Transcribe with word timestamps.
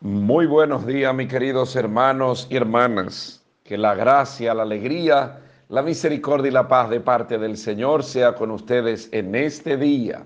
Muy 0.00 0.46
buenos 0.46 0.86
días, 0.86 1.14
mis 1.14 1.28
queridos 1.28 1.74
hermanos 1.76 2.46
y 2.50 2.56
hermanas. 2.56 3.42
Que 3.62 3.78
la 3.78 3.94
gracia, 3.94 4.52
la 4.52 4.64
alegría, 4.64 5.40
la 5.68 5.82
misericordia 5.82 6.48
y 6.48 6.52
la 6.52 6.68
paz 6.68 6.90
de 6.90 7.00
parte 7.00 7.38
del 7.38 7.56
Señor 7.56 8.04
sea 8.04 8.34
con 8.34 8.50
ustedes 8.50 9.08
en 9.12 9.34
este 9.34 9.78
día, 9.78 10.22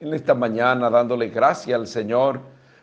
en 0.00 0.14
esta 0.14 0.34
mañana, 0.34 0.90
dándole 0.90 1.28
gracias 1.28 1.78
al 1.78 1.86
Señor 1.86 2.40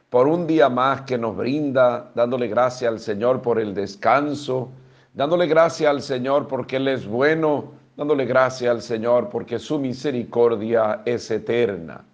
por 0.10 0.28
un 0.28 0.48
día 0.48 0.70
más 0.70 1.02
que 1.02 1.18
nos 1.18 1.36
brinda, 1.36 2.12
dándole 2.16 2.48
gracias 2.48 2.90
al 2.90 3.00
Señor 3.00 3.42
por 3.42 3.60
el 3.60 3.74
descanso, 3.74 4.70
dándole 5.14 5.48
gracias 5.48 5.90
al 5.90 6.02
Señor 6.02 6.48
porque 6.48 6.78
Él 6.78 6.88
es 6.88 7.06
bueno, 7.06 7.74
dándole 7.98 8.26
gracias 8.26 8.72
al 8.72 8.82
Señor 8.82 9.30
porque 9.30 9.60
su 9.60 9.80
misericordia 9.80 11.02
es 11.06 11.30
eterna. 11.30 12.06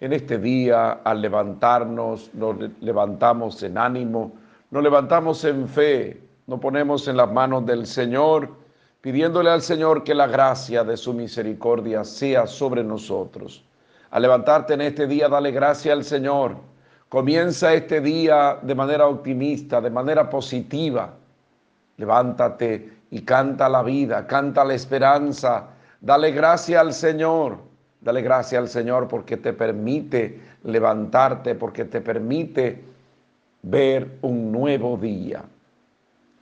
En 0.00 0.14
este 0.14 0.38
día, 0.38 0.92
al 1.04 1.20
levantarnos, 1.20 2.30
nos 2.32 2.56
levantamos 2.80 3.62
en 3.62 3.76
ánimo, 3.76 4.32
nos 4.70 4.82
levantamos 4.82 5.44
en 5.44 5.68
fe, 5.68 6.22
nos 6.46 6.58
ponemos 6.58 7.06
en 7.06 7.18
las 7.18 7.30
manos 7.30 7.66
del 7.66 7.86
Señor, 7.86 8.48
pidiéndole 9.02 9.50
al 9.50 9.60
Señor 9.60 10.02
que 10.02 10.14
la 10.14 10.26
gracia 10.26 10.84
de 10.84 10.96
su 10.96 11.12
misericordia 11.12 12.02
sea 12.04 12.46
sobre 12.46 12.82
nosotros. 12.82 13.62
Al 14.10 14.22
levantarte 14.22 14.72
en 14.72 14.80
este 14.80 15.06
día, 15.06 15.28
dale 15.28 15.50
gracia 15.50 15.92
al 15.92 16.02
Señor. 16.02 16.56
Comienza 17.10 17.74
este 17.74 18.00
día 18.00 18.58
de 18.62 18.74
manera 18.74 19.06
optimista, 19.06 19.82
de 19.82 19.90
manera 19.90 20.30
positiva. 20.30 21.12
Levántate 21.98 22.90
y 23.10 23.20
canta 23.20 23.68
la 23.68 23.82
vida, 23.82 24.26
canta 24.26 24.64
la 24.64 24.72
esperanza. 24.72 25.68
Dale 26.00 26.30
gracia 26.30 26.80
al 26.80 26.94
Señor 26.94 27.69
Dale 28.00 28.22
gracias 28.22 28.58
al 28.58 28.68
Señor 28.68 29.08
porque 29.08 29.36
te 29.36 29.52
permite 29.52 30.40
levantarte, 30.64 31.54
porque 31.54 31.84
te 31.84 32.00
permite 32.00 32.82
ver 33.62 34.18
un 34.22 34.50
nuevo 34.50 34.96
día. 34.96 35.44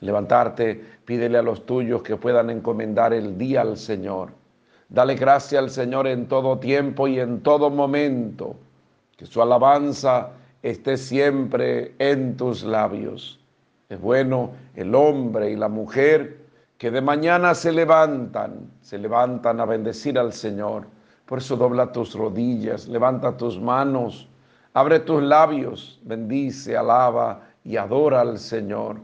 Levantarte, 0.00 0.80
pídele 1.04 1.38
a 1.38 1.42
los 1.42 1.66
tuyos 1.66 2.02
que 2.02 2.16
puedan 2.16 2.50
encomendar 2.50 3.12
el 3.12 3.36
día 3.36 3.62
al 3.62 3.76
Señor. 3.76 4.30
Dale 4.88 5.16
gracias 5.16 5.60
al 5.60 5.70
Señor 5.70 6.06
en 6.06 6.28
todo 6.28 6.58
tiempo 6.58 7.08
y 7.08 7.18
en 7.18 7.40
todo 7.40 7.70
momento. 7.70 8.54
Que 9.16 9.26
su 9.26 9.42
alabanza 9.42 10.30
esté 10.62 10.96
siempre 10.96 11.94
en 11.98 12.36
tus 12.36 12.62
labios. 12.62 13.40
Es 13.88 14.00
bueno 14.00 14.52
el 14.76 14.94
hombre 14.94 15.50
y 15.50 15.56
la 15.56 15.68
mujer 15.68 16.38
que 16.78 16.92
de 16.92 17.00
mañana 17.00 17.56
se 17.56 17.72
levantan, 17.72 18.70
se 18.80 18.96
levantan 18.96 19.58
a 19.58 19.64
bendecir 19.64 20.16
al 20.16 20.32
Señor 20.32 20.86
por 21.28 21.40
eso 21.40 21.58
dobla 21.58 21.92
tus 21.92 22.14
rodillas, 22.14 22.88
levanta 22.88 23.36
tus 23.36 23.60
manos, 23.60 24.26
abre 24.72 25.00
tus 25.00 25.22
labios, 25.22 26.00
bendice, 26.02 26.74
alaba 26.74 27.42
y 27.62 27.76
adora 27.76 28.22
al 28.22 28.38
Señor. 28.38 28.96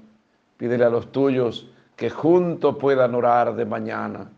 Pídele 0.56 0.86
a 0.86 0.88
los 0.88 1.12
tuyos 1.12 1.68
que 1.94 2.08
juntos 2.08 2.76
puedan 2.80 3.14
orar 3.14 3.54
de 3.54 3.66
mañana. 3.66 4.30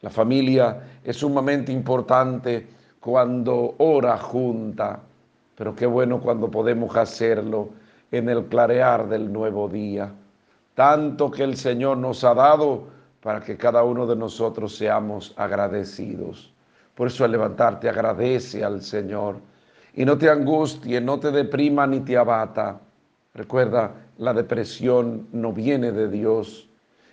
La 0.00 0.10
familia 0.10 0.82
es 1.04 1.18
sumamente 1.18 1.70
importante 1.70 2.66
cuando 2.98 3.76
ora 3.78 4.18
junta, 4.18 4.98
pero 5.54 5.76
qué 5.76 5.86
bueno 5.86 6.20
cuando 6.20 6.50
podemos 6.50 6.96
hacerlo 6.96 7.68
en 8.10 8.28
el 8.28 8.46
clarear 8.46 9.08
del 9.08 9.32
nuevo 9.32 9.68
día. 9.68 10.12
Tanto 10.74 11.30
que 11.30 11.44
el 11.44 11.56
Señor 11.56 11.98
nos 11.98 12.24
ha 12.24 12.34
dado 12.34 12.88
para 13.22 13.40
que 13.40 13.56
cada 13.56 13.84
uno 13.84 14.04
de 14.04 14.16
nosotros 14.16 14.74
seamos 14.74 15.32
agradecidos. 15.36 16.52
Por 17.00 17.06
eso 17.06 17.24
al 17.24 17.32
levantarte 17.32 17.88
agradece 17.88 18.62
al 18.62 18.82
Señor 18.82 19.36
y 19.94 20.04
no 20.04 20.18
te 20.18 20.28
angustie, 20.28 21.00
no 21.00 21.18
te 21.18 21.30
deprima 21.30 21.86
ni 21.86 22.00
te 22.00 22.14
abata. 22.14 22.78
Recuerda, 23.32 23.94
la 24.18 24.34
depresión 24.34 25.26
no 25.32 25.50
viene 25.50 25.92
de 25.92 26.10
Dios 26.10 26.68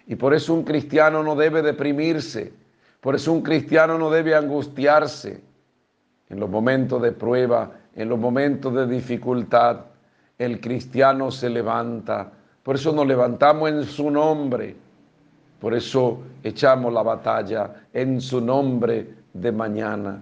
y 0.05 0.15
por 0.15 0.33
eso 0.33 0.53
un 0.53 0.63
cristiano 0.63 1.23
no 1.23 1.37
debe 1.37 1.61
deprimirse, 1.61 2.51
por 2.99 3.15
eso 3.15 3.31
un 3.31 3.41
cristiano 3.41 3.97
no 3.97 4.09
debe 4.09 4.35
angustiarse. 4.35 5.39
En 6.27 6.41
los 6.41 6.49
momentos 6.49 7.01
de 7.01 7.13
prueba, 7.13 7.71
en 7.95 8.09
los 8.09 8.19
momentos 8.19 8.75
de 8.75 8.87
dificultad, 8.87 9.85
el 10.37 10.59
cristiano 10.59 11.31
se 11.31 11.49
levanta. 11.49 12.29
Por 12.61 12.75
eso 12.75 12.91
nos 12.91 13.07
levantamos 13.07 13.69
en 13.69 13.85
su 13.85 14.11
nombre. 14.11 14.75
Por 15.61 15.73
eso 15.73 16.19
echamos 16.43 16.91
la 16.91 17.03
batalla 17.03 17.87
en 17.93 18.19
su 18.19 18.41
nombre 18.41 19.16
de 19.41 19.51
mañana. 19.51 20.21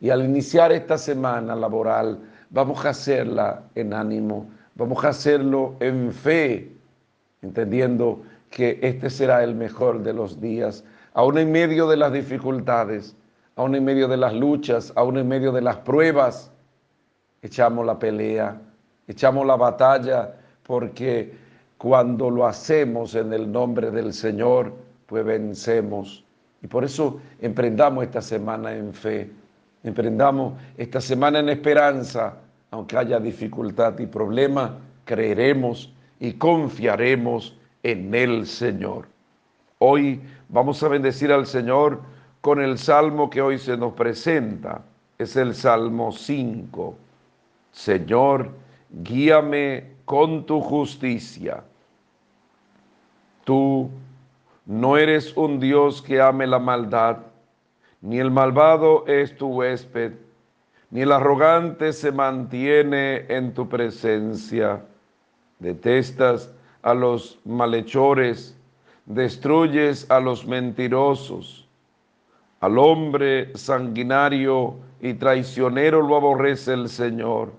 Y 0.00 0.10
al 0.10 0.24
iniciar 0.24 0.72
esta 0.72 0.98
semana 0.98 1.54
laboral, 1.54 2.18
vamos 2.50 2.84
a 2.84 2.90
hacerla 2.90 3.62
en 3.74 3.94
ánimo, 3.94 4.46
vamos 4.74 5.04
a 5.04 5.08
hacerlo 5.08 5.74
en 5.80 6.12
fe, 6.12 6.72
entendiendo 7.40 8.22
que 8.50 8.78
este 8.82 9.08
será 9.10 9.42
el 9.42 9.54
mejor 9.54 10.02
de 10.02 10.12
los 10.12 10.40
días, 10.40 10.84
aún 11.14 11.38
en 11.38 11.50
medio 11.50 11.88
de 11.88 11.96
las 11.96 12.12
dificultades, 12.12 13.16
aún 13.56 13.74
en 13.74 13.84
medio 13.84 14.08
de 14.08 14.16
las 14.16 14.34
luchas, 14.34 14.92
aún 14.96 15.18
en 15.18 15.28
medio 15.28 15.52
de 15.52 15.62
las 15.62 15.76
pruebas, 15.78 16.50
echamos 17.40 17.86
la 17.86 17.98
pelea, 17.98 18.60
echamos 19.06 19.46
la 19.46 19.56
batalla, 19.56 20.34
porque 20.62 21.34
cuando 21.78 22.30
lo 22.30 22.46
hacemos 22.46 23.14
en 23.14 23.32
el 23.32 23.50
nombre 23.50 23.90
del 23.90 24.12
Señor, 24.12 24.72
pues 25.06 25.24
vencemos. 25.24 26.21
Y 26.62 26.66
por 26.68 26.84
eso 26.84 27.20
emprendamos 27.40 28.04
esta 28.04 28.22
semana 28.22 28.72
en 28.72 28.94
fe, 28.94 29.30
emprendamos 29.82 30.54
esta 30.76 31.00
semana 31.00 31.40
en 31.40 31.48
esperanza, 31.48 32.36
aunque 32.70 32.96
haya 32.96 33.18
dificultad 33.18 33.98
y 33.98 34.06
problema, 34.06 34.78
creeremos 35.04 35.92
y 36.20 36.34
confiaremos 36.34 37.58
en 37.82 38.14
el 38.14 38.46
Señor. 38.46 39.08
Hoy 39.78 40.20
vamos 40.48 40.80
a 40.84 40.88
bendecir 40.88 41.32
al 41.32 41.46
Señor 41.46 42.00
con 42.40 42.60
el 42.60 42.78
salmo 42.78 43.28
que 43.28 43.42
hoy 43.42 43.58
se 43.58 43.76
nos 43.76 43.94
presenta. 43.94 44.82
Es 45.18 45.36
el 45.36 45.54
Salmo 45.54 46.12
5. 46.12 46.96
Señor, 47.72 48.52
guíame 48.90 49.92
con 50.04 50.46
tu 50.46 50.60
justicia. 50.60 51.64
Tú 53.44 53.90
no 54.66 54.96
eres 54.96 55.36
un 55.36 55.58
Dios 55.58 56.02
que 56.02 56.20
ame 56.20 56.46
la 56.46 56.58
maldad, 56.58 57.18
ni 58.00 58.18
el 58.18 58.30
malvado 58.30 59.04
es 59.06 59.36
tu 59.36 59.48
huésped, 59.48 60.12
ni 60.90 61.00
el 61.00 61.12
arrogante 61.12 61.92
se 61.92 62.12
mantiene 62.12 63.26
en 63.28 63.54
tu 63.54 63.68
presencia. 63.68 64.84
Detestas 65.58 66.52
a 66.82 66.94
los 66.94 67.40
malhechores, 67.44 68.56
destruyes 69.06 70.08
a 70.10 70.20
los 70.20 70.46
mentirosos. 70.46 71.66
Al 72.60 72.78
hombre 72.78 73.56
sanguinario 73.56 74.76
y 75.00 75.14
traicionero 75.14 76.02
lo 76.02 76.16
aborrece 76.16 76.74
el 76.74 76.88
Señor. 76.88 77.52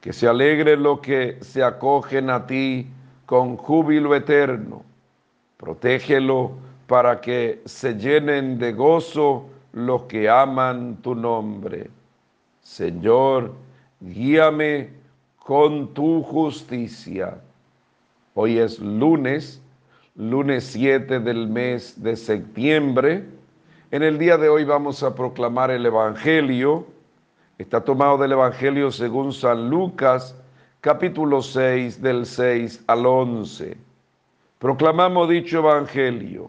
Que 0.00 0.12
se 0.12 0.26
alegre 0.26 0.76
lo 0.76 1.00
que 1.00 1.38
se 1.42 1.62
acogen 1.62 2.30
a 2.30 2.46
ti 2.46 2.88
con 3.24 3.56
júbilo 3.56 4.16
eterno 4.16 4.84
Protégelo 5.62 6.50
para 6.88 7.20
que 7.20 7.62
se 7.66 7.94
llenen 7.94 8.58
de 8.58 8.72
gozo 8.72 9.46
los 9.72 10.02
que 10.02 10.28
aman 10.28 10.96
tu 11.02 11.14
nombre. 11.14 11.88
Señor, 12.62 13.54
guíame 14.00 14.90
con 15.38 15.94
tu 15.94 16.24
justicia. 16.24 17.40
Hoy 18.34 18.58
es 18.58 18.80
lunes, 18.80 19.62
lunes 20.16 20.64
7 20.64 21.20
del 21.20 21.46
mes 21.46 22.02
de 22.02 22.16
septiembre. 22.16 23.24
En 23.92 24.02
el 24.02 24.18
día 24.18 24.36
de 24.38 24.48
hoy 24.48 24.64
vamos 24.64 25.04
a 25.04 25.14
proclamar 25.14 25.70
el 25.70 25.86
Evangelio. 25.86 26.84
Está 27.58 27.84
tomado 27.84 28.18
del 28.18 28.32
Evangelio 28.32 28.90
según 28.90 29.32
San 29.32 29.70
Lucas, 29.70 30.34
capítulo 30.80 31.40
6, 31.40 32.02
del 32.02 32.26
6 32.26 32.82
al 32.88 33.06
11. 33.06 33.91
Proclamamos 34.62 35.28
dicho 35.28 35.58
evangelio. 35.58 36.48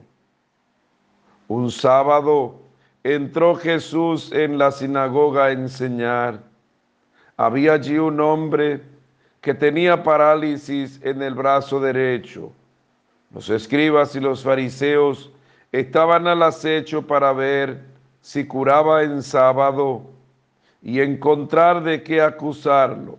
Un 1.48 1.72
sábado 1.72 2.62
entró 3.04 3.56
Jesús 3.56 4.32
en 4.32 4.60
la 4.60 4.70
sinagoga 4.70 5.46
a 5.46 5.52
enseñar. 5.52 6.44
Había 7.38 7.74
allí 7.74 7.98
un 7.98 8.20
hombre 8.20 8.84
que 9.42 9.56
tenía 9.56 10.04
parálisis 10.04 11.02
en 11.02 11.24
el 11.24 11.34
brazo 11.34 11.80
derecho. 11.80 12.52
Los 13.34 13.50
escribas 13.50 14.16
y 14.16 14.20
los 14.20 14.44
fariseos 14.44 15.32
estaban 15.72 16.28
al 16.28 16.44
acecho 16.44 17.08
para 17.08 17.34
ver 17.34 17.84
si 18.22 18.46
curaba 18.46 19.02
en 19.02 19.24
sábado 19.24 20.04
y 20.84 21.00
encontrar 21.00 21.82
de 21.82 22.04
qué 22.04 22.22
acusarlo. 22.22 23.18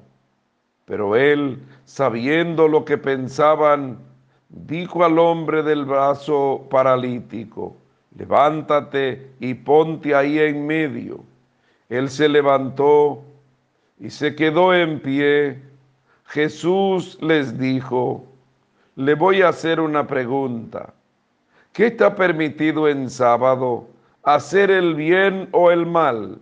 Pero 0.85 1.17
él, 1.17 1.61
sabiendo 1.85 2.69
lo 2.69 2.85
que 2.85 2.96
pensaban, 2.96 4.14
dijo 4.55 5.05
al 5.05 5.19
hombre 5.19 5.62
del 5.62 5.85
brazo 5.85 6.67
paralítico, 6.71 7.77
levántate 8.17 9.33
y 9.41 9.55
ponte 9.55 10.15
ahí 10.15 10.39
en 10.39 10.67
medio. 10.67 11.25
Él 11.89 12.09
se 12.09 12.29
levantó 12.29 13.23
y 13.99 14.11
se 14.11 14.35
quedó 14.35 14.73
en 14.73 15.01
pie. 15.01 15.61
Jesús 16.27 17.19
les 17.21 17.59
dijo, 17.59 18.25
le 18.97 19.15
voy 19.15 19.43
a 19.43 19.49
hacer 19.49 19.81
una 19.81 20.06
pregunta. 20.06 20.95
¿Qué 21.73 21.87
está 21.87 22.15
permitido 22.15 22.89
en 22.89 23.11
sábado? 23.11 23.89
¿Hacer 24.23 24.71
el 24.71 24.95
bien 24.95 25.49
o 25.51 25.73
el 25.73 25.85
mal? 25.85 26.39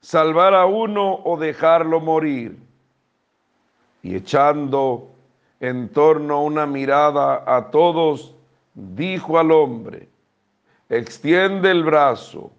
¿Salvar 0.00 0.54
a 0.54 0.64
uno 0.64 1.20
o 1.24 1.36
dejarlo 1.36 2.00
morir? 2.00 2.56
Y 4.02 4.16
echando 4.16 5.11
en 5.62 5.88
torno 5.90 6.42
una 6.42 6.66
mirada 6.66 7.44
a 7.46 7.70
todos, 7.70 8.34
dijo 8.74 9.38
al 9.38 9.52
hombre, 9.52 10.08
extiende 10.88 11.70
el 11.70 11.84
brazo. 11.84 12.50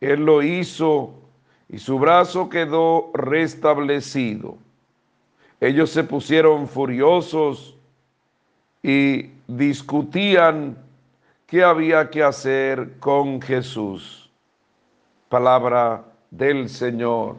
Él 0.00 0.24
lo 0.24 0.40
hizo 0.44 1.14
y 1.68 1.78
su 1.78 1.98
brazo 1.98 2.48
quedó 2.48 3.10
restablecido. 3.12 4.56
Ellos 5.60 5.90
se 5.90 6.04
pusieron 6.04 6.68
furiosos 6.68 7.76
y 8.84 9.32
discutían 9.48 10.78
qué 11.48 11.64
había 11.64 12.08
que 12.08 12.22
hacer 12.22 13.00
con 13.00 13.42
Jesús. 13.42 14.30
Palabra 15.28 16.04
del 16.30 16.68
Señor. 16.68 17.34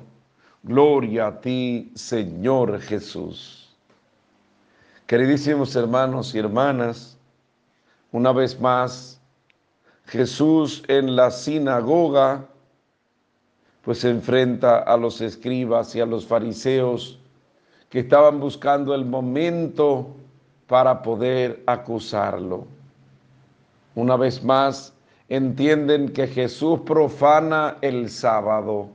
Gloria 0.62 1.28
a 1.28 1.40
ti, 1.40 1.90
Señor 1.96 2.82
Jesús. 2.82 3.59
Queridísimos 5.10 5.76
hermanos 5.76 6.36
y 6.36 6.38
hermanas, 6.38 7.18
una 8.12 8.32
vez 8.32 8.60
más, 8.60 9.20
Jesús 10.06 10.84
en 10.88 11.16
la 11.16 11.32
sinagoga, 11.32 12.46
pues 13.82 14.02
se 14.02 14.12
enfrenta 14.12 14.78
a 14.78 14.96
los 14.98 15.20
escribas 15.20 15.96
y 15.96 16.00
a 16.00 16.06
los 16.06 16.28
fariseos 16.28 17.18
que 17.90 18.02
estaban 18.02 18.40
buscando 18.40 18.94
el 18.94 19.04
momento 19.04 20.16
para 20.68 21.02
poder 21.02 21.64
acusarlo. 21.66 22.68
Una 23.96 24.16
vez 24.16 24.44
más, 24.44 24.94
entienden 25.28 26.10
que 26.10 26.28
Jesús 26.28 26.82
profana 26.82 27.78
el 27.82 28.12
sábado 28.12 28.90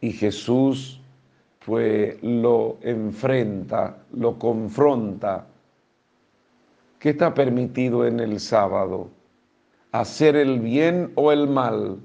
y 0.00 0.10
Jesús 0.10 0.95
pues 1.66 2.22
lo 2.22 2.76
enfrenta, 2.80 3.96
lo 4.12 4.38
confronta. 4.38 5.46
¿Qué 7.00 7.10
está 7.10 7.34
permitido 7.34 8.06
en 8.06 8.20
el 8.20 8.38
sábado? 8.38 9.08
¿Hacer 9.90 10.36
el 10.36 10.60
bien 10.60 11.10
o 11.16 11.32
el 11.32 11.48
mal? 11.48 11.98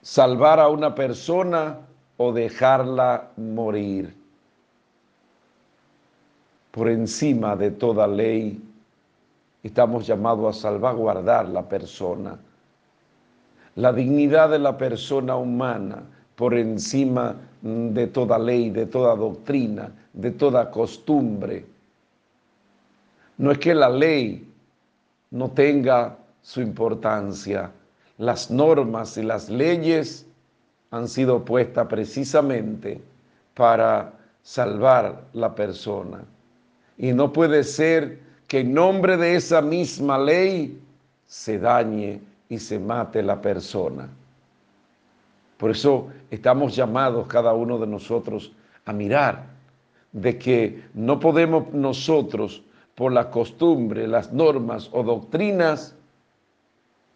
¿Salvar 0.00 0.58
a 0.58 0.68
una 0.68 0.94
persona 0.94 1.80
o 2.16 2.32
dejarla 2.32 3.28
morir? 3.36 4.16
Por 6.70 6.88
encima 6.88 7.56
de 7.56 7.72
toda 7.72 8.06
ley, 8.06 8.58
estamos 9.62 10.06
llamados 10.06 10.56
a 10.56 10.60
salvaguardar 10.62 11.46
la 11.50 11.68
persona, 11.68 12.38
la 13.74 13.92
dignidad 13.92 14.48
de 14.48 14.60
la 14.60 14.78
persona 14.78 15.36
humana 15.36 16.04
por 16.36 16.54
encima 16.54 17.36
de 17.62 18.06
toda 18.06 18.38
ley, 18.38 18.70
de 18.70 18.86
toda 18.86 19.14
doctrina, 19.14 19.90
de 20.12 20.30
toda 20.30 20.70
costumbre. 20.70 21.64
No 23.38 23.50
es 23.50 23.58
que 23.58 23.74
la 23.74 23.88
ley 23.88 24.48
no 25.30 25.50
tenga 25.50 26.16
su 26.42 26.60
importancia, 26.60 27.70
las 28.18 28.50
normas 28.50 29.16
y 29.16 29.22
las 29.22 29.48
leyes 29.48 30.26
han 30.90 31.08
sido 31.08 31.44
puestas 31.44 31.86
precisamente 31.88 33.00
para 33.54 34.12
salvar 34.42 35.24
la 35.32 35.54
persona. 35.54 36.24
Y 36.96 37.12
no 37.12 37.32
puede 37.32 37.64
ser 37.64 38.20
que 38.46 38.60
en 38.60 38.72
nombre 38.72 39.16
de 39.16 39.36
esa 39.36 39.60
misma 39.60 40.18
ley 40.18 40.80
se 41.26 41.58
dañe 41.58 42.20
y 42.48 42.58
se 42.58 42.78
mate 42.78 43.22
la 43.22 43.40
persona. 43.40 44.08
Por 45.56 45.70
eso 45.70 46.08
estamos 46.30 46.76
llamados 46.76 47.26
cada 47.26 47.54
uno 47.54 47.78
de 47.78 47.86
nosotros 47.86 48.52
a 48.84 48.92
mirar 48.92 49.46
de 50.12 50.38
que 50.38 50.84
no 50.94 51.18
podemos 51.20 51.72
nosotros, 51.72 52.62
por 52.94 53.12
la 53.12 53.30
costumbre, 53.30 54.08
las 54.08 54.32
normas 54.32 54.88
o 54.92 55.02
doctrinas, 55.02 55.94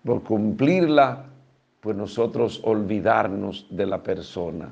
por 0.05 0.23
cumplirla, 0.23 1.25
pues 1.81 1.97
nosotros 1.97 2.61
olvidarnos 2.65 3.67
de 3.71 3.87
la 3.87 4.03
persona. 4.03 4.71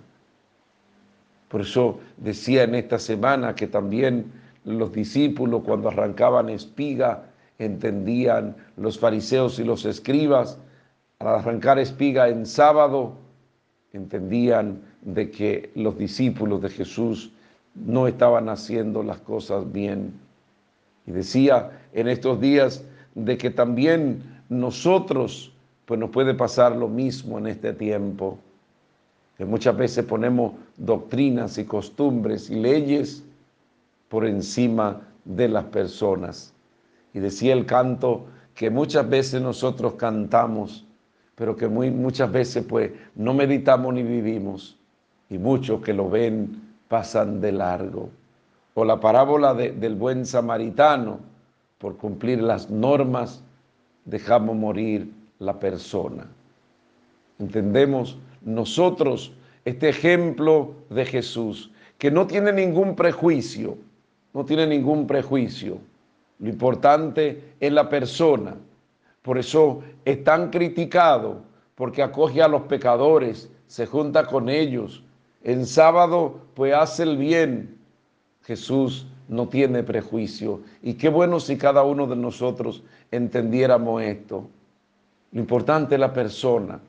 Por 1.49 1.63
eso 1.63 1.99
decía 2.19 2.65
en 2.65 2.75
esta 2.75 2.99
semana 2.99 3.55
que 3.55 3.67
también 3.67 4.31
los 4.65 4.93
discípulos 4.93 5.63
cuando 5.65 5.89
arrancaban 5.89 6.51
espiga 6.51 7.25
entendían 7.59 8.55
los 8.77 8.99
fariseos 8.99 9.59
y 9.59 9.65
los 9.65 9.87
escribas 9.87 10.59
al 11.19 11.29
arrancar 11.29 11.79
espiga 11.79 12.29
en 12.29 12.45
sábado 12.45 13.17
entendían 13.99 14.81
de 15.03 15.31
que 15.31 15.71
los 15.75 15.99
discípulos 15.99 16.63
de 16.63 16.71
Jesús 16.71 17.31
no 17.75 18.09
estaban 18.09 18.49
haciendo 18.49 19.03
las 19.03 19.19
cosas 19.19 19.71
bien. 19.71 20.13
Y 21.07 21.13
decía 21.13 21.71
en 21.93 22.09
estos 22.09 22.41
días 22.41 22.85
de 23.15 23.37
que 23.37 23.51
también 23.51 24.23
nosotros, 24.49 25.53
pues 25.87 25.99
nos 26.01 26.11
puede 26.11 26.35
pasar 26.35 26.75
lo 26.77 26.89
mismo 26.89 27.39
en 27.39 27.47
este 27.47 27.73
tiempo, 27.73 28.39
que 29.37 29.45
muchas 29.45 29.77
veces 29.77 30.05
ponemos 30.05 30.53
doctrinas 30.77 31.59
y 31.59 31.65
costumbres 31.65 32.51
y 32.51 32.57
leyes 32.57 33.23
por 34.09 34.27
encima 34.27 35.01
de 35.25 35.49
las 35.49 35.65
personas. 35.65 36.53
Y 37.15 37.21
decía 37.21 37.53
el 37.53 37.67
canto 37.67 38.27
que 38.55 38.71
muchas 38.71 39.09
veces 39.09 39.41
nosotros 39.41 39.95
cantamos, 39.95 40.85
pero 41.39 41.57
que 41.57 41.69
muy, 41.69 41.93
muchas 41.93 42.33
veces 42.33 42.65
pues 42.69 42.91
no 43.15 43.33
meditamos 43.33 43.95
ni 43.95 44.03
vivimos. 44.03 44.77
Y 45.31 45.39
muchos 45.39 45.81
que 45.83 45.95
lo 45.95 46.11
ven 46.11 46.61
pasan 46.89 47.41
de 47.41 47.53
largo. 47.53 48.11
O 48.75 48.85
la 48.85 48.99
parábola 48.99 49.55
del 49.55 49.95
buen 49.95 50.27
samaritano, 50.27 51.21
por 51.79 51.97
cumplir 51.97 52.43
las 52.43 52.71
normas, 52.71 53.43
dejamos 54.05 54.57
morir 54.57 55.13
la 55.39 55.61
persona. 55.61 56.27
Entendemos 57.39 58.19
nosotros 58.43 59.33
este 59.65 59.91
ejemplo 59.91 60.75
de 60.91 61.05
Jesús, 61.05 61.71
que 61.99 62.11
no 62.11 62.27
tiene 62.27 62.53
ningún 62.53 62.97
prejuicio, 62.97 63.79
no 64.35 64.45
tiene 64.45 64.67
ningún 64.67 65.07
prejuicio. 65.07 65.79
Lo 66.41 66.49
importante 66.49 67.55
es 67.61 67.73
la 67.73 67.89
persona. 67.89 68.57
Por 69.23 69.39
eso 69.39 69.83
es 70.05 70.25
tan 70.25 70.51
criticado, 70.51 71.43
porque 71.75 72.03
acoge 72.03 72.43
a 72.43 72.49
los 72.49 72.63
pecadores, 72.63 73.51
se 73.67 73.87
junta 73.87 74.27
con 74.27 74.49
ellos. 74.49 75.03
En 75.43 75.67
sábado, 75.67 76.41
pues 76.55 76.75
hace 76.75 77.05
el 77.05 77.17
bien. 77.17 77.79
Jesús 78.43 79.07
no 79.29 79.49
tiene 79.49 79.83
prejuicio. 79.83 80.63
Y 80.83 80.95
qué 80.95 81.09
bueno 81.09 81.39
si 81.39 81.57
cada 81.57 81.83
uno 81.85 82.07
de 82.07 82.17
nosotros 82.17 82.83
entendiéramos 83.11 84.03
esto. 84.03 84.49
Lo 85.33 85.41
importante 85.41 85.95
es 85.95 86.01
la 86.01 86.13
persona. 86.13 86.81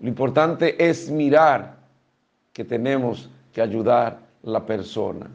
Lo 0.00 0.08
importante 0.08 0.84
es 0.84 1.10
mirar 1.10 1.76
que 2.52 2.64
tenemos 2.64 3.30
que 3.52 3.62
ayudar 3.62 4.18
a 4.44 4.50
la 4.50 4.66
persona. 4.66 5.30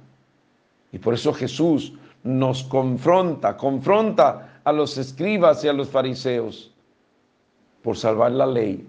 Y 0.91 1.00
por 1.00 1.13
eso 1.13 1.33
Jesús 1.33 1.93
nos 2.24 2.63
confronta, 2.63 3.57
confronta 3.57 4.50
a 4.63 4.72
los 4.72 4.98
escribas 4.98 5.63
y 5.63 5.68
a 5.68 5.74
los 5.74 5.89
fariseos 5.89 6.72
por 7.82 7.98
salvar 7.98 8.32
la 8.32 8.46
ley 8.46 8.88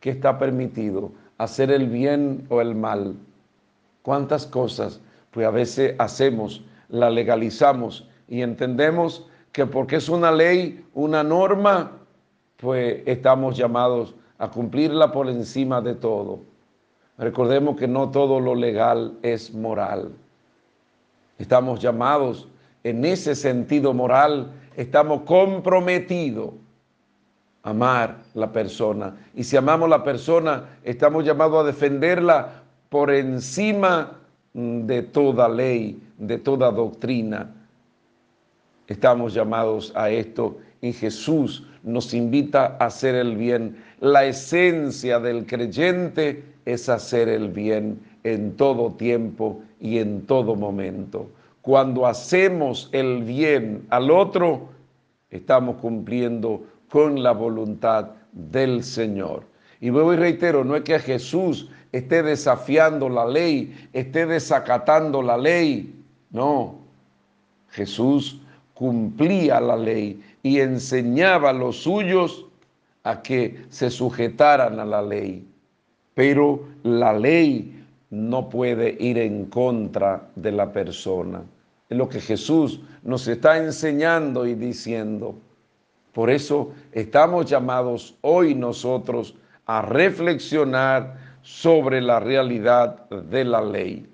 que 0.00 0.10
está 0.10 0.38
permitido, 0.38 1.12
hacer 1.38 1.70
el 1.70 1.88
bien 1.88 2.46
o 2.48 2.60
el 2.60 2.74
mal. 2.74 3.14
¿Cuántas 4.02 4.46
cosas 4.46 5.00
pues 5.34 5.46
a 5.46 5.50
veces 5.50 5.96
hacemos, 5.98 6.62
la 6.88 7.10
legalizamos 7.10 8.08
y 8.28 8.42
entendemos 8.42 9.26
que 9.50 9.66
porque 9.66 9.96
es 9.96 10.08
una 10.08 10.30
ley, 10.30 10.84
una 10.94 11.24
norma, 11.24 11.92
pues 12.56 13.02
estamos 13.06 13.56
llamados 13.56 14.14
a 14.38 14.48
cumplirla 14.48 15.10
por 15.10 15.28
encima 15.28 15.80
de 15.80 15.94
todo. 15.94 16.40
Recordemos 17.18 17.76
que 17.76 17.88
no 17.88 18.10
todo 18.10 18.38
lo 18.40 18.54
legal 18.54 19.18
es 19.22 19.52
moral. 19.52 20.12
Estamos 21.38 21.80
llamados 21.80 22.48
en 22.84 23.04
ese 23.04 23.34
sentido 23.34 23.92
moral, 23.92 24.52
estamos 24.76 25.22
comprometidos 25.22 26.50
a 27.62 27.70
amar 27.70 28.18
la 28.34 28.52
persona. 28.52 29.16
Y 29.34 29.44
si 29.44 29.56
amamos 29.56 29.88
la 29.88 30.04
persona, 30.04 30.78
estamos 30.82 31.24
llamados 31.24 31.64
a 31.64 31.66
defenderla 31.66 32.62
por 32.88 33.10
encima 33.10 34.18
de 34.52 35.02
toda 35.02 35.48
ley, 35.48 36.00
de 36.18 36.38
toda 36.38 36.70
doctrina. 36.70 37.50
Estamos 38.86 39.34
llamados 39.34 39.92
a 39.96 40.10
esto 40.10 40.58
y 40.80 40.92
Jesús 40.92 41.66
nos 41.82 42.12
invita 42.12 42.76
a 42.78 42.86
hacer 42.86 43.14
el 43.14 43.36
bien. 43.36 43.76
La 44.00 44.24
esencia 44.24 45.18
del 45.18 45.46
creyente 45.46 46.44
es 46.66 46.88
hacer 46.88 47.28
el 47.28 47.48
bien 47.48 48.00
en 48.22 48.56
todo 48.56 48.92
tiempo 48.92 49.62
y 49.80 49.98
en 49.98 50.26
todo 50.26 50.54
momento. 50.54 51.28
Cuando 51.64 52.06
hacemos 52.06 52.90
el 52.92 53.22
bien 53.22 53.86
al 53.88 54.10
otro, 54.10 54.68
estamos 55.30 55.76
cumpliendo 55.76 56.62
con 56.90 57.22
la 57.22 57.32
voluntad 57.32 58.10
del 58.32 58.84
Señor. 58.84 59.44
Y 59.80 59.88
luego 59.88 60.12
y 60.12 60.16
reitero, 60.16 60.62
no 60.62 60.76
es 60.76 60.82
que 60.82 60.98
Jesús 60.98 61.70
esté 61.90 62.22
desafiando 62.22 63.08
la 63.08 63.24
ley, 63.24 63.88
esté 63.94 64.26
desacatando 64.26 65.22
la 65.22 65.38
ley. 65.38 66.04
No, 66.32 66.80
Jesús 67.70 68.42
cumplía 68.74 69.58
la 69.58 69.78
ley 69.78 70.22
y 70.42 70.60
enseñaba 70.60 71.48
a 71.48 71.54
los 71.54 71.78
suyos 71.78 72.44
a 73.04 73.22
que 73.22 73.64
se 73.70 73.88
sujetaran 73.88 74.78
a 74.80 74.84
la 74.84 75.00
ley. 75.00 75.48
Pero 76.12 76.62
la 76.82 77.14
ley 77.14 77.82
no 78.10 78.50
puede 78.50 78.98
ir 79.00 79.16
en 79.16 79.46
contra 79.46 80.28
de 80.36 80.52
la 80.52 80.70
persona. 80.70 81.42
Es 81.88 81.98
lo 81.98 82.08
que 82.08 82.20
Jesús 82.20 82.80
nos 83.02 83.28
está 83.28 83.58
enseñando 83.58 84.46
y 84.46 84.54
diciendo. 84.54 85.36
Por 86.12 86.30
eso 86.30 86.72
estamos 86.92 87.46
llamados 87.46 88.16
hoy 88.20 88.54
nosotros 88.54 89.34
a 89.66 89.82
reflexionar 89.82 91.18
sobre 91.42 92.00
la 92.00 92.20
realidad 92.20 93.08
de 93.10 93.44
la 93.44 93.60
ley, 93.60 94.06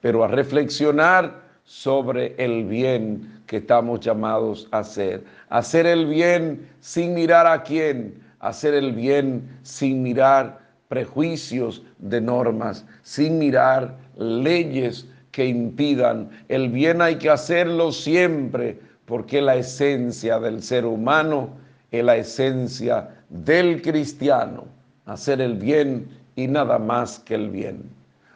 pero 0.00 0.24
a 0.24 0.28
reflexionar 0.28 1.42
sobre 1.64 2.34
el 2.38 2.64
bien 2.64 3.42
que 3.46 3.58
estamos 3.58 4.00
llamados 4.00 4.68
a 4.70 4.78
hacer. 4.78 5.24
Hacer 5.50 5.86
el 5.86 6.06
bien 6.06 6.68
sin 6.80 7.14
mirar 7.14 7.46
a 7.46 7.62
quién, 7.62 8.22
hacer 8.38 8.74
el 8.74 8.92
bien 8.92 9.58
sin 9.62 10.02
mirar 10.02 10.60
prejuicios 10.88 11.82
de 11.98 12.20
normas, 12.20 12.86
sin 13.02 13.38
mirar 13.38 13.96
leyes 14.16 15.06
que 15.30 15.46
impidan. 15.46 16.30
El 16.48 16.68
bien 16.68 17.02
hay 17.02 17.16
que 17.16 17.30
hacerlo 17.30 17.92
siempre, 17.92 18.78
porque 19.06 19.40
la 19.40 19.56
esencia 19.56 20.38
del 20.38 20.62
ser 20.62 20.84
humano 20.86 21.50
es 21.90 22.04
la 22.04 22.16
esencia 22.16 23.08
del 23.28 23.82
cristiano. 23.82 24.64
Hacer 25.06 25.40
el 25.40 25.54
bien 25.54 26.08
y 26.36 26.46
nada 26.46 26.78
más 26.78 27.18
que 27.20 27.34
el 27.34 27.50
bien. 27.50 27.82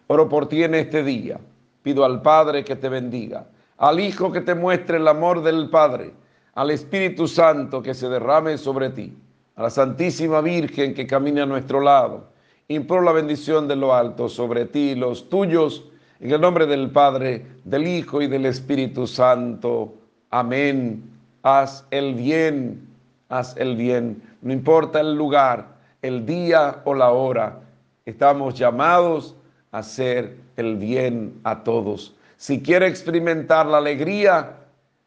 Oro 0.07 0.29
por 0.29 0.49
ti 0.49 0.63
en 0.63 0.75
este 0.75 1.03
día 1.03 1.39
Pido 1.85 2.07
al 2.07 2.23
Padre 2.23 2.65
que 2.65 2.77
te 2.77 2.89
bendiga, 2.89 3.47
al 3.77 4.01
Hijo 4.01 4.33
que 4.33 4.41
te 4.41 4.55
muestre 4.55 4.97
el 4.97 5.07
amor 5.07 5.43
del 5.43 5.69
Padre, 5.69 6.15
al 6.55 6.71
Espíritu 6.71 7.29
Santo 7.29 7.83
que 7.83 7.93
se 7.93 8.09
derrame 8.09 8.57
sobre 8.57 8.89
ti, 8.89 9.15
a 9.55 9.65
la 9.65 9.69
Santísima 9.69 10.41
Virgen 10.41 10.95
que 10.95 11.07
camine 11.07 11.43
a 11.43 11.47
nuestro 11.47 11.83
lado. 11.83 12.29
Imploro 12.69 13.03
la 13.03 13.13
bendición 13.13 13.69
de 13.69 13.77
lo 13.77 13.93
alto 13.93 14.31
sobre 14.31 14.65
ti 14.65 14.93
y 14.93 14.95
los 14.95 15.29
tuyos, 15.29 15.85
en 16.21 16.31
el 16.31 16.41
nombre 16.41 16.67
del 16.67 16.91
Padre, 16.91 17.45
del 17.65 17.87
Hijo 17.87 18.23
y 18.23 18.27
del 18.27 18.47
Espíritu 18.47 19.07
Santo. 19.07 19.95
Amén. 20.31 21.03
Haz 21.43 21.87
el 21.91 22.15
bien, 22.15 22.89
haz 23.29 23.57
el 23.57 23.77
bien. 23.77 24.23
No 24.43 24.53
importa 24.53 25.01
el 25.01 25.15
lugar, 25.15 25.67
el 26.03 26.25
día 26.25 26.81
o 26.85 26.95
la 26.95 27.11
hora, 27.11 27.61
estamos 28.05 28.55
llamados 28.55 29.35
hacer 29.73 30.37
el 30.57 30.77
bien 30.77 31.41
a 31.45 31.65
todos. 31.65 32.15
Si 32.37 32.63
quiere 32.63 32.87
experimentar 32.87 33.67
la 33.67 33.79
alegría, 33.79 34.55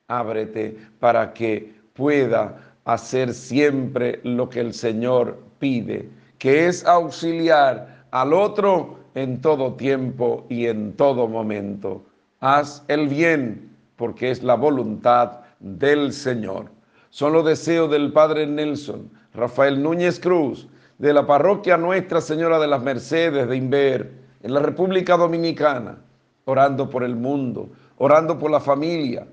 ábrete 0.08 0.78
para 1.00 1.34
que 1.34 1.74
pueda 1.94 2.58
hacer 2.86 3.34
siempre 3.34 4.20
lo 4.24 4.50
que 4.50 4.60
el 4.60 4.74
Señor 4.74 5.40
pide, 5.60 6.10
que 6.38 6.68
es 6.68 6.86
auxiliar 6.86 8.06
al 8.12 8.34
otro 8.34 8.97
en 9.18 9.42
todo 9.42 9.74
tiempo 9.74 10.46
y 10.48 10.68
en 10.68 10.94
todo 10.94 11.28
momento. 11.28 12.06
Haz 12.40 12.86
el 12.88 13.08
bien 13.08 13.76
porque 13.96 14.30
es 14.30 14.44
la 14.44 14.54
voluntad 14.54 15.40
del 15.60 16.14
Señor. 16.14 16.66
Son 17.10 17.34
los 17.34 17.44
deseos 17.44 17.90
del 17.90 18.14
Padre 18.14 18.46
Nelson, 18.46 19.10
Rafael 19.34 19.82
Núñez 19.82 20.20
Cruz, 20.20 20.68
de 21.00 21.14
la 21.14 21.26
parroquia 21.26 21.78
Nuestra 21.78 22.22
Señora 22.22 22.60
de 22.60 22.68
las 22.68 22.84
Mercedes 22.84 23.50
de 23.50 23.58
Inver 23.58 24.12
en 24.44 24.54
la 24.54 24.60
República 24.60 25.18
Dominicana, 25.18 25.98
orando 26.46 26.88
por 26.88 27.04
el 27.04 27.16
mundo, 27.16 27.70
orando 27.98 28.38
por 28.38 28.52
la 28.52 28.60
familia, 28.60 29.26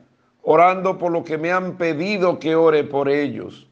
orando 0.45 0.97
por 0.97 1.13
lo 1.13 1.23
que 1.23 1.37
me 1.37 1.53
han 1.53 1.77
pedido 1.77 2.39
que 2.39 2.57
ore 2.57 2.85
por 2.85 3.11
ellos, 3.11 3.69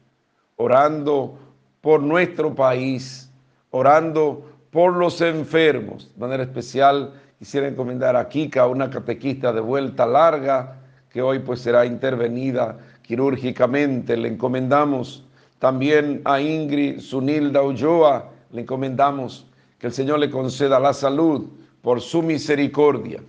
orando 0.57 1.39
por 1.81 2.03
nuestro 2.03 2.53
país, 2.53 3.31
orando 3.71 4.52
por 4.73 4.95
los 4.95 5.21
enfermos. 5.21 6.09
De 6.15 6.19
manera 6.19 6.43
especial 6.43 7.13
quisiera 7.37 7.67
encomendar 7.67 8.15
a 8.15 8.27
Kika, 8.27 8.65
una 8.65 8.89
catequista 8.89 9.53
de 9.53 9.61
vuelta 9.61 10.05
larga, 10.07 10.79
que 11.11 11.21
hoy 11.21 11.39
pues 11.39 11.61
será 11.61 11.85
intervenida 11.85 12.79
quirúrgicamente. 13.03 14.17
Le 14.17 14.29
encomendamos 14.29 15.23
también 15.59 16.21
a 16.25 16.41
Ingrid 16.41 16.99
Sunilda 16.99 17.61
Ulloa, 17.61 18.31
le 18.51 18.61
encomendamos 18.61 19.45
que 19.77 19.87
el 19.87 19.93
Señor 19.93 20.17
le 20.17 20.31
conceda 20.31 20.79
la 20.79 20.93
salud 20.93 21.47
por 21.83 22.01
su 22.01 22.23
misericordia, 22.23 23.21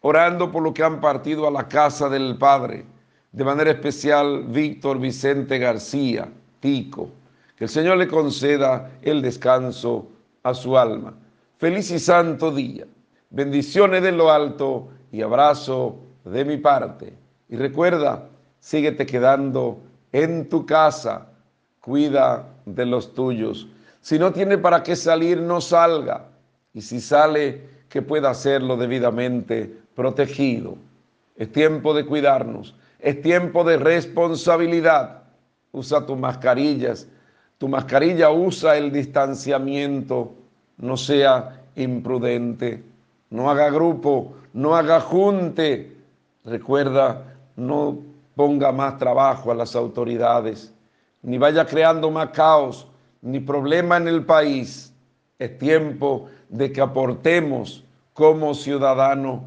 orando 0.00 0.50
por 0.50 0.64
lo 0.64 0.74
que 0.74 0.82
han 0.82 1.00
partido 1.00 1.46
a 1.46 1.52
la 1.52 1.68
casa 1.68 2.08
del 2.08 2.36
Padre, 2.36 2.84
de 3.30 3.44
manera 3.44 3.70
especial 3.70 4.42
Víctor 4.48 4.98
Vicente 4.98 5.56
García, 5.58 6.28
Tico, 6.58 7.10
que 7.54 7.64
el 7.64 7.70
Señor 7.70 7.96
le 7.96 8.08
conceda 8.08 8.90
el 9.02 9.22
descanso 9.22 10.08
a 10.42 10.54
su 10.54 10.76
alma. 10.76 11.14
Feliz 11.58 11.90
y 11.90 11.98
santo 11.98 12.50
día, 12.50 12.86
bendiciones 13.30 14.02
de 14.02 14.12
lo 14.12 14.30
alto 14.30 14.88
y 15.12 15.22
abrazo 15.22 15.98
de 16.24 16.44
mi 16.44 16.56
parte. 16.56 17.14
Y 17.48 17.56
recuerda, 17.56 18.28
síguete 18.60 19.06
quedando 19.06 19.80
en 20.12 20.48
tu 20.48 20.64
casa, 20.64 21.26
cuida 21.80 22.46
de 22.66 22.86
los 22.86 23.14
tuyos 23.14 23.66
si 24.00 24.18
no 24.18 24.32
tiene 24.32 24.58
para 24.58 24.82
qué 24.82 24.96
salir, 24.96 25.40
no 25.40 25.60
salga. 25.60 26.28
Y 26.72 26.80
si 26.80 27.00
sale, 27.00 27.68
que 27.88 28.02
pueda 28.02 28.30
hacerlo 28.30 28.76
debidamente 28.76 29.78
protegido. 29.94 30.76
Es 31.36 31.52
tiempo 31.52 31.92
de 31.92 32.06
cuidarnos. 32.06 32.74
Es 32.98 33.20
tiempo 33.20 33.64
de 33.64 33.76
responsabilidad. 33.76 35.24
Usa 35.72 36.06
tus 36.06 36.16
mascarillas. 36.16 37.08
Tu 37.60 37.68
mascarilla 37.68 38.30
usa 38.30 38.78
el 38.78 38.90
distanciamiento. 38.90 40.32
No 40.78 40.96
sea 40.96 41.60
imprudente. 41.76 42.82
No 43.28 43.50
haga 43.50 43.68
grupo. 43.68 44.32
No 44.54 44.74
haga 44.74 44.98
junte. 44.98 45.94
Recuerda, 46.42 47.36
no 47.56 47.98
ponga 48.34 48.72
más 48.72 48.96
trabajo 48.96 49.52
a 49.52 49.54
las 49.54 49.76
autoridades. 49.76 50.72
Ni 51.20 51.36
vaya 51.36 51.66
creando 51.66 52.10
más 52.10 52.30
caos 52.30 52.88
ni 53.20 53.40
problema 53.40 53.98
en 53.98 54.08
el 54.08 54.24
país. 54.24 54.94
Es 55.38 55.58
tiempo 55.58 56.30
de 56.48 56.72
que 56.72 56.80
aportemos 56.80 57.84
como 58.14 58.54
ciudadanos 58.54 59.42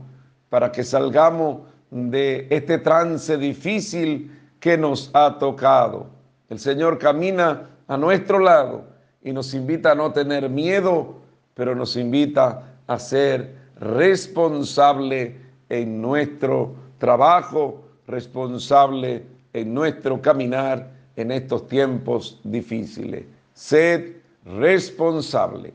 para 0.50 0.72
que 0.72 0.84
salgamos 0.84 1.62
de 1.90 2.46
este 2.52 2.78
trance 2.78 3.38
difícil 3.38 4.40
que 4.60 4.78
nos 4.78 5.10
ha 5.16 5.40
tocado. 5.40 6.06
El 6.48 6.60
Señor 6.60 7.00
camina 7.00 7.72
a 7.88 7.98
nuestro 7.98 8.40
lado 8.40 8.86
y 9.24 9.32
nos 9.32 9.54
invita 9.54 9.92
a 9.92 9.96
no 9.96 10.12
tener 10.12 10.50
miedo, 10.50 11.22
pero 11.54 11.76
nos 11.76 11.96
invita 11.96 12.78
a 12.88 13.00
ser 13.00 13.56
responsable 13.80 15.38
en 15.70 16.02
nuestro 16.02 16.76
trabajo, 16.98 17.84
responsable 18.08 19.24
en 19.54 19.74
nuestro 19.74 20.22
caminar 20.22 20.92
en 21.16 21.32
estos 21.32 21.68
tiempos 21.68 22.40
difíciles. 22.44 23.26
Sed 23.54 24.18
responsable. 24.46 25.74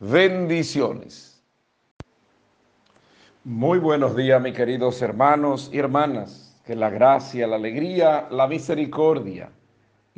Bendiciones. 0.00 1.42
Muy 3.44 3.78
buenos 3.78 4.16
días, 4.16 4.40
mis 4.42 4.54
queridos 4.54 5.00
hermanos 5.02 5.70
y 5.72 5.78
hermanas. 5.78 6.44
Que 6.64 6.76
la 6.76 6.90
gracia, 6.90 7.46
la 7.46 7.56
alegría, 7.56 8.28
la 8.30 8.46
misericordia 8.46 9.50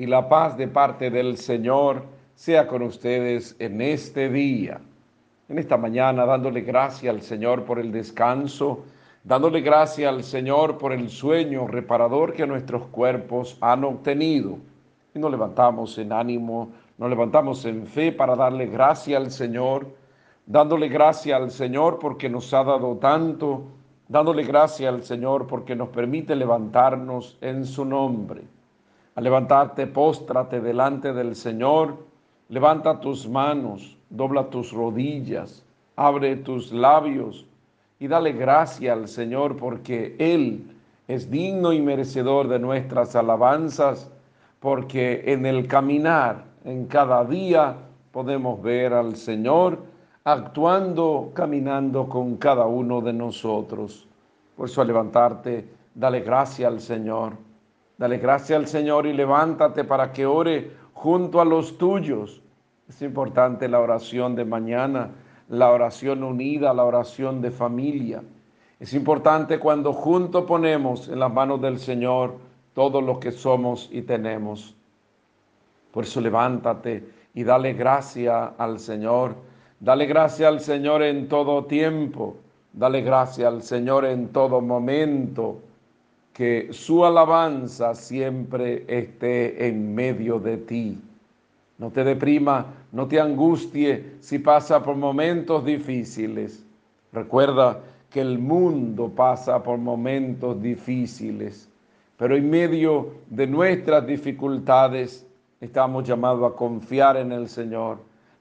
y 0.00 0.06
la 0.06 0.30
paz 0.30 0.56
de 0.56 0.66
parte 0.66 1.10
del 1.10 1.36
Señor 1.36 2.04
sea 2.34 2.66
con 2.66 2.80
ustedes 2.80 3.54
en 3.58 3.82
este 3.82 4.30
día, 4.30 4.80
en 5.46 5.58
esta 5.58 5.76
mañana, 5.76 6.24
dándole 6.24 6.62
gracias 6.62 7.14
al 7.14 7.20
Señor 7.20 7.64
por 7.66 7.78
el 7.78 7.92
descanso, 7.92 8.84
dándole 9.22 9.60
gracias 9.60 10.08
al 10.08 10.24
Señor 10.24 10.78
por 10.78 10.94
el 10.94 11.10
sueño 11.10 11.66
reparador 11.66 12.32
que 12.32 12.46
nuestros 12.46 12.86
cuerpos 12.86 13.58
han 13.60 13.84
obtenido. 13.84 14.56
Y 15.14 15.18
nos 15.18 15.30
levantamos 15.30 15.98
en 15.98 16.14
ánimo 16.14 16.70
nos 16.96 17.10
levantamos 17.10 17.66
en 17.66 17.86
fe 17.86 18.10
para 18.10 18.34
darle 18.36 18.68
gracia 18.68 19.18
al 19.18 19.30
Señor, 19.30 19.86
dándole 20.46 20.88
gracia 20.88 21.36
al 21.36 21.50
Señor 21.50 21.98
porque 21.98 22.30
nos 22.30 22.54
ha 22.54 22.64
dado 22.64 22.96
tanto, 22.96 23.64
dándole 24.08 24.44
gracia 24.44 24.88
al 24.88 25.02
Señor 25.02 25.46
porque 25.46 25.76
nos 25.76 25.90
permite 25.90 26.34
levantarnos 26.34 27.36
en 27.42 27.66
su 27.66 27.84
nombre. 27.84 28.59
Al 29.14 29.24
levantarte, 29.24 29.86
póstrate 29.86 30.60
delante 30.60 31.12
del 31.12 31.34
Señor, 31.34 31.98
levanta 32.48 33.00
tus 33.00 33.28
manos, 33.28 33.96
dobla 34.08 34.50
tus 34.50 34.72
rodillas, 34.72 35.64
abre 35.96 36.36
tus 36.36 36.72
labios 36.72 37.46
y 37.98 38.08
dale 38.08 38.32
gracia 38.32 38.92
al 38.92 39.08
Señor 39.08 39.56
porque 39.56 40.16
Él 40.18 40.64
es 41.08 41.30
digno 41.30 41.72
y 41.72 41.82
merecedor 41.82 42.46
de 42.48 42.60
nuestras 42.60 43.16
alabanzas, 43.16 44.10
porque 44.60 45.24
en 45.26 45.44
el 45.44 45.66
caminar, 45.66 46.44
en 46.64 46.86
cada 46.86 47.24
día, 47.24 47.76
podemos 48.12 48.62
ver 48.62 48.92
al 48.92 49.16
Señor 49.16 49.78
actuando, 50.24 51.32
caminando 51.34 52.08
con 52.08 52.36
cada 52.36 52.66
uno 52.66 53.00
de 53.00 53.12
nosotros. 53.12 54.06
Por 54.56 54.68
eso 54.68 54.80
al 54.82 54.86
levantarte, 54.86 55.68
dale 55.94 56.20
gracia 56.20 56.68
al 56.68 56.80
Señor. 56.80 57.49
Dale 58.00 58.16
gracia 58.16 58.56
al 58.56 58.66
Señor 58.66 59.06
y 59.06 59.12
levántate 59.12 59.84
para 59.84 60.10
que 60.10 60.24
ore 60.24 60.70
junto 60.94 61.38
a 61.38 61.44
los 61.44 61.76
tuyos. 61.76 62.40
Es 62.88 63.02
importante 63.02 63.68
la 63.68 63.78
oración 63.78 64.34
de 64.34 64.46
mañana, 64.46 65.10
la 65.50 65.70
oración 65.70 66.24
unida, 66.24 66.72
la 66.72 66.84
oración 66.84 67.42
de 67.42 67.50
familia. 67.50 68.22
Es 68.78 68.94
importante 68.94 69.58
cuando 69.58 69.92
juntos 69.92 70.46
ponemos 70.46 71.08
en 71.08 71.18
las 71.18 71.30
manos 71.30 71.60
del 71.60 71.78
Señor 71.78 72.38
todo 72.72 73.02
lo 73.02 73.20
que 73.20 73.32
somos 73.32 73.90
y 73.92 74.00
tenemos. 74.00 74.74
Por 75.92 76.04
eso 76.04 76.22
levántate 76.22 77.06
y 77.34 77.44
dale 77.44 77.74
gracia 77.74 78.54
al 78.56 78.78
Señor. 78.78 79.34
Dale 79.78 80.06
gracia 80.06 80.48
al 80.48 80.60
Señor 80.60 81.02
en 81.02 81.28
todo 81.28 81.66
tiempo. 81.66 82.38
Dale 82.72 83.02
gracia 83.02 83.48
al 83.48 83.62
Señor 83.62 84.06
en 84.06 84.28
todo 84.28 84.62
momento. 84.62 85.60
Que 86.40 86.72
su 86.72 87.04
alabanza 87.04 87.94
siempre 87.94 88.86
esté 88.88 89.68
en 89.68 89.94
medio 89.94 90.38
de 90.38 90.56
ti. 90.56 90.98
No 91.76 91.90
te 91.90 92.02
deprima, 92.02 92.64
no 92.92 93.06
te 93.06 93.20
angustie 93.20 94.14
si 94.20 94.38
pasa 94.38 94.82
por 94.82 94.96
momentos 94.96 95.62
difíciles. 95.66 96.64
Recuerda 97.12 97.82
que 98.08 98.22
el 98.22 98.38
mundo 98.38 99.10
pasa 99.14 99.62
por 99.62 99.76
momentos 99.76 100.62
difíciles, 100.62 101.68
pero 102.16 102.34
en 102.34 102.48
medio 102.48 103.16
de 103.28 103.46
nuestras 103.46 104.06
dificultades, 104.06 105.26
estamos 105.60 106.04
llamados 106.08 106.50
a 106.50 106.56
confiar 106.56 107.18
en 107.18 107.32
el 107.32 107.50
Señor. 107.50 107.98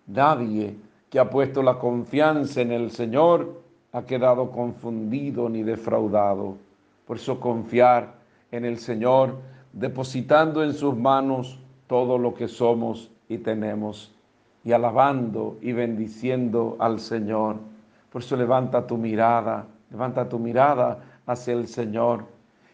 Nadie 0.08 0.74
que 1.10 1.20
ha 1.20 1.30
puesto 1.30 1.62
la 1.62 1.78
confianza 1.78 2.62
en 2.62 2.72
el 2.72 2.92
Señor 2.92 3.62
ha 3.92 4.04
quedado 4.04 4.52
confundido 4.52 5.50
ni 5.50 5.64
defraudado. 5.64 6.69
Por 7.10 7.18
eso 7.18 7.40
confiar 7.40 8.14
en 8.52 8.66
el 8.66 8.78
Señor, 8.78 9.40
depositando 9.74 10.64
en 10.64 10.76
sus 10.76 10.96
manos 10.96 11.58
todo 11.88 12.20
lo 12.20 12.36
que 12.36 12.48
somos 12.48 13.10
y 13.28 13.40
tenemos, 13.40 14.14
y 14.64 14.74
alabando 14.74 15.58
y 15.60 15.72
bendiciendo 15.72 16.78
al 16.78 17.00
Señor. 17.00 17.56
Por 18.12 18.22
eso 18.22 18.38
levanta 18.38 18.86
tu 18.86 18.98
mirada, 18.98 19.66
levanta 19.90 20.30
tu 20.30 20.38
mirada 20.38 21.00
hacia 21.26 21.56
el 21.56 21.68
Señor 21.68 22.26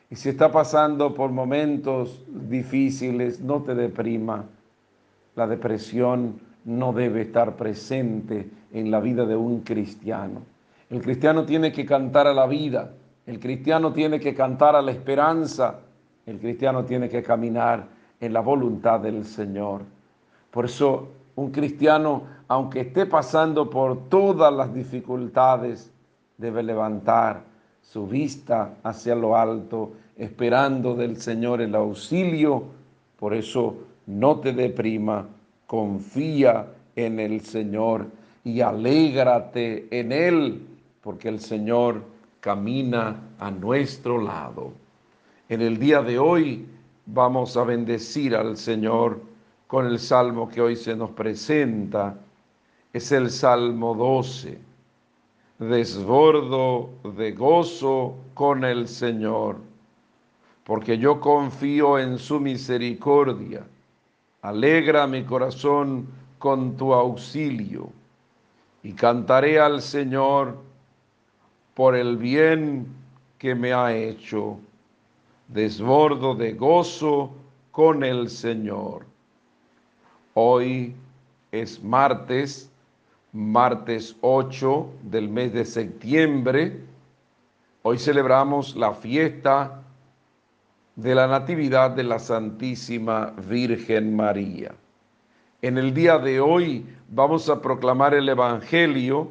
y 0.10 0.15
si 0.15 0.30
está 0.30 0.51
pasando 0.51 1.13
por 1.13 1.32
momentos 1.32 2.24
difíciles, 2.27 3.42
no 3.42 3.63
te 3.63 3.74
deprima. 3.74 4.46
La 5.36 5.48
depresión 5.48 6.39
no 6.63 6.94
debe 6.94 7.22
estar 7.22 7.56
presente 7.56 8.50
en 8.72 8.92
la 8.92 9.00
vida 9.00 9.25
de 9.25 9.36
un 9.36 9.62
cristiano. 9.62 10.42
El 10.89 11.01
cristiano 11.01 11.46
tiene 11.46 11.72
que 11.72 11.86
cantar 11.86 12.27
a 12.27 12.34
la 12.34 12.46
vida, 12.46 12.92
el 13.25 13.39
cristiano 13.39 13.91
tiene 13.91 14.20
que 14.20 14.36
cantar 14.36 14.75
a 14.75 14.82
la 14.82 14.91
esperanza, 14.91 15.79
el 16.25 16.39
cristiano 16.39 16.86
tiene 16.86 17.10
que 17.10 17.24
caminar 17.24 17.88
en 18.20 18.34
la 18.34 18.41
voluntad 18.41 19.00
del 19.00 19.25
Señor. 19.25 19.82
Por 20.51 20.65
eso 20.65 21.10
un 21.36 21.51
cristiano, 21.51 22.24
aunque 22.48 22.82
esté 22.82 23.05
pasando 23.05 23.70
por 23.70 24.10
todas 24.10 24.53
las 24.53 24.74
dificultades, 24.74 25.91
debe 26.38 26.63
levantar 26.63 27.44
su 27.82 28.08
vista 28.08 28.75
hacia 28.84 29.15
lo 29.15 29.36
alto, 29.36 29.94
esperando 30.17 30.95
del 30.95 31.17
Señor 31.17 31.62
el 31.62 31.76
auxilio. 31.76 32.63
Por 33.17 33.34
eso 33.34 33.76
no 34.06 34.39
te 34.39 34.54
deprima, 34.54 35.28
confía 35.67 36.67
en 36.95 37.19
el 37.19 37.41
Señor 37.41 38.08
y 38.43 38.62
alégrate 38.62 39.88
en 39.91 40.12
Él, 40.12 40.67
porque 41.02 41.28
el 41.28 41.39
Señor 41.39 42.02
camina 42.45 43.19
a 43.39 43.49
nuestro 43.49 44.21
lado. 44.21 44.71
En 45.49 45.63
el 45.63 45.79
día 45.79 46.03
de 46.03 46.19
hoy 46.19 46.67
vamos 47.08 47.58
a 47.58 47.63
bendecir 47.63 48.36
al 48.36 48.55
Señor 48.55 49.19
con 49.65 49.88
el 49.88 49.97
salmo 49.97 50.47
que 50.47 50.62
hoy 50.62 50.75
se 50.75 50.95
nos 50.95 51.10
presenta. 51.10 52.15
Es 52.93 53.12
el 53.12 53.31
Salmo 53.31 53.95
12 53.95 54.60
desbordo 55.58 56.89
de 57.15 57.31
gozo 57.31 58.15
con 58.36 58.63
el 58.63 58.88
Señor, 58.88 59.58
porque 60.65 60.99
yo 60.99 61.19
confío 61.19 61.97
en 61.97 62.19
su 62.19 62.39
misericordia. 62.39 63.65
Alegra 64.43 65.08
mi 65.08 65.23
corazón 65.23 66.08
con 66.38 66.77
tu 66.77 66.93
auxilio 66.93 67.89
y 68.84 68.93
cantaré 68.93 69.60
al 69.60 69.81
Señor 69.81 70.64
por 71.75 71.95
el 71.95 72.17
bien 72.17 72.88
que 73.38 73.53
me 73.53 73.71
ha 73.71 73.95
hecho. 73.95 74.57
Desbordo 75.47 76.33
de 76.33 76.53
gozo 76.53 77.31
con 77.71 78.03
el 78.03 78.29
Señor. 78.29 79.05
Hoy 80.33 80.95
es 81.51 81.83
martes 81.83 82.71
martes 83.35 84.15
8 84.21 84.89
del 85.03 85.27
mes 85.27 85.51
de 85.51 85.65
septiembre. 85.65 86.79
Hoy 87.83 87.99
celebramos 87.99 88.77
la 88.77 88.93
fiesta 88.93 89.83
de 90.95 91.13
la 91.13 91.27
Natividad 91.27 91.91
de 91.91 92.03
la 92.03 92.17
Santísima 92.17 93.33
Virgen 93.49 94.15
María. 94.15 94.73
En 95.61 95.77
el 95.77 95.93
día 95.93 96.17
de 96.17 96.39
hoy 96.39 96.85
vamos 97.09 97.49
a 97.49 97.61
proclamar 97.61 98.13
el 98.13 98.29
Evangelio. 98.29 99.29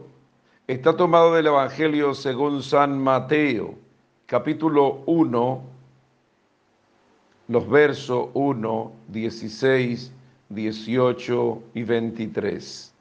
Está 0.67 0.97
tomado 0.97 1.35
del 1.35 1.49
Evangelio 1.49 2.15
según 2.15 2.63
San 2.63 2.99
Mateo, 2.99 3.75
capítulo 4.25 5.03
1, 5.05 5.63
los 7.49 7.69
versos 7.69 8.31
1, 8.33 8.93
16, 9.09 10.11
18 10.49 11.63
y 11.75 11.83
23. 11.83 12.95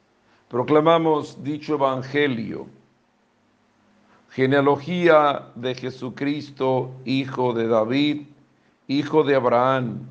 Proclamamos 0.49 1.41
dicho 1.41 1.75
Evangelio, 1.75 2.67
genealogía 4.31 5.47
de 5.55 5.73
Jesucristo, 5.73 6.91
hijo 7.05 7.53
de 7.53 7.67
David, 7.69 8.23
hijo 8.89 9.23
de 9.23 9.35
Abraham. 9.35 10.01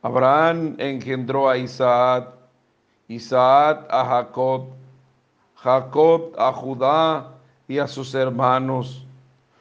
Abraham 0.00 0.74
engendró 0.78 1.50
a 1.50 1.58
Isaac, 1.58 2.30
Isaac 3.08 3.86
a 3.90 4.06
Jacob, 4.06 4.68
Jacob 5.56 6.32
a 6.38 6.52
Judá 6.52 7.32
y 7.68 7.78
a 7.78 7.86
sus 7.86 8.14
hermanos. 8.14 9.04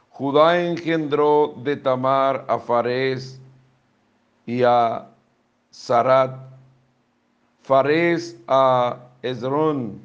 Judá 0.10 0.62
engendró 0.62 1.56
de 1.58 1.76
Tamar 1.76 2.46
a 2.48 2.60
Fares 2.60 3.40
y 4.46 4.64
a 4.64 5.08
Sarat, 5.72 6.38
Fares 7.64 8.38
a 8.48 8.98
Esrón, 9.22 10.00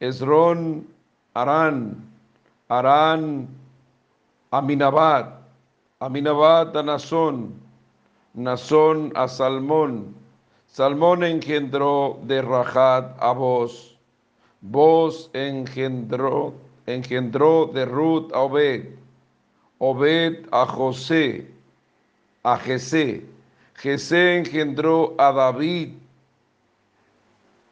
Esrón, 0.00 0.86
Arán, 1.32 1.96
Arán, 2.68 3.48
Aminabad, 4.50 5.30
Aminabad 6.00 6.76
a 6.76 6.82
Nazón, 6.82 7.54
Nazón 8.34 9.12
a 9.14 9.28
Salmón, 9.28 10.14
Salmón 10.66 11.22
engendró 11.22 12.18
de 12.24 12.42
Rajat 12.42 13.16
a 13.22 13.32
Vos, 13.32 13.93
Vos 14.66 15.28
engendró, 15.34 16.54
engendró 16.86 17.66
de 17.66 17.84
Ruth 17.84 18.32
a 18.32 18.40
Obed, 18.40 18.96
Obed 19.76 20.46
a 20.52 20.64
José, 20.64 21.50
a 22.42 22.56
Jesé, 22.56 23.26
Jesé 23.74 24.38
engendró 24.38 25.14
a 25.18 25.32
David, 25.32 25.92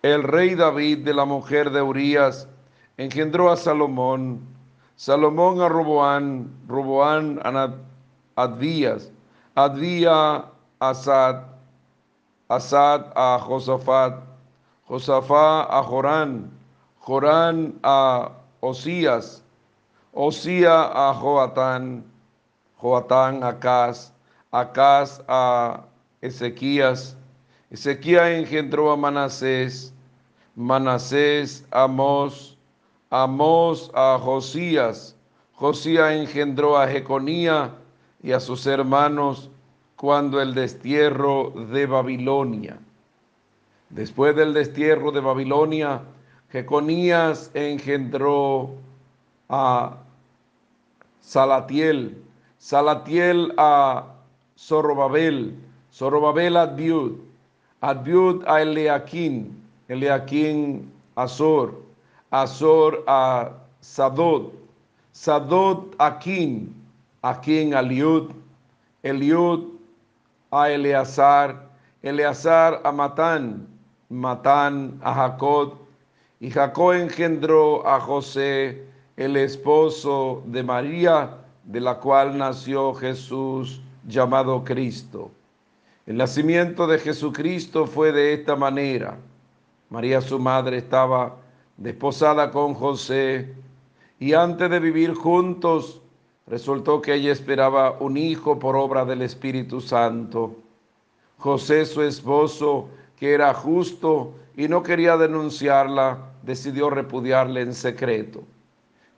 el 0.02 0.22
rey 0.22 0.54
David 0.54 0.98
de 0.98 1.14
la 1.14 1.24
mujer 1.24 1.70
de 1.70 1.80
Urías 1.80 2.46
engendró 2.98 3.50
a 3.50 3.56
Salomón, 3.56 4.40
Salomón 4.96 5.62
a 5.62 5.70
Roboán, 5.70 6.50
Roboán 6.68 7.40
a 7.42 7.74
Advías, 8.36 9.10
Advía 9.54 10.10
a 10.10 10.52
Asad, 10.80 11.44
Asad 12.48 13.06
a 13.16 13.38
Josafat, 13.38 14.24
Josafat 14.84 15.68
a 15.70 15.82
Jorán, 15.84 16.50
Jorán 17.04 17.80
a 17.82 18.30
Osías, 18.60 19.42
Osía 20.12 21.08
a 21.08 21.12
Joatán, 21.12 22.04
Joatán 22.76 23.42
a 23.42 23.48
Acaz, 23.48 24.12
Acaz 24.52 25.20
a 25.26 25.82
Ezequías, 26.20 27.16
Ezequías 27.70 28.28
engendró 28.28 28.92
a 28.92 28.96
Manasés, 28.96 29.92
Manasés 30.54 31.64
a 31.72 31.84
Amós, 31.84 32.56
Amós 33.10 33.90
a 33.94 34.16
Josías, 34.22 35.16
Josías 35.54 36.12
engendró 36.12 36.78
a 36.78 36.86
Jeconía 36.86 37.74
y 38.22 38.30
a 38.30 38.38
sus 38.38 38.64
hermanos 38.64 39.50
cuando 39.96 40.40
el 40.40 40.54
destierro 40.54 41.50
de 41.50 41.84
Babilonia. 41.84 42.78
Después 43.90 44.36
del 44.36 44.54
destierro 44.54 45.10
de 45.10 45.20
Babilonia, 45.20 46.02
Jeconías 46.52 47.50
engendró 47.54 48.76
a 49.48 49.96
Salatiel, 51.22 52.14
Salatiel 52.58 53.54
a 53.56 54.04
Zorobabel, 54.58 55.56
Zorobabel 55.90 56.58
a 56.58 56.66
Diud, 56.66 57.16
Adiud 57.80 58.44
a 58.46 58.60
Eleaquín, 58.60 59.56
Eleaquín 59.88 60.92
a 61.16 61.22
Azor, 61.22 61.72
Azor 62.30 63.02
a 63.06 63.50
Sadod, 63.80 64.52
Sadod 65.12 65.94
a 65.98 66.06
Aquín, 66.06 66.74
Aquín 67.22 67.74
a 67.74 67.80
Liud, 67.80 68.30
Eliud 69.02 69.72
a 70.50 70.68
Eleazar, 70.68 71.64
Eleazar 72.02 72.82
a 72.84 72.92
Matán, 72.92 73.66
Matán 74.10 75.00
a 75.02 75.14
Jacob, 75.14 75.81
y 76.42 76.50
Jacob 76.50 76.94
engendró 76.94 77.86
a 77.86 78.00
José, 78.00 78.82
el 79.16 79.36
esposo 79.36 80.42
de 80.46 80.64
María, 80.64 81.38
de 81.62 81.80
la 81.80 82.00
cual 82.00 82.36
nació 82.36 82.92
Jesús 82.94 83.80
llamado 84.08 84.64
Cristo. 84.64 85.30
El 86.04 86.16
nacimiento 86.16 86.88
de 86.88 86.98
Jesucristo 86.98 87.86
fue 87.86 88.10
de 88.10 88.34
esta 88.34 88.56
manera. 88.56 89.18
María 89.88 90.20
su 90.20 90.40
madre 90.40 90.78
estaba 90.78 91.36
desposada 91.76 92.50
con 92.50 92.74
José 92.74 93.54
y 94.18 94.32
antes 94.32 94.68
de 94.68 94.80
vivir 94.80 95.14
juntos 95.14 96.00
resultó 96.48 97.00
que 97.00 97.14
ella 97.14 97.30
esperaba 97.30 97.98
un 98.00 98.16
hijo 98.16 98.58
por 98.58 98.74
obra 98.74 99.04
del 99.04 99.22
Espíritu 99.22 99.80
Santo. 99.80 100.56
José 101.38 101.86
su 101.86 102.02
esposo, 102.02 102.88
que 103.16 103.32
era 103.32 103.54
justo 103.54 104.34
y 104.56 104.66
no 104.66 104.82
quería 104.82 105.16
denunciarla, 105.16 106.31
decidió 106.42 106.90
repudiarle 106.90 107.60
en 107.60 107.74
secreto. 107.74 108.42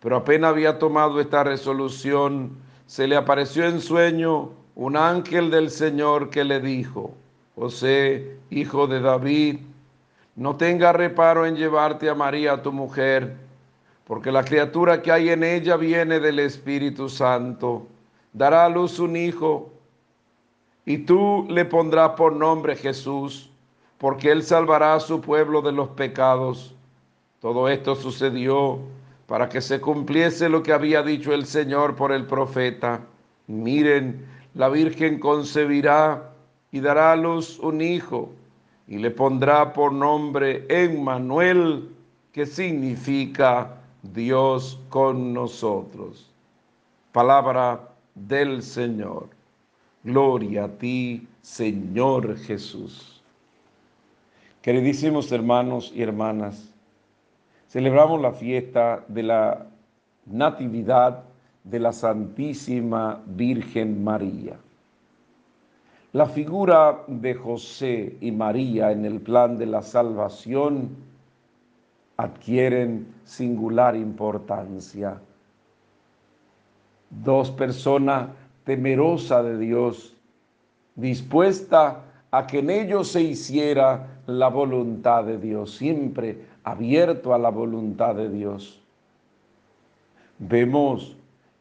Pero 0.00 0.16
apenas 0.16 0.50
había 0.50 0.78
tomado 0.78 1.20
esta 1.20 1.44
resolución, 1.44 2.56
se 2.86 3.08
le 3.08 3.16
apareció 3.16 3.64
en 3.64 3.80
sueño 3.80 4.50
un 4.74 4.96
ángel 4.96 5.50
del 5.50 5.70
Señor 5.70 6.30
que 6.30 6.44
le 6.44 6.60
dijo, 6.60 7.14
José, 7.54 8.36
hijo 8.50 8.86
de 8.86 9.00
David, 9.00 9.60
no 10.36 10.56
tenga 10.56 10.92
reparo 10.92 11.46
en 11.46 11.56
llevarte 11.56 12.10
a 12.10 12.14
María, 12.14 12.60
tu 12.60 12.72
mujer, 12.72 13.36
porque 14.04 14.32
la 14.32 14.44
criatura 14.44 15.00
que 15.00 15.12
hay 15.12 15.30
en 15.30 15.44
ella 15.44 15.76
viene 15.76 16.20
del 16.20 16.40
Espíritu 16.40 17.08
Santo. 17.08 17.86
Dará 18.32 18.66
a 18.66 18.68
luz 18.68 18.98
un 18.98 19.16
hijo, 19.16 19.72
y 20.84 20.98
tú 20.98 21.46
le 21.48 21.64
pondrás 21.64 22.10
por 22.10 22.34
nombre 22.34 22.76
Jesús, 22.76 23.50
porque 23.96 24.30
él 24.30 24.42
salvará 24.42 24.94
a 24.94 25.00
su 25.00 25.20
pueblo 25.20 25.62
de 25.62 25.72
los 25.72 25.88
pecados. 25.90 26.74
Todo 27.44 27.68
esto 27.68 27.94
sucedió 27.94 28.78
para 29.26 29.50
que 29.50 29.60
se 29.60 29.78
cumpliese 29.78 30.48
lo 30.48 30.62
que 30.62 30.72
había 30.72 31.02
dicho 31.02 31.34
el 31.34 31.44
Señor 31.44 31.94
por 31.94 32.10
el 32.10 32.24
profeta. 32.24 33.02
Miren, 33.48 34.24
la 34.54 34.70
Virgen 34.70 35.18
concebirá 35.18 36.32
y 36.72 36.80
dará 36.80 37.12
a 37.12 37.16
luz 37.16 37.58
un 37.58 37.82
hijo 37.82 38.32
y 38.88 38.96
le 38.96 39.10
pondrá 39.10 39.74
por 39.74 39.92
nombre 39.92 40.64
Emmanuel, 40.70 41.90
que 42.32 42.46
significa 42.46 43.76
Dios 44.02 44.80
con 44.88 45.34
nosotros. 45.34 46.32
Palabra 47.12 47.90
del 48.14 48.62
Señor. 48.62 49.28
Gloria 50.02 50.64
a 50.64 50.68
ti, 50.68 51.28
Señor 51.42 52.38
Jesús. 52.38 53.22
Queridísimos 54.62 55.30
hermanos 55.30 55.92
y 55.94 56.00
hermanas, 56.00 56.73
celebramos 57.74 58.20
la 58.20 58.30
fiesta 58.30 59.04
de 59.08 59.24
la 59.24 59.66
Natividad 60.26 61.24
de 61.64 61.80
la 61.80 61.92
Santísima 61.92 63.20
Virgen 63.26 64.04
María. 64.04 64.54
La 66.12 66.26
figura 66.26 67.00
de 67.08 67.34
José 67.34 68.16
y 68.20 68.30
María 68.30 68.92
en 68.92 69.04
el 69.04 69.20
plan 69.20 69.58
de 69.58 69.66
la 69.66 69.82
salvación 69.82 70.90
adquieren 72.16 73.08
singular 73.24 73.96
importancia. 73.96 75.20
Dos 77.10 77.50
personas 77.50 78.28
temerosas 78.62 79.44
de 79.46 79.58
Dios, 79.58 80.14
dispuesta 80.94 82.04
a 82.30 82.46
que 82.46 82.60
en 82.60 82.70
ellos 82.70 83.08
se 83.08 83.22
hiciera 83.22 84.20
la 84.28 84.46
voluntad 84.46 85.24
de 85.24 85.38
Dios, 85.38 85.74
siempre 85.74 86.53
abierto 86.64 87.34
a 87.34 87.38
la 87.38 87.50
voluntad 87.50 88.14
de 88.14 88.30
Dios. 88.30 88.80
Vemos 90.38 91.16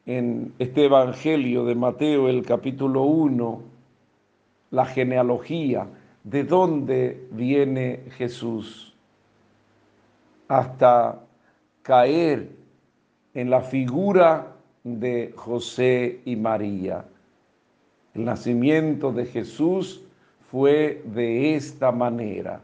en 0.06 0.54
este 0.60 0.86
Evangelio 0.86 1.66
de 1.66 1.76
Mateo, 1.76 2.28
el 2.28 2.46
capítulo 2.46 3.04
1, 3.04 3.62
la 4.72 4.86
genealogía, 4.86 5.88
de 6.24 6.44
dónde 6.44 7.28
viene 7.32 8.06
Jesús, 8.18 8.96
hasta 10.48 11.20
caer 11.82 12.50
en 13.34 13.50
la 13.50 13.62
figura 13.62 14.56
de 14.84 15.34
José 15.36 16.22
y 16.26 16.36
María. 16.36 17.06
El 18.14 18.26
nacimiento 18.26 19.12
de 19.12 19.26
Jesús 19.26 20.02
fue 20.50 21.02
de 21.06 21.56
esta 21.56 21.92
manera. 21.92 22.62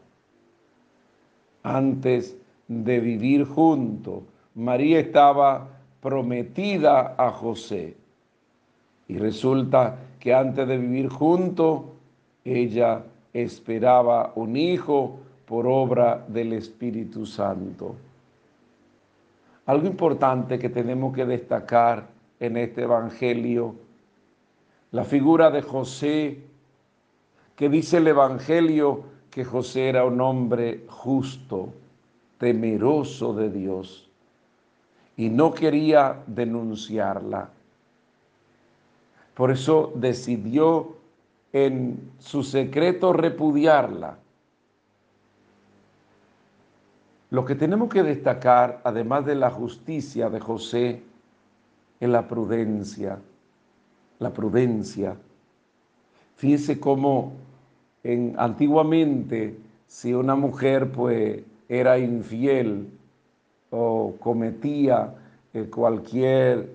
Antes 1.63 2.37
de 2.67 2.99
vivir 2.99 3.45
juntos, 3.45 4.23
María 4.55 4.99
estaba 4.99 5.67
prometida 6.01 7.15
a 7.17 7.31
José. 7.31 7.95
Y 9.07 9.17
resulta 9.17 9.97
que 10.19 10.33
antes 10.33 10.67
de 10.67 10.77
vivir 10.77 11.09
juntos, 11.09 11.83
ella 12.45 13.03
esperaba 13.33 14.33
un 14.35 14.55
hijo 14.55 15.19
por 15.45 15.65
obra 15.67 16.23
del 16.27 16.53
Espíritu 16.53 17.25
Santo. 17.25 17.95
Algo 19.65 19.87
importante 19.87 20.57
que 20.57 20.69
tenemos 20.69 21.13
que 21.13 21.25
destacar 21.25 22.07
en 22.39 22.57
este 22.57 22.83
Evangelio, 22.83 23.75
la 24.91 25.03
figura 25.03 25.51
de 25.51 25.61
José, 25.61 26.39
que 27.55 27.69
dice 27.69 27.97
el 27.97 28.07
Evangelio 28.07 29.03
que 29.29 29.45
José 29.45 29.89
era 29.89 30.05
un 30.05 30.19
hombre 30.21 30.85
justo, 30.87 31.73
temeroso 32.37 33.33
de 33.33 33.49
Dios 33.49 34.09
y 35.17 35.29
no 35.29 35.53
quería 35.53 36.23
denunciarla. 36.27 37.49
Por 39.33 39.51
eso 39.51 39.91
decidió 39.95 40.95
en 41.51 42.11
su 42.19 42.41
secreto 42.41 43.11
repudiarla. 43.11 44.17
Lo 47.31 47.43
que 47.43 47.55
tenemos 47.55 47.89
que 47.89 48.01
destacar, 48.01 48.79
además 48.85 49.25
de 49.25 49.35
la 49.35 49.51
justicia 49.51 50.29
de 50.29 50.39
José, 50.39 51.03
es 51.99 52.09
la 52.09 52.27
prudencia. 52.27 53.19
La 54.19 54.31
prudencia. 54.31 55.17
Fíjese 56.37 56.79
cómo 56.79 57.33
en, 58.03 58.35
antiguamente, 58.38 59.57
si 59.88 60.13
una 60.13 60.35
mujer 60.35 60.91
pues 60.91 61.43
era 61.67 61.97
infiel, 61.97 62.88
o 63.71 64.15
cometía 64.19 65.13
eh, 65.53 65.69
cualquier 65.69 66.69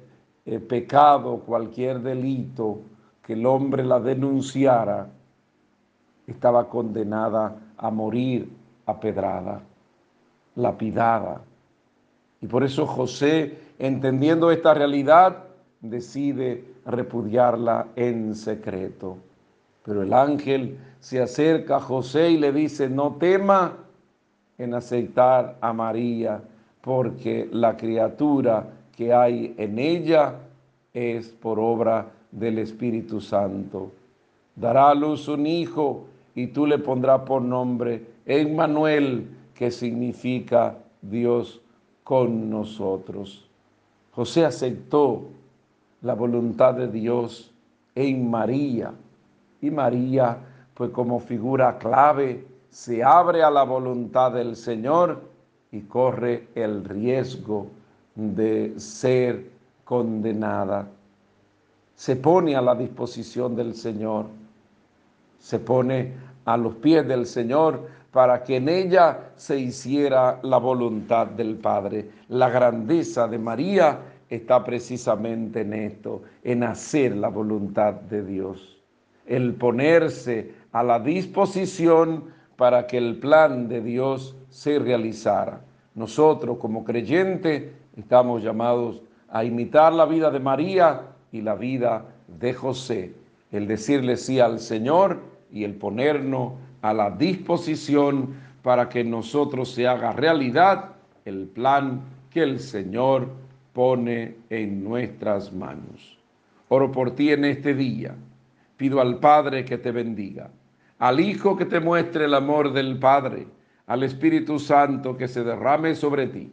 eh, 0.47 0.61
pecado, 0.61 1.39
cualquier 1.39 2.01
delito, 2.01 2.81
que 3.23 3.33
el 3.33 3.47
hombre 3.47 3.85
la 3.85 4.01
denunciara, 4.01 5.09
estaba 6.27 6.69
condenada 6.69 7.57
a 7.77 7.91
morir 7.91 8.51
apedrada, 8.87 9.61
lapidada. 10.57 11.41
Y 12.41 12.47
por 12.47 12.65
eso 12.65 12.87
José, 12.87 13.59
entendiendo 13.79 14.51
esta 14.51 14.75
realidad, 14.75 15.45
decide 15.81 16.65
repudiarla 16.87 17.89
en 17.97 18.35
secreto. 18.35 19.19
Pero 19.85 20.03
el 20.03 20.13
ángel 20.15 20.79
se 21.01 21.21
acerca 21.21 21.77
a 21.77 21.81
José 21.81 22.31
y 22.31 22.39
le 22.39 22.53
dice, 22.53 22.89
no 22.89 23.17
tema 23.17 23.77
en 24.57 24.73
aceptar 24.73 25.59
a 25.61 25.73
María 25.73 26.41
porque 26.81 27.49
la 27.53 27.77
criatura 27.77 28.67
que 28.97 29.13
hay 29.13 29.55
en 29.59 29.79
ella 29.79 30.37
es 30.95 31.29
por 31.29 31.59
obra 31.59 32.07
del 32.31 32.59
Espíritu 32.59 33.21
Santo. 33.21 33.91
dará 34.57 34.91
a 34.91 34.95
luz 34.95 35.29
un 35.29 35.47
hijo 35.47 36.05
y 36.35 36.47
tú 36.49 36.67
le 36.67 36.79
pondrás 36.79 37.21
por 37.23 37.43
nombre 37.43 38.07
Emmanuel, 38.25 39.27
que 39.55 39.71
significa 39.71 40.77
Dios 41.03 41.61
con 42.03 42.49
nosotros. 42.49 43.47
José 44.13 44.45
aceptó 44.45 45.25
la 46.03 46.15
voluntad 46.15 46.75
de 46.75 46.89
Dios 46.89 47.53
en 47.95 48.31
María 48.31 48.93
y 49.67 49.71
María, 49.71 50.37
pues 50.75 50.91
como 50.91 51.21
figura 51.21 51.79
clave, 51.79 52.47
se 52.69 53.03
abre 53.03 53.43
a 53.43 53.51
la 53.51 53.63
voluntad 53.63 54.33
del 54.33 54.57
Señor 54.57 55.23
y 55.73 55.83
corre 55.83 56.49
el 56.55 56.85
riesgo 56.85 57.69
de 58.15 58.75
ser 58.79 59.51
condenada. 59.85 60.87
Se 61.95 62.17
pone 62.17 62.57
a 62.57 62.61
la 62.61 62.75
disposición 62.75 63.57
del 63.57 63.75
Señor, 63.75 64.27
se 65.39 65.59
pone 65.59 66.13
a 66.45 66.57
los 66.57 66.75
pies 66.75 67.07
del 67.07 67.27
Señor 67.27 67.89
para 68.11 68.43
que 68.43 68.57
en 68.57 68.69
ella 68.69 69.31
se 69.37 69.59
hiciera 69.59 70.41
la 70.43 70.59
voluntad 70.59 71.27
del 71.29 71.57
Padre. 71.57 72.11
La 72.29 72.49
grandeza 72.49 73.27
de 73.27 73.39
María 73.39 73.99
está 74.29 74.65
precisamente 74.65 75.63
en 75.63 75.73
esto, 75.73 76.23
en 76.43 76.65
hacer 76.65 77.17
la 77.17 77.29
voluntad 77.29 77.95
de 77.95 78.25
Dios, 78.25 78.74
el 79.27 79.55
ponerse 79.55 80.53
a 80.73 80.83
la 80.83 81.01
disposición 81.01 82.25
para 82.57 82.87
que 82.87 82.99
el 82.99 83.19
plan 83.19 83.69
de 83.69 83.81
Dios 83.81 84.37
se 84.49 84.79
realizara. 84.79 85.61
Nosotros 85.95 86.59
como 86.59 86.85
creyentes 86.85 87.73
estamos 87.97 88.43
llamados 88.43 89.03
a 89.29 89.45
imitar 89.45 89.93
la 89.93 90.07
vida 90.07 90.31
de 90.31 90.41
María 90.41 91.03
y 91.33 91.41
la 91.41 91.55
vida 91.55 92.07
de 92.29 92.53
José, 92.53 93.15
el 93.51 93.67
decirle 93.67 94.17
sí 94.17 94.41
al 94.41 94.61
Señor 94.61 95.21
y 95.53 95.65
el 95.65 95.75
ponernos 95.75 96.55
a 96.83 96.93
la 96.93 97.11
disposición 97.11 98.35
para 98.63 98.89
que 98.89 99.05
nosotros 99.05 99.73
se 99.73 99.87
haga 99.87 100.13
realidad 100.13 100.93
el 101.25 101.47
plan 101.47 102.03
que 102.31 102.43
el 102.43 102.61
Señor 102.61 103.29
pone 103.73 104.37
en 104.51 104.85
nuestras 104.85 105.53
manos. 105.53 106.19
Oro 106.69 106.91
por 106.91 107.15
ti 107.15 107.31
en 107.31 107.45
este 107.45 107.75
día. 107.75 108.15
Pido 108.77 109.01
al 109.01 109.19
Padre 109.19 109.65
que 109.65 109.79
te 109.79 109.93
bendiga, 109.93 110.51
al 110.99 111.21
Hijo 111.21 111.57
que 111.57 111.65
te 111.65 111.81
muestre 111.81 112.25
el 112.25 112.35
amor 112.35 112.73
del 112.73 112.99
Padre, 112.99 113.47
al 113.87 114.03
Espíritu 114.03 114.59
Santo 114.59 115.17
que 115.17 115.29
se 115.29 115.45
derrame 115.45 115.95
sobre 115.95 116.27
ti, 116.27 116.53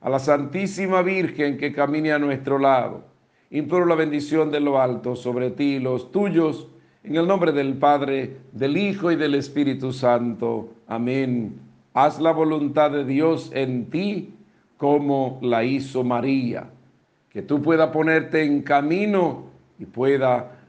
a 0.00 0.08
la 0.08 0.18
Santísima 0.18 1.02
Virgen 1.02 1.58
que 1.58 1.72
camine 1.72 2.12
a 2.12 2.18
nuestro 2.18 2.58
lado. 2.58 3.04
Imploro 3.50 3.86
la 3.86 3.94
bendición 3.94 4.50
de 4.50 4.60
lo 4.60 4.80
alto 4.80 5.16
sobre 5.16 5.50
ti 5.50 5.76
y 5.76 5.80
los 5.80 6.10
tuyos, 6.12 6.68
en 7.02 7.16
el 7.16 7.26
nombre 7.26 7.52
del 7.52 7.74
Padre, 7.74 8.36
del 8.52 8.76
Hijo 8.76 9.10
y 9.10 9.16
del 9.16 9.34
Espíritu 9.34 9.92
Santo. 9.92 10.72
Amén. 10.86 11.58
Haz 11.94 12.20
la 12.20 12.32
voluntad 12.32 12.90
de 12.90 13.04
Dios 13.04 13.50
en 13.54 13.90
ti 13.90 14.34
como 14.76 15.38
la 15.42 15.64
hizo 15.64 16.04
María. 16.04 16.70
Que 17.30 17.42
tú 17.42 17.60
puedas 17.60 17.90
ponerte 17.90 18.42
en 18.42 18.62
camino 18.62 19.44
y 19.78 19.86
pueda 19.86 20.59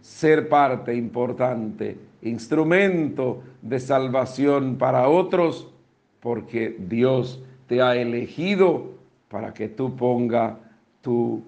ser 0.00 0.48
parte 0.48 0.94
importante, 0.94 1.98
instrumento 2.22 3.42
de 3.62 3.80
salvación 3.80 4.76
para 4.76 5.08
otros, 5.08 5.68
porque 6.20 6.76
Dios 6.78 7.42
te 7.66 7.82
ha 7.82 7.96
elegido 7.96 8.98
para 9.28 9.52
que 9.52 9.68
tú 9.68 9.94
ponga 9.94 10.58
tu, 11.02 11.42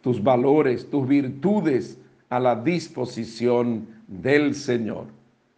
tus 0.00 0.22
valores, 0.22 0.88
tus 0.88 1.06
virtudes 1.08 1.98
a 2.28 2.38
la 2.38 2.54
disposición 2.54 3.86
del 4.06 4.54
Señor. 4.54 5.06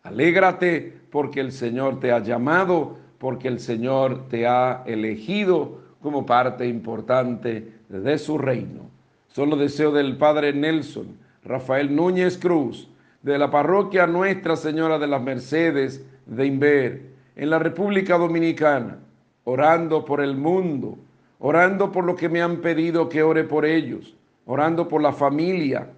Alégrate 0.03 1.01
porque 1.11 1.40
el 1.40 1.53
Señor 1.53 2.01
te 2.01 2.12
ha 2.12 2.21
llamado 2.21 2.97
porque 3.18 3.47
el 3.47 3.61
Señor 3.61 4.29
te 4.29 4.47
ha 4.47 4.83
elegido 4.85 5.81
como 6.01 6.27
parte 6.27 6.66
importante 6.66 7.73
de 7.88 8.18
su 8.18 8.37
reino. 8.37 8.91
Son 9.33 9.49
los 9.49 9.59
deseos 9.59 9.95
del 9.95 10.18
Padre 10.18 10.53
Nelson, 10.53 11.16
Rafael 11.42 11.95
Núñez 11.95 12.37
Cruz, 12.37 12.88
de 13.23 13.38
la 13.38 13.51
parroquia 13.51 14.07
Nuestra 14.07 14.57
Señora 14.57 14.99
de 14.99 15.07
las 15.07 15.23
Mercedes 15.23 16.05
de 16.27 16.47
Inver, 16.47 17.03
en 17.35 17.49
la 17.49 17.59
República 17.59 18.18
Dominicana, 18.18 18.99
orando 19.45 20.05
por 20.05 20.21
el 20.21 20.37
mundo, 20.37 20.99
orando 21.38 21.90
por 21.90 22.05
lo 22.05 22.14
que 22.14 22.29
me 22.29 22.42
han 22.42 22.59
pedido 22.59 23.09
que 23.09 23.23
ore 23.23 23.45
por 23.45 23.64
ellos, 23.64 24.14
orando 24.45 24.87
por 24.87 25.01
la 25.01 25.12
familia, 25.12 25.88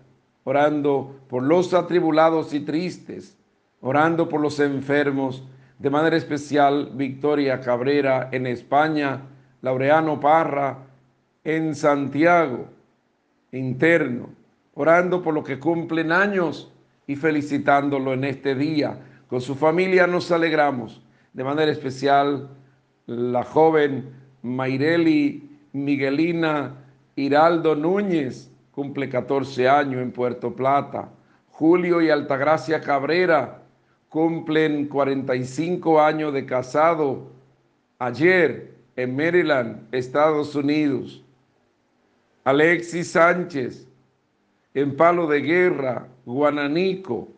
orando 0.44 1.16
por 1.29 1.42
los 1.42 1.75
atribulados 1.75 2.55
y 2.55 2.61
tristes, 2.61 3.37
orando 3.81 4.29
por 4.29 4.40
los 4.40 4.61
enfermos, 4.61 5.42
de 5.81 5.90
manera 5.90 6.16
especial 6.16 6.90
Victoria 6.94 7.61
Cabrera 7.61 8.29
en 8.31 8.47
España, 8.47 9.23
Laureano 9.61 10.20
Parra 10.20 10.79
en 11.42 11.75
Santiago, 11.75 12.68
interno, 13.59 14.29
orando 14.75 15.23
por 15.23 15.35
lo 15.35 15.43
que 15.45 15.59
cumplen 15.59 16.12
años 16.12 16.73
y 17.07 17.17
felicitándolo 17.17 18.12
en 18.12 18.25
este 18.25 18.55
día. 18.55 18.99
Con 19.29 19.40
su 19.40 19.55
familia 19.55 20.07
nos 20.07 20.31
alegramos, 20.31 21.03
de 21.33 21.45
manera 21.45 21.71
especial 21.71 22.49
la 23.07 23.45
joven 23.45 24.11
Mayreli 24.43 25.51
Miguelina 25.73 26.75
Hiraldo 27.17 27.75
Núñez, 27.75 28.51
cumple 28.73 29.09
14 29.09 29.69
años 29.69 30.03
en 30.03 30.11
Puerto 30.11 30.55
Plata. 30.55 31.11
Julio 31.49 32.01
y 32.03 32.11
Altagracia 32.11 32.81
Cabrera, 32.81 33.62
cumplen 34.09 34.87
45 34.87 36.01
años 36.01 36.33
de 36.33 36.47
casado 36.47 37.31
ayer 37.99 38.75
en 38.97 39.17
Maryland, 39.17 39.88
Estados 39.93 40.55
Unidos. 40.55 41.24
Alexis 42.44 43.12
Sánchez, 43.12 43.88
en 44.74 44.96
Palo 44.96 45.26
de 45.26 45.40
Guerra, 45.40 46.09
Guananico. 46.26 47.28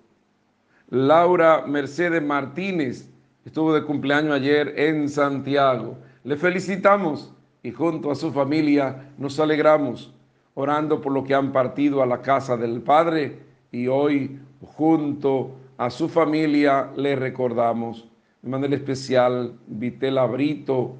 Laura 0.90 1.64
Mercedes 1.66 2.22
Martínez, 2.22 3.08
estuvo 3.44 3.72
de 3.72 3.84
cumpleaños 3.84 4.34
ayer 4.34 4.74
en 4.76 5.08
Santiago. 5.08 5.96
Le 6.24 6.36
felicitamos 6.36 7.32
y 7.62 7.70
junto 7.70 8.10
a 8.10 8.14
su 8.16 8.32
familia 8.32 9.10
nos 9.16 9.38
alegramos 9.40 10.12
orando 10.54 11.00
por 11.00 11.12
lo 11.12 11.22
que 11.22 11.34
han 11.34 11.52
partido 11.52 12.02
a 12.02 12.06
la 12.06 12.22
casa 12.22 12.56
del 12.56 12.80
Padre 12.80 13.40
y 13.70 13.88
hoy 13.88 14.40
junto 14.62 15.56
a 15.76 15.90
su 15.90 16.08
familia 16.08 16.90
le 16.96 17.14
recordamos 17.14 18.08
de 18.42 18.48
manera 18.48 18.74
especial 18.74 19.58
Vitela 19.66 20.24
Brito, 20.26 20.96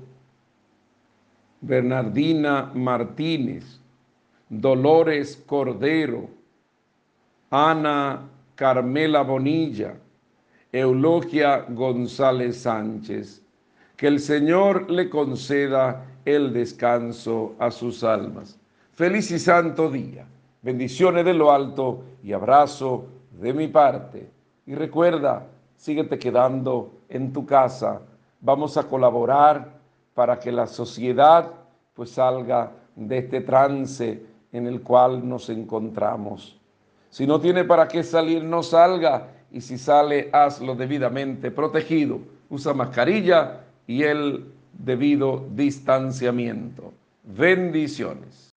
Bernardina 1.60 2.70
Martínez, 2.74 3.80
Dolores 4.48 5.42
Cordero, 5.44 6.28
Ana 7.50 8.22
Carmela 8.54 9.22
Bonilla, 9.22 9.94
Eulogia 10.72 11.66
González 11.68 12.62
Sánchez. 12.62 13.42
Que 13.96 14.06
el 14.06 14.20
Señor 14.20 14.90
le 14.90 15.08
conceda 15.08 16.04
el 16.24 16.52
descanso 16.52 17.54
a 17.58 17.70
sus 17.70 18.04
almas. 18.04 18.58
Feliz 18.92 19.30
y 19.30 19.38
santo 19.38 19.90
día. 19.90 20.26
Bendiciones 20.62 21.24
de 21.24 21.34
lo 21.34 21.50
alto 21.50 22.04
y 22.22 22.32
abrazo 22.32 23.06
de 23.32 23.52
mi 23.52 23.68
parte. 23.68 24.28
Y 24.66 24.74
recuerda, 24.74 25.46
síguete 25.76 26.18
quedando 26.18 26.92
en 27.08 27.32
tu 27.32 27.46
casa. 27.46 28.02
Vamos 28.40 28.76
a 28.76 28.84
colaborar 28.84 29.80
para 30.14 30.38
que 30.38 30.52
la 30.52 30.66
sociedad 30.66 31.50
pues 31.94 32.10
salga 32.10 32.72
de 32.94 33.18
este 33.18 33.40
trance 33.40 34.35
en 34.56 34.66
el 34.66 34.80
cual 34.80 35.28
nos 35.28 35.48
encontramos. 35.50 36.58
Si 37.10 37.26
no 37.26 37.40
tiene 37.40 37.64
para 37.64 37.88
qué 37.88 38.02
salir, 38.02 38.42
no 38.42 38.62
salga. 38.62 39.28
Y 39.52 39.60
si 39.60 39.78
sale, 39.78 40.30
hazlo 40.32 40.74
debidamente 40.74 41.50
protegido. 41.50 42.18
Usa 42.48 42.74
mascarilla 42.74 43.60
y 43.86 44.02
el 44.02 44.46
debido 44.72 45.46
distanciamiento. 45.52 46.92
Bendiciones. 47.22 48.54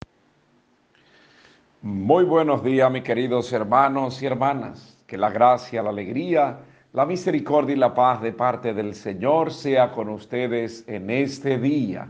Muy 1.82 2.24
buenos 2.24 2.64
días, 2.64 2.92
mis 2.92 3.04
queridos 3.04 3.52
hermanos 3.54 4.22
y 4.22 4.26
hermanas. 4.26 4.98
Que 5.08 5.18
la 5.18 5.30
gracia, 5.30 5.82
la 5.82 5.90
alegría, 5.90 6.60
la 6.94 7.06
misericordia 7.06 7.76
y 7.76 7.80
la 7.80 7.94
paz 7.94 8.22
de 8.22 8.32
parte 8.32 8.74
del 8.74 8.96
Señor 8.96 9.54
sea 9.54 9.92
con 9.92 10.10
ustedes 10.10 10.84
en 10.88 11.10
este 11.10 11.58
día. 11.58 12.10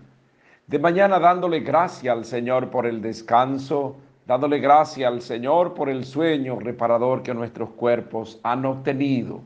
De 0.70 0.78
mañana 0.78 1.18
dándole 1.18 1.62
gracia 1.62 2.12
al 2.12 2.26
Señor 2.26 2.70
por 2.70 2.86
el 2.86 3.02
descanso, 3.02 3.96
dándole 4.28 4.60
gracia 4.60 5.08
al 5.08 5.20
Señor 5.20 5.74
por 5.74 5.90
el 5.90 6.06
sueño 6.06 6.60
reparador 6.60 7.24
que 7.24 7.34
nuestros 7.34 7.72
cuerpos 7.72 8.40
han 8.44 8.64
obtenido, 8.66 9.42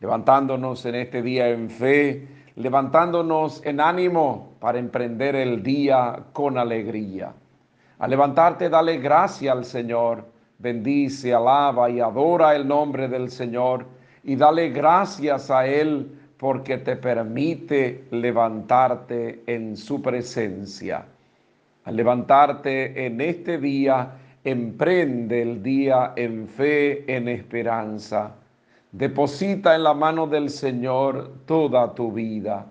levantándonos 0.00 0.86
en 0.86 0.94
este 0.94 1.20
día 1.20 1.50
en 1.50 1.68
fe, 1.68 2.26
levantándonos 2.56 3.62
en 3.66 3.80
ánimo 3.80 4.54
para 4.60 4.78
emprender 4.78 5.36
el 5.36 5.62
día 5.62 6.24
con 6.32 6.56
alegría. 6.56 7.34
Al 7.98 8.08
levantarte, 8.08 8.70
dale 8.70 8.96
gracia 8.96 9.52
al 9.52 9.66
Señor 9.66 10.24
bendice, 10.58 11.34
alaba 11.34 11.90
y 11.90 12.00
adora 12.00 12.56
el 12.56 12.66
nombre 12.66 13.08
del 13.08 13.30
Señor 13.30 13.84
y 14.22 14.36
dale 14.36 14.70
gracias 14.70 15.50
a 15.50 15.66
Él 15.66 16.21
porque 16.42 16.78
te 16.78 16.96
permite 16.96 18.06
levantarte 18.10 19.44
en 19.46 19.76
su 19.76 20.02
presencia. 20.02 21.04
Al 21.84 21.94
levantarte 21.94 23.06
en 23.06 23.20
este 23.20 23.58
día, 23.58 24.10
emprende 24.42 25.40
el 25.40 25.62
día 25.62 26.14
en 26.16 26.48
fe, 26.48 27.04
en 27.06 27.28
esperanza. 27.28 28.34
Deposita 28.90 29.76
en 29.76 29.84
la 29.84 29.94
mano 29.94 30.26
del 30.26 30.50
Señor 30.50 31.30
toda 31.46 31.94
tu 31.94 32.10
vida 32.10 32.66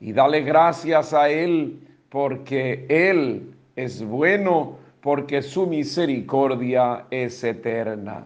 y 0.00 0.12
dale 0.12 0.40
gracias 0.40 1.12
a 1.12 1.28
Él 1.28 1.78
porque 2.08 2.86
Él 2.88 3.54
es 3.76 4.02
bueno, 4.02 4.78
porque 5.02 5.42
su 5.42 5.66
misericordia 5.66 7.04
es 7.10 7.44
eterna. 7.44 8.24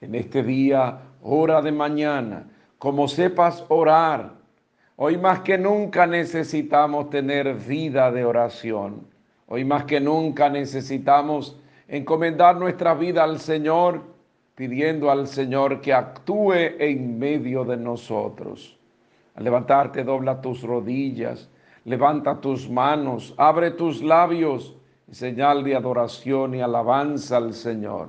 En 0.00 0.14
este 0.14 0.44
día, 0.44 1.00
hora 1.20 1.60
de 1.60 1.72
mañana, 1.72 2.44
como 2.80 3.08
sepas 3.08 3.62
orar, 3.68 4.32
hoy 4.96 5.18
más 5.18 5.40
que 5.40 5.58
nunca 5.58 6.06
necesitamos 6.06 7.10
tener 7.10 7.54
vida 7.54 8.10
de 8.10 8.24
oración. 8.24 9.06
Hoy 9.48 9.66
más 9.66 9.84
que 9.84 10.00
nunca 10.00 10.48
necesitamos 10.48 11.60
encomendar 11.88 12.56
nuestra 12.56 12.94
vida 12.94 13.22
al 13.22 13.38
Señor, 13.38 14.00
pidiendo 14.54 15.10
al 15.10 15.26
Señor 15.26 15.82
que 15.82 15.92
actúe 15.92 16.54
en 16.78 17.18
medio 17.18 17.66
de 17.66 17.76
nosotros. 17.76 18.78
Al 19.34 19.44
levantarte, 19.44 20.02
dobla 20.02 20.40
tus 20.40 20.62
rodillas, 20.62 21.50
levanta 21.84 22.40
tus 22.40 22.70
manos, 22.70 23.34
abre 23.36 23.72
tus 23.72 24.00
labios, 24.00 24.74
señal 25.10 25.64
de 25.64 25.76
adoración 25.76 26.54
y 26.54 26.62
alabanza 26.62 27.36
al 27.36 27.52
Señor. 27.52 28.08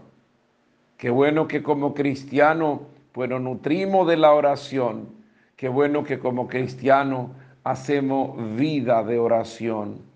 Qué 0.95 1.09
bueno 1.09 1.45
que 1.45 1.61
como 1.61 1.93
cristiano, 1.93 2.83
pues 3.11 3.29
nos 3.29 3.41
nutrimos 3.41 4.07
de 4.07 4.17
la 4.17 4.33
oración. 4.33 5.09
Qué 5.55 5.69
bueno 5.69 6.03
que 6.03 6.19
como 6.19 6.47
cristiano 6.47 7.31
hacemos 7.63 8.35
vida 8.55 9.03
de 9.03 9.19
oración 9.19 10.11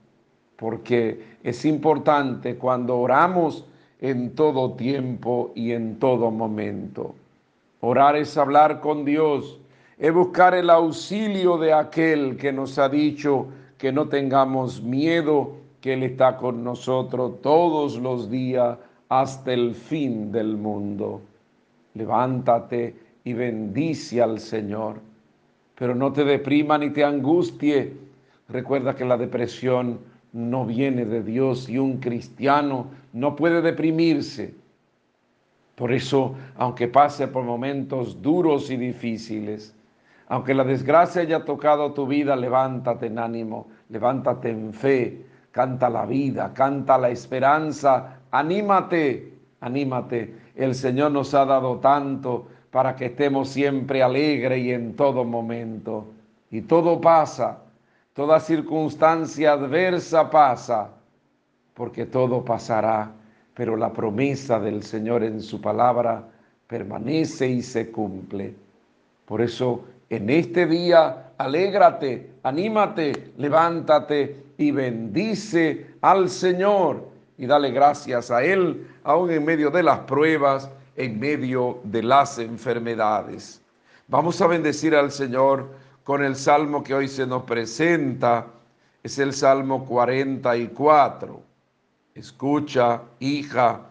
porque 0.56 1.38
es 1.44 1.66
importante 1.66 2.56
cuando 2.56 2.98
oramos 2.98 3.66
en 4.00 4.36
todo 4.36 4.74
tiempo 4.74 5.52
y 5.56 5.72
en 5.72 6.00
todo 6.00 6.32
momento. 6.32 7.16
Orar 7.82 8.16
es 8.16 8.38
hablar 8.38 8.80
con 8.80 9.06
Dios, 9.06 9.60
es 9.98 10.14
buscar 10.14 10.54
el 10.54 10.70
auxilio 10.70 11.58
de 11.58 11.74
aquel 11.74 12.38
que 12.38 12.52
nos 12.52 12.78
ha 12.80 12.90
dicho 12.90 13.48
que 13.78 13.92
no 13.92 14.08
tengamos 14.08 14.82
miedo, 14.82 15.54
que 15.82 15.94
Él 15.94 16.04
está 16.04 16.38
con 16.38 16.64
nosotros 16.64 17.42
todos 17.42 17.98
los 17.98 18.30
días 18.30 18.78
hasta 19.10 19.54
el 19.54 19.76
fin 19.76 20.32
del 20.32 20.58
mundo. 20.58 21.22
Levántate 21.96 22.96
y 23.24 23.34
bendice 23.34 24.22
al 24.22 24.40
Señor, 24.40 25.02
pero 25.76 25.96
no 25.96 26.14
te 26.14 26.24
deprima 26.24 26.78
ni 26.78 26.92
te 26.92 27.04
angustie. 27.04 27.94
Recuerda 28.48 28.96
que 28.96 29.06
la 29.06 29.18
depresión 29.18 30.00
no 30.34 30.66
viene 30.66 31.06
de 31.06 31.24
Dios 31.24 31.68
y 31.68 31.78
un 31.78 31.98
cristiano 31.98 32.88
no 33.14 33.36
puede 33.36 33.62
deprimirse. 33.62 34.54
Por 35.76 35.92
eso, 35.92 36.36
aunque 36.56 36.88
pase 36.88 37.28
por 37.28 37.44
momentos 37.44 38.22
duros 38.22 38.70
y 38.70 38.78
difíciles, 38.78 39.76
aunque 40.28 40.54
la 40.54 40.64
desgracia 40.64 41.22
haya 41.22 41.46
tocado 41.46 41.94
tu 41.94 42.08
vida, 42.08 42.36
levántate 42.36 43.08
en 43.08 43.20
ánimo, 43.20 43.68
levántate 43.90 44.50
en 44.50 44.74
fe, 44.74 45.26
canta 45.52 45.90
la 45.90 46.06
vida, 46.06 46.54
canta 46.54 46.98
la 46.98 47.10
esperanza, 47.10 48.20
anímate, 48.32 49.34
anímate. 49.62 50.45
El 50.56 50.76
Señor 50.76 51.12
nos 51.12 51.34
ha 51.34 51.46
dado 51.46 51.80
tanto 51.80 52.48
para 52.72 52.96
que 52.96 53.06
estemos 53.06 53.50
siempre 53.50 54.02
alegres 54.02 54.60
y 54.60 54.72
en 54.72 54.96
todo 54.96 55.24
momento. 55.24 56.08
Y 56.52 56.62
todo 56.62 57.02
pasa, 57.02 57.60
Toda 58.16 58.40
circunstancia 58.40 59.52
adversa 59.52 60.30
pasa, 60.30 60.90
porque 61.74 62.06
todo 62.06 62.46
pasará, 62.46 63.12
pero 63.54 63.76
la 63.76 63.92
promesa 63.92 64.58
del 64.58 64.84
Señor 64.84 65.22
en 65.22 65.42
su 65.42 65.60
palabra 65.60 66.24
permanece 66.66 67.50
y 67.50 67.62
se 67.62 67.92
cumple. 67.92 68.56
Por 69.26 69.42
eso, 69.42 69.84
en 70.10 70.30
este 70.30 70.66
día, 70.66 71.34
alégrate, 71.38 72.32
anímate, 72.44 73.34
levántate 73.38 74.46
y 74.58 74.72
bendice 74.72 75.88
al 76.00 76.30
Señor 76.30 77.10
y 77.38 77.46
dale 77.46 77.72
gracias 77.72 78.32
a 78.32 78.44
Él, 78.44 78.88
aún 79.04 79.32
en 79.32 79.44
medio 79.44 79.70
de 79.70 79.84
las 79.84 80.00
pruebas, 80.00 80.70
en 80.96 81.20
medio 81.20 81.80
de 81.84 82.04
las 82.04 82.40
enfermedades. 82.40 83.62
Vamos 84.08 84.40
a 84.42 84.48
bendecir 84.48 84.96
al 84.96 85.12
Señor 85.12 85.70
con 86.04 86.24
el 86.24 86.36
salmo 86.36 86.84
que 86.84 86.94
hoy 86.94 87.08
se 87.08 87.26
nos 87.26 87.44
presenta, 87.44 88.48
es 89.04 89.20
el 89.20 89.34
Salmo 89.34 89.86
44. 89.86 91.42
Escucha, 92.16 93.02
hija, 93.20 93.82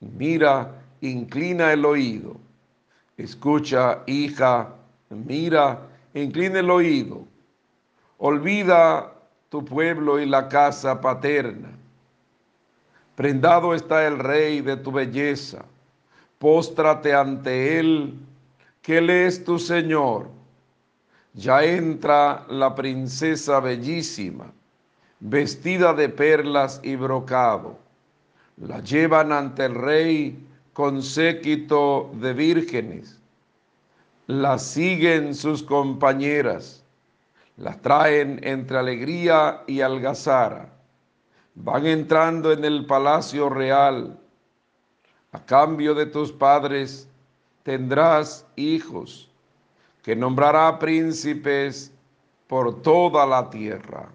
mira, 0.00 0.70
inclina 1.00 1.72
el 1.72 1.84
oído. 1.84 2.36
Escucha, 3.16 4.02
hija, 4.06 4.68
mira, 5.10 5.80
inclina 6.14 6.60
el 6.60 6.70
oído. 6.70 7.26
Olvida 8.18 9.12
tu 9.48 9.64
pueblo 9.64 10.18
y 10.18 10.26
la 10.26 10.48
casa 10.48 11.00
paterna. 11.00 11.73
Prendado 13.14 13.74
está 13.74 14.06
el 14.06 14.18
rey 14.18 14.60
de 14.60 14.76
tu 14.76 14.90
belleza. 14.92 15.64
Póstrate 16.38 17.14
ante 17.14 17.78
él, 17.78 18.14
que 18.82 18.98
él 18.98 19.10
es 19.10 19.44
tu 19.44 19.58
Señor 19.58 20.28
ya 21.34 21.64
entra 21.64 22.46
la 22.48 22.74
princesa 22.74 23.58
bellísima, 23.58 24.52
vestida 25.18 25.92
de 25.92 26.08
perlas 26.08 26.80
y 26.82 26.94
brocado. 26.94 27.76
La 28.56 28.80
llevan 28.80 29.32
ante 29.32 29.64
el 29.64 29.74
rey 29.74 30.46
con 30.72 31.02
séquito 31.02 32.10
de 32.14 32.32
vírgenes. 32.32 33.18
La 34.28 34.58
siguen 34.58 35.34
sus 35.34 35.62
compañeras. 35.62 36.84
La 37.56 37.80
traen 37.80 38.38
entre 38.44 38.78
alegría 38.78 39.62
y 39.66 39.80
algazara. 39.80 40.72
Van 41.54 41.86
entrando 41.86 42.52
en 42.52 42.64
el 42.64 42.86
palacio 42.86 43.48
real. 43.48 44.18
A 45.32 45.44
cambio 45.44 45.94
de 45.94 46.06
tus 46.06 46.32
padres 46.32 47.08
tendrás 47.62 48.46
hijos 48.56 49.30
que 50.02 50.14
nombrará 50.14 50.78
príncipes 50.78 51.92
por 52.46 52.82
toda 52.82 53.26
la 53.26 53.48
tierra. 53.50 54.10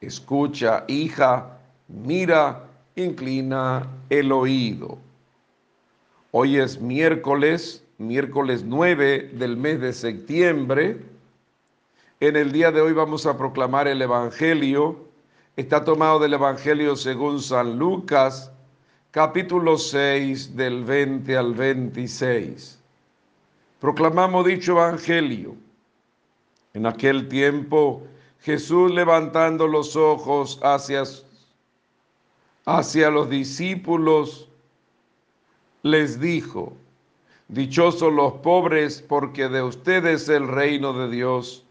Escucha, 0.00 0.84
hija, 0.88 1.58
mira, 1.88 2.64
inclina 2.94 3.86
el 4.10 4.32
oído. 4.32 4.98
Hoy 6.30 6.58
es 6.58 6.80
miércoles, 6.80 7.84
miércoles 7.98 8.64
9 8.64 9.32
del 9.34 9.56
mes 9.56 9.80
de 9.80 9.92
septiembre. 9.92 11.00
En 12.20 12.36
el 12.36 12.52
día 12.52 12.70
de 12.70 12.80
hoy 12.80 12.92
vamos 12.92 13.26
a 13.26 13.36
proclamar 13.36 13.88
el 13.88 14.00
Evangelio. 14.00 15.11
Está 15.56 15.84
tomado 15.84 16.18
del 16.18 16.34
Evangelio 16.34 16.96
según 16.96 17.40
San 17.40 17.78
Lucas, 17.78 18.50
capítulo 19.10 19.76
6 19.78 20.56
del 20.56 20.84
20 20.84 21.36
al 21.36 21.54
26 21.54 22.82
proclamamos 23.82 24.46
dicho 24.46 24.72
evangelio. 24.74 25.56
En 26.72 26.86
aquel 26.86 27.26
tiempo 27.26 28.04
Jesús 28.38 28.92
levantando 28.92 29.66
los 29.66 29.96
ojos 29.96 30.60
hacia, 30.62 31.02
hacia 32.64 33.10
los 33.10 33.28
discípulos, 33.28 34.48
les 35.82 36.20
dijo, 36.20 36.74
Dichosos 37.48 38.12
los 38.12 38.34
pobres, 38.34 39.02
porque 39.02 39.48
de 39.48 39.62
ustedes 39.62 40.22
es 40.22 40.28
el 40.28 40.46
reino 40.46 40.92
de 40.92 41.10
Dios. 41.10 41.64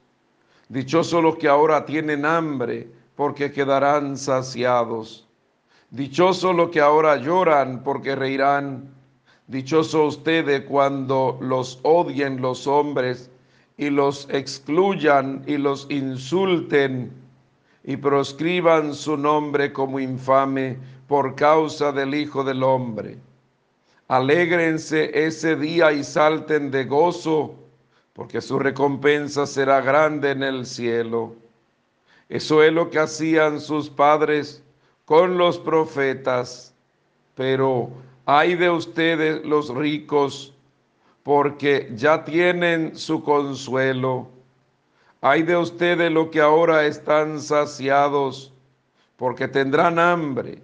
Dichosos 0.68 1.24
los 1.24 1.38
que 1.38 1.48
ahora 1.48 1.86
tienen 1.86 2.26
hambre, 2.26 2.90
porque 3.16 3.52
quedarán 3.52 4.18
saciados. 4.18 5.28
Dichosos 5.90 6.56
los 6.56 6.70
que 6.70 6.80
ahora 6.80 7.18
lloran, 7.18 7.84
porque 7.84 8.16
reirán. 8.16 8.94
Dichoso 9.48 10.06
ustedes 10.06 10.64
cuando 10.66 11.38
los 11.42 11.80
odien 11.84 12.42
los 12.42 12.66
hombres 12.68 13.30
y 13.78 13.90
los 13.90 14.28
excluyan 14.30 15.44
y 15.46 15.58
los 15.58 15.88
insulten 15.90 17.12
y 17.84 17.98
proscriban 17.98 18.94
su 18.94 19.18
nombre 19.18 19.74
como 19.74 20.00
infame 20.00 20.78
por 21.08 21.36
causa 21.36 21.92
del 21.92 22.14
Hijo 22.16 22.44
del 22.44 22.64
Hombre. 22.64 23.18
Alégrense 24.08 25.12
ese 25.14 25.56
día 25.56 25.92
y 25.92 26.04
salten 26.04 26.70
de 26.70 26.86
gozo, 26.86 27.56
porque 28.14 28.42
su 28.42 28.60
recompensa 28.60 29.48
será 29.48 29.82
grande 29.82 30.32
en 30.32 30.44
el 30.44 30.66
cielo. 30.66 31.36
Eso 32.32 32.64
es 32.64 32.72
lo 32.72 32.90
que 32.90 32.98
hacían 32.98 33.60
sus 33.60 33.90
padres 33.90 34.64
con 35.04 35.38
los 35.38 35.60
profetas, 35.60 36.74
pero 37.36 37.90
Hay 38.26 38.56
de 38.56 38.70
ustedes 38.70 39.44
los 39.46 39.76
ricos, 39.76 40.54
porque 41.24 41.92
ya 41.94 42.24
tienen 42.24 42.96
su 42.96 43.22
consuelo. 43.22 44.30
Hay 45.20 45.44
de 45.44 45.58
ustedes 45.58 46.10
los 46.10 46.30
que 46.30 46.40
ahora 46.40 46.86
están 46.86 47.42
saciados, 47.42 48.54
porque 49.18 49.50
tendrán 49.50 50.00
hambre. 50.00 50.62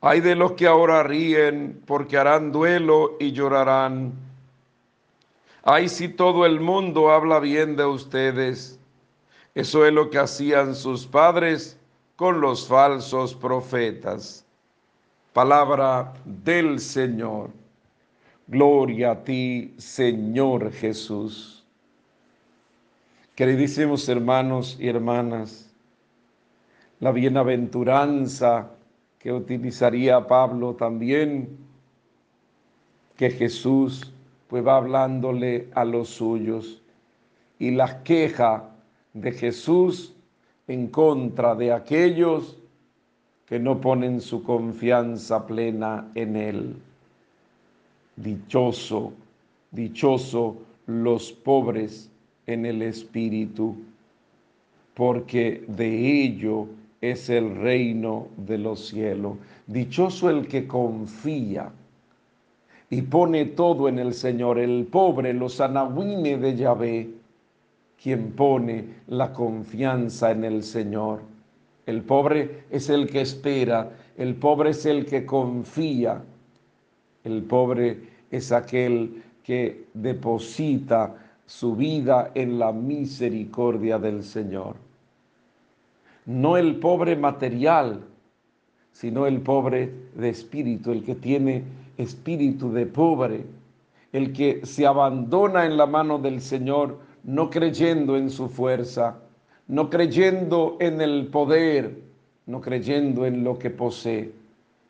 Hay 0.00 0.20
de 0.20 0.36
los 0.36 0.52
que 0.52 0.66
ahora 0.66 1.02
ríen, 1.02 1.82
porque 1.84 2.16
harán 2.16 2.50
duelo 2.50 3.16
y 3.20 3.32
llorarán. 3.32 4.14
Ay, 5.64 5.90
si 5.90 6.08
todo 6.08 6.46
el 6.46 6.60
mundo 6.60 7.10
habla 7.10 7.40
bien 7.40 7.76
de 7.76 7.84
ustedes. 7.84 8.77
Eso 9.58 9.84
es 9.84 9.92
lo 9.92 10.08
que 10.08 10.18
hacían 10.18 10.72
sus 10.76 11.04
padres 11.04 11.76
con 12.14 12.40
los 12.40 12.68
falsos 12.68 13.34
profetas. 13.34 14.46
Palabra 15.32 16.14
del 16.24 16.78
Señor. 16.78 17.50
Gloria 18.46 19.10
a 19.10 19.24
ti, 19.24 19.74
Señor 19.76 20.70
Jesús. 20.70 21.66
Queridísimos 23.34 24.08
hermanos 24.08 24.76
y 24.78 24.86
hermanas, 24.86 25.68
la 27.00 27.10
bienaventuranza 27.10 28.70
que 29.18 29.32
utilizaría 29.32 30.24
Pablo 30.24 30.74
también, 30.74 31.58
que 33.16 33.28
Jesús 33.28 34.12
pues 34.46 34.64
va 34.64 34.76
hablándole 34.76 35.68
a 35.74 35.84
los 35.84 36.10
suyos 36.10 36.80
y 37.58 37.72
las 37.72 37.94
queja 38.04 38.67
de 39.20 39.32
Jesús 39.32 40.14
en 40.66 40.88
contra 40.88 41.54
de 41.54 41.72
aquellos 41.72 42.56
que 43.46 43.58
no 43.58 43.80
ponen 43.80 44.20
su 44.20 44.42
confianza 44.42 45.46
plena 45.46 46.10
en 46.14 46.36
Él. 46.36 46.76
Dichoso, 48.16 49.12
dichoso 49.70 50.56
los 50.86 51.32
pobres 51.32 52.10
en 52.46 52.66
el 52.66 52.82
Espíritu, 52.82 53.76
porque 54.94 55.64
de 55.66 56.22
ello 56.22 56.66
es 57.00 57.30
el 57.30 57.56
reino 57.56 58.28
de 58.36 58.58
los 58.58 58.88
cielos. 58.88 59.38
Dichoso 59.66 60.28
el 60.28 60.46
que 60.46 60.66
confía 60.66 61.70
y 62.90 63.02
pone 63.02 63.44
todo 63.46 63.88
en 63.88 63.98
el 63.98 64.14
Señor, 64.14 64.58
el 64.58 64.86
pobre, 64.86 65.32
los 65.32 65.60
anahuines 65.60 66.40
de 66.40 66.56
Yahvé, 66.56 67.10
quien 68.02 68.32
pone 68.32 68.84
la 69.08 69.32
confianza 69.32 70.30
en 70.30 70.44
el 70.44 70.62
Señor. 70.62 71.20
El 71.86 72.02
pobre 72.02 72.64
es 72.70 72.90
el 72.90 73.08
que 73.08 73.22
espera, 73.22 73.90
el 74.16 74.34
pobre 74.34 74.70
es 74.70 74.86
el 74.86 75.06
que 75.06 75.24
confía, 75.24 76.22
el 77.24 77.42
pobre 77.42 77.98
es 78.30 78.52
aquel 78.52 79.22
que 79.42 79.86
deposita 79.94 81.16
su 81.46 81.74
vida 81.74 82.30
en 82.34 82.58
la 82.58 82.72
misericordia 82.72 83.98
del 83.98 84.22
Señor. 84.22 84.76
No 86.26 86.58
el 86.58 86.76
pobre 86.76 87.16
material, 87.16 88.02
sino 88.92 89.26
el 89.26 89.40
pobre 89.40 89.90
de 90.14 90.28
espíritu, 90.28 90.92
el 90.92 91.02
que 91.02 91.14
tiene 91.14 91.64
espíritu 91.96 92.70
de 92.70 92.84
pobre, 92.84 93.46
el 94.12 94.32
que 94.32 94.64
se 94.66 94.86
abandona 94.86 95.64
en 95.64 95.76
la 95.76 95.86
mano 95.86 96.18
del 96.18 96.42
Señor, 96.42 96.98
no 97.24 97.50
creyendo 97.50 98.16
en 98.16 98.30
su 98.30 98.48
fuerza, 98.48 99.18
no 99.66 99.90
creyendo 99.90 100.76
en 100.80 101.00
el 101.00 101.26
poder, 101.26 101.98
no 102.46 102.60
creyendo 102.60 103.26
en 103.26 103.44
lo 103.44 103.58
que 103.58 103.70
posee, 103.70 104.32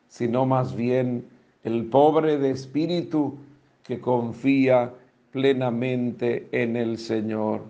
sino 0.08 0.46
más 0.46 0.74
bien 0.74 1.26
el 1.64 1.86
pobre 1.86 2.38
de 2.38 2.50
espíritu 2.50 3.36
que 3.82 4.00
confía 4.00 4.92
plenamente 5.32 6.48
en 6.52 6.76
el 6.76 6.98
Señor. 6.98 7.62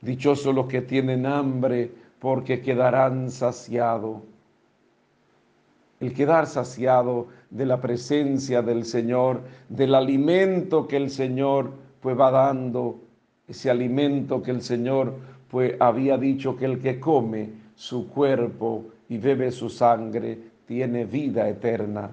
Dichosos 0.00 0.54
los 0.54 0.66
que 0.66 0.82
tienen 0.82 1.26
hambre, 1.26 1.90
porque 2.18 2.60
quedarán 2.60 3.30
saciados. 3.30 4.22
El 6.00 6.12
quedar 6.12 6.46
saciado 6.46 7.28
de 7.50 7.66
la 7.66 7.80
presencia 7.80 8.62
del 8.62 8.84
Señor, 8.84 9.42
del 9.68 9.94
alimento 9.94 10.86
que 10.86 10.96
el 10.96 11.10
Señor 11.10 11.72
pues 12.00 12.18
va 12.18 12.30
dando, 12.30 13.00
ese 13.48 13.70
alimento 13.70 14.42
que 14.42 14.50
el 14.50 14.62
Señor 14.62 15.14
pues 15.50 15.74
había 15.80 16.18
dicho 16.18 16.56
que 16.56 16.64
el 16.64 16.80
que 16.80 16.98
come 16.98 17.50
su 17.74 18.08
cuerpo 18.08 18.86
y 19.08 19.18
bebe 19.18 19.50
su 19.52 19.70
sangre 19.70 20.38
tiene 20.66 21.04
vida 21.04 21.48
eterna. 21.48 22.10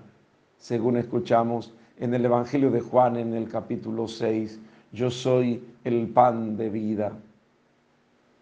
Según 0.58 0.98
escuchamos 0.98 1.74
en 2.00 2.14
el 2.14 2.26
Evangelio 2.26 2.70
de 2.70 2.82
Juan 2.82 3.18
en 3.18 3.34
el 3.34 3.50
capítulo 3.50 4.08
6, 4.08 4.60
yo 4.92 5.10
soy 5.10 5.64
el 5.84 6.08
pan 6.08 6.56
de 6.56 6.70
vida. 6.70 7.14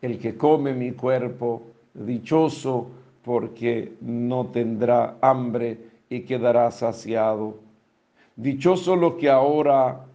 El 0.02 0.20
que 0.20 0.36
come 0.36 0.74
mi 0.74 0.92
cuerpo, 0.92 1.64
dichoso 1.94 2.88
porque 3.24 3.94
no 4.02 4.48
tendrá 4.48 5.18
hambre 5.22 5.78
y 6.10 6.22
quedará 6.22 6.72
saciado. 6.72 7.60
Dichoso 8.36 8.96
los 8.96 9.14
que 9.16 9.30
ahora 9.30 10.06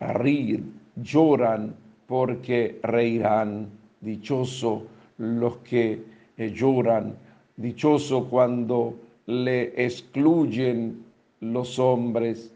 ríen, 0.00 0.77
lloran 1.02 1.74
porque 2.06 2.78
reirán. 2.82 3.68
Dichoso 4.00 4.86
los 5.18 5.56
que 5.58 6.02
eh, 6.36 6.50
lloran. 6.50 7.16
Dichoso 7.56 8.28
cuando 8.28 8.94
le 9.26 9.84
excluyen 9.84 11.04
los 11.40 11.78
hombres, 11.78 12.52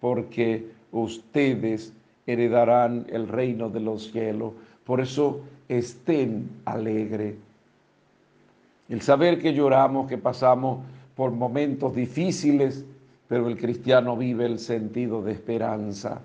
porque 0.00 0.66
ustedes 0.92 1.92
heredarán 2.26 3.06
el 3.10 3.28
reino 3.28 3.68
de 3.68 3.80
los 3.80 4.10
cielos. 4.12 4.52
Por 4.84 5.00
eso 5.00 5.40
estén 5.68 6.48
alegres. 6.64 7.34
El 8.88 9.02
saber 9.02 9.40
que 9.40 9.52
lloramos, 9.52 10.08
que 10.08 10.18
pasamos 10.18 10.80
por 11.14 11.30
momentos 11.32 11.94
difíciles, 11.94 12.84
pero 13.28 13.48
el 13.48 13.56
cristiano 13.56 14.16
vive 14.16 14.46
el 14.46 14.58
sentido 14.58 15.22
de 15.22 15.32
esperanza. 15.32 16.20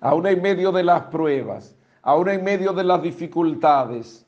Aún 0.00 0.26
en 0.26 0.40
medio 0.40 0.72
de 0.72 0.82
las 0.82 1.02
pruebas, 1.04 1.74
aún 2.02 2.28
en 2.30 2.42
medio 2.42 2.72
de 2.72 2.84
las 2.84 3.02
dificultades, 3.02 4.26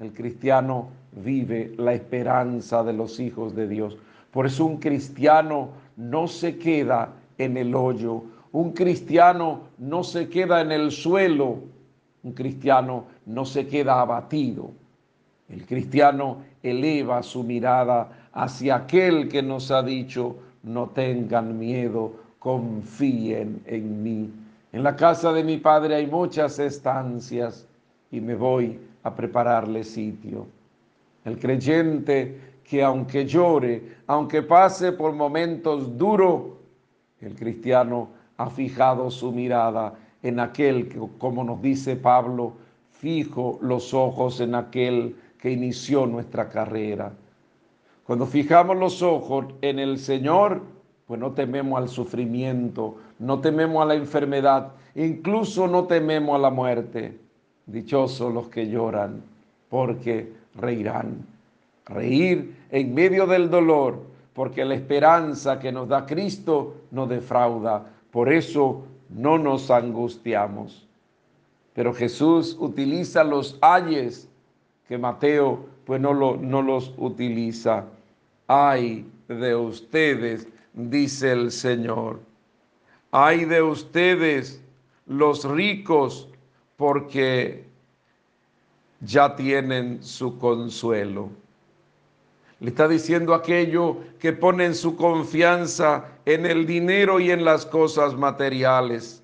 el 0.00 0.12
cristiano 0.12 0.88
vive 1.12 1.74
la 1.76 1.94
esperanza 1.94 2.82
de 2.82 2.92
los 2.92 3.20
hijos 3.20 3.54
de 3.54 3.68
Dios. 3.68 3.96
Por 4.32 4.46
eso 4.46 4.64
un 4.64 4.78
cristiano 4.78 5.68
no 5.96 6.26
se 6.26 6.58
queda 6.58 7.10
en 7.38 7.56
el 7.56 7.74
hoyo, 7.74 8.24
un 8.50 8.72
cristiano 8.72 9.60
no 9.78 10.02
se 10.02 10.28
queda 10.28 10.60
en 10.60 10.72
el 10.72 10.90
suelo, 10.90 11.58
un 12.24 12.32
cristiano 12.32 13.04
no 13.26 13.44
se 13.44 13.66
queda 13.66 14.00
abatido. 14.00 14.70
El 15.48 15.66
cristiano 15.66 16.38
eleva 16.62 17.22
su 17.22 17.44
mirada 17.44 18.28
hacia 18.32 18.76
aquel 18.76 19.28
que 19.28 19.42
nos 19.42 19.70
ha 19.70 19.82
dicho, 19.82 20.36
no 20.62 20.88
tengan 20.88 21.58
miedo, 21.58 22.12
confíen 22.38 23.62
en 23.66 24.02
mí. 24.02 24.30
En 24.72 24.82
la 24.82 24.96
casa 24.96 25.32
de 25.32 25.44
mi 25.44 25.58
padre 25.58 25.94
hay 25.94 26.06
muchas 26.06 26.58
estancias 26.58 27.66
y 28.10 28.20
me 28.20 28.34
voy 28.34 28.78
a 29.02 29.14
prepararle 29.14 29.84
sitio. 29.84 30.46
El 31.24 31.38
creyente 31.38 32.52
que 32.64 32.82
aunque 32.82 33.26
llore, 33.26 33.82
aunque 34.06 34.42
pase 34.42 34.92
por 34.92 35.12
momentos 35.12 35.96
duros, 35.98 36.44
el 37.20 37.34
cristiano 37.34 38.08
ha 38.38 38.48
fijado 38.48 39.10
su 39.10 39.30
mirada 39.30 39.94
en 40.22 40.40
aquel 40.40 40.88
que, 40.88 40.98
como 41.18 41.44
nos 41.44 41.60
dice 41.60 41.96
Pablo, 41.96 42.54
fijo 42.92 43.58
los 43.60 43.92
ojos 43.92 44.40
en 44.40 44.54
aquel 44.54 45.16
que 45.38 45.50
inició 45.50 46.06
nuestra 46.06 46.48
carrera. 46.48 47.12
Cuando 48.04 48.26
fijamos 48.26 48.76
los 48.76 49.02
ojos 49.02 49.46
en 49.60 49.78
el 49.78 49.98
Señor, 49.98 50.62
pues 51.06 51.20
no 51.20 51.32
tememos 51.32 51.78
al 51.78 51.88
sufrimiento, 51.88 52.96
no 53.22 53.40
tememos 53.40 53.80
a 53.80 53.86
la 53.86 53.94
enfermedad, 53.94 54.72
incluso 54.96 55.68
no 55.68 55.84
tememos 55.84 56.34
a 56.34 56.40
la 56.40 56.50
muerte. 56.50 57.18
Dichosos 57.66 58.34
los 58.34 58.48
que 58.48 58.68
lloran, 58.68 59.22
porque 59.70 60.32
reirán. 60.56 61.24
Reír 61.86 62.56
en 62.70 62.92
medio 62.92 63.26
del 63.28 63.48
dolor, 63.48 64.00
porque 64.34 64.64
la 64.64 64.74
esperanza 64.74 65.60
que 65.60 65.70
nos 65.70 65.88
da 65.88 66.04
Cristo 66.04 66.74
nos 66.90 67.08
defrauda. 67.08 67.86
Por 68.10 68.32
eso 68.32 68.82
no 69.08 69.38
nos 69.38 69.70
angustiamos. 69.70 70.88
Pero 71.74 71.94
Jesús 71.94 72.56
utiliza 72.58 73.22
los 73.22 73.56
ayes 73.60 74.28
que 74.88 74.98
Mateo 74.98 75.66
pues 75.84 76.00
no, 76.00 76.12
no 76.12 76.62
los 76.62 76.92
utiliza. 76.98 77.84
Ay 78.48 79.06
de 79.28 79.54
ustedes, 79.54 80.48
dice 80.74 81.30
el 81.30 81.52
Señor. 81.52 82.31
Ay 83.14 83.44
de 83.44 83.60
ustedes, 83.60 84.62
los 85.06 85.44
ricos, 85.44 86.28
porque 86.78 87.66
ya 89.00 89.36
tienen 89.36 90.02
su 90.02 90.38
consuelo. 90.38 91.28
Le 92.60 92.70
está 92.70 92.88
diciendo 92.88 93.34
aquello 93.34 93.98
que 94.18 94.32
ponen 94.32 94.74
su 94.74 94.96
confianza 94.96 96.06
en 96.24 96.46
el 96.46 96.66
dinero 96.66 97.20
y 97.20 97.30
en 97.30 97.44
las 97.44 97.66
cosas 97.66 98.14
materiales. 98.14 99.22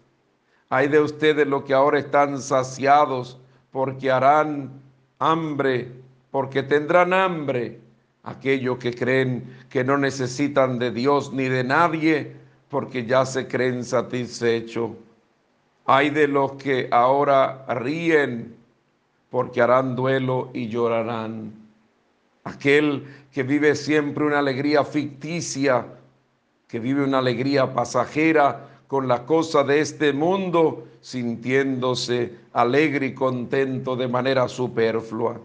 Hay 0.69 0.89
de 0.89 1.01
ustedes 1.01 1.47
los 1.47 1.63
que 1.63 1.73
ahora 1.73 1.99
están 1.99 2.43
saciados 2.43 3.39
porque 3.71 4.11
harán 4.11 4.71
hambre, 5.19 5.91
porque 6.31 6.63
tendrán 6.63 7.15
hambre. 7.15 7.81
Aquellos 8.23 8.77
que 8.77 8.93
creen 8.93 9.57
que 9.71 9.83
no 9.83 9.97
necesitan 9.97 10.79
de 10.79 10.91
Dios 10.91 11.33
ni 11.33 11.45
de 11.45 11.65
nadie 11.65 12.37
porque 12.69 13.07
ya 13.07 13.25
se 13.25 13.49
creen 13.49 13.85
satisfechos. 13.85 14.91
Hay 15.87 16.11
de 16.11 16.29
los 16.29 16.53
que 16.53 16.89
ahora 16.91 17.65
ríen 17.69 18.57
porque 19.31 19.63
harán 19.63 19.97
duelo 19.97 20.51
y 20.53 20.69
llorarán. 20.69 21.53
Aquel 22.45 23.07
que 23.33 23.43
vive 23.43 23.75
siempre 23.75 24.25
una 24.25 24.39
alegría 24.39 24.85
ficticia, 24.85 25.87
que 26.67 26.79
vive 26.79 27.05
una 27.05 27.19
alegría 27.19 27.73
pasajera 27.73 28.69
con 28.87 29.07
la 29.07 29.25
cosa 29.25 29.65
de 29.65 29.81
este 29.81 30.13
mundo, 30.13 30.87
sintiéndose 31.01 32.35
alegre 32.53 33.07
y 33.07 33.15
contento 33.15 33.97
de 33.97 34.09
manera 34.09 34.49
superflua. 34.49 35.41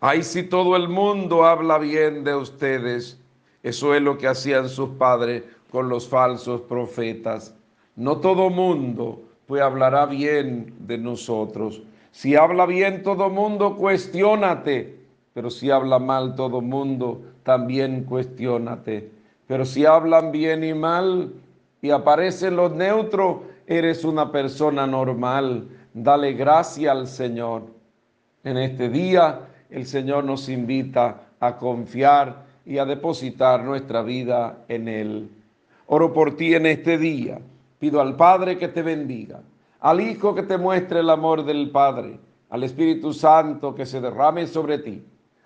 Ay, 0.00 0.22
si 0.22 0.42
todo 0.42 0.76
el 0.76 0.88
mundo 0.88 1.44
habla 1.44 1.78
bien 1.78 2.24
de 2.24 2.34
ustedes, 2.34 3.18
eso 3.62 3.94
es 3.94 4.00
lo 4.00 4.16
que 4.16 4.26
hacían 4.26 4.70
sus 4.70 4.90
padres 4.90 5.42
con 5.70 5.88
los 5.88 6.08
falsos 6.08 6.60
profetas. 6.62 7.54
No 7.96 8.18
todo 8.18 8.50
mundo 8.50 9.22
pues 9.50 9.62
hablará 9.62 10.06
bien 10.06 10.74
de 10.86 10.96
nosotros. 10.96 11.82
Si 12.12 12.36
habla 12.36 12.66
bien 12.66 13.02
todo 13.02 13.30
mundo, 13.30 13.76
cuestiónate. 13.76 15.00
Pero 15.34 15.50
si 15.50 15.72
habla 15.72 15.98
mal 15.98 16.36
todo 16.36 16.60
mundo, 16.60 17.20
también 17.42 18.04
cuestiónate. 18.04 19.10
Pero 19.48 19.64
si 19.64 19.86
hablan 19.86 20.30
bien 20.30 20.62
y 20.62 20.72
mal 20.72 21.32
y 21.82 21.90
aparecen 21.90 22.54
los 22.54 22.70
neutros, 22.70 23.38
eres 23.66 24.04
una 24.04 24.30
persona 24.30 24.86
normal. 24.86 25.66
Dale 25.92 26.34
gracia 26.34 26.92
al 26.92 27.08
Señor. 27.08 27.62
En 28.44 28.56
este 28.56 28.88
día 28.88 29.48
el 29.68 29.84
Señor 29.84 30.22
nos 30.22 30.48
invita 30.48 31.22
a 31.40 31.56
confiar 31.56 32.44
y 32.64 32.78
a 32.78 32.84
depositar 32.84 33.64
nuestra 33.64 34.02
vida 34.02 34.58
en 34.68 34.86
Él. 34.86 35.30
Oro 35.92 36.12
por 36.12 36.36
ti 36.36 36.54
en 36.54 36.66
este 36.66 36.98
día. 36.98 37.40
Pido 37.80 38.00
al 38.00 38.14
Padre 38.14 38.56
que 38.56 38.68
te 38.68 38.80
bendiga, 38.80 39.40
al 39.80 40.00
Hijo 40.00 40.36
que 40.36 40.44
te 40.44 40.56
muestre 40.56 41.00
el 41.00 41.10
amor 41.10 41.44
del 41.44 41.70
Padre, 41.72 42.20
al 42.48 42.62
Espíritu 42.62 43.12
Santo 43.12 43.74
que 43.74 43.84
se 43.84 44.00
derrame 44.00 44.46
sobre 44.46 44.78
ti, 44.78 45.02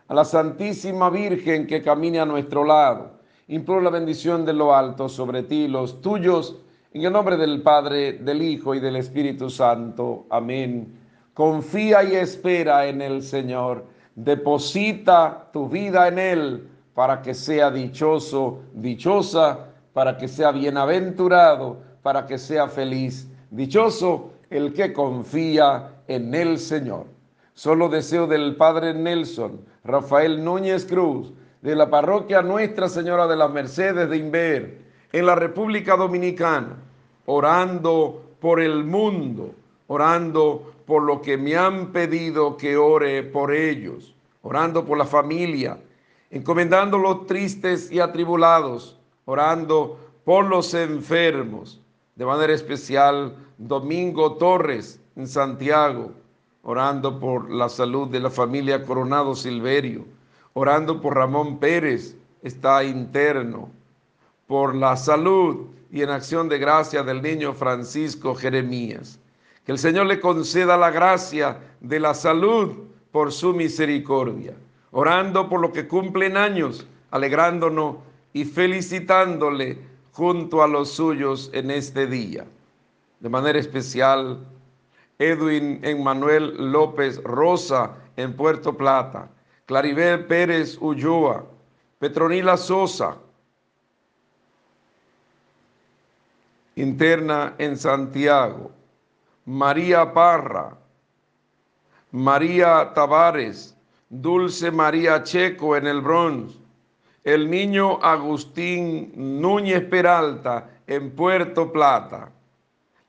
a 0.07 0.12
la 0.12 0.22
Santísima 0.22 1.09
Virgen 1.09 1.66
que 1.66 1.80
camine 1.80 2.20
a 2.20 2.26
nuestro 2.26 2.62
lado. 2.62 3.12
Imploro 3.49 3.80
la 3.80 3.88
bendición 3.88 4.45
de 4.45 4.53
lo 4.53 4.74
alto 4.74 5.09
sobre 5.09 5.45
ti 5.45 5.66
los 5.66 6.03
tuyos, 6.03 6.61
en 6.92 7.05
el 7.05 7.12
nombre 7.14 7.38
del 7.38 7.62
Padre, 7.62 8.12
del 8.12 8.42
Hijo 8.42 8.74
y 8.74 8.80
del 8.80 8.97
Espíritu 8.97 9.49
Santo. 9.49 10.26
Amén. 10.28 10.99
Confía 11.32 12.05
y 12.05 12.16
espera 12.16 12.86
en 12.86 13.01
el 13.01 13.22
Señor 13.22 13.86
Deposita 14.14 15.49
tu 15.55 15.70
vida 15.70 16.07
en 16.07 16.18
Él 16.18 16.68
para 16.95 17.22
que 17.22 17.32
sea 17.32 17.70
dichoso, 17.70 18.61
dichosa, 18.74 19.70
para 19.95 20.18
que 20.18 20.28
sea 20.28 20.53
bienaventurado, 20.53 21.78
para 22.03 22.26
que 22.26 22.36
sea 22.36 22.68
feliz. 22.68 23.26
Dichoso 23.51 24.32
el 24.51 24.74
que 24.74 24.92
confía 24.92 26.03
en 26.07 26.34
el 26.34 26.59
Señor. 26.59 27.07
Solo 27.55 27.88
deseo 27.88 28.26
del 28.26 28.57
Padre 28.57 28.92
Nelson, 28.92 29.61
Rafael 29.84 30.45
Núñez 30.45 30.84
Cruz, 30.84 31.32
de 31.62 31.74
la 31.76 31.88
parroquia 31.88 32.42
Nuestra 32.42 32.88
Señora 32.88 33.26
de 33.26 33.36
las 33.36 33.51
Mercedes 33.51 34.11
de 34.11 34.16
Inver, 34.18 34.78
en 35.12 35.26
la 35.26 35.36
República 35.36 35.97
Dominicana, 35.97 36.76
orando 37.26 38.22
por 38.40 38.61
el 38.61 38.84
mundo, 38.84 39.55
orando 39.86 40.74
por 40.86 41.05
lo 41.05 41.22
que 41.22 41.38
me 41.38 41.57
han 41.57 41.92
pedido 41.92 42.57
que 42.57 42.76
ore 42.76 43.22
por 43.22 43.55
ellos, 43.55 44.14
orando 44.42 44.84
por 44.84 44.99
la 44.99 45.07
familia, 45.07 45.78
encomendando 46.30 46.99
los 46.99 47.26
tristes 47.26 47.90
y 47.92 48.01
atribulados, 48.01 48.99
orando 49.25 49.99
por 50.25 50.47
los 50.47 50.75
enfermos, 50.75 51.81
de 52.16 52.27
manera 52.27 52.53
especial 52.53 53.37
Domingo 53.59 54.35
Torres 54.35 55.01
en 55.16 55.27
Santiago, 55.27 56.12
orando 56.62 57.18
por 57.20 57.51
la 57.51 57.68
salud 57.68 58.09
de 58.09 58.20
la 58.20 58.31
familia 58.31 58.85
Coronado 58.85 59.35
Silverio, 59.35 60.05
orando 60.55 61.01
por 61.01 61.14
Ramón 61.14 61.59
Pérez, 61.59 62.16
está 62.43 62.85
interno, 62.85 63.70
por 64.47 64.75
la 64.75 64.97
salud 64.97 65.66
y 65.91 66.03
en 66.03 66.11
acción 66.11 66.49
de 66.49 66.59
gracia 66.59 67.03
del 67.03 67.22
niño 67.22 67.55
Francisco 67.55 68.35
Jeremías. 68.35 69.18
Que 69.64 69.72
el 69.72 69.79
Señor 69.79 70.07
le 70.07 70.20
conceda 70.20 70.77
la 70.77 70.91
gracia 70.91 71.59
de 71.81 72.01
la 72.01 72.14
salud 72.14 72.72
por 73.11 73.33
su 73.33 73.55
misericordia. 73.55 74.55
Orando 74.91 75.49
por 75.49 75.61
lo 75.61 75.72
que 75.72 75.89
cumplen 75.89 76.37
años, 76.37 76.87
alegrándonos 77.11 77.97
y 78.35 78.45
felicitándole 78.45 79.78
junto 80.12 80.62
a 80.62 80.68
los 80.68 80.91
suyos 80.91 81.49
en 81.55 81.70
este 81.70 82.07
día. 82.07 82.45
De 83.20 83.28
manera 83.30 83.59
especial, 83.59 84.45
Edwin 85.18 85.80
Emmanuel 85.82 86.72
López 86.72 87.22
Rosa 87.22 87.97
en 88.16 88.35
Puerto 88.35 88.76
Plata, 88.76 89.30
Claribel 89.64 90.26
Pérez 90.26 90.76
Ulloa, 90.80 91.47
Petronila 92.01 92.57
Sosa, 92.57 93.16
interna 96.74 97.55
en 97.59 97.78
Santiago, 97.78 98.72
María 99.47 100.12
Parra, 100.12 100.76
María 102.11 102.93
Tavares, 102.95 103.76
Dulce 104.09 104.72
María 104.72 105.22
Checo 105.22 105.76
en 105.76 105.87
el 105.87 106.01
Bronx, 106.01 106.63
el 107.25 107.51
niño 107.51 107.99
Agustín 108.03 109.12
Núñez 109.16 109.83
Peralta 109.87 110.70
en 110.87 111.11
Puerto 111.11 111.72
Plata. 111.72 112.31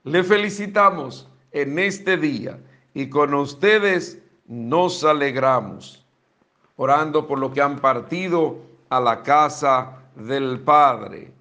Le 0.05 0.23
felicitamos 0.23 1.27
en 1.51 1.77
este 1.77 2.15
día 2.15 2.57
y 2.93 3.09
con 3.09 3.33
ustedes 3.33 4.21
nos 4.47 5.03
alegramos, 5.03 6.05
orando 6.77 7.27
por 7.27 7.39
lo 7.39 7.51
que 7.51 7.61
han 7.61 7.79
partido 7.79 8.57
a 8.89 9.01
la 9.01 9.21
casa 9.21 9.97
del 10.15 10.61
Padre. 10.61 11.33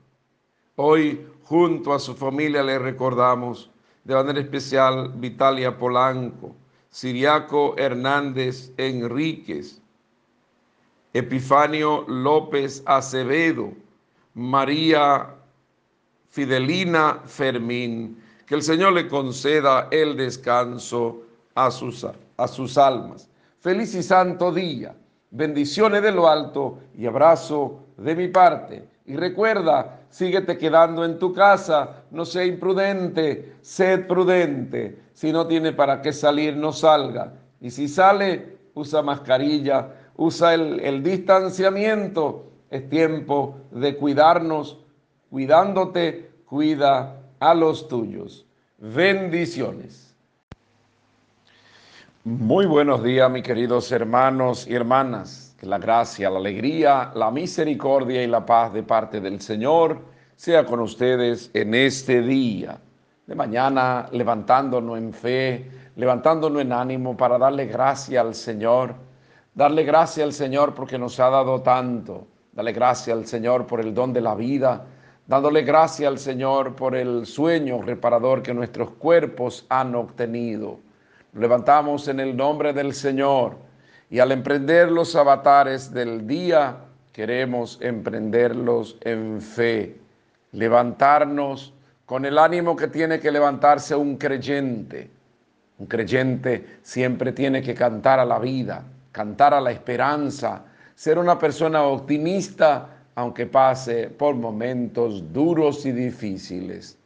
Hoy, 0.74 1.28
junto 1.44 1.92
a 1.92 2.00
su 2.00 2.16
familia, 2.16 2.64
le 2.64 2.78
recordamos 2.80 3.70
de 4.02 4.14
manera 4.14 4.40
especial 4.40 5.12
Vitalia 5.14 5.78
Polanco, 5.78 6.56
Siriaco 6.90 7.76
Hernández 7.76 8.72
Enríquez, 8.76 9.80
Epifanio 11.14 12.04
López 12.08 12.82
Acevedo, 12.86 13.72
María 14.34 15.28
Fidelina 16.28 17.20
Fermín, 17.24 18.20
que 18.44 18.56
el 18.56 18.62
Señor 18.62 18.94
le 18.94 19.06
conceda 19.06 19.86
el 19.92 20.16
descanso 20.16 21.22
a 21.54 21.70
sus, 21.70 22.04
a 22.36 22.48
sus 22.48 22.76
almas. 22.76 23.30
Feliz 23.60 23.94
y 23.94 24.02
santo 24.02 24.52
día, 24.52 24.96
bendiciones 25.30 26.02
de 26.02 26.10
lo 26.10 26.28
alto 26.28 26.80
y 26.98 27.06
abrazo 27.06 27.78
de 27.96 28.16
mi 28.16 28.26
parte. 28.26 28.88
Y 29.06 29.14
recuerda, 29.14 30.00
síguete 30.10 30.58
quedando 30.58 31.04
en 31.04 31.20
tu 31.20 31.32
casa, 31.32 32.02
no 32.10 32.24
sea 32.24 32.44
imprudente, 32.44 33.54
sed 33.60 34.08
prudente. 34.08 34.98
Si 35.12 35.30
no 35.30 35.46
tiene 35.46 35.72
para 35.72 36.02
qué 36.02 36.12
salir, 36.12 36.56
no 36.56 36.72
salga. 36.72 37.34
Y 37.60 37.70
si 37.70 37.86
sale, 37.86 38.58
usa 38.74 39.00
mascarilla, 39.00 39.88
usa 40.16 40.54
el, 40.54 40.80
el 40.80 41.02
distanciamiento. 41.02 42.50
Es 42.70 42.88
tiempo 42.88 43.56
de 43.70 43.96
cuidarnos. 43.96 44.78
Cuidándote, 45.30 46.30
cuida 46.46 47.20
a 47.40 47.54
los 47.54 47.88
tuyos. 47.88 48.46
Bendiciones. 48.78 50.14
Muy 52.24 52.66
buenos 52.66 53.02
días, 53.02 53.30
mis 53.30 53.42
queridos 53.42 53.90
hermanos 53.92 54.66
y 54.66 54.74
hermanas 54.74 55.44
la 55.64 55.78
gracia, 55.78 56.30
la 56.30 56.38
alegría, 56.38 57.10
la 57.14 57.30
misericordia 57.30 58.22
y 58.22 58.26
la 58.26 58.44
paz 58.44 58.72
de 58.72 58.82
parte 58.82 59.20
del 59.20 59.40
Señor 59.40 59.98
sea 60.36 60.64
con 60.64 60.80
ustedes 60.80 61.50
en 61.54 61.74
este 61.74 62.22
día. 62.22 62.78
De 63.26 63.34
mañana 63.34 64.06
levantándonos 64.12 64.98
en 64.98 65.12
fe, 65.12 65.70
levantándonos 65.96 66.60
en 66.60 66.72
ánimo 66.72 67.16
para 67.16 67.38
darle 67.38 67.66
gracia 67.66 68.20
al 68.20 68.34
Señor. 68.34 68.94
Darle 69.54 69.84
gracia 69.84 70.24
al 70.24 70.32
Señor 70.32 70.74
porque 70.74 70.98
nos 70.98 71.20
ha 71.20 71.30
dado 71.30 71.62
tanto. 71.62 72.26
Darle 72.52 72.72
gracia 72.72 73.14
al 73.14 73.24
Señor 73.26 73.66
por 73.66 73.80
el 73.80 73.94
don 73.94 74.12
de 74.12 74.20
la 74.20 74.34
vida. 74.34 74.84
Dándole 75.26 75.62
gracia 75.62 76.08
al 76.08 76.18
Señor 76.18 76.74
por 76.74 76.96
el 76.96 77.24
sueño 77.24 77.80
reparador 77.80 78.42
que 78.42 78.52
nuestros 78.52 78.90
cuerpos 78.90 79.64
han 79.68 79.94
obtenido. 79.94 80.80
levantamos 81.32 82.08
en 82.08 82.20
el 82.20 82.36
nombre 82.36 82.72
del 82.72 82.94
Señor 82.94 83.56
Y 84.10 84.18
al 84.18 84.32
emprender 84.32 84.90
los 84.90 85.16
avatares 85.16 85.92
del 85.92 86.26
día, 86.26 86.76
queremos 87.12 87.78
emprenderlos 87.80 88.98
en 89.00 89.40
fe, 89.40 89.96
levantarnos 90.52 91.72
con 92.06 92.24
el 92.24 92.38
ánimo 92.38 92.76
que 92.76 92.88
tiene 92.88 93.18
que 93.18 93.30
levantarse 93.30 93.94
un 93.94 94.16
creyente. 94.16 95.10
Un 95.78 95.86
creyente 95.86 96.78
siempre 96.82 97.32
tiene 97.32 97.62
que 97.62 97.74
cantar 97.74 98.20
a 98.20 98.24
la 98.24 98.38
vida, 98.38 98.84
cantar 99.14 99.54
a 99.54 99.60
la 99.60 99.70
esperanza, 99.70 100.64
ser 100.96 101.18
una 101.18 101.38
persona 101.38 101.84
optimista 101.84 102.88
aunque 103.14 103.46
pase 103.46 104.08
por 104.08 104.34
momentos 104.34 105.32
duros 105.32 105.86
y 105.86 105.92
difíciles. 105.92 106.98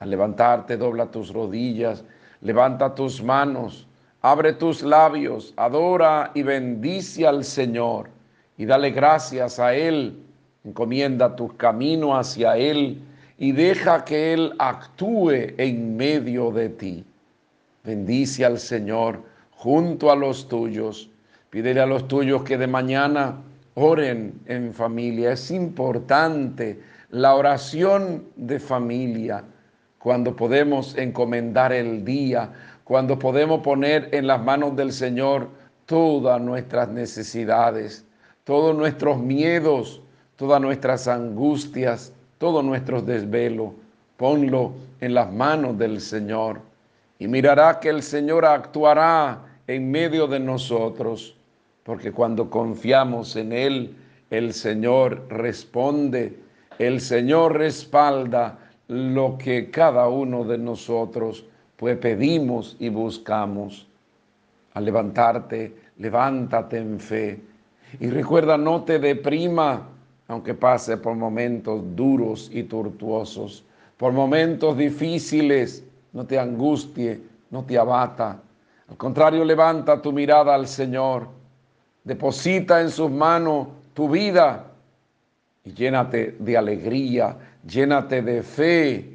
Al 0.00 0.10
levantarte, 0.10 0.76
dobla 0.76 1.06
tus 1.06 1.32
rodillas, 1.32 2.04
levanta 2.40 2.92
tus 2.92 3.22
manos, 3.22 3.86
abre 4.22 4.54
tus 4.54 4.82
labios, 4.82 5.54
adora 5.56 6.32
y 6.34 6.42
bendice 6.42 7.28
al 7.28 7.44
Señor 7.44 8.10
y 8.58 8.66
dale 8.66 8.90
gracias 8.90 9.60
a 9.60 9.72
Él. 9.72 10.20
Encomienda 10.64 11.36
tu 11.36 11.56
camino 11.56 12.16
hacia 12.16 12.56
Él 12.56 13.00
y 13.38 13.52
deja 13.52 14.04
que 14.04 14.32
Él 14.34 14.52
actúe 14.58 15.54
en 15.58 15.96
medio 15.96 16.50
de 16.50 16.70
ti. 16.70 17.04
Bendice 17.84 18.44
al 18.44 18.58
Señor 18.58 19.22
junto 19.52 20.10
a 20.10 20.16
los 20.16 20.48
tuyos. 20.48 21.11
Pídele 21.52 21.82
a 21.82 21.86
los 21.86 22.08
tuyos 22.08 22.44
que 22.44 22.56
de 22.56 22.66
mañana 22.66 23.42
oren 23.74 24.40
en 24.46 24.72
familia. 24.72 25.32
Es 25.32 25.50
importante 25.50 26.80
la 27.10 27.34
oración 27.34 28.24
de 28.36 28.58
familia 28.58 29.44
cuando 29.98 30.34
podemos 30.34 30.96
encomendar 30.96 31.74
el 31.74 32.06
día, 32.06 32.50
cuando 32.84 33.18
podemos 33.18 33.60
poner 33.60 34.08
en 34.12 34.28
las 34.28 34.42
manos 34.42 34.74
del 34.76 34.94
Señor 34.94 35.50
todas 35.84 36.40
nuestras 36.40 36.88
necesidades, 36.88 38.06
todos 38.44 38.74
nuestros 38.74 39.18
miedos, 39.18 40.00
todas 40.36 40.58
nuestras 40.58 41.06
angustias, 41.06 42.14
todos 42.38 42.64
nuestros 42.64 43.04
desvelos. 43.04 43.72
Ponlo 44.16 44.72
en 45.02 45.12
las 45.12 45.30
manos 45.30 45.76
del 45.76 46.00
Señor 46.00 46.62
y 47.18 47.28
mirará 47.28 47.78
que 47.78 47.90
el 47.90 48.02
Señor 48.02 48.46
actuará 48.46 49.38
en 49.66 49.90
medio 49.90 50.26
de 50.26 50.40
nosotros 50.40 51.36
porque 51.84 52.12
cuando 52.12 52.48
confiamos 52.48 53.36
en 53.36 53.52
Él, 53.52 53.96
el 54.30 54.52
Señor 54.52 55.26
responde, 55.28 56.38
el 56.78 57.00
Señor 57.00 57.58
respalda 57.58 58.58
lo 58.88 59.36
que 59.36 59.70
cada 59.70 60.08
uno 60.08 60.44
de 60.44 60.58
nosotros 60.58 61.44
pues 61.76 61.98
pedimos 61.98 62.76
y 62.78 62.88
buscamos. 62.88 63.88
Al 64.74 64.84
levantarte, 64.84 65.74
levántate 65.98 66.78
en 66.78 67.00
fe. 67.00 67.40
Y 68.00 68.06
recuerda, 68.08 68.56
no 68.56 68.84
te 68.84 68.98
deprima, 68.98 69.88
aunque 70.28 70.54
pase 70.54 70.96
por 70.96 71.14
momentos 71.14 71.82
duros 71.94 72.48
y 72.52 72.62
tortuosos, 72.62 73.64
por 73.96 74.12
momentos 74.12 74.78
difíciles, 74.78 75.84
no 76.12 76.24
te 76.24 76.38
angustie, 76.38 77.20
no 77.50 77.64
te 77.64 77.76
abata. 77.76 78.40
Al 78.88 78.96
contrario, 78.96 79.44
levanta 79.44 80.00
tu 80.00 80.12
mirada 80.12 80.54
al 80.54 80.66
Señor 80.66 81.41
Deposita 82.04 82.80
en 82.80 82.90
sus 82.90 83.10
manos 83.10 83.68
tu 83.94 84.08
vida 84.08 84.72
y 85.64 85.72
llénate 85.72 86.36
de 86.38 86.56
alegría, 86.56 87.36
llénate 87.66 88.22
de 88.22 88.42
fe, 88.42 89.08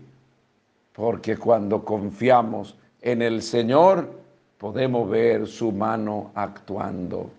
porque 0.94 1.38
cuando 1.38 1.84
confiamos 1.84 2.78
en 3.02 3.22
el 3.22 3.42
Señor 3.42 4.10
podemos 4.58 5.10
ver 5.10 5.48
su 5.48 5.72
mano 5.72 6.32
actuando. 6.34 7.30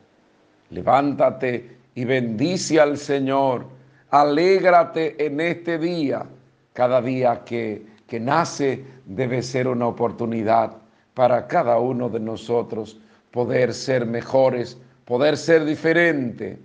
Levántate 0.70 1.78
y 1.94 2.04
bendice 2.04 2.80
al 2.80 2.98
Señor. 2.98 3.64
Alégrate 4.10 5.24
en 5.24 5.40
este 5.40 5.78
día. 5.78 6.26
Cada 6.72 7.00
día 7.00 7.42
que, 7.44 7.84
que 8.06 8.20
nace 8.20 8.84
debe 9.04 9.42
ser 9.42 9.66
una 9.66 9.88
oportunidad 9.88 10.76
para 11.14 11.46
cada 11.48 11.78
uno 11.78 12.08
de 12.08 12.20
nosotros 12.20 13.00
poder 13.32 13.74
ser 13.74 14.06
mejores 14.06 14.78
poder 15.08 15.36
ser 15.38 15.64
diferente, 15.64 16.58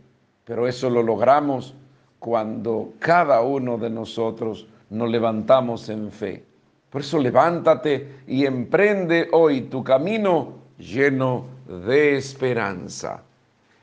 pero 0.43 0.67
eso 0.67 0.89
lo 0.89 1.01
logramos 1.01 1.73
cuando 2.19 2.91
cada 2.99 3.41
uno 3.41 3.77
de 3.77 3.89
nosotros 3.89 4.67
nos 4.89 5.09
levantamos 5.09 5.87
en 5.87 6.11
fe. 6.11 6.43
Por 6.89 6.99
eso 6.99 7.19
levántate 7.19 8.17
y 8.27 8.45
emprende 8.45 9.29
hoy 9.31 9.61
tu 9.61 9.81
camino 9.81 10.55
lleno 10.77 11.45
de 11.85 12.17
esperanza. 12.17 13.23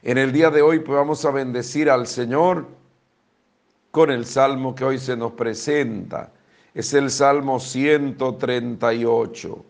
En 0.02 0.18
el 0.18 0.30
día 0.30 0.50
de 0.50 0.60
hoy 0.60 0.80
pues 0.80 0.94
vamos 0.94 1.24
a 1.24 1.30
bendecir 1.30 1.88
al 1.88 2.06
Señor 2.06 2.66
con 3.90 4.10
el 4.10 4.26
salmo 4.26 4.74
que 4.74 4.84
hoy 4.84 4.98
se 4.98 5.16
nos 5.16 5.32
presenta. 5.32 6.30
Es 6.74 6.92
el 6.92 7.10
Salmo 7.10 7.60
138. 7.60 9.64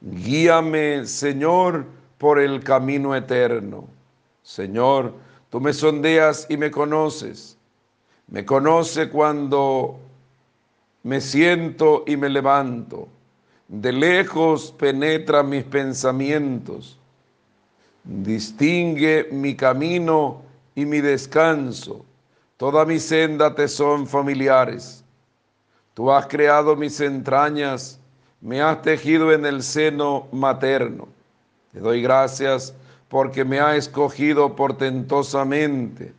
Guíame, 0.00 1.04
Señor, 1.04 1.84
por 2.16 2.40
el 2.40 2.64
camino 2.64 3.14
eterno 3.14 3.97
Señor, 4.48 5.12
tú 5.50 5.60
me 5.60 5.74
sondeas 5.74 6.46
y 6.48 6.56
me 6.56 6.70
conoces. 6.70 7.58
Me 8.28 8.46
conoce 8.46 9.10
cuando 9.10 10.00
me 11.02 11.20
siento 11.20 12.02
y 12.06 12.16
me 12.16 12.30
levanto. 12.30 13.08
De 13.68 13.92
lejos 13.92 14.72
penetra 14.72 15.42
mis 15.42 15.64
pensamientos. 15.64 16.98
Distingue 18.02 19.28
mi 19.30 19.54
camino 19.54 20.40
y 20.74 20.86
mi 20.86 21.02
descanso. 21.02 22.06
Toda 22.56 22.86
mi 22.86 22.98
senda 23.00 23.54
te 23.54 23.68
son 23.68 24.06
familiares. 24.06 25.04
Tú 25.92 26.10
has 26.10 26.26
creado 26.26 26.74
mis 26.74 26.98
entrañas, 27.02 28.00
me 28.40 28.62
has 28.62 28.80
tejido 28.80 29.30
en 29.30 29.44
el 29.44 29.62
seno 29.62 30.26
materno. 30.32 31.06
Te 31.70 31.80
doy 31.80 32.00
gracias 32.00 32.74
porque 33.08 33.44
me 33.44 33.60
ha 33.60 33.76
escogido 33.76 34.54
portentosamente, 34.54 36.12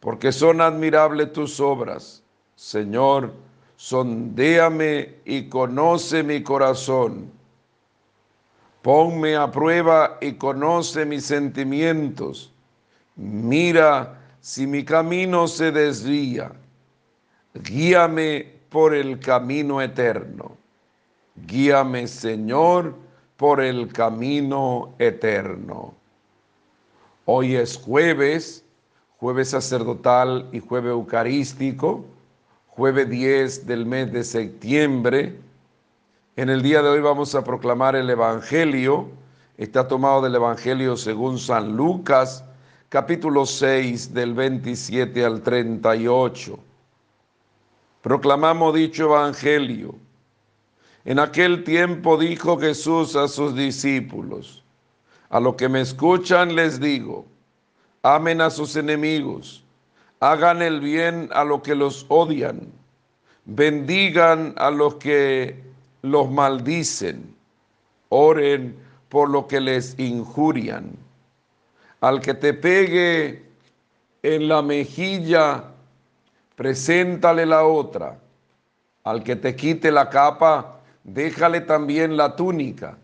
porque 0.00 0.32
son 0.32 0.60
admirables 0.60 1.32
tus 1.32 1.60
obras. 1.60 2.22
Señor, 2.56 3.32
sondéame 3.76 5.16
y 5.24 5.48
conoce 5.48 6.22
mi 6.22 6.42
corazón. 6.42 7.30
Ponme 8.80 9.36
a 9.36 9.50
prueba 9.50 10.18
y 10.20 10.32
conoce 10.32 11.04
mis 11.04 11.24
sentimientos. 11.24 12.52
Mira 13.14 14.18
si 14.40 14.66
mi 14.66 14.84
camino 14.84 15.46
se 15.46 15.70
desvía. 15.70 16.52
Guíame 17.54 18.60
por 18.70 18.94
el 18.94 19.20
camino 19.20 19.80
eterno. 19.80 20.56
Guíame, 21.46 22.08
Señor, 22.08 22.94
por 23.36 23.60
el 23.60 23.92
camino 23.92 24.94
eterno. 24.98 25.94
Hoy 27.24 27.54
es 27.54 27.76
jueves, 27.76 28.64
jueves 29.18 29.50
sacerdotal 29.50 30.48
y 30.50 30.58
jueves 30.58 30.90
eucarístico, 30.90 32.04
jueves 32.66 33.08
10 33.08 33.64
del 33.64 33.86
mes 33.86 34.12
de 34.12 34.24
septiembre. 34.24 35.38
En 36.34 36.50
el 36.50 36.62
día 36.62 36.82
de 36.82 36.88
hoy 36.88 37.00
vamos 37.00 37.36
a 37.36 37.44
proclamar 37.44 37.94
el 37.94 38.10
Evangelio. 38.10 39.08
Está 39.56 39.86
tomado 39.86 40.20
del 40.20 40.34
Evangelio 40.34 40.96
según 40.96 41.38
San 41.38 41.76
Lucas, 41.76 42.44
capítulo 42.88 43.46
6 43.46 44.12
del 44.12 44.34
27 44.34 45.24
al 45.24 45.42
38. 45.42 46.58
Proclamamos 48.00 48.74
dicho 48.74 49.04
Evangelio. 49.04 49.94
En 51.04 51.20
aquel 51.20 51.62
tiempo 51.62 52.16
dijo 52.16 52.58
Jesús 52.58 53.14
a 53.14 53.28
sus 53.28 53.54
discípulos, 53.54 54.61
a 55.32 55.40
los 55.40 55.54
que 55.54 55.66
me 55.66 55.80
escuchan 55.80 56.54
les 56.54 56.78
digo, 56.78 57.24
amen 58.02 58.42
a 58.42 58.50
sus 58.50 58.76
enemigos, 58.76 59.64
hagan 60.20 60.60
el 60.60 60.80
bien 60.80 61.30
a 61.32 61.42
los 61.42 61.62
que 61.62 61.74
los 61.74 62.04
odian, 62.10 62.70
bendigan 63.46 64.52
a 64.58 64.70
los 64.70 64.96
que 64.96 65.58
los 66.02 66.30
maldicen, 66.30 67.34
oren 68.10 68.76
por 69.08 69.30
lo 69.30 69.46
que 69.46 69.62
les 69.62 69.98
injurian. 69.98 70.98
Al 72.02 72.20
que 72.20 72.34
te 72.34 72.52
pegue 72.52 73.42
en 74.22 74.48
la 74.48 74.60
mejilla, 74.60 75.64
preséntale 76.56 77.46
la 77.46 77.64
otra. 77.64 78.18
Al 79.02 79.24
que 79.24 79.36
te 79.36 79.56
quite 79.56 79.90
la 79.90 80.10
capa, 80.10 80.80
déjale 81.04 81.62
también 81.62 82.18
la 82.18 82.36
túnica. 82.36 82.98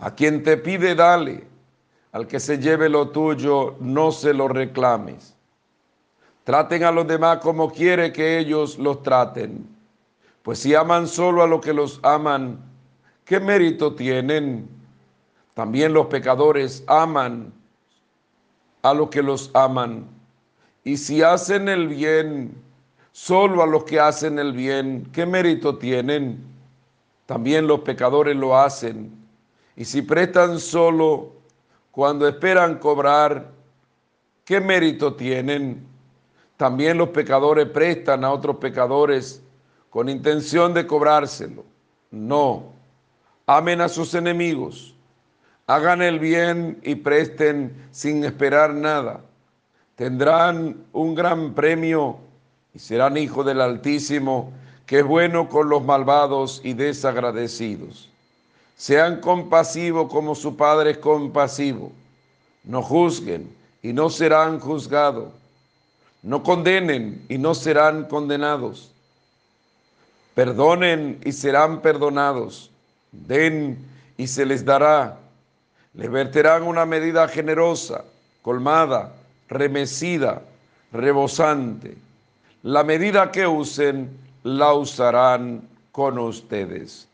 A 0.00 0.14
quien 0.14 0.42
te 0.42 0.56
pide, 0.56 0.94
dale. 0.94 1.46
Al 2.12 2.26
que 2.26 2.40
se 2.40 2.58
lleve 2.58 2.88
lo 2.88 3.10
tuyo, 3.10 3.76
no 3.80 4.12
se 4.12 4.32
lo 4.32 4.48
reclames. 4.48 5.34
Traten 6.44 6.84
a 6.84 6.90
los 6.90 7.06
demás 7.06 7.38
como 7.38 7.70
quiere 7.70 8.12
que 8.12 8.38
ellos 8.38 8.78
los 8.78 9.02
traten. 9.02 9.68
Pues 10.42 10.60
si 10.60 10.74
aman 10.74 11.06
solo 11.06 11.42
a 11.42 11.46
los 11.46 11.60
que 11.60 11.74
los 11.74 12.00
aman, 12.02 12.58
¿qué 13.24 13.38
mérito 13.38 13.94
tienen? 13.94 14.68
También 15.52 15.92
los 15.92 16.06
pecadores 16.06 16.84
aman 16.86 17.52
a 18.82 18.94
los 18.94 19.10
que 19.10 19.22
los 19.22 19.50
aman. 19.54 20.06
Y 20.84 20.96
si 20.96 21.22
hacen 21.22 21.68
el 21.68 21.88
bien, 21.88 22.54
solo 23.12 23.62
a 23.62 23.66
los 23.66 23.84
que 23.84 24.00
hacen 24.00 24.38
el 24.38 24.52
bien, 24.52 25.06
¿qué 25.12 25.26
mérito 25.26 25.76
tienen? 25.76 26.42
También 27.26 27.66
los 27.66 27.80
pecadores 27.80 28.36
lo 28.36 28.56
hacen. 28.56 29.27
Y 29.78 29.84
si 29.84 30.02
prestan 30.02 30.58
solo 30.58 31.34
cuando 31.92 32.26
esperan 32.26 32.80
cobrar, 32.80 33.52
¿qué 34.44 34.60
mérito 34.60 35.14
tienen? 35.14 35.86
También 36.56 36.98
los 36.98 37.10
pecadores 37.10 37.68
prestan 37.68 38.24
a 38.24 38.32
otros 38.32 38.56
pecadores 38.56 39.40
con 39.88 40.08
intención 40.08 40.74
de 40.74 40.84
cobrárselo. 40.84 41.64
No, 42.10 42.72
amen 43.46 43.80
a 43.80 43.88
sus 43.88 44.14
enemigos, 44.14 44.96
hagan 45.68 46.02
el 46.02 46.18
bien 46.18 46.80
y 46.82 46.96
presten 46.96 47.86
sin 47.92 48.24
esperar 48.24 48.74
nada. 48.74 49.20
Tendrán 49.94 50.86
un 50.92 51.14
gran 51.14 51.54
premio 51.54 52.18
y 52.74 52.80
serán 52.80 53.16
hijos 53.16 53.46
del 53.46 53.60
Altísimo, 53.60 54.52
que 54.86 54.98
es 54.98 55.04
bueno 55.04 55.48
con 55.48 55.68
los 55.68 55.84
malvados 55.84 56.60
y 56.64 56.72
desagradecidos. 56.72 58.07
Sean 58.78 59.20
compasivos 59.20 60.08
como 60.08 60.36
su 60.36 60.56
Padre 60.56 60.92
es 60.92 60.98
compasivo. 60.98 61.90
No 62.62 62.80
juzguen 62.80 63.52
y 63.82 63.92
no 63.92 64.08
serán 64.08 64.60
juzgados. 64.60 65.32
No 66.22 66.44
condenen 66.44 67.24
y 67.28 67.38
no 67.38 67.56
serán 67.56 68.04
condenados. 68.04 68.92
Perdonen 70.34 71.18
y 71.24 71.32
serán 71.32 71.80
perdonados. 71.82 72.70
Den 73.10 73.84
y 74.16 74.28
se 74.28 74.46
les 74.46 74.64
dará. 74.64 75.18
Les 75.94 76.08
verterán 76.08 76.62
una 76.62 76.86
medida 76.86 77.26
generosa, 77.26 78.04
colmada, 78.42 79.12
remecida, 79.48 80.42
rebosante. 80.92 81.96
La 82.62 82.84
medida 82.84 83.32
que 83.32 83.44
usen, 83.44 84.08
la 84.44 84.72
usarán 84.72 85.68
con 85.90 86.16
ustedes. 86.20 87.07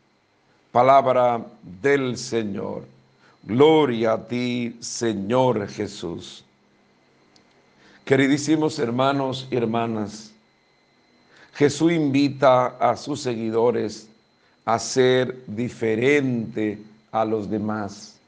Palabra 0.75 1.41
del 1.81 2.17
Señor. 2.17 2.83
Gloria 3.43 4.11
a 4.11 4.27
ti, 4.27 4.75
Señor 4.81 5.69
Jesús. 5.69 6.43
Queridísimos 8.03 8.77
hermanos 8.77 9.47
y 9.49 9.55
hermanas, 9.55 10.33
Jesús 11.53 11.93
invita 11.93 12.75
a 12.77 12.97
sus 12.97 13.21
seguidores 13.21 14.09
a 14.65 14.77
ser 14.77 15.45
diferente 15.47 16.77
a 17.09 17.23
los 17.23 17.49
demás. 17.49 18.19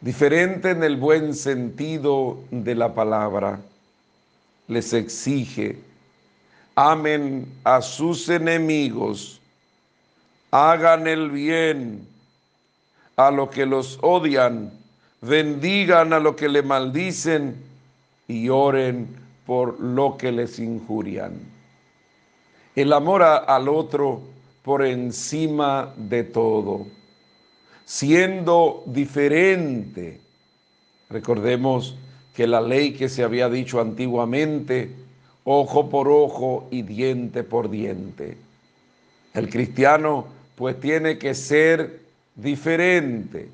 Diferente 0.00 0.70
en 0.70 0.82
el 0.82 0.96
buen 0.96 1.34
sentido 1.34 2.38
de 2.50 2.74
la 2.74 2.94
palabra. 2.94 3.60
Les 4.66 4.94
exige, 4.94 5.78
amen 6.74 7.46
a 7.64 7.82
sus 7.82 8.30
enemigos, 8.30 9.42
hagan 10.54 11.06
el 11.06 11.30
bien 11.30 12.06
a 13.16 13.30
los 13.30 13.50
que 13.50 13.66
los 13.66 13.98
odian, 14.02 14.72
bendigan 15.20 16.12
a 16.12 16.20
los 16.20 16.36
que 16.36 16.48
le 16.48 16.62
maldicen 16.62 17.56
y 18.28 18.48
oren 18.48 19.08
por 19.46 19.80
lo 19.80 20.16
que 20.16 20.32
les 20.32 20.58
injurian 20.58 21.54
el 22.74 22.92
amor 22.92 23.22
al 23.22 23.68
otro 23.68 24.20
por 24.62 24.84
encima 24.84 25.92
de 25.96 26.24
todo, 26.24 26.86
siendo 27.84 28.82
diferente. 28.86 30.20
Recordemos 31.08 31.96
que 32.34 32.46
la 32.46 32.60
ley 32.60 32.92
que 32.92 33.08
se 33.08 33.22
había 33.22 33.48
dicho 33.48 33.80
antiguamente, 33.80 34.90
ojo 35.44 35.88
por 35.88 36.08
ojo 36.08 36.66
y 36.70 36.82
diente 36.82 37.44
por 37.44 37.70
diente. 37.70 38.36
El 39.34 39.48
cristiano 39.48 40.26
pues 40.54 40.78
tiene 40.80 41.18
que 41.18 41.34
ser 41.34 42.00
diferente 42.34 43.48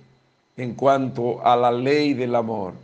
en 0.57 0.75
cuanto 0.75 1.45
a 1.45 1.57
la 1.57 1.71
ley 1.71 2.15
del 2.15 2.35
amor, 2.35 2.75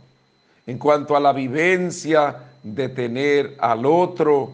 en 0.65 0.77
cuanto 0.77 1.15
a 1.15 1.19
la 1.19 1.33
vivencia 1.33 2.35
de 2.63 2.89
tener 2.89 3.55
al 3.59 3.85
otro 3.85 4.51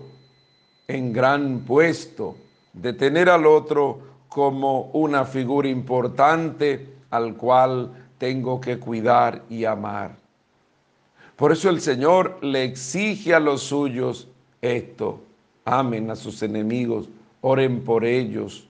en 0.88 1.14
gran 1.14 1.62
puesto, 1.62 2.36
de 2.74 2.94
tener 2.94 3.30
al 3.30 3.46
otro 3.46 4.00
como 4.28 4.90
una 4.94 5.26
figura 5.26 5.70
importante 5.70 6.88
al 7.10 7.36
cual 7.36 7.92
tengo 8.18 8.60
que 8.60 8.80
cuidar 8.80 9.44
y 9.50 9.66
amar. 9.66 10.16
Por 11.36 11.52
eso 11.52 11.70
el 11.70 11.82
Señor 11.82 12.40
le 12.42 12.64
exige 12.64 13.34
a 13.34 13.40
los 13.40 13.64
suyos 13.64 14.28
esto, 14.62 15.22
amen 15.66 16.10
a 16.10 16.16
sus 16.16 16.42
enemigos, 16.42 17.10
oren 17.42 17.84
por 17.84 18.06
ellos. 18.06 18.68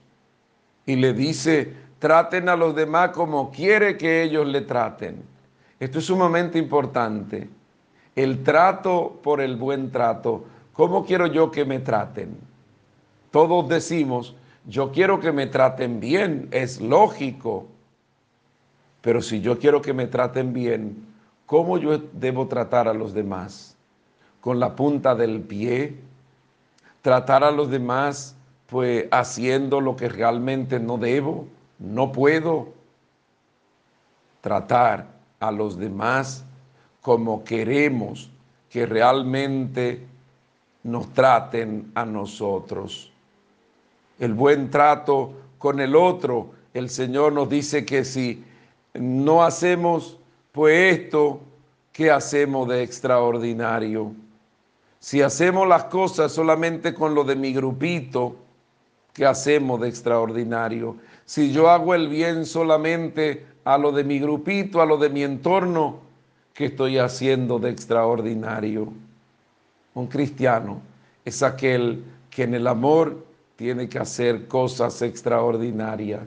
Y 0.86 0.96
le 0.96 1.12
dice, 1.12 1.72
traten 1.98 2.48
a 2.48 2.56
los 2.56 2.74
demás 2.74 3.10
como 3.10 3.50
quiere 3.50 3.96
que 3.96 4.22
ellos 4.22 4.46
le 4.46 4.62
traten. 4.62 5.22
Esto 5.80 5.98
es 5.98 6.04
sumamente 6.04 6.58
importante. 6.58 7.48
El 8.14 8.42
trato 8.42 9.20
por 9.22 9.40
el 9.40 9.56
buen 9.56 9.90
trato 9.90 10.44
¿Cómo 10.74 11.04
quiero 11.04 11.28
yo 11.28 11.50
que 11.50 11.64
me 11.64 11.78
traten? 11.78 12.36
Todos 13.30 13.68
decimos, 13.68 14.34
yo 14.66 14.90
quiero 14.90 15.20
que 15.20 15.32
me 15.32 15.46
traten 15.46 16.00
bien, 16.00 16.48
es 16.50 16.80
lógico. 16.80 17.68
Pero 19.00 19.22
si 19.22 19.40
yo 19.40 19.58
quiero 19.58 19.80
que 19.80 19.92
me 19.92 20.06
traten 20.06 20.52
bien, 20.52 21.06
¿cómo 21.46 21.78
yo 21.78 21.98
debo 22.12 22.48
tratar 22.48 22.88
a 22.88 22.94
los 22.94 23.14
demás? 23.14 23.76
¿Con 24.40 24.58
la 24.58 24.74
punta 24.74 25.14
del 25.14 25.40
pie? 25.40 25.96
¿Tratar 27.02 27.44
a 27.44 27.52
los 27.52 27.70
demás 27.70 28.36
pues 28.66 29.06
haciendo 29.10 29.80
lo 29.80 29.96
que 29.96 30.08
realmente 30.08 30.78
no 30.80 30.98
debo? 30.98 31.46
¿No 31.78 32.12
puedo? 32.12 32.72
Tratar 34.40 35.06
a 35.40 35.50
los 35.50 35.78
demás 35.78 36.44
como 37.00 37.44
queremos 37.44 38.30
que 38.70 38.86
realmente 38.86 40.06
nos 40.82 41.12
traten 41.12 41.90
a 41.94 42.04
nosotros. 42.04 43.12
El 44.18 44.34
buen 44.34 44.70
trato 44.70 45.32
con 45.58 45.80
el 45.80 45.96
otro, 45.96 46.50
el 46.72 46.90
Señor 46.90 47.32
nos 47.32 47.48
dice 47.48 47.84
que 47.84 48.04
si 48.04 48.44
no 48.94 49.42
hacemos 49.42 50.18
pues 50.52 51.00
esto, 51.00 51.40
¿qué 51.92 52.10
hacemos 52.12 52.68
de 52.68 52.82
extraordinario? 52.82 54.12
Si 55.00 55.20
hacemos 55.20 55.66
las 55.66 55.84
cosas 55.84 56.32
solamente 56.32 56.94
con 56.94 57.14
lo 57.14 57.24
de 57.24 57.34
mi 57.34 57.52
grupito, 57.52 58.36
¿qué 59.14 59.24
hacemos 59.24 59.80
de 59.80 59.88
extraordinario? 59.88 60.96
Si 61.24 61.52
yo 61.52 61.70
hago 61.70 61.94
el 61.94 62.08
bien 62.08 62.44
solamente 62.44 63.46
a 63.64 63.78
lo 63.78 63.92
de 63.92 64.04
mi 64.04 64.18
grupito, 64.18 64.82
a 64.82 64.86
lo 64.86 64.98
de 64.98 65.08
mi 65.08 65.22
entorno, 65.22 66.00
¿qué 66.52 66.66
estoy 66.66 66.98
haciendo 66.98 67.58
de 67.58 67.70
extraordinario? 67.70 68.92
Un 69.94 70.06
cristiano 70.08 70.82
es 71.24 71.42
aquel 71.42 72.04
que 72.28 72.42
en 72.42 72.54
el 72.54 72.66
amor 72.66 73.24
tiene 73.56 73.88
que 73.88 73.98
hacer 73.98 74.48
cosas 74.48 75.00
extraordinarias. 75.00 76.22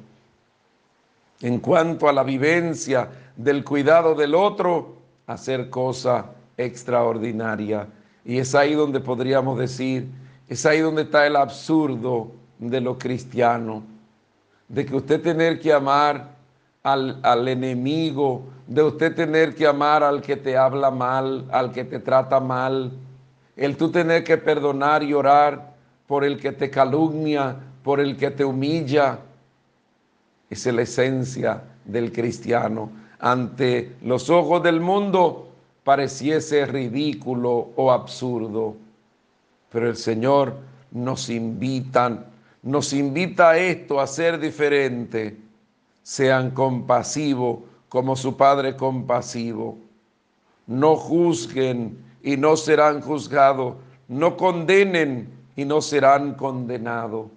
En 1.41 1.59
cuanto 1.59 2.07
a 2.07 2.13
la 2.13 2.23
vivencia 2.23 3.09
del 3.35 3.63
cuidado 3.63 4.15
del 4.15 4.33
otro, 4.33 4.95
hacer 5.27 5.69
cosas 5.69 6.25
extraordinarias. 6.55 7.87
Y 8.25 8.39
es 8.39 8.55
ahí 8.55 8.73
donde 8.73 8.99
podríamos 8.99 9.59
decir, 9.59 10.07
es 10.47 10.65
ahí 10.65 10.79
donde 10.79 11.03
está 11.03 11.27
el 11.27 11.35
absurdo 11.35 12.31
de 12.59 12.81
lo 12.81 12.97
cristiano, 12.97 13.83
de 14.67 14.85
que 14.85 14.95
usted 14.95 15.21
tener 15.21 15.59
que 15.59 15.73
amar 15.73 16.35
al, 16.83 17.19
al, 17.23 17.47
enemigo, 17.47 18.43
de 18.65 18.83
usted 18.83 19.15
tener 19.15 19.55
que 19.55 19.67
amar 19.67 20.03
al 20.03 20.21
que 20.21 20.35
te 20.35 20.57
habla 20.57 20.91
mal, 20.91 21.45
al 21.51 21.71
que 21.71 21.83
te 21.83 21.99
trata 21.99 22.39
mal, 22.39 22.91
el 23.55 23.75
tú 23.75 23.89
tener 23.89 24.23
que 24.23 24.37
perdonar 24.37 25.03
y 25.03 25.13
orar 25.13 25.73
por 26.05 26.23
el 26.23 26.39
que 26.39 26.51
te 26.51 26.69
calumnia, 26.69 27.55
por 27.83 27.99
el 27.99 28.15
que 28.15 28.31
te 28.31 28.45
humilla. 28.45 29.19
Es 30.49 30.65
la 30.65 30.83
esencia 30.83 31.63
del 31.83 32.11
cristiano. 32.11 32.89
Ante 33.19 33.95
los 34.03 34.29
ojos 34.29 34.61
del 34.61 34.79
mundo 34.79 35.49
pareciese 35.83 36.65
ridículo 36.65 37.69
o 37.75 37.91
absurdo. 37.91 38.75
Pero 39.71 39.89
el 39.89 39.97
Señor 39.97 40.55
nos 40.91 41.29
invita, 41.29 42.25
nos 42.67 42.91
invita 42.91 43.51
a 43.51 43.57
esto, 43.57 43.99
a 44.01 44.05
ser 44.05 44.37
diferente. 44.37 45.37
Sean 46.03 46.51
compasivos 46.51 47.59
como 47.87 48.15
su 48.17 48.35
Padre 48.35 48.75
compasivo. 48.75 49.77
No 50.65 50.97
juzguen 50.97 51.97
y 52.21 52.35
no 52.35 52.57
serán 52.57 52.99
juzgados, 52.99 53.75
no 54.09 54.35
condenen 54.35 55.29
y 55.55 55.63
no 55.63 55.81
serán 55.81 56.33
condenados. 56.33 57.27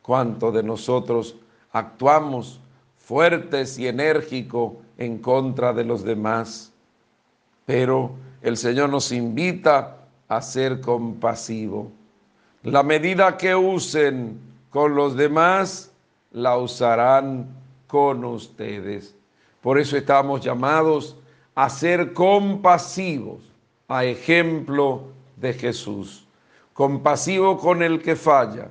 ¿Cuánto 0.00 0.50
de 0.50 0.62
nosotros 0.62 1.36
actuamos 1.72 2.58
fuertes 2.96 3.78
y 3.78 3.88
enérgicos 3.88 4.72
en 4.96 5.18
contra 5.18 5.74
de 5.74 5.84
los 5.84 6.02
demás? 6.02 6.72
Pero 7.66 8.12
el 8.40 8.56
Señor 8.56 8.88
nos 8.88 9.12
invita 9.12 9.98
a 10.28 10.40
ser 10.40 10.80
compasivo. 10.80 11.92
La 12.62 12.82
medida 12.82 13.36
que 13.36 13.54
usen 13.54 14.47
con 14.70 14.94
los 14.94 15.16
demás, 15.16 15.92
la 16.30 16.56
usarán 16.56 17.48
con 17.86 18.24
ustedes. 18.24 19.14
Por 19.60 19.78
eso 19.78 19.96
estamos 19.96 20.40
llamados 20.40 21.16
a 21.54 21.68
ser 21.68 22.12
compasivos, 22.12 23.40
a 23.88 24.04
ejemplo 24.04 25.04
de 25.36 25.52
Jesús. 25.54 26.26
Compasivo 26.72 27.58
con 27.58 27.82
el 27.82 28.00
que 28.00 28.14
falla, 28.14 28.68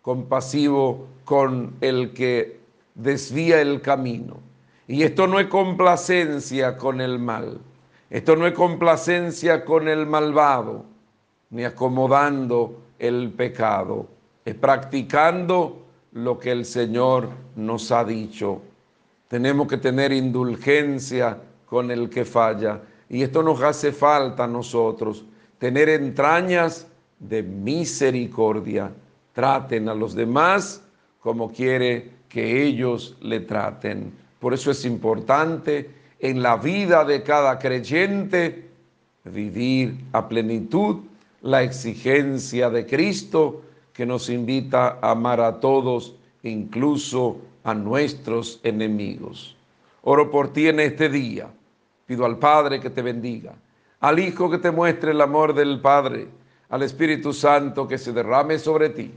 compasivo 0.00 1.06
con 1.24 1.74
el 1.80 2.12
que 2.12 2.60
desvía 2.94 3.60
el 3.60 3.80
camino. 3.80 4.38
Y 4.86 5.02
esto 5.02 5.26
no 5.26 5.38
es 5.38 5.46
complacencia 5.48 6.76
con 6.76 7.00
el 7.00 7.18
mal, 7.18 7.60
esto 8.08 8.34
no 8.34 8.46
es 8.46 8.54
complacencia 8.54 9.64
con 9.64 9.86
el 9.86 10.06
malvado, 10.06 10.84
ni 11.50 11.64
acomodando 11.64 12.80
el 12.98 13.30
pecado, 13.30 14.08
es 14.44 14.54
practicando 14.54 15.86
lo 16.12 16.38
que 16.38 16.52
el 16.52 16.64
Señor 16.64 17.28
nos 17.56 17.92
ha 17.92 18.04
dicho. 18.04 18.62
Tenemos 19.28 19.68
que 19.68 19.76
tener 19.76 20.12
indulgencia 20.12 21.38
con 21.66 21.90
el 21.90 22.10
que 22.10 22.24
falla. 22.24 22.80
Y 23.08 23.22
esto 23.22 23.42
nos 23.42 23.60
hace 23.62 23.92
falta 23.92 24.44
a 24.44 24.48
nosotros, 24.48 25.24
tener 25.58 25.88
entrañas 25.88 26.86
de 27.18 27.42
misericordia. 27.42 28.92
Traten 29.32 29.88
a 29.88 29.94
los 29.94 30.14
demás 30.14 30.82
como 31.20 31.52
quiere 31.52 32.10
que 32.28 32.62
ellos 32.62 33.16
le 33.20 33.40
traten. 33.40 34.12
Por 34.38 34.54
eso 34.54 34.70
es 34.70 34.84
importante 34.84 35.90
en 36.18 36.42
la 36.42 36.56
vida 36.56 37.04
de 37.04 37.22
cada 37.22 37.58
creyente 37.58 38.68
vivir 39.24 39.96
a 40.12 40.28
plenitud 40.28 40.98
la 41.42 41.62
exigencia 41.62 42.70
de 42.70 42.86
Cristo 42.86 43.62
que 43.92 44.06
nos 44.06 44.28
invita 44.30 44.98
a 45.00 45.12
amar 45.12 45.40
a 45.40 45.60
todos, 45.60 46.16
incluso 46.42 47.38
a 47.64 47.74
nuestros 47.74 48.60
enemigos. 48.62 49.56
Oro 50.02 50.30
por 50.30 50.52
ti 50.52 50.68
en 50.68 50.80
este 50.80 51.08
día. 51.08 51.48
Pido 52.06 52.24
al 52.24 52.38
Padre 52.38 52.80
que 52.80 52.90
te 52.90 53.02
bendiga, 53.02 53.54
al 54.00 54.18
Hijo 54.18 54.50
que 54.50 54.58
te 54.58 54.70
muestre 54.70 55.12
el 55.12 55.20
amor 55.20 55.54
del 55.54 55.80
Padre, 55.80 56.26
al 56.68 56.82
Espíritu 56.82 57.32
Santo 57.32 57.86
que 57.86 57.98
se 57.98 58.12
derrame 58.12 58.58
sobre 58.58 58.90
ti, 58.90 59.12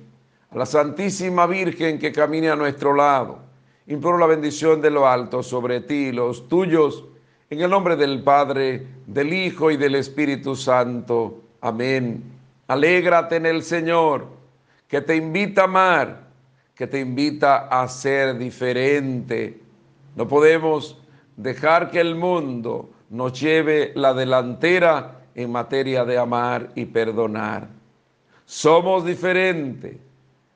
a 0.51 0.57
la 0.57 0.65
Santísima 0.65 1.47
Virgen 1.47 1.97
que 1.97 2.11
camine 2.11 2.49
a 2.49 2.55
nuestro 2.55 2.93
lado. 2.93 3.39
Imploro 3.88 4.17
la 4.17 4.28
bendición 4.28 4.80
de 4.80 4.91
lo 4.91 5.07
alto 5.07 5.41
sobre 5.41 5.82
ti 5.82 6.07
y 6.07 6.11
los 6.11 6.47
tuyos, 6.47 7.03
en 7.49 7.61
el 7.61 7.69
nombre 7.69 7.95
del 7.95 8.21
Padre, 8.24 8.86
del 9.07 9.34
Hijo 9.34 9.71
y 9.71 9.78
del 9.78 9.95
Espíritu 9.95 10.55
Santo. 10.55 11.41
Amén. 11.61 12.24
Alégrate 12.67 13.38
en 13.38 13.45
el 13.45 13.63
Señor, 13.63 14.28
que 14.93 15.01
te 15.01 15.15
invita 15.15 15.61
a 15.61 15.63
amar, 15.63 16.27
que 16.75 16.85
te 16.85 16.99
invita 16.99 17.67
a 17.67 17.87
ser 17.87 18.37
diferente. 18.37 19.59
No 20.15 20.27
podemos 20.27 20.99
dejar 21.35 21.89
que 21.89 21.99
el 21.99 22.13
mundo 22.13 22.91
nos 23.09 23.41
lleve 23.41 23.91
la 23.95 24.13
delantera 24.13 25.21
en 25.33 25.51
materia 25.51 26.05
de 26.05 26.19
amar 26.19 26.69
y 26.75 26.85
perdonar. 26.85 27.69
Somos 28.45 29.03
diferentes 29.03 29.97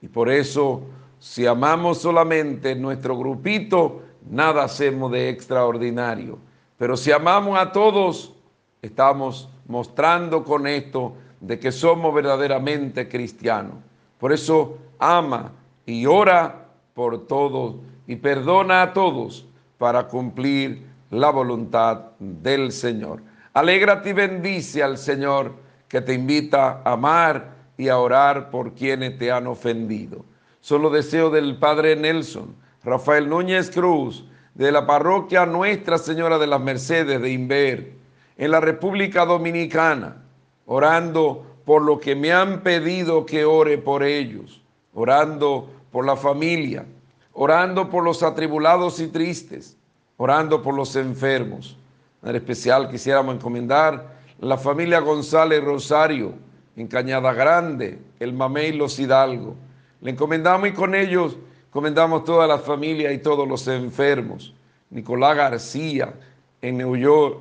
y 0.03 0.07
por 0.07 0.29
eso 0.29 0.83
si 1.17 1.47
amamos 1.47 1.97
solamente 1.97 2.75
nuestro 2.75 3.17
grupito, 3.17 4.03
nada 4.29 4.65
hacemos 4.65 5.11
de 5.13 5.29
extraordinario. 5.29 6.37
Pero 6.77 6.95
si 6.95 7.11
amamos 7.11 7.57
a 7.57 7.71
todos, 7.71 8.35
estamos 8.83 9.49
mostrando 9.65 10.43
con 10.43 10.67
esto 10.67 11.15
de 11.41 11.57
que 11.57 11.71
somos 11.71 12.13
verdaderamente 12.13 13.09
cristianos. 13.09 13.87
Por 14.19 14.33
eso 14.33 14.77
ama 14.99 15.51
y 15.85 16.05
ora 16.05 16.67
por 16.93 17.27
todos 17.27 17.75
y 18.07 18.15
perdona 18.15 18.81
a 18.81 18.93
todos 18.93 19.45
para 19.77 20.07
cumplir 20.07 20.85
la 21.11 21.29
voluntad 21.29 22.11
del 22.19 22.71
Señor. 22.71 23.21
Alégrate 23.53 24.09
y 24.09 24.13
bendice 24.13 24.83
al 24.83 24.97
Señor 24.97 25.53
que 25.87 26.01
te 26.01 26.13
invita 26.13 26.81
a 26.83 26.93
amar 26.93 27.55
y 27.77 27.89
a 27.89 27.97
orar 27.97 28.49
por 28.49 28.73
quienes 28.73 29.17
te 29.17 29.31
han 29.31 29.47
ofendido. 29.47 30.25
Solo 30.59 30.89
deseo 30.89 31.29
del 31.29 31.57
Padre 31.57 31.95
Nelson, 31.95 32.55
Rafael 32.83 33.29
Núñez 33.29 33.69
Cruz, 33.71 34.25
de 34.53 34.71
la 34.71 34.87
parroquia 34.87 35.45
Nuestra 35.45 35.97
Señora 35.97 36.39
de 36.39 36.47
las 36.47 36.59
Mercedes 36.59 37.21
de 37.21 37.29
Inver, 37.31 37.93
en 38.37 38.51
la 38.51 38.59
República 38.59 39.25
Dominicana, 39.25 40.23
orando 40.65 41.45
por 41.67 41.81
lo 41.81 41.99
que 41.99 42.15
me 42.15 42.31
han 42.31 42.61
pedido 42.61 43.25
que 43.25 43.43
ore 43.43 43.77
por 43.77 44.01
ellos, 44.01 44.61
orando 44.93 45.69
por 45.91 46.05
la 46.05 46.15
familia, 46.15 46.85
orando 47.33 47.89
por 47.89 48.05
los 48.05 48.23
atribulados 48.23 49.01
y 49.01 49.07
tristes, 49.07 49.75
orando 50.15 50.61
por 50.61 50.73
los 50.73 50.95
enfermos. 50.95 51.75
En 52.23 52.37
especial 52.37 52.89
quisiéramos 52.89 53.35
encomendar 53.35 54.15
la 54.39 54.57
familia 54.57 55.01
González 55.01 55.61
Rosario 55.61 56.35
en 56.77 56.87
Cañada 56.87 57.33
Grande, 57.33 57.99
el 58.21 58.31
Mamey 58.31 58.71
Los 58.71 58.97
Hidalgo. 58.97 59.57
Le 59.99 60.11
encomendamos 60.11 60.69
y 60.69 60.71
con 60.71 60.95
ellos 60.95 61.35
encomendamos 61.67 62.23
toda 62.23 62.47
la 62.47 62.59
familia 62.59 63.11
y 63.11 63.17
todos 63.17 63.45
los 63.45 63.67
enfermos. 63.67 64.53
Nicolás 64.89 65.35
García 65.35 66.13
en 66.61 66.77
New 66.77 66.95
York. 66.95 67.39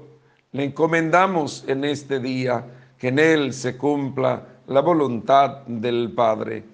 Le 0.50 0.64
encomendamos 0.64 1.62
en 1.68 1.84
este 1.84 2.18
día 2.18 2.64
que 2.98 3.08
en 3.08 3.18
él 3.18 3.52
se 3.52 3.76
cumpla 3.76 4.42
la 4.66 4.80
voluntad 4.80 5.62
del 5.66 6.12
Padre. 6.12 6.64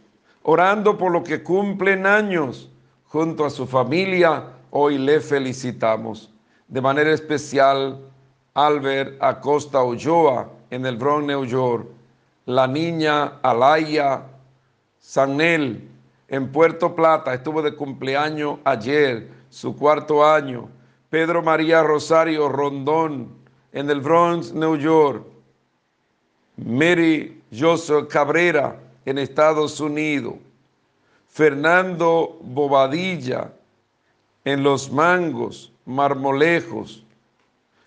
Orando 0.42 0.96
por 0.98 1.12
lo 1.12 1.22
que 1.22 1.42
cumplen 1.42 2.06
años 2.06 2.70
junto 3.06 3.44
a 3.44 3.50
su 3.50 3.66
familia, 3.66 4.44
hoy 4.70 4.98
le 4.98 5.20
felicitamos. 5.20 6.30
De 6.68 6.80
manera 6.80 7.12
especial, 7.12 8.00
Albert 8.54 9.22
Acosta 9.22 9.82
Ulloa 9.82 10.48
en 10.70 10.86
el 10.86 10.96
Bronx, 10.96 11.26
New 11.26 11.44
York, 11.44 11.86
la 12.46 12.66
niña 12.66 13.38
Alaya 13.42 14.22
Sanel 14.98 15.88
en 16.28 16.50
Puerto 16.50 16.94
Plata, 16.96 17.34
estuvo 17.34 17.60
de 17.60 17.74
cumpleaños 17.74 18.58
ayer, 18.64 19.30
su 19.50 19.76
cuarto 19.76 20.24
año. 20.24 20.70
Pedro 21.10 21.42
María 21.42 21.82
Rosario 21.82 22.48
Rondón 22.48 23.28
en 23.72 23.90
el 23.90 24.00
Bronx, 24.00 24.54
New 24.54 24.76
York. 24.76 25.26
Mary 26.56 27.42
Joseph 27.52 28.08
Cabrera 28.08 28.78
en 29.04 29.18
Estados 29.18 29.80
Unidos. 29.80 30.34
Fernando 31.28 32.38
Bobadilla 32.42 33.52
en 34.44 34.62
Los 34.62 34.92
Mangos, 34.92 35.72
Marmolejos. 35.86 37.04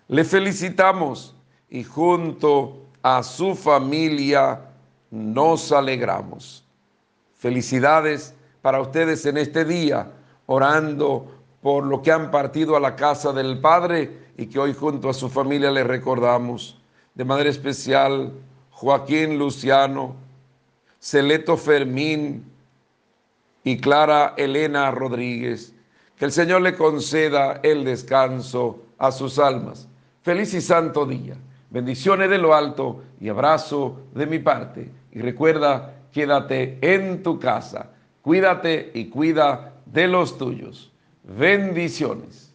Le 0.08 0.24
felicitamos 0.24 1.34
y 1.70 1.84
junto 1.84 2.82
a 3.02 3.22
su 3.22 3.54
familia 3.54 4.62
nos 5.10 5.70
alegramos. 5.70 6.64
Felicidades 7.38 8.34
para 8.62 8.80
ustedes 8.80 9.24
en 9.26 9.36
este 9.36 9.64
día, 9.64 10.10
orando 10.46 11.30
por 11.62 11.84
lo 11.84 12.02
que 12.02 12.10
han 12.10 12.32
partido 12.32 12.76
a 12.76 12.80
la 12.80 12.96
casa 12.96 13.32
del 13.32 13.60
Padre 13.60 14.26
y 14.36 14.46
que 14.46 14.58
hoy 14.58 14.74
junto 14.74 15.08
a 15.08 15.14
su 15.14 15.28
familia 15.28 15.70
le 15.70 15.84
recordamos. 15.84 16.80
De 17.14 17.24
manera 17.24 17.48
especial, 17.48 18.32
Joaquín 18.76 19.38
Luciano, 19.38 20.16
Celeto 20.98 21.56
Fermín 21.56 22.44
y 23.64 23.78
Clara 23.78 24.34
Elena 24.36 24.90
Rodríguez. 24.90 25.74
Que 26.14 26.26
el 26.26 26.32
Señor 26.32 26.60
le 26.60 26.74
conceda 26.74 27.60
el 27.62 27.86
descanso 27.86 28.84
a 28.98 29.12
sus 29.12 29.38
almas. 29.38 29.88
Feliz 30.20 30.52
y 30.52 30.60
santo 30.60 31.06
día. 31.06 31.38
Bendiciones 31.70 32.28
de 32.28 32.36
lo 32.36 32.54
alto 32.54 33.02
y 33.18 33.30
abrazo 33.30 33.98
de 34.14 34.26
mi 34.26 34.40
parte. 34.40 34.90
Y 35.10 35.20
recuerda, 35.20 35.94
quédate 36.12 36.78
en 36.82 37.22
tu 37.22 37.40
casa. 37.40 37.92
Cuídate 38.20 38.90
y 38.92 39.06
cuida 39.06 39.72
de 39.86 40.06
los 40.06 40.36
tuyos. 40.36 40.92
Bendiciones. 41.24 42.45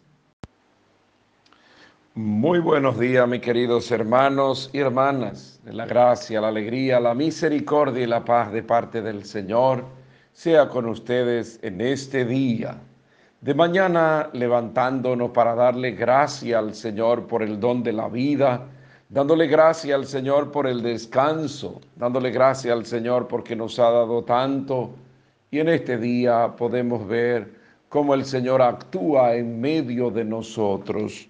Muy 2.13 2.59
buenos 2.59 2.99
días, 2.99 3.25
mis 3.25 3.39
queridos 3.39 3.89
hermanos 3.89 4.69
y 4.73 4.79
hermanas. 4.79 5.61
La 5.63 5.85
gracia, 5.85 6.41
la 6.41 6.49
alegría, 6.49 6.99
la 6.99 7.13
misericordia 7.13 8.03
y 8.03 8.05
la 8.05 8.25
paz 8.25 8.51
de 8.51 8.63
parte 8.63 9.01
del 9.01 9.23
Señor 9.23 9.85
sea 10.33 10.67
con 10.67 10.87
ustedes 10.87 11.57
en 11.61 11.79
este 11.79 12.25
día 12.25 12.75
de 13.39 13.53
mañana 13.53 14.29
levantándonos 14.33 15.31
para 15.31 15.55
darle 15.55 15.91
gracia 15.91 16.59
al 16.59 16.75
Señor 16.75 17.27
por 17.27 17.43
el 17.43 17.61
don 17.61 17.81
de 17.81 17.93
la 17.93 18.09
vida, 18.09 18.67
dándole 19.07 19.47
gracia 19.47 19.95
al 19.95 20.05
Señor 20.05 20.51
por 20.51 20.67
el 20.67 20.83
descanso, 20.83 21.79
dándole 21.95 22.31
gracia 22.31 22.73
al 22.73 22.85
Señor 22.85 23.29
porque 23.29 23.55
nos 23.55 23.79
ha 23.79 23.89
dado 23.89 24.25
tanto. 24.25 24.89
Y 25.49 25.59
en 25.59 25.69
este 25.69 25.97
día 25.97 26.53
podemos 26.57 27.07
ver 27.07 27.53
cómo 27.87 28.13
el 28.13 28.25
Señor 28.25 28.61
actúa 28.61 29.33
en 29.35 29.61
medio 29.61 30.11
de 30.11 30.25
nosotros. 30.25 31.29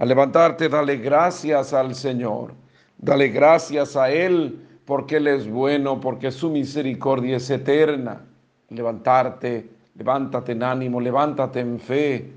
Al 0.00 0.08
levantarte, 0.08 0.70
dale 0.70 0.96
gracias 0.96 1.74
al 1.74 1.94
Señor. 1.94 2.54
Dale 2.96 3.28
gracias 3.28 3.96
a 3.96 4.10
Él 4.10 4.58
porque 4.86 5.18
Él 5.18 5.26
es 5.26 5.46
bueno, 5.46 6.00
porque 6.00 6.30
su 6.30 6.48
misericordia 6.48 7.36
es 7.36 7.50
eterna. 7.50 8.24
Levantarte, 8.70 9.68
levántate 9.96 10.52
en 10.52 10.62
ánimo, 10.62 11.02
levántate 11.02 11.60
en 11.60 11.78
fe, 11.78 12.32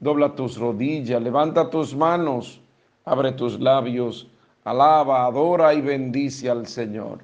dobla 0.00 0.34
tus 0.34 0.56
rodillas, 0.56 1.20
levanta 1.20 1.68
tus 1.68 1.94
manos, 1.94 2.62
abre 3.04 3.32
tus 3.32 3.60
labios, 3.60 4.30
alaba, 4.64 5.26
adora 5.26 5.74
y 5.74 5.82
bendice 5.82 6.48
al 6.48 6.66
Señor. 6.66 7.18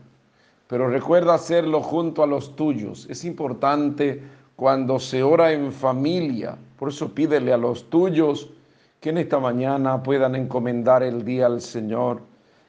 Pero 0.67 0.91
recuerda 0.91 1.33
hacerlo 1.33 1.81
junto 1.81 2.23
a 2.23 2.27
los 2.27 2.55
tuyos. 2.57 3.07
Es 3.09 3.25
importante 3.25 4.23
cuando 4.55 5.01
se 5.01 5.23
ora 5.23 5.51
en 5.51 5.73
familia. 5.73 6.59
Por 6.79 6.91
eso 6.91 7.09
pídele 7.09 7.55
a 7.55 7.57
los 7.57 7.89
tuyos 7.89 8.51
que 9.01 9.11
en 9.11 9.19
esta 9.19 9.39
mañana 9.39 10.03
puedan 10.03 10.35
encomendar 10.35 11.03
el 11.03 11.25
día 11.25 11.47
al 11.47 11.61
Señor, 11.61 12.23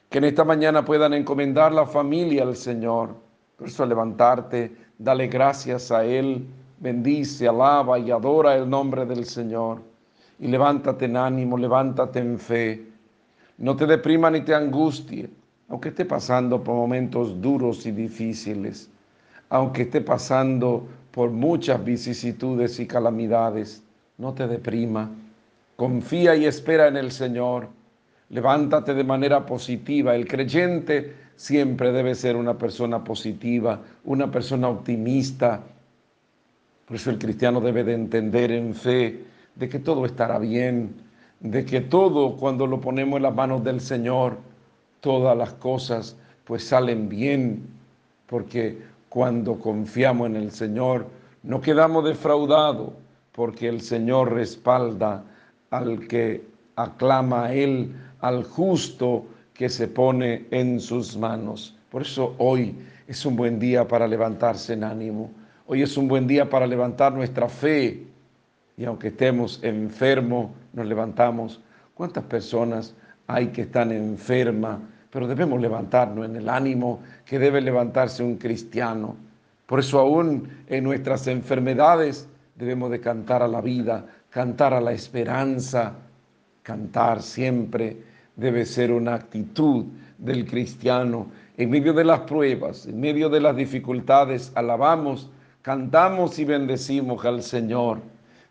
que 0.08 0.18
en 0.18 0.24
esta 0.24 0.44
mañana 0.44 0.84
puedan 0.84 1.12
encomendar 1.14 1.72
la 1.72 1.86
familia 1.86 2.42
al 2.42 2.56
Señor. 2.56 3.14
Por 3.56 3.68
eso 3.68 3.84
levantarte, 3.84 4.74
dale 4.98 5.26
gracias 5.26 5.90
a 5.90 6.04
Él, 6.04 6.46
bendice, 6.78 7.48
alaba 7.48 7.98
y 7.98 8.10
adora 8.10 8.56
el 8.56 8.68
nombre 8.68 9.04
del 9.06 9.24
Señor. 9.24 9.82
Y 10.38 10.48
levántate 10.48 11.04
en 11.04 11.16
ánimo, 11.16 11.58
levántate 11.58 12.20
en 12.20 12.38
fe. 12.38 12.86
No 13.58 13.76
te 13.76 13.86
deprima 13.86 14.30
ni 14.30 14.40
te 14.40 14.54
angustie, 14.54 15.28
aunque 15.68 15.90
esté 15.90 16.04
pasando 16.04 16.62
por 16.62 16.74
momentos 16.74 17.40
duros 17.40 17.84
y 17.86 17.92
difíciles, 17.92 18.90
aunque 19.50 19.82
esté 19.82 20.00
pasando 20.00 20.86
por 21.10 21.30
muchas 21.30 21.84
vicisitudes 21.84 22.80
y 22.80 22.86
calamidades, 22.86 23.82
no 24.16 24.32
te 24.32 24.46
deprima. 24.46 25.10
Confía 25.80 26.36
y 26.36 26.44
espera 26.44 26.88
en 26.88 26.98
el 26.98 27.10
Señor. 27.10 27.66
Levántate 28.28 28.92
de 28.92 29.02
manera 29.02 29.46
positiva. 29.46 30.14
El 30.14 30.28
creyente 30.28 31.14
siempre 31.36 31.90
debe 31.90 32.14
ser 32.14 32.36
una 32.36 32.58
persona 32.58 33.02
positiva, 33.02 33.80
una 34.04 34.30
persona 34.30 34.68
optimista. 34.68 35.62
Por 36.84 36.96
eso 36.98 37.08
el 37.08 37.18
cristiano 37.18 37.62
debe 37.62 37.82
de 37.82 37.94
entender 37.94 38.52
en 38.52 38.74
fe 38.74 39.24
de 39.54 39.70
que 39.70 39.78
todo 39.78 40.04
estará 40.04 40.38
bien, 40.38 40.96
de 41.40 41.64
que 41.64 41.80
todo 41.80 42.36
cuando 42.36 42.66
lo 42.66 42.78
ponemos 42.78 43.16
en 43.16 43.22
las 43.22 43.34
manos 43.34 43.64
del 43.64 43.80
Señor, 43.80 44.36
todas 45.00 45.34
las 45.34 45.54
cosas 45.54 46.14
pues 46.44 46.62
salen 46.62 47.08
bien, 47.08 47.66
porque 48.26 48.78
cuando 49.08 49.58
confiamos 49.58 50.26
en 50.26 50.36
el 50.36 50.50
Señor, 50.50 51.06
no 51.42 51.62
quedamos 51.62 52.04
defraudados, 52.04 52.90
porque 53.32 53.66
el 53.66 53.80
Señor 53.80 54.34
respalda 54.34 55.24
al 55.70 56.06
que 56.06 56.44
aclama 56.76 57.46
a 57.46 57.54
Él, 57.54 57.94
al 58.20 58.44
justo 58.44 59.26
que 59.54 59.68
se 59.68 59.88
pone 59.88 60.46
en 60.50 60.80
sus 60.80 61.16
manos. 61.16 61.76
Por 61.90 62.02
eso 62.02 62.34
hoy 62.38 62.76
es 63.06 63.24
un 63.26 63.36
buen 63.36 63.58
día 63.58 63.86
para 63.86 64.06
levantarse 64.06 64.74
en 64.74 64.84
ánimo. 64.84 65.30
Hoy 65.66 65.82
es 65.82 65.96
un 65.96 66.08
buen 66.08 66.26
día 66.26 66.48
para 66.48 66.66
levantar 66.66 67.12
nuestra 67.12 67.48
fe. 67.48 68.04
Y 68.76 68.84
aunque 68.84 69.08
estemos 69.08 69.60
enfermos, 69.62 70.50
nos 70.72 70.86
levantamos. 70.86 71.60
¿Cuántas 71.94 72.24
personas 72.24 72.94
hay 73.26 73.48
que 73.48 73.62
están 73.62 73.92
enfermas? 73.92 74.78
pero 75.10 75.26
debemos 75.26 75.60
levantarnos 75.60 76.24
en 76.24 76.36
el 76.36 76.48
ánimo 76.48 77.00
que 77.24 77.38
debe 77.38 77.60
levantarse 77.60 78.22
un 78.22 78.36
cristiano. 78.36 79.16
Por 79.66 79.80
eso 79.80 79.98
aún 79.98 80.48
en 80.68 80.84
nuestras 80.84 81.26
enfermedades 81.26 82.28
debemos 82.54 82.90
de 82.90 83.00
cantar 83.00 83.42
a 83.42 83.48
la 83.48 83.60
vida, 83.60 84.06
cantar 84.30 84.72
a 84.74 84.80
la 84.80 84.92
esperanza, 84.92 85.94
cantar 86.62 87.22
siempre 87.22 87.98
debe 88.36 88.64
ser 88.64 88.92
una 88.92 89.14
actitud 89.14 89.86
del 90.18 90.46
cristiano. 90.46 91.26
En 91.56 91.70
medio 91.70 91.92
de 91.92 92.04
las 92.04 92.20
pruebas, 92.20 92.86
en 92.86 93.00
medio 93.00 93.28
de 93.28 93.40
las 93.40 93.54
dificultades, 93.56 94.52
alabamos, 94.54 95.30
cantamos 95.62 96.38
y 96.38 96.44
bendecimos 96.44 97.24
al 97.24 97.42
Señor. 97.42 98.00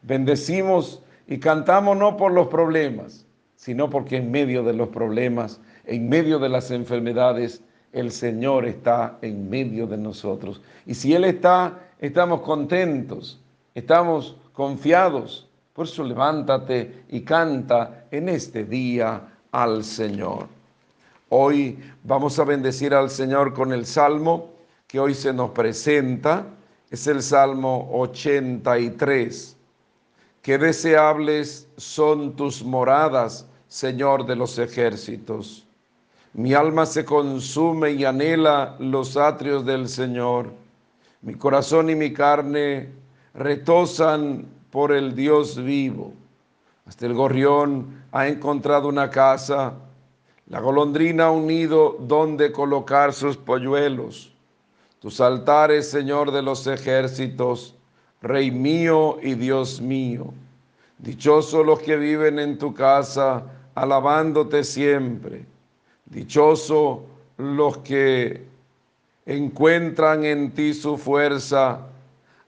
Bendecimos 0.03 1.01
y 1.27 1.39
cantamos 1.39 1.97
no 1.97 2.17
por 2.17 2.31
los 2.31 2.47
problemas, 2.47 3.25
sino 3.55 3.89
porque 3.89 4.17
en 4.17 4.31
medio 4.31 4.63
de 4.63 4.73
los 4.73 4.89
problemas 4.89 5.59
en 5.89 6.07
medio 6.07 6.37
de 6.37 6.49
las 6.49 6.69
enfermedades, 6.69 7.63
el 7.93 8.11
Señor 8.11 8.65
está 8.65 9.17
en 9.23 9.49
medio 9.49 9.87
de 9.87 9.97
nosotros. 9.97 10.61
Y 10.85 10.93
si 10.93 11.15
Él 11.15 11.23
está, 11.23 11.79
estamos 11.99 12.41
contentos, 12.41 13.41
estamos 13.73 14.37
confiados. 14.53 15.48
Por 15.79 15.87
eso 15.87 16.03
levántate 16.03 17.05
y 17.07 17.21
canta 17.21 18.07
en 18.11 18.27
este 18.27 18.65
día 18.65 19.21
al 19.49 19.85
Señor. 19.85 20.49
Hoy 21.29 21.79
vamos 22.03 22.37
a 22.37 22.43
bendecir 22.43 22.93
al 22.93 23.09
Señor 23.09 23.53
con 23.53 23.71
el 23.71 23.85
salmo 23.85 24.51
que 24.87 24.99
hoy 24.99 25.13
se 25.13 25.31
nos 25.31 25.51
presenta. 25.51 26.45
Es 26.91 27.07
el 27.07 27.23
Salmo 27.23 27.89
83. 27.93 29.55
Qué 30.41 30.57
deseables 30.57 31.69
son 31.77 32.35
tus 32.35 32.61
moradas, 32.61 33.45
Señor 33.69 34.25
de 34.25 34.35
los 34.35 34.59
ejércitos. 34.59 35.65
Mi 36.33 36.53
alma 36.53 36.85
se 36.85 37.05
consume 37.05 37.91
y 37.91 38.03
anhela 38.03 38.75
los 38.79 39.15
atrios 39.15 39.65
del 39.65 39.87
Señor. 39.87 40.51
Mi 41.21 41.35
corazón 41.35 41.89
y 41.89 41.95
mi 41.95 42.11
carne 42.11 42.89
retosan 43.33 44.58
por 44.71 44.91
el 44.91 45.15
Dios 45.15 45.61
vivo. 45.61 46.13
Hasta 46.85 47.05
el 47.05 47.13
gorrión 47.13 48.03
ha 48.11 48.27
encontrado 48.27 48.87
una 48.87 49.09
casa, 49.09 49.73
la 50.47 50.59
golondrina 50.59 51.29
un 51.29 51.47
nido 51.47 51.97
donde 51.99 52.51
colocar 52.51 53.13
sus 53.13 53.37
polluelos. 53.37 54.31
Tus 54.99 55.21
altares, 55.21 55.89
Señor 55.89 56.31
de 56.31 56.41
los 56.41 56.65
ejércitos, 56.67 57.75
Rey 58.21 58.51
mío 58.51 59.17
y 59.21 59.35
Dios 59.35 59.79
mío. 59.79 60.33
Dichosos 60.97 61.65
los 61.65 61.79
que 61.79 61.95
viven 61.95 62.39
en 62.39 62.57
tu 62.57 62.73
casa, 62.73 63.43
alabándote 63.75 64.63
siempre. 64.63 65.45
Dichoso 66.05 67.05
los 67.37 67.77
que 67.77 68.45
encuentran 69.25 70.25
en 70.25 70.51
ti 70.51 70.73
su 70.73 70.97
fuerza 70.97 71.87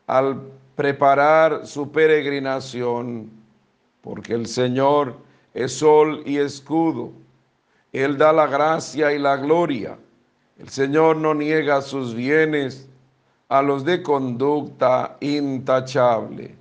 al 0.07 0.50
preparar 0.75 1.65
su 1.65 1.91
peregrinación, 1.91 3.29
porque 4.01 4.33
el 4.33 4.47
Señor 4.47 5.17
es 5.53 5.77
sol 5.77 6.23
y 6.25 6.37
escudo. 6.37 7.11
Él 7.91 8.17
da 8.17 8.31
la 8.31 8.47
gracia 8.47 9.13
y 9.13 9.19
la 9.19 9.37
gloria. 9.37 9.97
El 10.57 10.69
Señor 10.69 11.17
no 11.17 11.33
niega 11.33 11.81
sus 11.81 12.13
bienes 12.15 12.87
a 13.49 13.61
los 13.61 13.83
de 13.83 14.01
conducta 14.01 15.17
intachable. 15.19 16.55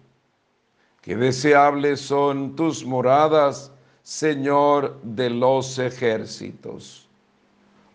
Qué 1.00 1.16
deseables 1.16 2.00
son 2.00 2.56
tus 2.56 2.84
moradas 2.84 3.72
Señor 4.02 5.00
de 5.02 5.30
los 5.30 5.78
ejércitos. 5.78 7.08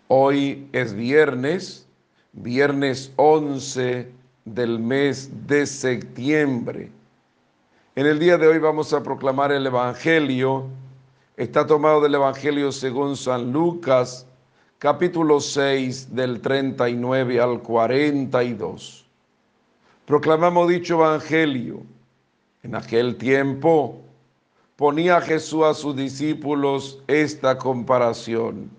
Hoy 0.07 0.69
es 0.71 0.93
viernes, 0.93 1.87
viernes 2.31 3.11
11 3.17 4.14
del 4.45 4.77
mes 4.77 5.47
de 5.47 5.65
septiembre. 5.65 6.91
En 7.95 8.05
el 8.05 8.19
día 8.19 8.37
de 8.37 8.47
hoy 8.47 8.59
vamos 8.59 8.93
a 8.93 9.01
proclamar 9.01 9.51
el 9.51 9.65
Evangelio. 9.65 10.67
Está 11.35 11.65
tomado 11.65 11.99
del 11.99 12.13
Evangelio 12.13 12.71
según 12.71 13.17
San 13.17 13.51
Lucas, 13.51 14.27
capítulo 14.77 15.39
6, 15.39 16.15
del 16.15 16.41
39 16.41 17.41
al 17.41 17.61
42. 17.63 19.05
Proclamamos 20.05 20.69
dicho 20.69 20.95
Evangelio. 20.95 21.81
En 22.61 22.75
aquel 22.75 23.15
tiempo, 23.15 24.01
ponía 24.75 25.21
Jesús 25.21 25.63
a 25.63 25.73
sus 25.73 25.95
discípulos 25.95 26.99
esta 27.07 27.57
comparación. 27.57 28.69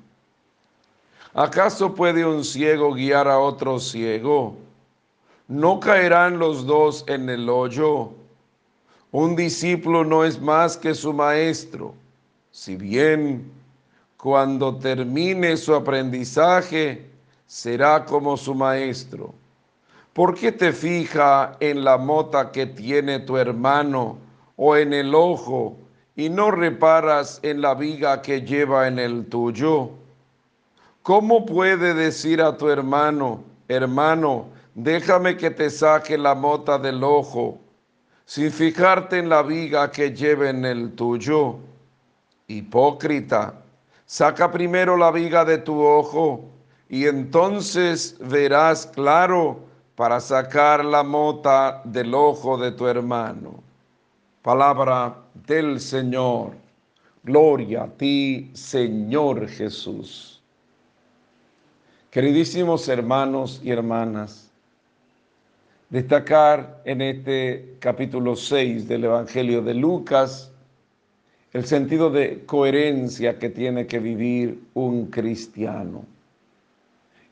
¿Acaso 1.34 1.94
puede 1.94 2.24
un 2.24 2.44
ciego 2.44 2.94
guiar 2.94 3.26
a 3.26 3.38
otro 3.38 3.80
ciego? 3.80 4.65
¿No 5.48 5.78
caerán 5.78 6.40
los 6.40 6.66
dos 6.66 7.04
en 7.06 7.28
el 7.28 7.48
hoyo? 7.48 8.10
Un 9.12 9.36
discípulo 9.36 10.02
no 10.02 10.24
es 10.24 10.40
más 10.40 10.76
que 10.76 10.92
su 10.92 11.12
maestro, 11.12 11.94
si 12.50 12.74
bien 12.74 13.52
cuando 14.16 14.76
termine 14.76 15.56
su 15.56 15.72
aprendizaje 15.72 17.08
será 17.46 18.04
como 18.04 18.36
su 18.36 18.56
maestro. 18.56 19.34
¿Por 20.12 20.34
qué 20.34 20.50
te 20.50 20.72
fija 20.72 21.56
en 21.60 21.84
la 21.84 21.96
mota 21.96 22.50
que 22.50 22.66
tiene 22.66 23.20
tu 23.20 23.36
hermano 23.36 24.18
o 24.56 24.76
en 24.76 24.92
el 24.92 25.14
ojo 25.14 25.76
y 26.16 26.28
no 26.28 26.50
reparas 26.50 27.38
en 27.44 27.60
la 27.60 27.74
viga 27.74 28.20
que 28.20 28.42
lleva 28.42 28.88
en 28.88 28.98
el 28.98 29.26
tuyo? 29.26 29.90
¿Cómo 31.02 31.46
puede 31.46 31.94
decir 31.94 32.42
a 32.42 32.56
tu 32.56 32.68
hermano, 32.68 33.44
hermano, 33.68 34.55
déjame 34.76 35.36
que 35.36 35.50
te 35.50 35.68
saque 35.68 36.16
la 36.16 36.36
mota 36.36 36.78
del 36.78 37.02
ojo, 37.02 37.58
sin 38.24 38.52
fijarte 38.52 39.18
en 39.18 39.28
la 39.28 39.42
viga 39.42 39.90
que 39.90 40.12
lleva 40.14 40.50
en 40.50 40.64
el 40.64 40.92
tuyo? 40.92 41.58
Hipócrita, 42.46 43.54
Saca 44.06 44.52
primero 44.52 44.96
la 44.96 45.10
viga 45.10 45.44
de 45.44 45.58
tu 45.58 45.82
ojo 45.82 46.44
y 46.88 47.06
entonces 47.06 48.16
verás 48.20 48.86
claro 48.86 49.58
para 49.96 50.20
sacar 50.20 50.84
la 50.84 51.02
mota 51.02 51.82
del 51.84 52.14
ojo 52.14 52.56
de 52.56 52.70
tu 52.70 52.86
hermano. 52.86 53.64
Palabra 54.42 55.16
del 55.34 55.80
Señor. 55.80 56.52
Gloria 57.24 57.82
a 57.82 57.88
ti, 57.88 58.52
Señor 58.54 59.48
Jesús. 59.48 60.40
Queridísimos 62.10 62.88
hermanos 62.88 63.60
y 63.64 63.72
hermanas, 63.72 64.45
destacar 65.88 66.82
en 66.84 67.00
este 67.00 67.76
capítulo 67.78 68.36
6 68.36 68.88
del 68.88 69.04
Evangelio 69.04 69.62
de 69.62 69.74
Lucas 69.74 70.52
el 71.52 71.64
sentido 71.64 72.10
de 72.10 72.44
coherencia 72.44 73.38
que 73.38 73.48
tiene 73.48 73.86
que 73.86 73.98
vivir 73.98 74.62
un 74.74 75.06
cristiano, 75.06 76.04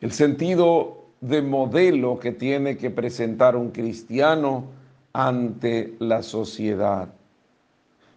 el 0.01 0.13
sentido 0.13 1.05
de 1.21 1.43
modelo 1.43 2.19
que 2.19 2.33
tiene 2.33 2.79
que 2.79 2.91
presentar 2.91 3.55
un 3.55 3.71
cristiano 3.71 4.65
ante 5.13 5.95
la 5.99 6.23
sociedad. 6.23 7.09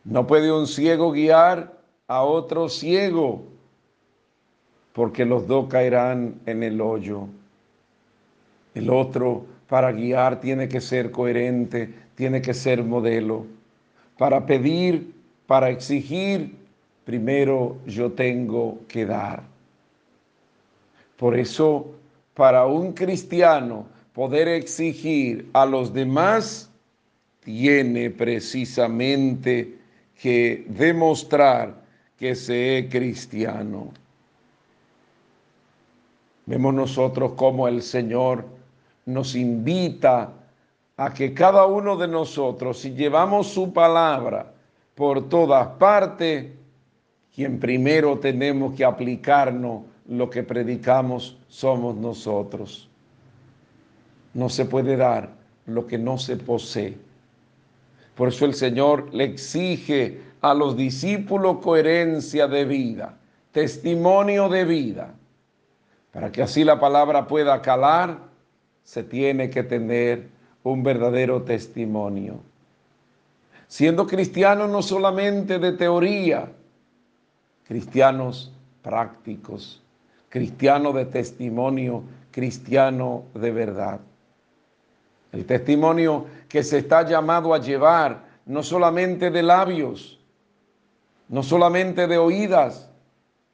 No 0.05 0.25
puede 0.27 0.49
un 0.49 0.67
ciego 0.67 1.11
guiar 1.11 1.77
a 2.07 2.23
otro 2.23 2.69
ciego, 2.69 3.43
porque 4.93 5.25
los 5.25 5.45
dos 5.45 5.67
caerán 5.67 6.39
en 6.45 6.63
el 6.63 6.79
hoyo. 6.79 7.27
El 8.73 8.89
otro, 8.89 9.45
para 9.67 9.91
guiar, 9.91 10.39
tiene 10.39 10.67
que 10.67 10.81
ser 10.81 11.11
coherente, 11.11 11.93
tiene 12.15 12.41
que 12.41 12.53
ser 12.53 12.83
modelo. 12.83 13.45
Para 14.17 14.45
pedir 14.45 15.17
para 15.47 15.69
exigir, 15.69 16.55
primero 17.05 17.77
yo 17.87 18.11
tengo 18.11 18.79
que 18.87 19.05
dar. 19.05 19.41
Por 21.15 21.39
eso, 21.39 21.95
para 22.33 22.67
un 22.67 22.91
cristiano 22.91 23.87
poder 24.13 24.49
exigir 24.49 25.49
a 25.53 25.65
los 25.65 25.93
demás, 25.93 26.69
tiene 27.43 28.09
precisamente 28.09 29.77
que 30.21 30.65
demostrar 30.67 31.81
que 32.19 32.35
se 32.35 32.79
es 32.79 32.91
cristiano. 32.91 33.93
Vemos 36.45 36.73
nosotros 36.73 37.33
cómo 37.35 37.67
el 37.67 37.81
Señor 37.81 38.45
nos 39.07 39.35
invita 39.35 40.33
a 40.97 41.13
que 41.13 41.33
cada 41.33 41.65
uno 41.65 41.95
de 41.95 42.07
nosotros, 42.07 42.79
si 42.79 42.91
llevamos 42.91 43.47
su 43.47 43.73
palabra, 43.73 44.53
por 44.95 45.29
todas 45.29 45.67
partes, 45.79 46.51
quien 47.33 47.59
primero 47.59 48.19
tenemos 48.19 48.75
que 48.75 48.83
aplicarnos 48.83 49.83
lo 50.07 50.29
que 50.29 50.43
predicamos 50.43 51.37
somos 51.47 51.95
nosotros. 51.95 52.89
No 54.33 54.49
se 54.49 54.65
puede 54.65 54.97
dar 54.97 55.29
lo 55.67 55.87
que 55.87 55.97
no 55.97 56.17
se 56.17 56.35
posee. 56.35 56.97
Por 58.15 58.29
eso 58.29 58.45
el 58.45 58.55
Señor 58.55 59.13
le 59.13 59.25
exige 59.25 60.19
a 60.41 60.53
los 60.53 60.75
discípulos 60.75 61.59
coherencia 61.61 62.47
de 62.47 62.65
vida, 62.65 63.17
testimonio 63.51 64.49
de 64.49 64.65
vida. 64.65 65.13
Para 66.11 66.31
que 66.31 66.41
así 66.41 66.63
la 66.63 66.79
palabra 66.79 67.27
pueda 67.27 67.61
calar, 67.61 68.26
se 68.87 69.03
tiene 69.03 69.49
que 69.49 69.63
tener 69.63 70.29
un 70.63 70.81
verdadero 70.81 71.41
testimonio 71.41 72.39
siendo 73.67 74.07
cristianos 74.07 74.69
no 74.69 74.81
solamente 74.81 75.59
de 75.59 75.73
teoría, 75.73 76.49
cristianos 77.67 78.51
prácticos, 78.81 79.81
cristianos 80.29 80.95
de 80.95 81.05
testimonio, 81.05 82.03
cristiano 82.31 83.23
de 83.33 83.51
verdad. 83.51 83.99
El 85.33 85.45
testimonio 85.45 86.25
que 86.47 86.63
se 86.63 86.77
está 86.77 87.05
llamado 87.05 87.53
a 87.53 87.59
llevar 87.59 88.25
no 88.45 88.63
solamente 88.63 89.29
de 89.29 89.43
labios, 89.43 90.17
no 91.27 91.43
solamente 91.43 92.07
de 92.07 92.17
oídas, 92.17 92.89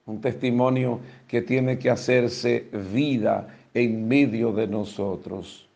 un 0.05 0.21
testimonio 0.21 0.99
que 1.27 1.41
tiene 1.41 1.79
que 1.79 1.89
hacerse 1.89 2.67
vida 2.93 3.47
en 3.73 4.07
medio 4.07 4.51
de 4.51 4.67
nosotros. 4.67 5.67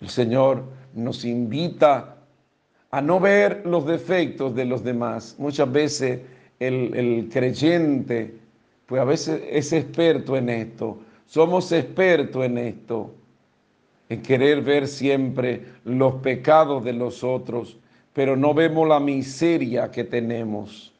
El 0.00 0.08
Señor 0.08 0.64
nos 0.94 1.24
invita 1.24 2.16
a 2.90 3.00
no 3.00 3.20
ver 3.20 3.62
los 3.66 3.86
defectos 3.86 4.54
de 4.54 4.64
los 4.64 4.82
demás. 4.82 5.36
Muchas 5.38 5.70
veces 5.70 6.20
el, 6.58 7.28
creyente, 7.32 8.34
pues 8.86 9.00
a 9.00 9.04
veces 9.04 9.42
es 9.50 9.72
experto 9.72 10.36
en 10.36 10.48
esto. 10.48 10.98
Somos 11.26 11.70
expertos 11.72 12.44
en 12.44 12.58
esto, 12.58 13.14
en 14.08 14.22
querer 14.22 14.62
ver 14.62 14.88
siempre 14.88 15.64
los 15.84 16.14
pecados 16.14 16.82
de 16.84 16.94
los 16.94 17.22
otros, 17.22 17.76
pero 18.14 18.36
no 18.36 18.54
vemos 18.54 18.88
la 18.88 18.98
miseria 18.98 19.90
que 19.90 20.04
tenemos. 20.04 20.92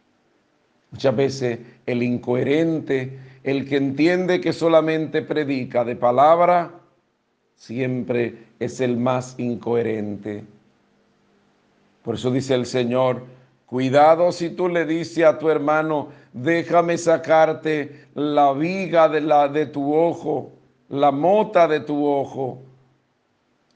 Muchas 0.91 1.17
veces 1.17 1.59
el 1.87 2.03
incoherente, 2.03 3.19
el 3.45 3.69
que 3.69 3.77
entiende 3.77 4.41
que 4.41 4.53
solamente 4.53 5.23
predica 5.23 5.85
de 5.85 5.97
palabra, 5.97 6.73
siempre 7.57 8.47
es 8.59 8.81
el 8.81 8.97
más 8.97 9.39
incoherente. 9.39 10.45
Por 12.03 12.17
eso 12.17 12.31
dice 12.31 12.55
el 12.55 12.67
Señor, 12.67 13.25
cuidado 13.67 14.33
si 14.33 14.51
tú 14.51 14.69
le 14.69 14.87
dices 14.87 15.25
a 15.25 15.39
tu 15.39 15.51
hermano, 15.51 16.09
déjame 16.33 16.99
sacarte 16.99 18.07
la 18.15 18.53
viga 18.53 19.09
de, 19.09 19.21
la, 19.21 19.49
de 19.49 19.67
tu 19.67 19.95
ojo, 19.95 20.53
la 20.89 21.11
mota 21.11 21.69
de 21.69 21.81
tu 21.81 22.07
ojo, 22.07 22.63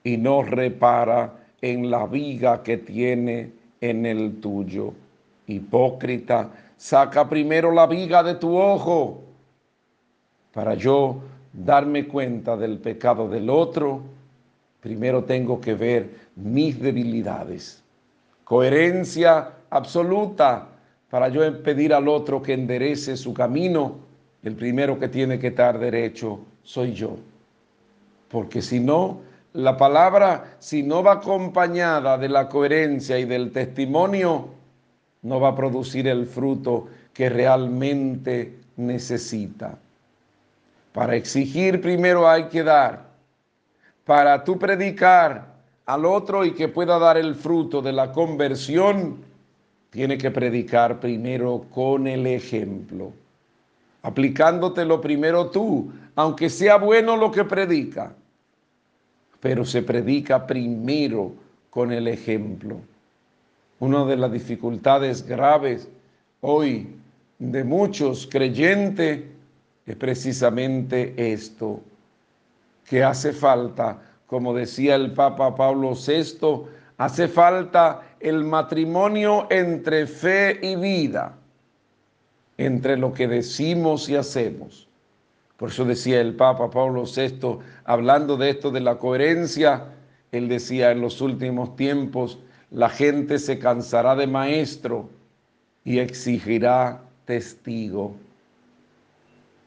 y 0.04 0.16
no 0.16 0.42
repara 0.42 1.34
en 1.60 1.90
la 1.90 2.06
viga 2.06 2.62
que 2.62 2.78
tiene 2.78 3.52
en 3.80 4.06
el 4.06 4.40
tuyo. 4.40 4.94
Hipócrita, 5.46 6.50
saca 6.76 7.28
primero 7.28 7.70
la 7.70 7.86
viga 7.86 8.22
de 8.22 8.34
tu 8.34 8.56
ojo 8.56 9.22
para 10.52 10.74
yo 10.74 11.20
darme 11.52 12.06
cuenta 12.06 12.56
del 12.56 12.78
pecado 12.78 13.28
del 13.28 13.50
otro. 13.50 14.02
Primero 14.80 15.24
tengo 15.24 15.60
que 15.60 15.74
ver 15.74 16.10
mis 16.36 16.80
debilidades 16.80 17.82
coherencia 18.52 19.50
absoluta 19.70 20.68
para 21.08 21.30
yo 21.30 21.62
pedir 21.62 21.94
al 21.94 22.06
otro 22.06 22.42
que 22.42 22.52
enderece 22.52 23.16
su 23.16 23.32
camino. 23.32 23.96
El 24.42 24.56
primero 24.56 24.98
que 24.98 25.08
tiene 25.08 25.38
que 25.38 25.46
estar 25.46 25.78
derecho 25.78 26.40
soy 26.62 26.92
yo. 26.92 27.16
Porque 28.28 28.60
si 28.60 28.78
no, 28.78 29.20
la 29.54 29.78
palabra, 29.78 30.56
si 30.58 30.82
no 30.82 31.02
va 31.02 31.12
acompañada 31.12 32.18
de 32.18 32.28
la 32.28 32.50
coherencia 32.50 33.18
y 33.18 33.24
del 33.24 33.52
testimonio, 33.52 34.48
no 35.22 35.40
va 35.40 35.48
a 35.48 35.56
producir 35.56 36.06
el 36.06 36.26
fruto 36.26 36.88
que 37.14 37.30
realmente 37.30 38.58
necesita. 38.76 39.78
Para 40.92 41.16
exigir 41.16 41.80
primero 41.80 42.28
hay 42.28 42.44
que 42.44 42.62
dar. 42.62 43.10
Para 44.04 44.44
tú 44.44 44.58
predicar 44.58 45.52
al 45.86 46.04
otro 46.04 46.44
y 46.44 46.52
que 46.52 46.68
pueda 46.68 46.98
dar 46.98 47.16
el 47.16 47.34
fruto 47.34 47.80
de 47.80 47.92
la 47.92 48.12
conversión, 48.12 49.18
tiene 49.90 50.16
que 50.16 50.30
predicar 50.30 51.00
primero 51.00 51.66
con 51.70 52.06
el 52.06 52.26
ejemplo, 52.26 53.12
aplicándotelo 54.02 55.00
primero 55.00 55.50
tú, 55.50 55.92
aunque 56.14 56.48
sea 56.48 56.76
bueno 56.76 57.16
lo 57.16 57.30
que 57.30 57.44
predica, 57.44 58.14
pero 59.40 59.64
se 59.64 59.82
predica 59.82 60.46
primero 60.46 61.34
con 61.68 61.92
el 61.92 62.08
ejemplo. 62.08 62.80
Una 63.80 64.04
de 64.04 64.16
las 64.16 64.32
dificultades 64.32 65.26
graves 65.26 65.88
hoy 66.40 66.88
de 67.38 67.64
muchos 67.64 68.26
creyentes 68.30 69.24
es 69.86 69.96
precisamente 69.96 71.14
esto, 71.32 71.80
que 72.84 73.02
hace 73.02 73.32
falta 73.32 74.00
como 74.32 74.54
decía 74.54 74.94
el 74.94 75.12
Papa 75.12 75.54
Pablo 75.54 75.92
VI, 75.92 76.62
hace 76.96 77.28
falta 77.28 78.00
el 78.18 78.44
matrimonio 78.44 79.46
entre 79.50 80.06
fe 80.06 80.58
y 80.62 80.74
vida, 80.74 81.34
entre 82.56 82.96
lo 82.96 83.12
que 83.12 83.28
decimos 83.28 84.08
y 84.08 84.16
hacemos. 84.16 84.88
Por 85.58 85.68
eso 85.68 85.84
decía 85.84 86.22
el 86.22 86.34
Papa 86.34 86.70
Pablo 86.70 87.04
VI, 87.04 87.58
hablando 87.84 88.38
de 88.38 88.48
esto 88.48 88.70
de 88.70 88.80
la 88.80 88.96
coherencia, 88.96 89.84
él 90.32 90.48
decía 90.48 90.92
en 90.92 91.02
los 91.02 91.20
últimos 91.20 91.76
tiempos, 91.76 92.38
la 92.70 92.88
gente 92.88 93.38
se 93.38 93.58
cansará 93.58 94.16
de 94.16 94.28
maestro 94.28 95.10
y 95.84 95.98
exigirá 95.98 97.02
testigo. 97.26 98.14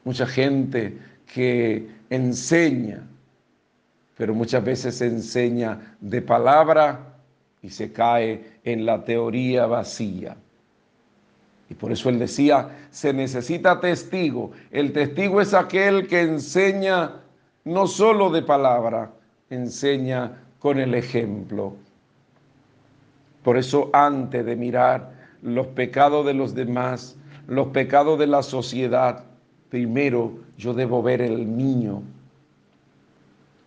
Mucha 0.06 0.24
gente 0.24 0.96
que 1.34 1.84
enseña, 2.10 3.02
pero 4.16 4.36
muchas 4.36 4.62
veces 4.62 4.98
se 4.98 5.06
enseña 5.06 5.96
de 6.00 6.22
palabra 6.22 7.16
y 7.60 7.70
se 7.70 7.90
cae 7.90 8.52
en 8.62 8.86
la 8.86 9.04
teoría 9.04 9.66
vacía. 9.66 10.36
Y 11.68 11.74
por 11.74 11.90
eso 11.90 12.08
él 12.08 12.20
decía, 12.20 12.68
se 12.92 13.12
necesita 13.12 13.80
testigo. 13.80 14.52
El 14.70 14.92
testigo 14.92 15.40
es 15.40 15.52
aquel 15.52 16.06
que 16.06 16.20
enseña 16.20 17.16
no 17.64 17.88
solo 17.88 18.30
de 18.30 18.42
palabra, 18.42 19.10
enseña 19.50 20.40
con 20.60 20.78
el 20.78 20.94
ejemplo. 20.94 21.74
Por 23.42 23.56
eso 23.56 23.90
antes 23.92 24.46
de 24.46 24.54
mirar 24.54 25.10
los 25.42 25.66
pecados 25.66 26.24
de 26.24 26.34
los 26.34 26.54
demás, 26.54 27.16
los 27.48 27.66
pecados 27.68 28.20
de 28.20 28.28
la 28.28 28.44
sociedad, 28.44 29.24
primero 29.68 30.32
yo 30.56 30.74
debo 30.74 31.02
ver 31.02 31.20
el 31.20 31.46
mío. 31.46 32.02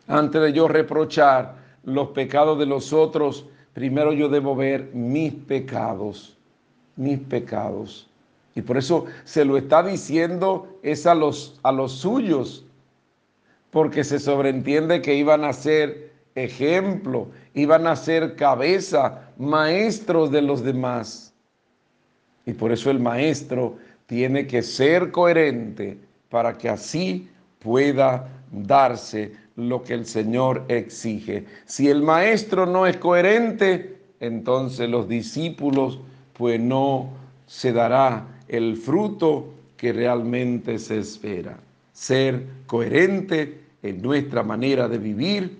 Antes 0.08 0.42
de 0.42 0.54
yo 0.54 0.68
reprochar 0.68 1.56
los 1.84 2.10
pecados 2.10 2.58
de 2.58 2.66
los 2.66 2.94
otros, 2.94 3.46
primero 3.74 4.14
yo 4.14 4.30
debo 4.30 4.56
ver 4.56 4.90
mis 4.94 5.34
pecados, 5.34 6.38
mis 6.96 7.20
pecados. 7.20 8.10
Y 8.56 8.62
por 8.62 8.78
eso 8.78 9.06
se 9.24 9.46
lo 9.46 9.58
está 9.58 9.84
diciendo 9.84 10.80
es 10.82 11.06
a 11.06 11.16
los, 11.16 11.60
a 11.64 11.72
los 11.72 11.94
suyos, 11.94 12.66
porque 13.72 14.04
se 14.04 14.20
sobreentiende 14.20 15.02
que 15.02 15.16
iban 15.16 15.44
a 15.44 15.54
ser 15.54 16.12
ejemplo, 16.36 17.28
iban 17.54 17.86
a 17.88 17.96
ser 17.96 18.36
cabeza, 18.36 19.30
maestros 19.38 20.32
de 20.32 20.42
los 20.42 20.64
demás. 20.64 21.34
Y 22.46 22.54
por 22.54 22.72
eso 22.72 22.90
el 22.90 23.00
maestro 23.00 23.78
tiene 24.10 24.48
que 24.48 24.64
ser 24.64 25.11
coherente 25.11 25.99
para 26.30 26.57
que 26.57 26.68
así 26.68 27.30
pueda 27.60 28.27
darse 28.52 29.34
lo 29.56 29.84
que 29.84 29.94
el 29.94 30.07
Señor 30.07 30.65
exige. 30.68 31.45
Si 31.65 31.90
el 31.90 32.02
maestro 32.02 32.65
no 32.65 32.88
es 32.88 32.98
coherente, 32.98 33.99
entonces 34.19 34.90
los 34.90 35.07
discípulos 35.07 35.99
pues 36.34 36.60
no 36.60 37.11
se 37.45 37.72
dará 37.72 38.26
el 38.48 38.77
fruto 38.77 39.53
que 39.77 39.94
realmente 39.94 40.80
se 40.80 40.98
espera. 40.98 41.60
Ser 41.94 42.48
coherente 42.65 43.61
en 43.84 44.02
nuestra 44.02 44.41
manera 44.41 44.88
de 44.88 44.98
vivir, 44.98 45.60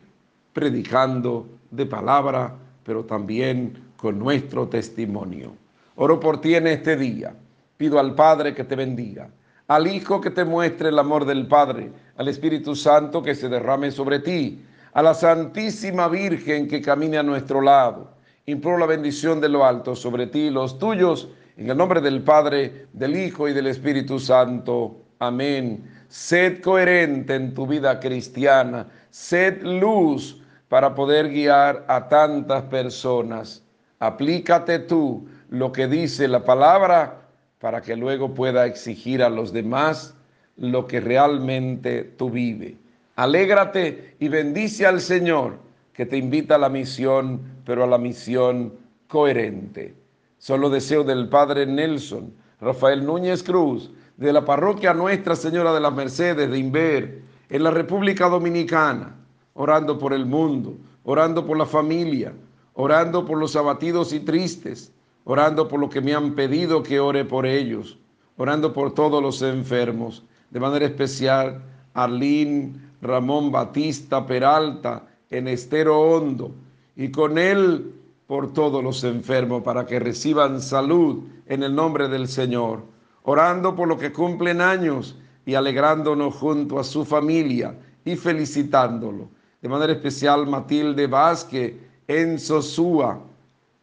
predicando 0.53 1.47
de 1.69 1.85
palabra, 1.85 2.55
pero 2.84 3.05
también 3.05 3.73
con 3.95 4.17
nuestro 4.17 4.67
testimonio. 4.67 5.53
Oro 5.97 6.19
por 6.19 6.41
ti 6.41 6.55
en 6.55 6.65
este 6.65 6.97
día. 6.97 7.35
Pido 7.80 7.97
al 7.97 8.14
Padre 8.14 8.53
que 8.53 8.65
te 8.65 8.76
bendiga, 8.76 9.30
al 9.69 9.88
Hijo 9.88 10.19
que 10.19 10.31
te 10.31 10.43
muestre 10.43 10.89
el 10.89 10.99
amor 10.99 11.23
del 11.23 11.47
Padre, 11.47 11.93
al 12.18 12.27
Espíritu 12.27 12.76
Santo 12.76 13.23
que 13.23 13.34
se 13.34 13.47
derrame 13.47 13.89
sobre 13.89 14.19
ti, 14.19 14.61
a 14.91 15.01
la 15.01 15.14
Santísima 15.14 16.10
Virgen 16.10 16.68
que 16.68 16.81
camine 16.81 17.18
a 17.18 17.23
nuestro 17.23 17.61
lado. 17.61 18.11
Imploro 18.47 18.80
la 18.80 18.85
bendición 18.85 19.39
de 19.39 19.47
lo 19.47 19.64
alto 19.64 19.95
sobre 19.95 20.27
ti 20.27 20.39
y 20.39 20.49
los 20.49 20.77
tuyos 20.77 21.30
en 21.56 21.69
el 21.69 21.77
nombre 21.77 22.01
del 22.01 22.22
Padre, 22.22 22.88
del 22.91 23.15
Hijo 23.15 23.47
y 23.47 23.53
del 23.53 23.68
Espíritu 23.68 24.19
Santo. 24.19 24.97
Amén. 25.19 25.89
Sed 26.10 26.61
coherente 26.61 27.35
en 27.35 27.53
tu 27.53 27.65
vida 27.65 27.97
cristiana. 28.01 28.88
Sed 29.10 29.64
luz 29.64 30.43
para 30.68 30.93
poder 30.93 31.30
guiar 31.30 31.85
a 31.88 32.10
tantas 32.10 32.64
personas. 32.64 33.64
Aplícate 33.99 34.80
tú 34.80 35.30
lo 35.47 35.72
que 35.72 35.88
dice 35.88 36.27
la 36.27 36.43
palabra 36.43 37.18
para 37.60 37.81
que 37.81 37.95
luego 37.95 38.34
pueda 38.34 38.65
exigir 38.65 39.22
a 39.22 39.30
los 39.30 39.52
demás 39.52 40.15
lo 40.57 40.88
que 40.88 40.99
realmente 40.99 42.03
tú 42.03 42.30
vives. 42.30 42.76
Alégrate 43.15 44.15
y 44.19 44.30
bendice 44.30 44.86
al 44.86 45.02
Señor 45.02 45.57
que 45.94 46.06
te 46.06 46.18
invita 46.18 46.56
a 46.56 46.60
la 46.60 46.69
misión, 46.69 47.41
pero 47.65 47.84
a 47.84 47.88
la 47.88 47.98
misión 47.98 48.73
coherente. 49.07 49.94
Son 50.38 50.61
los 50.61 50.72
deseos 50.72 51.06
del 51.06 51.27
Padre 51.27 51.65
Nelson, 51.65 52.34
Rafael 52.61 53.06
Núñez 53.06 53.44
Cruz, 53.44 53.91
de 54.15 54.31
la 54.31 54.45
parroquia 54.45 54.94
Nuestra 54.94 55.36
Señora 55.36 55.73
de 55.73 55.81
las 55.81 55.94
Mercedes 55.94 56.49
de 56.49 56.57
Inver, 56.57 57.22
en 57.49 57.64
la 57.64 57.72
República 57.72 58.30
Dominicana, 58.30 59.15
orando 59.53 59.98
por 59.98 60.14
el 60.14 60.26
mundo, 60.26 60.77
orando 61.03 61.45
por 61.45 61.57
la 61.57 61.65
familia, 61.65 62.34
orando 62.73 63.26
por 63.26 63.38
los 63.38 63.56
abatidos 63.57 64.14
y 64.14 64.22
tristes, 64.22 64.94
orando 65.30 65.68
por 65.68 65.80
lo 65.80 65.91
que 65.91 66.01
me 66.01 66.15
han 66.15 66.34
pedido 66.34 66.81
que 66.81 66.99
ore 66.99 67.23
por 67.23 67.45
ellos, 67.45 67.99
orando 68.35 68.73
por 68.73 68.95
todos 68.95 69.22
los 69.22 69.43
enfermos, 69.43 70.23
de 70.49 70.60
manera 70.60 70.88
especial 70.88 71.61
Arlín 71.93 72.89
Ramón 72.99 73.51
Batista 73.51 74.26
Peralta 74.26 75.06
en 75.30 75.47
Estero 75.47 76.01
Hondo, 76.01 76.56
y 76.95 77.11
con 77.11 77.38
él 77.38 77.93
por 78.26 78.53
todos 78.53 78.84
los 78.84 79.03
enfermos 79.03 79.61
para 79.61 79.85
que 79.85 79.99
reciban 79.99 80.60
salud 80.64 81.26
en 81.45 81.61
el 81.61 81.76
nombre 81.76 82.07
del 82.07 82.27
Señor, 82.27 82.81
orando 83.22 83.76
por 83.76 83.88
los 83.88 83.99
que 83.99 84.11
cumplen 84.11 84.61
años 84.61 85.15
y 85.45 85.53
alegrándonos 85.53 86.34
junto 86.34 86.80
a 86.80 86.84
su 86.84 87.06
familia 87.06 87.77
y 88.03 88.15
felicitándolo. 88.15 89.30
De 89.61 89.69
manera 89.69 89.93
especial 89.93 90.47
Matilde 90.47 91.06
Vázquez 91.06 91.76
en 92.07 92.39
Sosúa, 92.39 93.28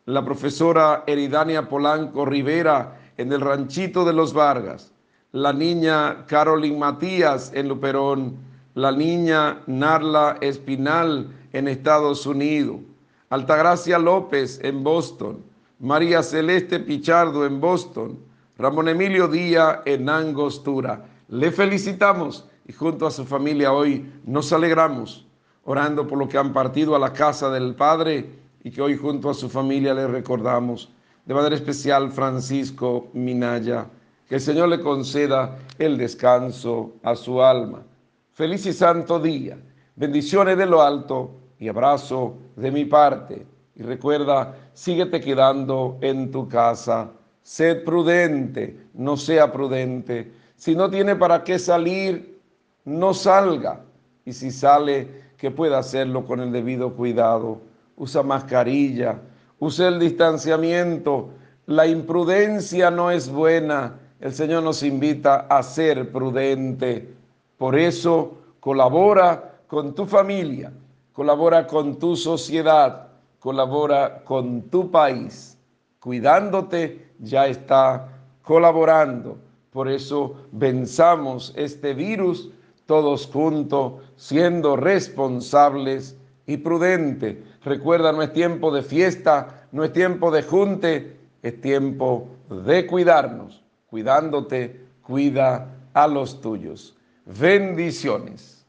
la 0.07 0.25
profesora 0.25 1.03
Eridania 1.07 1.69
Polanco 1.69 2.25
Rivera 2.25 2.97
en 3.17 3.33
el 3.33 3.41
ranchito 3.41 4.05
de 4.05 4.13
los 4.13 4.33
Vargas, 4.33 4.93
la 5.33 5.53
niña 5.53 6.25
Carolyn 6.27 6.79
Matías 6.79 7.51
en 7.53 7.69
Luperón, 7.69 8.37
la 8.75 8.93
niña 8.93 9.63
Narla 9.67 10.39
Espinal 10.41 11.29
en 11.53 11.67
Estados 11.67 12.25
Unidos, 12.25 12.79
Altagracia 13.31 13.99
López 13.99 14.61
en 14.63 14.85
Boston, 14.85 15.43
María 15.81 16.23
Celeste 16.23 16.79
Pichardo 16.79 17.45
en 17.45 17.61
Boston, 17.61 18.19
Ramón 18.57 18.89
Emilio 18.89 19.27
Díaz 19.27 19.81
en 19.87 20.09
Angostura. 20.09 21.05
Le 21.29 21.51
felicitamos 21.51 22.47
y 22.69 22.73
junto 22.73 23.09
a 23.09 23.11
su 23.11 23.25
familia 23.25 23.73
hoy 23.73 24.09
nos 24.25 24.53
alegramos 24.53 25.27
orando 25.65 26.07
por 26.07 26.17
lo 26.17 26.29
que 26.29 26.39
han 26.39 26.53
partido 26.53 26.95
a 26.95 27.01
la 27.01 27.13
casa 27.13 27.51
del 27.51 27.75
Padre 27.75 28.46
y 28.67 28.73
que 28.73 28.83
hoy 28.83 28.97
junto 28.97 29.31
a 29.31 29.35
su 29.35 29.49
familia 29.49 29.95
le 29.95 30.09
recordamos. 30.09 30.91
De 31.25 31.33
manera 31.33 31.55
especial 31.55 32.11
Francisco 32.11 33.11
Minaya, 33.13 33.87
que 34.29 34.35
el 34.35 34.41
Señor 34.41 34.71
le 34.71 34.81
conceda 34.81 35.57
el 35.79 35.97
descanso 35.97 36.95
a 37.05 37.15
su 37.15 37.41
alma. 37.41 37.85
Feliz 38.33 38.67
y 38.67 38.73
santo 38.73 39.21
día. 39.21 39.57
Bendiciones 39.95 40.59
de 40.59 40.67
lo 40.67 40.83
alto 40.83 41.31
y 41.61 41.69
abrazo 41.69 42.39
de 42.57 42.73
mi 42.73 42.85
parte. 42.87 43.47
Y 43.77 43.85
recuerda, 43.85 44.57
síguete 44.75 45.21
quedando 45.21 45.99
en 46.01 46.33
tu 46.33 46.49
casa. 46.49 47.13
Sed 47.45 47.85
prudente, 47.85 48.89
no 48.95 49.17
sea 49.17 49.53
prudente. 49.53 50.33
Si 50.57 50.75
no 50.75 50.91
tiene 50.91 51.15
para 51.15 51.45
qué 51.45 51.61
salir, 51.61 52.41
no 52.85 53.15
salga. 53.15 53.85
Y 54.25 54.33
si 54.33 54.51
sale, 54.51 55.23
que 55.37 55.53
pueda 55.53 55.79
hacerlo 55.79 56.27
con 56.27 56.41
el 56.41 56.51
debido 56.51 56.95
cuidado. 56.95 57.61
Usa 57.97 58.23
mascarilla, 58.23 59.19
usa 59.59 59.89
el 59.89 59.99
distanciamiento. 59.99 61.31
La 61.67 61.87
imprudencia 61.87 62.91
no 62.91 63.11
es 63.11 63.29
buena. 63.29 63.99
El 64.21 64.33
Señor 64.33 64.63
nos 64.63 64.83
invita 64.83 65.47
a 65.49 65.63
ser 65.63 66.13
prudente. 66.13 67.15
Por 67.59 67.79
eso 67.79 68.39
colabora 68.61 69.61
con 69.67 69.95
tu 69.95 70.07
familia 70.07 70.73
colabora 71.17 71.67
con 71.67 71.99
tu 71.99 72.15
sociedad, 72.15 73.09
colabora 73.39 74.23
con 74.23 74.69
tu 74.69 74.91
país. 74.91 75.57
Cuidándote 75.99 77.09
ya 77.21 77.47
está 77.47 78.07
colaborando. 78.43 79.39
Por 79.73 79.89
eso 79.89 80.37
venzamos 80.53 81.55
este 81.57 81.95
virus 81.95 82.51
todos 82.85 83.27
juntos, 83.27 83.95
siendo 84.17 84.77
responsables 84.77 86.19
y 86.47 86.59
prudentes. 86.59 87.39
Recuerda, 87.67 88.13
no 88.13 88.23
es 88.23 88.33
tiempo 88.33 88.71
de 88.71 88.81
fiesta, 88.81 89.67
no 89.73 89.83
es 89.83 89.93
tiempo 89.93 90.31
de 90.31 90.45
junte, 90.45 91.17
es 91.43 91.61
tiempo 91.61 92.29
de 92.49 92.87
cuidarnos. 92.87 93.65
Cuidándote, 93.91 94.87
cuida 95.03 95.67
a 95.93 96.07
los 96.07 96.41
tuyos. 96.41 96.97
Bendiciones. 97.25 98.65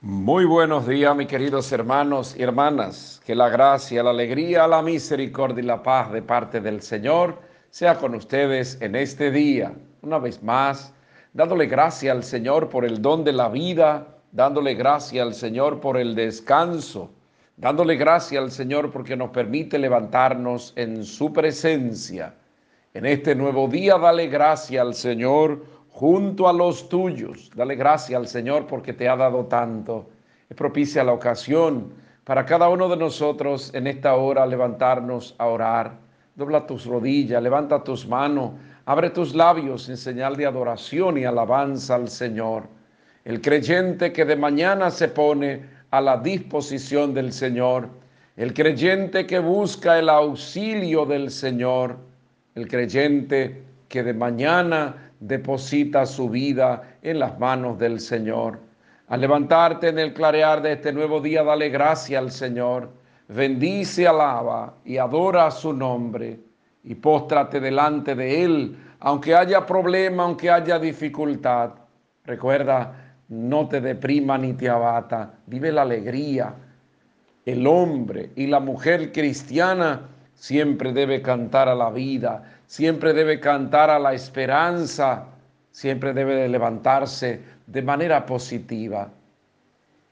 Muy 0.00 0.44
buenos 0.44 0.86
días, 0.86 1.16
mis 1.16 1.26
queridos 1.26 1.72
hermanos 1.72 2.36
y 2.38 2.44
hermanas. 2.44 3.20
Que 3.26 3.34
la 3.34 3.48
gracia, 3.48 4.04
la 4.04 4.10
alegría, 4.10 4.68
la 4.68 4.80
misericordia 4.80 5.64
y 5.64 5.66
la 5.66 5.82
paz 5.82 6.12
de 6.12 6.22
parte 6.22 6.60
del 6.60 6.80
Señor 6.80 7.40
sea 7.70 7.98
con 7.98 8.14
ustedes 8.14 8.80
en 8.80 8.94
este 8.94 9.32
día. 9.32 9.74
Una 10.02 10.20
vez 10.20 10.44
más, 10.44 10.94
dándole 11.32 11.66
gracias 11.66 12.14
al 12.14 12.22
Señor 12.22 12.68
por 12.68 12.84
el 12.84 13.02
don 13.02 13.24
de 13.24 13.32
la 13.32 13.48
vida, 13.48 14.06
dándole 14.30 14.74
gracias 14.74 15.26
al 15.26 15.34
Señor 15.34 15.80
por 15.80 15.96
el 15.96 16.14
descanso, 16.14 17.10
dándole 17.56 17.96
gracias 17.96 18.42
al 18.42 18.50
Señor 18.50 18.90
porque 18.90 19.16
nos 19.16 19.30
permite 19.30 19.78
levantarnos 19.78 20.72
en 20.76 21.04
su 21.04 21.32
presencia. 21.32 22.34
En 22.94 23.06
este 23.06 23.34
nuevo 23.34 23.68
día, 23.68 23.98
dale 23.98 24.26
gracias 24.28 24.80
al 24.80 24.94
Señor 24.94 25.64
junto 25.90 26.48
a 26.48 26.52
los 26.52 26.88
tuyos. 26.88 27.50
Dale 27.54 27.74
gracias 27.74 28.18
al 28.18 28.28
Señor 28.28 28.66
porque 28.66 28.92
te 28.92 29.08
ha 29.08 29.16
dado 29.16 29.46
tanto. 29.46 30.08
Es 30.48 30.56
propicia 30.56 31.02
la 31.02 31.12
ocasión 31.12 31.92
para 32.26 32.44
cada 32.44 32.68
uno 32.68 32.88
de 32.88 32.96
nosotros 32.96 33.70
en 33.72 33.86
esta 33.86 34.16
hora 34.16 34.44
levantarnos 34.46 35.36
a 35.38 35.46
orar, 35.46 35.92
dobla 36.34 36.66
tus 36.66 36.84
rodillas, 36.84 37.40
levanta 37.40 37.84
tus 37.84 38.06
manos, 38.08 38.50
abre 38.84 39.10
tus 39.10 39.32
labios 39.34 39.88
en 39.88 39.96
señal 39.96 40.36
de 40.36 40.44
adoración 40.44 41.18
y 41.18 41.24
alabanza 41.24 41.94
al 41.94 42.08
Señor. 42.08 42.64
El 43.24 43.40
creyente 43.40 44.12
que 44.12 44.24
de 44.24 44.34
mañana 44.34 44.90
se 44.90 45.06
pone 45.06 45.75
a 45.90 46.00
la 46.00 46.16
disposición 46.18 47.14
del 47.14 47.32
Señor, 47.32 47.88
el 48.36 48.52
creyente 48.52 49.26
que 49.26 49.38
busca 49.38 49.98
el 49.98 50.08
auxilio 50.08 51.06
del 51.06 51.30
Señor, 51.30 51.96
el 52.54 52.68
creyente 52.68 53.62
que 53.88 54.02
de 54.02 54.14
mañana 54.14 55.12
deposita 55.20 56.04
su 56.06 56.28
vida 56.28 56.98
en 57.02 57.18
las 57.18 57.38
manos 57.38 57.78
del 57.78 58.00
Señor. 58.00 58.58
Al 59.08 59.20
levantarte 59.20 59.88
en 59.88 59.98
el 59.98 60.12
clarear 60.12 60.60
de 60.60 60.72
este 60.72 60.92
nuevo 60.92 61.20
día, 61.20 61.42
dale 61.42 61.68
gracia 61.68 62.18
al 62.18 62.30
Señor 62.30 62.90
bendice, 63.28 64.06
alaba 64.06 64.74
y 64.84 64.98
adora 64.98 65.50
su 65.50 65.72
nombre 65.72 66.40
y 66.84 66.94
póstrate 66.94 67.60
delante 67.60 68.14
de 68.14 68.44
Él, 68.44 68.78
aunque 69.00 69.34
haya 69.34 69.66
problema, 69.66 70.22
aunque 70.22 70.50
haya 70.50 70.78
dificultad. 70.78 71.70
Recuerda, 72.24 73.05
no 73.28 73.68
te 73.68 73.80
deprima 73.80 74.38
ni 74.38 74.52
te 74.52 74.68
abata, 74.68 75.34
vive 75.46 75.72
la 75.72 75.82
alegría. 75.82 76.54
El 77.44 77.66
hombre 77.66 78.30
y 78.36 78.46
la 78.46 78.60
mujer 78.60 79.12
cristiana 79.12 80.02
siempre 80.34 80.92
debe 80.92 81.22
cantar 81.22 81.68
a 81.68 81.74
la 81.74 81.90
vida, 81.90 82.42
siempre 82.66 83.12
debe 83.12 83.40
cantar 83.40 83.90
a 83.90 83.98
la 83.98 84.14
esperanza, 84.14 85.26
siempre 85.70 86.12
debe 86.12 86.48
levantarse 86.48 87.40
de 87.66 87.82
manera 87.82 88.24
positiva. 88.24 89.10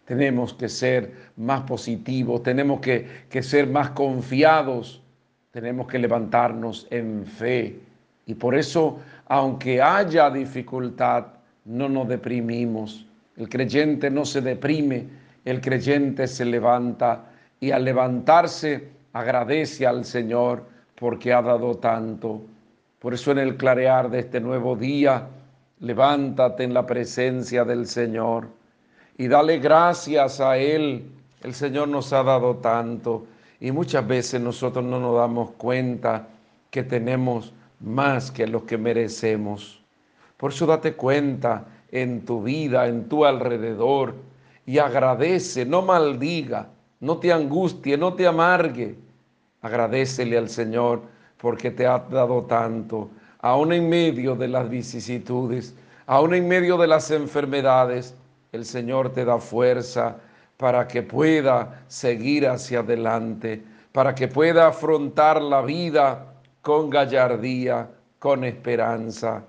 Tenemos 0.04 0.52
que 0.52 0.68
ser 0.68 1.12
más 1.36 1.62
positivos, 1.62 2.42
tenemos 2.42 2.80
que, 2.80 3.42
ser 3.42 3.66
más 3.68 3.90
confiados, 3.90 5.02
tenemos 5.50 5.86
que 5.86 5.98
levantarnos 5.98 6.86
en 6.90 7.24
fe. 7.24 7.80
Y 8.26 8.34
por 8.34 8.54
eso, 8.54 8.98
aunque 9.26 9.80
haya 9.80 10.28
dificultad, 10.30 11.26
no 11.64 11.88
nos 11.88 12.08
deprimimos. 12.08 13.03
El 13.36 13.48
creyente 13.48 14.10
no 14.10 14.24
se 14.24 14.40
deprime, 14.40 15.08
el 15.44 15.60
creyente 15.60 16.26
se 16.26 16.44
levanta 16.44 17.26
y 17.60 17.70
al 17.70 17.84
levantarse 17.84 18.88
agradece 19.12 19.86
al 19.86 20.04
Señor 20.04 20.64
porque 20.94 21.32
ha 21.32 21.42
dado 21.42 21.76
tanto. 21.76 22.42
Por 22.98 23.14
eso 23.14 23.32
en 23.32 23.38
el 23.38 23.56
clarear 23.56 24.10
de 24.10 24.20
este 24.20 24.40
nuevo 24.40 24.76
día, 24.76 25.26
levántate 25.80 26.64
en 26.64 26.72
la 26.72 26.86
presencia 26.86 27.64
del 27.64 27.86
Señor 27.86 28.48
y 29.18 29.28
dale 29.28 29.58
gracias 29.58 30.40
a 30.40 30.56
Él. 30.56 31.04
El 31.42 31.54
Señor 31.54 31.88
nos 31.88 32.12
ha 32.12 32.22
dado 32.22 32.56
tanto 32.56 33.26
y 33.60 33.72
muchas 33.72 34.06
veces 34.06 34.40
nosotros 34.40 34.84
no 34.84 34.98
nos 35.00 35.16
damos 35.16 35.50
cuenta 35.52 36.28
que 36.70 36.82
tenemos 36.82 37.52
más 37.80 38.30
que 38.30 38.46
lo 38.46 38.64
que 38.64 38.78
merecemos. 38.78 39.82
Por 40.36 40.52
eso 40.52 40.66
date 40.66 40.94
cuenta 40.94 41.64
en 41.94 42.24
tu 42.24 42.42
vida, 42.42 42.88
en 42.88 43.08
tu 43.08 43.24
alrededor 43.24 44.14
y 44.66 44.78
agradece, 44.78 45.64
no 45.64 45.80
maldiga, 45.80 46.68
no 46.98 47.18
te 47.18 47.32
angustie, 47.32 47.96
no 47.96 48.14
te 48.14 48.26
amargue. 48.26 48.96
Agradecele 49.62 50.36
al 50.36 50.48
Señor 50.48 51.02
porque 51.38 51.70
te 51.70 51.86
ha 51.86 52.00
dado 52.00 52.42
tanto, 52.42 53.10
aún 53.38 53.72
en 53.72 53.88
medio 53.88 54.34
de 54.34 54.48
las 54.48 54.68
vicisitudes, 54.68 55.76
aún 56.06 56.34
en 56.34 56.48
medio 56.48 56.76
de 56.76 56.88
las 56.88 57.12
enfermedades, 57.12 58.16
el 58.50 58.64
Señor 58.64 59.12
te 59.12 59.24
da 59.24 59.38
fuerza 59.38 60.16
para 60.56 60.88
que 60.88 61.02
pueda 61.02 61.84
seguir 61.86 62.48
hacia 62.48 62.80
adelante, 62.80 63.62
para 63.92 64.16
que 64.16 64.26
pueda 64.26 64.66
afrontar 64.66 65.40
la 65.40 65.62
vida 65.62 66.26
con 66.60 66.90
gallardía, 66.90 67.88
con 68.18 68.42
esperanza. 68.42 69.44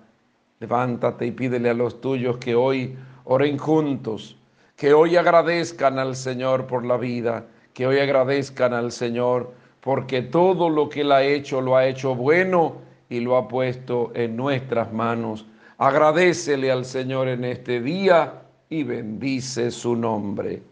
Levántate 0.59 1.25
y 1.25 1.31
pídele 1.31 1.69
a 1.69 1.73
los 1.73 1.99
tuyos 1.99 2.37
que 2.37 2.55
hoy 2.55 2.95
oren 3.25 3.57
juntos, 3.57 4.37
que 4.75 4.93
hoy 4.93 5.17
agradezcan 5.17 5.99
al 5.99 6.15
Señor 6.15 6.65
por 6.65 6.85
la 6.85 6.97
vida, 6.97 7.45
que 7.73 7.85
hoy 7.85 7.99
agradezcan 7.99 8.73
al 8.73 8.91
Señor 8.91 9.53
porque 9.81 10.21
todo 10.21 10.69
lo 10.69 10.89
que 10.89 11.01
Él 11.01 11.11
ha 11.11 11.23
hecho 11.23 11.61
lo 11.61 11.75
ha 11.75 11.85
hecho 11.85 12.15
bueno 12.15 12.77
y 13.09 13.19
lo 13.19 13.37
ha 13.37 13.47
puesto 13.47 14.11
en 14.15 14.35
nuestras 14.35 14.91
manos. 14.91 15.45
Agradecele 15.77 16.71
al 16.71 16.85
Señor 16.85 17.27
en 17.27 17.43
este 17.43 17.81
día 17.81 18.41
y 18.69 18.83
bendice 18.83 19.71
su 19.71 19.95
nombre. 19.95 20.63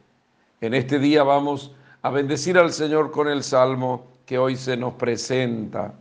En 0.61 0.73
este 0.73 0.97
día 0.97 1.23
vamos 1.23 1.75
a 2.01 2.09
bendecir 2.09 2.57
al 2.57 2.71
Señor 2.71 3.11
con 3.11 3.27
el 3.27 3.43
salmo 3.43 4.07
que 4.25 4.37
hoy 4.37 4.55
se 4.55 4.77
nos 4.77 4.93
presenta. 4.93 5.93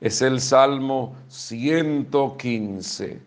Es 0.00 0.22
el 0.22 0.40
Salmo 0.40 1.16
115. 1.28 3.20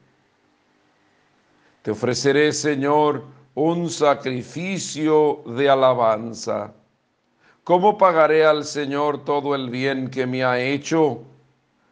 Te 1.81 1.91
ofreceré, 1.91 2.53
Señor, 2.53 3.25
un 3.55 3.89
sacrificio 3.89 5.43
de 5.45 5.69
alabanza. 5.69 6.73
¿Cómo 7.65 7.97
pagaré 7.97 8.45
al 8.45 8.63
Señor 8.63 9.25
todo 9.25 9.53
el 9.53 9.69
bien 9.69 10.09
que 10.09 10.25
me 10.25 10.43
ha 10.45 10.59
hecho? 10.59 11.23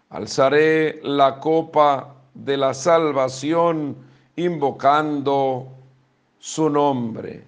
Alzaré 0.10 1.02
la 1.04 1.40
copa 1.40 2.16
de 2.34 2.56
la 2.56 2.74
salvación 2.74 3.98
invocando 4.38 5.68
su 6.40 6.70
nombre. 6.70 7.46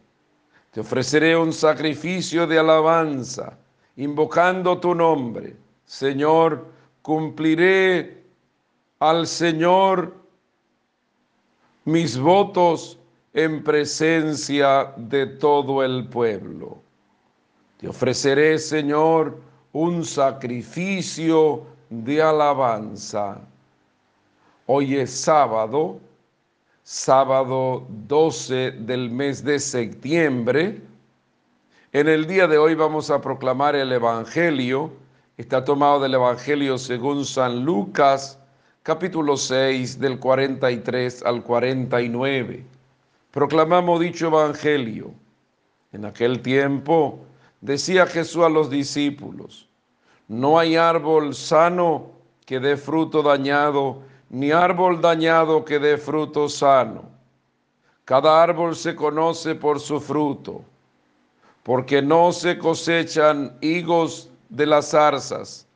Te 0.72 0.82
ofreceré 0.82 1.38
un 1.38 1.53
sacrificio 1.53 2.45
de 2.45 2.60
alabanza, 2.60 3.58
invocando 3.95 4.78
tu 4.80 4.94
nombre. 4.94 5.56
Señor, 5.86 6.66
cumpliré 7.02 8.23
al 8.99 9.28
Señor 9.28 10.15
mis 11.86 12.18
votos 12.18 12.99
en 13.34 13.64
presencia 13.64 14.94
de 14.98 15.26
todo 15.26 15.84
el 15.84 16.07
pueblo. 16.07 16.78
Te 17.78 17.88
ofreceré, 17.88 18.60
Señor, 18.60 19.40
un 19.73 20.06
sacrificio 20.06 21.65
de 21.90 22.22
alabanza. 22.22 23.41
Hoy 24.68 24.98
es 24.98 25.11
sábado 25.11 25.99
sábado 26.84 27.86
12 27.90 28.72
del 28.72 29.10
mes 29.10 29.44
de 29.44 29.60
septiembre. 29.60 30.82
En 31.94 32.07
el 32.07 32.26
día 32.28 32.48
de 32.48 32.57
hoy 32.57 32.76
vamos 32.76 33.10
a 33.10 33.22
proclamar 33.22 33.76
el 33.76 33.91
Evangelio. 33.91 34.91
Está 35.38 35.64
tomado 35.64 36.02
del 36.02 36.14
Evangelio 36.14 36.78
según 36.78 37.26
San 37.26 37.64
Lucas, 37.64 38.38
capítulo 38.84 39.38
6, 39.38 39.98
del 39.98 40.20
43 40.20 41.24
al 41.24 41.41
49. 41.41 42.66
Proclamamos 43.32 44.02
dicho 44.02 44.28
Evangelio. 44.28 45.14
En 45.94 46.03
aquel 46.06 46.41
tiempo 46.41 47.20
decía 47.62 48.06
Jesús 48.06 48.44
a 48.44 48.49
los 48.49 48.70
discípulos, 48.70 49.70
no 50.28 50.60
hay 50.60 50.76
árbol 50.76 51.34
sano 51.34 52.12
que 52.45 52.60
dé 52.60 52.76
fruto 52.76 53.24
dañado, 53.24 54.02
ni 54.30 54.52
árbol 54.52 54.99
dañado 54.99 55.64
que 55.64 55.80
dé 55.80 55.98
fruto 55.98 56.49
sano. 56.49 57.06
Cada 58.03 58.44
árbol 58.44 58.76
se 58.76 58.95
conoce 58.95 59.56
por 59.56 59.80
su 59.80 60.02
fruto, 60.02 60.62
porque 61.64 62.02
no 62.02 62.34
se 62.34 62.58
cosechan 62.58 63.58
higos 63.62 64.31
de 64.52 64.68
las 64.68 64.91
zarzas, 64.91 65.68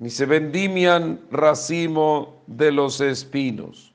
ni 0.00 0.10
se 0.10 0.26
vendimian 0.26 1.20
racimo 1.30 2.42
de 2.48 2.72
los 2.72 3.00
espinos. 3.00 3.94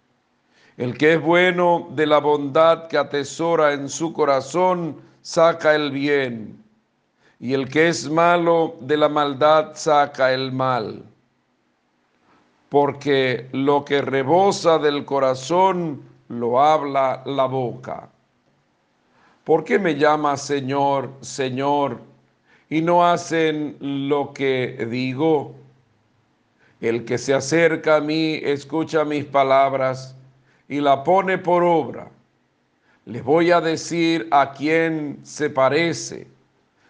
El 0.78 0.98
que 0.98 1.16
es 1.16 1.22
bueno 1.22 1.90
de 1.92 2.08
la 2.08 2.20
bondad 2.20 2.88
que 2.88 2.98
atesora 2.98 3.74
en 3.74 3.90
su 3.90 4.14
corazón, 4.14 4.96
saca 5.22 5.76
el 5.76 5.92
bien, 5.92 6.64
y 7.42 7.54
el 7.54 7.68
que 7.68 7.90
es 7.90 8.10
malo 8.10 8.78
de 8.80 8.96
la 8.96 9.10
maldad, 9.10 9.72
saca 9.76 10.32
el 10.32 10.54
mal 10.54 11.04
porque 12.70 13.50
lo 13.52 13.84
que 13.84 14.02
rebosa 14.02 14.78
del 14.78 15.04
corazón 15.04 16.04
lo 16.30 16.62
habla 16.62 17.24
la 17.26 17.46
boca. 17.46 18.10
¿Por 19.44 19.64
qué 19.64 19.80
me 19.80 19.96
llama 19.96 20.38
Señor, 20.38 21.12
Señor, 21.22 22.00
y 22.70 22.82
no 22.82 23.06
hacen 23.06 23.78
lo 23.80 24.34
que 24.34 24.88
digo? 24.90 25.56
El 26.80 27.04
que 27.04 27.18
se 27.18 27.34
acerca 27.34 27.98
a 27.98 28.02
mí 28.02 28.40
escucha 28.44 29.04
mis 29.04 29.26
palabras 29.26 30.16
y 30.68 30.80
la 30.80 31.04
pone 31.04 31.38
por 31.38 31.64
obra. 31.64 32.10
Les 33.06 33.24
voy 33.24 33.52
a 33.52 33.60
decir 33.60 34.28
a 34.32 34.52
quién 34.52 35.20
se 35.24 35.50
parece. 35.50 36.28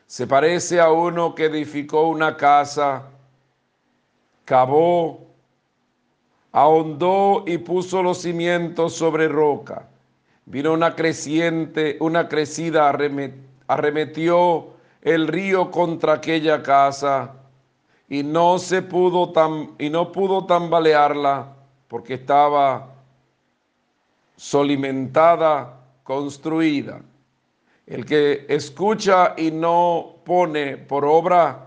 Se 0.06 0.28
parece 0.28 0.82
a 0.82 0.92
uno 0.92 1.34
que 1.34 1.46
edificó 1.46 2.10
una 2.10 2.36
casa, 2.36 3.04
cavó, 4.44 5.28
ahondó 6.52 7.46
y 7.48 7.58
puso 7.60 8.04
los 8.04 8.22
cimientos 8.22 8.96
sobre 8.96 9.28
roca. 9.28 9.88
Vino 10.46 10.74
una 10.74 10.96
creciente, 10.96 11.96
una 12.00 12.28
crecida, 12.28 12.90
arremetió 13.68 14.79
el 15.02 15.28
río 15.28 15.72
contra 15.72 16.14
aquella 16.14 16.62
casa 16.62 17.34
y 18.10 18.24
no 18.24 18.58
se 18.60 18.82
pudo 18.82 19.32
tan, 19.32 19.72
y 19.78 19.90
no 19.90 20.12
pudo 20.12 20.46
tambalearla 20.46 21.54
porque 21.88 22.16
estaba 22.16 22.88
solimentada, 24.36 25.80
construida. 26.04 27.02
El 27.86 28.06
que 28.06 28.46
escucha 28.50 29.34
y 29.38 29.52
no 29.52 30.16
pone 30.24 30.78
por 30.78 31.06
obra 31.06 31.66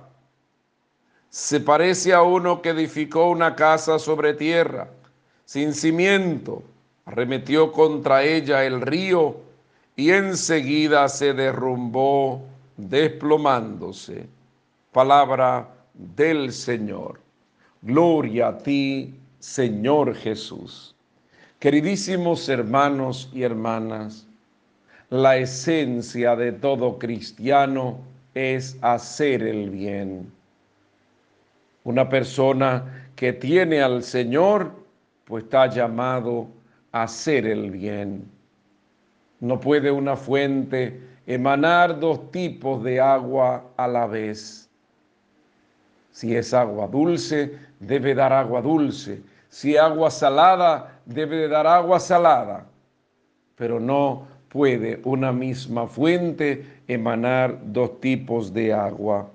se 1.28 1.60
parece 1.60 2.12
a 2.12 2.22
uno 2.22 2.60
que 2.60 2.70
edificó 2.70 3.30
una 3.30 3.56
casa 3.56 3.98
sobre 3.98 4.34
tierra, 4.34 4.88
sin 5.44 5.72
cimiento, 5.72 6.62
arremetió 7.06 7.72
contra 7.72 8.22
ella 8.22 8.64
el 8.64 8.80
río 8.80 9.36
y 9.96 10.10
enseguida 10.10 11.08
se 11.08 11.32
derrumbó 11.32 12.42
desplomándose. 12.76 14.26
Palabra 14.92 15.68
del 15.94 16.52
Señor. 16.52 17.20
Gloria 17.82 18.48
a 18.48 18.58
ti, 18.58 19.14
Señor 19.38 20.14
Jesús. 20.14 20.94
Queridísimos 21.58 22.48
hermanos 22.48 23.30
y 23.32 23.42
hermanas, 23.42 24.26
la 25.10 25.36
esencia 25.36 26.34
de 26.36 26.52
todo 26.52 26.98
cristiano 26.98 28.00
es 28.34 28.76
hacer 28.80 29.42
el 29.42 29.70
bien. 29.70 30.32
Una 31.84 32.08
persona 32.08 33.08
que 33.14 33.32
tiene 33.32 33.80
al 33.80 34.02
Señor, 34.02 34.72
pues 35.24 35.44
está 35.44 35.68
llamado 35.68 36.48
a 36.92 37.04
hacer 37.04 37.46
el 37.46 37.70
bien. 37.70 38.24
No 39.40 39.60
puede 39.60 39.90
una 39.90 40.16
fuente 40.16 41.00
emanar 41.26 41.98
dos 41.98 42.30
tipos 42.30 42.82
de 42.82 43.00
agua 43.00 43.64
a 43.76 43.86
la 43.86 44.06
vez. 44.06 44.68
Si 46.10 46.34
es 46.34 46.52
agua 46.52 46.86
dulce, 46.86 47.58
debe 47.80 48.14
dar 48.14 48.32
agua 48.32 48.60
dulce. 48.60 49.22
Si 49.48 49.76
agua 49.76 50.10
salada, 50.10 51.00
debe 51.06 51.48
dar 51.48 51.66
agua 51.66 52.00
salada. 52.00 52.66
Pero 53.56 53.80
no 53.80 54.26
puede 54.48 55.00
una 55.04 55.32
misma 55.32 55.86
fuente 55.86 56.82
emanar 56.86 57.58
dos 57.64 58.00
tipos 58.00 58.52
de 58.52 58.72
agua. 58.72 59.30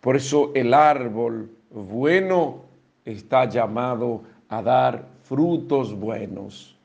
Por 0.00 0.16
eso 0.16 0.52
el 0.54 0.74
árbol 0.74 1.50
bueno 1.70 2.62
está 3.04 3.46
llamado 3.46 4.22
a 4.50 4.60
dar 4.60 5.06
frutos 5.22 5.94
buenos. 5.98 6.76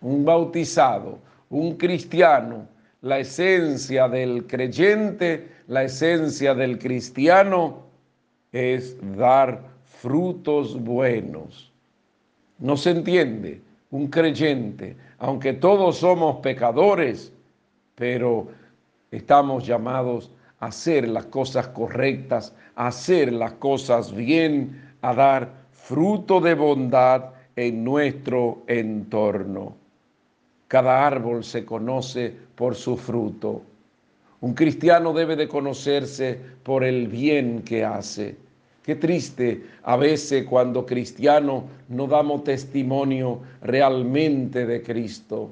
Un 0.00 0.24
bautizado, 0.24 1.18
un 1.50 1.76
cristiano, 1.76 2.66
la 3.02 3.18
esencia 3.18 4.08
del 4.08 4.46
creyente, 4.46 5.48
la 5.66 5.84
esencia 5.84 6.54
del 6.54 6.78
cristiano 6.78 7.82
es 8.52 8.96
dar 9.16 9.60
frutos 9.84 10.80
buenos. 10.80 11.72
No 12.58 12.76
se 12.76 12.90
entiende 12.90 13.60
un 13.90 14.06
creyente, 14.06 14.96
aunque 15.18 15.52
todos 15.52 15.98
somos 15.98 16.36
pecadores, 16.36 17.32
pero 17.96 18.48
estamos 19.10 19.66
llamados 19.66 20.30
a 20.60 20.66
hacer 20.66 21.08
las 21.08 21.26
cosas 21.26 21.68
correctas, 21.68 22.54
a 22.76 22.86
hacer 22.86 23.32
las 23.32 23.54
cosas 23.54 24.14
bien, 24.14 24.94
a 25.02 25.12
dar 25.12 25.52
fruto 25.72 26.40
de 26.40 26.54
bondad 26.54 27.30
en 27.56 27.82
nuestro 27.82 28.62
entorno. 28.68 29.81
Cada 30.72 31.06
árbol 31.06 31.44
se 31.44 31.66
conoce 31.66 32.32
por 32.54 32.74
su 32.74 32.96
fruto. 32.96 33.60
Un 34.40 34.54
cristiano 34.54 35.12
debe 35.12 35.36
de 35.36 35.46
conocerse 35.46 36.40
por 36.62 36.82
el 36.82 37.08
bien 37.08 37.60
que 37.60 37.84
hace. 37.84 38.36
Qué 38.82 38.96
triste 38.96 39.66
a 39.82 39.96
veces 39.98 40.46
cuando 40.48 40.86
cristianos 40.86 41.64
no 41.90 42.06
damos 42.06 42.44
testimonio 42.44 43.40
realmente 43.60 44.64
de 44.64 44.82
Cristo. 44.82 45.50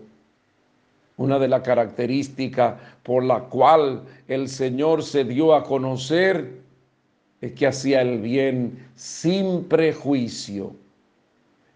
Una 1.18 1.38
de 1.38 1.48
las 1.48 1.60
características 1.60 2.76
por 3.02 3.22
la 3.22 3.40
cual 3.40 4.04
el 4.26 4.48
Señor 4.48 5.02
se 5.02 5.24
dio 5.24 5.54
a 5.54 5.64
conocer 5.64 6.62
es 7.42 7.52
que 7.52 7.66
hacía 7.66 8.00
el 8.00 8.22
bien 8.22 8.88
sin 8.94 9.64
prejuicio. 9.64 10.74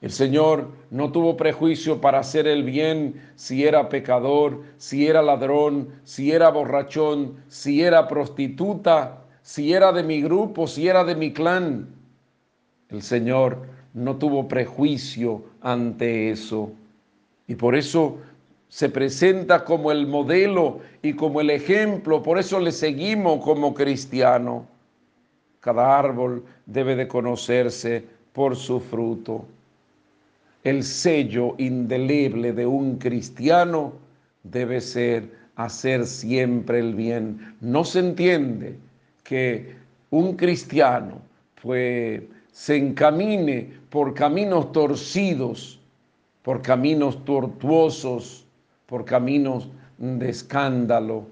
El 0.04 0.10
Señor 0.12 0.68
no 0.90 1.12
tuvo 1.12 1.34
prejuicio 1.34 1.98
para 1.98 2.18
hacer 2.18 2.46
el 2.46 2.62
bien 2.62 3.22
si 3.36 3.64
era 3.64 3.88
pecador, 3.88 4.60
si 4.76 5.06
era 5.06 5.22
ladrón, 5.22 5.88
si 6.04 6.30
era 6.30 6.50
borrachón, 6.50 7.36
si 7.48 7.80
era 7.80 8.06
prostituta, 8.06 9.24
si 9.40 9.72
era 9.72 9.92
de 9.92 10.02
mi 10.02 10.20
grupo, 10.20 10.66
si 10.66 10.88
era 10.88 11.04
de 11.04 11.14
mi 11.14 11.32
clan. 11.32 11.88
El 12.90 13.00
Señor 13.00 13.62
no 13.94 14.16
tuvo 14.16 14.46
prejuicio 14.46 15.42
ante 15.62 16.28
eso. 16.28 16.70
Y 17.48 17.54
por 17.54 17.74
eso 17.74 18.18
se 18.68 18.90
presenta 18.90 19.64
como 19.64 19.90
el 19.90 20.06
modelo 20.06 20.80
y 21.00 21.14
como 21.14 21.40
el 21.40 21.48
ejemplo. 21.48 22.22
Por 22.22 22.38
eso 22.38 22.60
le 22.60 22.72
seguimos 22.72 23.42
como 23.42 23.72
cristiano. 23.72 24.66
Cada 25.60 25.98
árbol 25.98 26.44
debe 26.66 26.94
de 26.94 27.08
conocerse 27.08 28.04
por 28.34 28.54
su 28.54 28.80
fruto 28.80 29.46
el 30.64 30.82
sello 30.82 31.54
indeleble 31.58 32.54
de 32.54 32.66
un 32.66 32.96
cristiano 32.96 33.92
debe 34.42 34.80
ser 34.80 35.30
hacer 35.56 36.06
siempre 36.06 36.78
el 36.80 36.94
bien. 36.94 37.54
No 37.60 37.84
se 37.84 38.00
entiende 38.00 38.78
que 39.22 39.76
un 40.10 40.36
cristiano 40.36 41.20
pues, 41.62 42.22
se 42.50 42.76
encamine 42.76 43.72
por 43.90 44.14
caminos 44.14 44.72
torcidos, 44.72 45.80
por 46.42 46.62
caminos 46.62 47.22
tortuosos, 47.24 48.46
por 48.86 49.04
caminos 49.04 49.68
de 49.98 50.30
escándalo. 50.30 51.26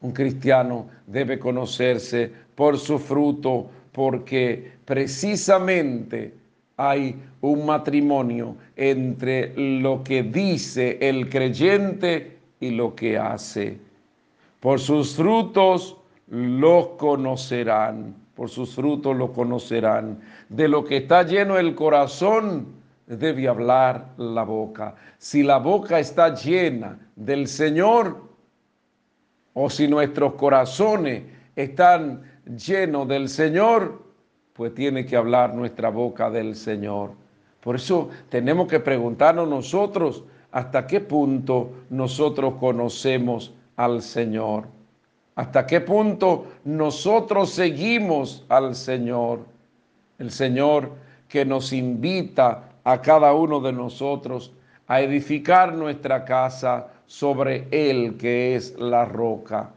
Un 0.00 0.12
cristiano 0.12 0.86
debe 1.08 1.40
conocerse 1.40 2.30
por 2.54 2.78
su 2.78 3.00
fruto, 3.00 3.68
porque 3.92 4.72
precisamente 4.84 6.37
hay 6.78 7.20
un 7.40 7.66
matrimonio 7.66 8.56
entre 8.76 9.52
lo 9.56 10.02
que 10.02 10.22
dice 10.22 10.96
el 11.00 11.28
creyente 11.28 12.38
y 12.60 12.70
lo 12.70 12.94
que 12.94 13.18
hace. 13.18 13.78
Por 14.60 14.78
sus 14.78 15.16
frutos 15.16 15.96
los 16.28 16.90
conocerán, 16.90 18.14
por 18.34 18.48
sus 18.48 18.74
frutos 18.74 19.16
los 19.16 19.30
conocerán. 19.30 20.20
De 20.48 20.68
lo 20.68 20.84
que 20.84 20.98
está 20.98 21.24
lleno 21.24 21.58
el 21.58 21.74
corazón 21.74 22.68
debe 23.08 23.48
hablar 23.48 24.14
la 24.16 24.44
boca. 24.44 24.94
Si 25.18 25.42
la 25.42 25.58
boca 25.58 25.98
está 25.98 26.32
llena 26.32 26.96
del 27.16 27.48
Señor, 27.48 28.22
o 29.54 29.68
si 29.68 29.88
nuestros 29.88 30.34
corazones 30.34 31.24
están 31.56 32.22
llenos 32.46 33.08
del 33.08 33.28
Señor, 33.28 34.07
pues 34.58 34.74
tiene 34.74 35.06
que 35.06 35.16
hablar 35.16 35.54
nuestra 35.54 35.88
boca 35.88 36.28
del 36.30 36.56
Señor. 36.56 37.12
Por 37.60 37.76
eso 37.76 38.08
tenemos 38.28 38.66
que 38.66 38.80
preguntarnos 38.80 39.48
nosotros 39.48 40.24
hasta 40.50 40.84
qué 40.84 41.00
punto 41.00 41.70
nosotros 41.90 42.54
conocemos 42.58 43.54
al 43.76 44.02
Señor. 44.02 44.64
Hasta 45.36 45.64
qué 45.64 45.80
punto 45.80 46.46
nosotros 46.64 47.50
seguimos 47.50 48.44
al 48.48 48.74
Señor. 48.74 49.46
El 50.18 50.32
Señor 50.32 50.90
que 51.28 51.44
nos 51.44 51.72
invita 51.72 52.64
a 52.82 53.00
cada 53.00 53.34
uno 53.34 53.60
de 53.60 53.72
nosotros 53.72 54.52
a 54.88 55.00
edificar 55.00 55.72
nuestra 55.72 56.24
casa 56.24 56.88
sobre 57.06 57.68
Él 57.70 58.16
que 58.16 58.56
es 58.56 58.76
la 58.76 59.04
roca, 59.04 59.70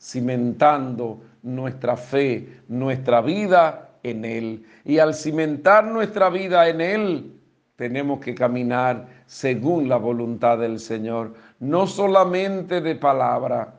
cimentando 0.00 1.18
nuestra 1.42 1.96
fe, 1.96 2.60
nuestra 2.68 3.20
vida 3.20 3.88
en 4.02 4.24
Él. 4.24 4.64
Y 4.84 4.98
al 4.98 5.14
cimentar 5.14 5.84
nuestra 5.84 6.30
vida 6.30 6.68
en 6.68 6.80
Él, 6.80 7.32
tenemos 7.76 8.20
que 8.20 8.34
caminar 8.34 9.08
según 9.26 9.88
la 9.88 9.96
voluntad 9.96 10.58
del 10.58 10.78
Señor, 10.78 11.34
no 11.60 11.86
solamente 11.86 12.80
de 12.80 12.94
palabra, 12.94 13.74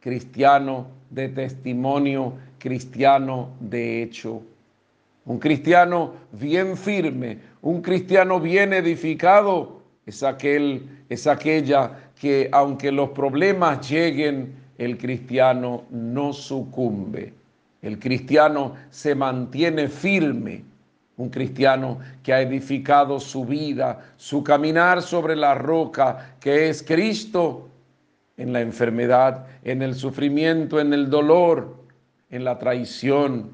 cristiano 0.00 0.86
de 1.10 1.28
testimonio, 1.28 2.34
cristiano 2.58 3.50
de 3.60 4.02
hecho. 4.02 4.42
Un 5.24 5.38
cristiano 5.38 6.12
bien 6.32 6.76
firme, 6.76 7.38
un 7.62 7.82
cristiano 7.82 8.40
bien 8.40 8.72
edificado, 8.72 9.82
es 10.06 10.22
aquel, 10.22 11.04
es 11.08 11.26
aquella 11.26 12.10
que 12.18 12.48
aunque 12.52 12.90
los 12.90 13.10
problemas 13.10 13.88
lleguen, 13.88 14.54
el 14.78 14.96
cristiano 14.96 15.84
no 15.90 16.32
sucumbe. 16.32 17.34
El 17.82 17.98
cristiano 17.98 18.74
se 18.90 19.14
mantiene 19.14 19.88
firme, 19.88 20.64
un 21.16 21.28
cristiano 21.30 21.98
que 22.22 22.32
ha 22.32 22.40
edificado 22.40 23.20
su 23.20 23.44
vida, 23.44 24.12
su 24.16 24.42
caminar 24.42 25.02
sobre 25.02 25.36
la 25.36 25.54
roca 25.54 26.36
que 26.40 26.68
es 26.68 26.82
Cristo, 26.82 27.68
en 28.36 28.52
la 28.52 28.60
enfermedad, 28.60 29.46
en 29.64 29.82
el 29.82 29.94
sufrimiento, 29.94 30.80
en 30.80 30.92
el 30.94 31.10
dolor, 31.10 31.76
en 32.30 32.44
la 32.44 32.58
traición, 32.58 33.50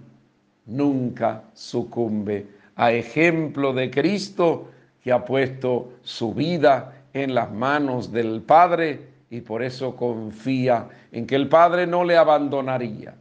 nunca 0.66 1.42
sucumbe. 1.54 2.46
A 2.76 2.92
ejemplo 2.92 3.72
de 3.72 3.90
Cristo 3.90 4.70
que 5.02 5.10
ha 5.10 5.24
puesto 5.24 5.92
su 6.02 6.34
vida 6.34 7.02
en 7.12 7.34
las 7.34 7.50
manos 7.52 8.12
del 8.12 8.42
Padre 8.42 9.00
y 9.30 9.40
por 9.40 9.62
eso 9.62 9.96
confía 9.96 10.88
en 11.12 11.26
que 11.26 11.36
el 11.36 11.48
Padre 11.48 11.86
no 11.86 12.04
le 12.04 12.16
abandonaría. 12.16 13.14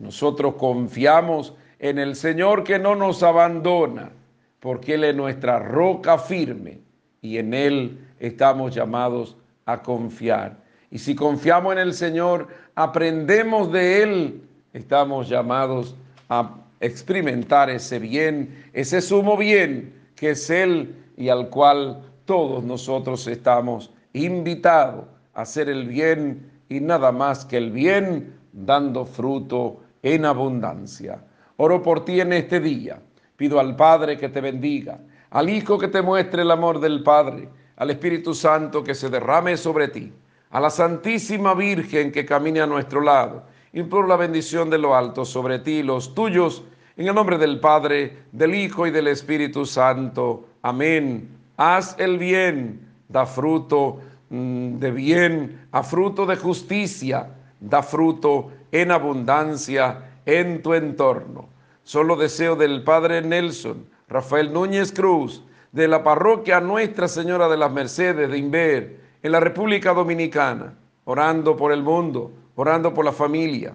Nosotros 0.00 0.54
confiamos 0.54 1.52
en 1.78 1.98
el 1.98 2.16
Señor 2.16 2.64
que 2.64 2.78
no 2.78 2.94
nos 2.94 3.22
abandona, 3.22 4.10
porque 4.58 4.94
Él 4.94 5.04
es 5.04 5.14
nuestra 5.14 5.58
roca 5.58 6.16
firme 6.16 6.78
y 7.20 7.36
en 7.36 7.52
Él 7.52 7.98
estamos 8.18 8.74
llamados 8.74 9.36
a 9.66 9.82
confiar. 9.82 10.56
Y 10.90 10.98
si 10.98 11.14
confiamos 11.14 11.74
en 11.74 11.80
el 11.80 11.92
Señor, 11.92 12.48
aprendemos 12.74 13.70
de 13.72 14.02
Él, 14.02 14.42
estamos 14.72 15.28
llamados 15.28 15.94
a 16.30 16.50
experimentar 16.80 17.68
ese 17.68 17.98
bien, 17.98 18.70
ese 18.72 19.02
sumo 19.02 19.36
bien 19.36 19.92
que 20.16 20.30
es 20.30 20.48
Él 20.48 20.94
y 21.18 21.28
al 21.28 21.50
cual 21.50 22.00
todos 22.24 22.64
nosotros 22.64 23.26
estamos 23.26 23.92
invitados 24.14 25.04
a 25.34 25.42
hacer 25.42 25.68
el 25.68 25.86
bien 25.86 26.50
y 26.70 26.80
nada 26.80 27.12
más 27.12 27.44
que 27.44 27.58
el 27.58 27.70
bien, 27.70 28.32
dando 28.52 29.04
fruto 29.04 29.80
en 30.02 30.24
abundancia. 30.24 31.22
Oro 31.56 31.82
por 31.82 32.04
ti 32.04 32.20
en 32.20 32.32
este 32.32 32.60
día. 32.60 33.00
Pido 33.36 33.58
al 33.60 33.76
Padre 33.76 34.16
que 34.16 34.28
te 34.28 34.40
bendiga, 34.40 34.98
al 35.30 35.48
Hijo 35.48 35.78
que 35.78 35.88
te 35.88 36.02
muestre 36.02 36.42
el 36.42 36.50
amor 36.50 36.80
del 36.80 37.02
Padre, 37.02 37.48
al 37.76 37.90
Espíritu 37.90 38.34
Santo 38.34 38.84
que 38.84 38.94
se 38.94 39.08
derrame 39.08 39.56
sobre 39.56 39.88
ti 39.88 40.12
a 40.50 40.60
la 40.60 40.70
Santísima 40.70 41.54
Virgen 41.54 42.10
que 42.10 42.26
camine 42.26 42.60
a 42.60 42.66
nuestro 42.66 43.00
lado. 43.00 43.44
Imploro 43.72 44.08
la 44.08 44.16
bendición 44.16 44.68
de 44.68 44.78
lo 44.78 44.96
alto 44.96 45.24
sobre 45.24 45.60
ti 45.60 45.78
y 45.78 45.82
los 45.82 46.14
tuyos, 46.14 46.64
en 46.96 47.06
el 47.06 47.14
nombre 47.14 47.38
del 47.38 47.60
Padre, 47.60 48.24
del 48.32 48.54
Hijo 48.54 48.86
y 48.86 48.90
del 48.90 49.06
Espíritu 49.06 49.64
Santo. 49.64 50.48
Amén. 50.62 51.28
Haz 51.56 51.94
el 51.98 52.18
bien, 52.18 52.80
da 53.08 53.26
fruto 53.26 54.00
mm, 54.28 54.78
de 54.78 54.90
bien, 54.90 55.68
a 55.70 55.82
fruto 55.84 56.26
de 56.26 56.36
justicia, 56.36 57.30
da 57.60 57.82
fruto 57.82 58.50
en 58.72 58.90
abundancia 58.90 60.10
en 60.26 60.62
tu 60.62 60.74
entorno. 60.74 61.48
Solo 61.82 62.16
deseo 62.16 62.56
del 62.56 62.84
Padre 62.84 63.22
Nelson, 63.22 63.86
Rafael 64.08 64.52
Núñez 64.52 64.92
Cruz, 64.92 65.44
de 65.72 65.88
la 65.88 66.02
parroquia 66.02 66.60
Nuestra 66.60 67.08
Señora 67.08 67.48
de 67.48 67.56
las 67.56 67.72
Mercedes 67.72 68.30
de 68.30 68.38
Inver, 68.38 69.00
en 69.22 69.32
la 69.32 69.40
República 69.40 69.92
Dominicana, 69.92 70.74
orando 71.04 71.56
por 71.56 71.72
el 71.72 71.82
mundo, 71.82 72.32
orando 72.56 72.92
por 72.92 73.04
la 73.04 73.12
familia, 73.12 73.74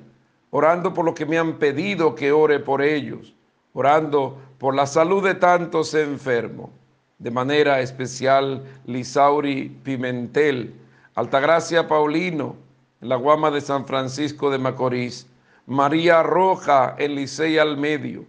orando 0.50 0.94
por 0.94 1.06
lo 1.06 1.14
que 1.14 1.26
me 1.26 1.38
han 1.38 1.54
pedido 1.54 2.16
que 2.16 2.32
ore 2.32 2.60
por 2.60 2.82
ellos, 2.82 3.34
orando 3.74 4.38
por 4.58 4.76
la 4.76 4.88
salud 4.88 5.24
de 5.24 5.36
tantos 5.36 5.94
enfermos. 5.94 6.70
De 7.18 7.32
manera 7.32 7.80
especial, 7.80 8.64
Lisauri 8.86 9.70
Pimentel, 9.84 10.76
Altagracia 11.16 11.88
Paulino, 11.88 12.58
la 13.06 13.16
Guama 13.18 13.52
de 13.52 13.62
San 13.62 13.86
Francisco 13.86 14.50
de 14.50 14.58
Macorís, 14.58 15.28
María 15.68 16.24
Roja 16.24 16.96
en 16.98 17.16
Licey 17.16 17.58
al 17.58 17.78
Medio, 17.78 18.26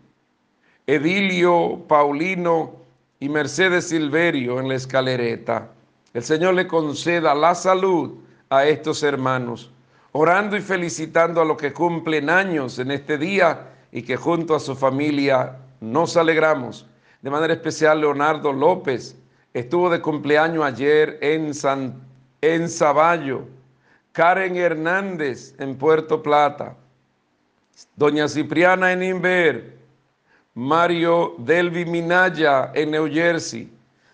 Edilio 0.87 1.83
Paulino 1.89 2.77
y 3.19 3.29
Mercedes 3.29 3.89
Silverio 3.89 4.61
en 4.61 4.69
la 4.69 4.75
Escalereta, 4.75 5.71
el 6.13 6.23
Señor 6.23 6.55
le 6.55 6.67
conceda 6.67 7.35
la 7.35 7.55
salud 7.55 8.15
a 8.51 8.65
estos 8.67 9.03
hermanos, 9.03 9.71
orando 10.13 10.57
y 10.57 10.61
felicitando 10.61 11.41
a 11.41 11.45
los 11.45 11.57
que 11.57 11.73
cumplen 11.73 12.31
años 12.31 12.79
en 12.79 12.91
este 12.91 13.19
día 13.19 13.69
y 13.93 14.03
que 14.03 14.17
junto 14.17 14.55
a 14.55 14.61
su 14.61 14.77
familia 14.77 15.57
nos 15.81 16.17
alegramos. 16.17 16.87
De 17.23 17.31
manera 17.31 17.55
especial, 17.55 18.01
Leonardo 18.01 18.53
López 18.53 19.17
estuvo 19.53 19.91
de 19.91 20.01
cumpleaños 20.01 20.65
ayer 20.65 21.19
en, 21.23 21.55
San, 21.55 22.03
en 22.41 22.69
Zaballo, 22.69 23.47
Karen 24.17 24.57
Hernández 24.57 25.55
en 25.59 25.77
Puerto 25.77 26.23
Plata, 26.23 26.75
Doña 27.97 28.27
Cipriana 28.29 28.91
en 28.91 29.03
Inver, 29.03 29.77
Mario 30.55 31.35
Delvi 31.37 31.85
Minaya 31.85 32.73
en 32.73 32.93
New 32.93 33.13
Jersey, 33.13 33.71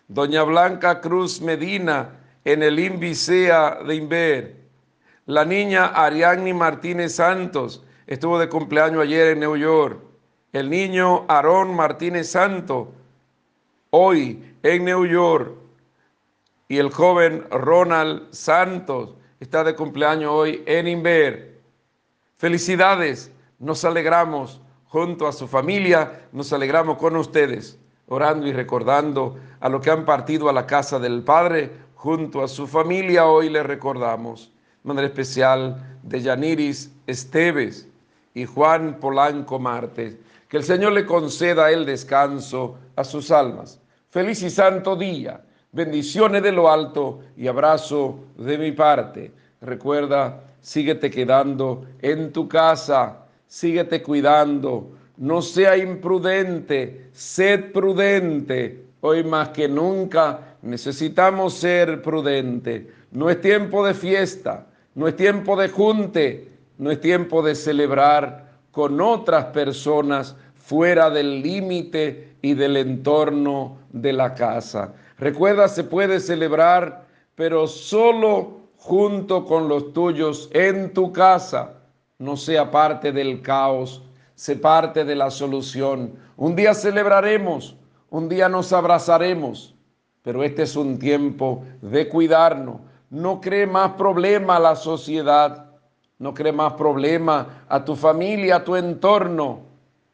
doña 0.08 0.42
Blanca 0.42 1.00
Cruz 1.00 1.40
Medina 1.40 2.18
en 2.44 2.64
el 2.64 2.80
Invisea 2.80 3.78
de 3.86 3.94
Inver, 3.94 4.56
la 5.26 5.44
niña 5.44 5.86
Ariadne 5.86 6.52
Martínez 6.52 7.14
Santos 7.14 7.84
estuvo 8.08 8.40
de 8.40 8.48
cumpleaños 8.48 9.02
ayer 9.02 9.28
en 9.28 9.38
New 9.38 9.56
York, 9.56 10.00
el 10.52 10.68
niño 10.68 11.26
Aarón 11.28 11.76
Martínez 11.76 12.28
Santos 12.28 12.88
hoy 13.90 14.52
en 14.64 14.84
New 14.84 15.06
York 15.06 15.52
y 16.66 16.78
el 16.78 16.90
joven 16.90 17.46
Ronald 17.52 18.34
Santos 18.34 19.10
está 19.42 19.64
de 19.64 19.74
cumpleaños 19.74 20.30
hoy 20.32 20.62
en 20.66 20.86
Inver. 20.86 21.60
Felicidades, 22.36 23.32
nos 23.58 23.84
alegramos 23.84 24.60
junto 24.86 25.26
a 25.26 25.32
su 25.32 25.48
familia, 25.48 26.28
nos 26.30 26.52
alegramos 26.52 26.96
con 26.96 27.16
ustedes 27.16 27.76
orando 28.06 28.46
y 28.46 28.52
recordando 28.52 29.36
a 29.58 29.68
los 29.68 29.80
que 29.80 29.90
han 29.90 30.04
partido 30.04 30.48
a 30.48 30.52
la 30.52 30.64
casa 30.64 31.00
del 31.00 31.22
Padre 31.22 31.72
junto 31.96 32.42
a 32.42 32.46
su 32.46 32.68
familia. 32.68 33.26
Hoy 33.26 33.48
le 33.48 33.64
recordamos, 33.64 34.52
de 34.84 35.04
especial, 35.04 35.98
de 36.04 36.20
Yaniris 36.20 36.92
Esteves 37.08 37.88
y 38.34 38.44
Juan 38.44 38.98
Polanco 39.00 39.58
Martes. 39.58 40.16
Que 40.48 40.58
el 40.58 40.64
Señor 40.64 40.92
le 40.92 41.04
conceda 41.04 41.72
el 41.72 41.84
descanso 41.84 42.78
a 42.94 43.02
sus 43.02 43.32
almas. 43.32 43.80
Feliz 44.10 44.40
y 44.42 44.50
santo 44.50 44.94
día. 44.94 45.40
Bendiciones 45.74 46.42
de 46.42 46.52
lo 46.52 46.70
alto 46.70 47.20
y 47.34 47.48
abrazo 47.48 48.18
de 48.36 48.58
mi 48.58 48.72
parte. 48.72 49.32
Recuerda, 49.62 50.44
síguete 50.60 51.10
quedando 51.10 51.86
en 52.02 52.30
tu 52.30 52.46
casa, 52.46 53.24
síguete 53.46 54.02
cuidando 54.02 54.90
no 55.16 55.40
sea 55.40 55.76
imprudente, 55.78 57.08
sed 57.12 57.72
prudente. 57.72 58.84
Hoy 59.00 59.24
más 59.24 59.48
que 59.48 59.66
nunca 59.66 60.56
necesitamos 60.60 61.54
ser 61.54 62.02
prudentes. 62.02 62.88
No 63.10 63.30
es 63.30 63.40
tiempo 63.40 63.86
de 63.86 63.94
fiesta, 63.94 64.66
no 64.94 65.08
es 65.08 65.16
tiempo 65.16 65.56
de 65.56 65.68
junte, 65.68 66.48
no 66.76 66.90
es 66.90 67.00
tiempo 67.00 67.42
de 67.42 67.54
celebrar 67.54 68.58
con 68.72 69.00
otras 69.00 69.46
personas 69.46 70.36
fuera 70.54 71.08
del 71.08 71.40
límite 71.40 72.34
y 72.42 72.52
del 72.52 72.76
entorno 72.76 73.78
de 73.90 74.12
la 74.12 74.34
casa. 74.34 74.92
Recuerda, 75.18 75.68
se 75.68 75.84
puede 75.84 76.20
celebrar, 76.20 77.06
pero 77.34 77.66
solo 77.66 78.60
junto 78.76 79.44
con 79.44 79.68
los 79.68 79.92
tuyos 79.92 80.50
en 80.52 80.92
tu 80.92 81.12
casa, 81.12 81.74
no 82.18 82.36
sea 82.36 82.70
parte 82.70 83.12
del 83.12 83.42
caos 83.42 84.02
se 84.42 84.56
parte 84.56 85.04
de 85.04 85.14
la 85.14 85.30
solución. 85.30 86.14
Un 86.36 86.56
día 86.56 86.74
celebraremos, 86.74 87.76
un 88.10 88.28
día 88.28 88.48
nos 88.48 88.72
abrazaremos, 88.72 89.74
pero 90.22 90.42
este 90.42 90.62
es 90.62 90.74
un 90.74 90.98
tiempo 90.98 91.62
de 91.80 92.08
cuidarnos. 92.08 92.80
No 93.10 93.40
cree 93.40 93.68
más 93.68 93.92
problema 93.92 94.56
a 94.56 94.58
la 94.60 94.74
sociedad, 94.74 95.66
no 96.18 96.34
cree 96.34 96.50
más 96.50 96.72
problema 96.72 97.64
a 97.68 97.84
tu 97.84 97.94
familia, 97.94 98.56
a 98.56 98.64
tu 98.64 98.74
entorno. 98.74 99.60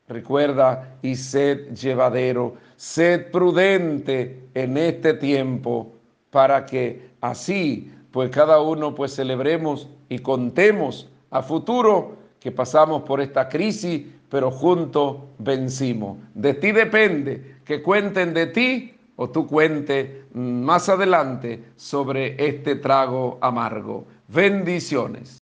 Recuerda 0.08 0.96
y 1.00 1.16
sed 1.16 1.74
llevadero, 1.74 2.54
sed 2.78 3.32
prudente 3.32 4.48
en 4.54 4.76
este 4.76 5.12
tiempo 5.14 5.92
para 6.30 6.64
que 6.64 7.10
así 7.20 7.92
pues 8.12 8.30
cada 8.30 8.60
uno 8.62 8.94
pues 8.94 9.16
celebremos 9.16 9.88
y 10.08 10.20
contemos 10.20 11.08
a 11.30 11.42
futuro 11.42 12.16
que 12.38 12.52
pasamos 12.52 13.02
por 13.02 13.20
esta 13.20 13.48
crisis 13.48 14.06
pero 14.28 14.52
juntos 14.52 15.16
vencimos. 15.38 16.18
De 16.34 16.54
ti 16.54 16.70
depende 16.70 17.56
que 17.64 17.82
cuenten 17.82 18.32
de 18.32 18.46
ti 18.46 18.94
o 19.16 19.28
tú 19.28 19.48
cuentes 19.48 20.08
más 20.32 20.88
adelante 20.88 21.64
sobre 21.74 22.36
este 22.38 22.76
trago 22.76 23.38
amargo. 23.40 24.04
Bendiciones. 24.28 25.38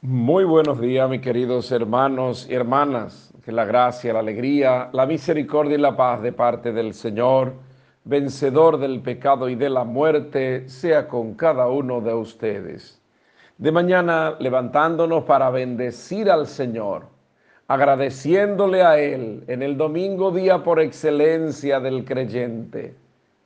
Muy 0.00 0.44
buenos 0.44 0.80
días, 0.80 1.10
mis 1.10 1.22
queridos 1.22 1.72
hermanos 1.72 2.46
y 2.48 2.54
hermanas. 2.54 3.31
Que 3.44 3.52
la 3.52 3.64
gracia, 3.64 4.12
la 4.12 4.20
alegría, 4.20 4.88
la 4.92 5.06
misericordia 5.06 5.76
y 5.76 5.80
la 5.80 5.96
paz 5.96 6.22
de 6.22 6.32
parte 6.32 6.72
del 6.72 6.94
Señor, 6.94 7.54
vencedor 8.04 8.78
del 8.78 9.00
pecado 9.00 9.48
y 9.48 9.54
de 9.54 9.70
la 9.70 9.84
muerte, 9.84 10.68
sea 10.68 11.08
con 11.08 11.34
cada 11.34 11.68
uno 11.68 12.00
de 12.00 12.14
ustedes. 12.14 13.00
De 13.58 13.72
mañana 13.72 14.36
levantándonos 14.38 15.24
para 15.24 15.50
bendecir 15.50 16.30
al 16.30 16.46
Señor 16.46 17.12
agradeciéndole 17.72 18.82
a 18.82 18.98
Él 18.98 19.44
en 19.46 19.62
el 19.62 19.78
domingo 19.78 20.30
día 20.30 20.62
por 20.62 20.78
excelencia 20.78 21.80
del 21.80 22.04
creyente. 22.04 22.94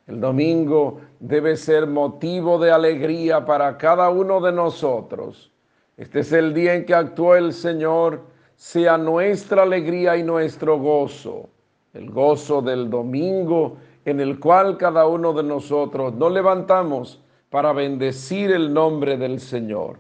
El 0.09 0.21
domingo 0.21 1.01
debe 1.21 1.57
ser 1.57 1.87
motivo 1.87 2.59
de 2.59 2.73
alegría 2.73 3.45
para 3.45 3.79
cada 3.79 4.09
uno 4.11 4.41
de 4.41 4.51
nosotros. 4.51 5.53
Este 5.97 6.21
es 6.21 6.33
el 6.33 6.55
día 6.55 6.75
en 6.75 6.87
que 6.87 6.95
actuó 6.95 7.37
el 7.37 7.53
Señor, 7.53 8.23
sea 8.57 8.97
nuestra 8.97 9.63
alegría 9.63 10.17
y 10.17 10.23
nuestro 10.23 10.79
gozo, 10.79 11.51
el 11.93 12.11
gozo 12.11 12.63
del 12.63 12.89
domingo 12.89 13.77
en 14.05 14.21
el 14.21 14.41
cual 14.41 14.79
cada 14.79 15.07
uno 15.07 15.33
de 15.33 15.43
nosotros 15.43 16.15
nos 16.15 16.33
levantamos 16.33 17.21
para 17.51 17.73
bendecir 17.73 18.51
el 18.53 18.73
nombre 18.73 19.17
del 19.19 19.41
Señor. 19.41 19.99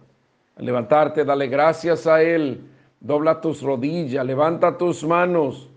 Al 0.57 0.65
levantarte, 0.65 1.24
dale 1.24 1.49
gracias 1.49 2.07
a 2.07 2.23
Él, 2.23 2.62
dobla 3.01 3.41
tus 3.41 3.62
rodillas, 3.62 4.24
levanta 4.24 4.78
tus 4.78 5.05
manos, 5.05 5.69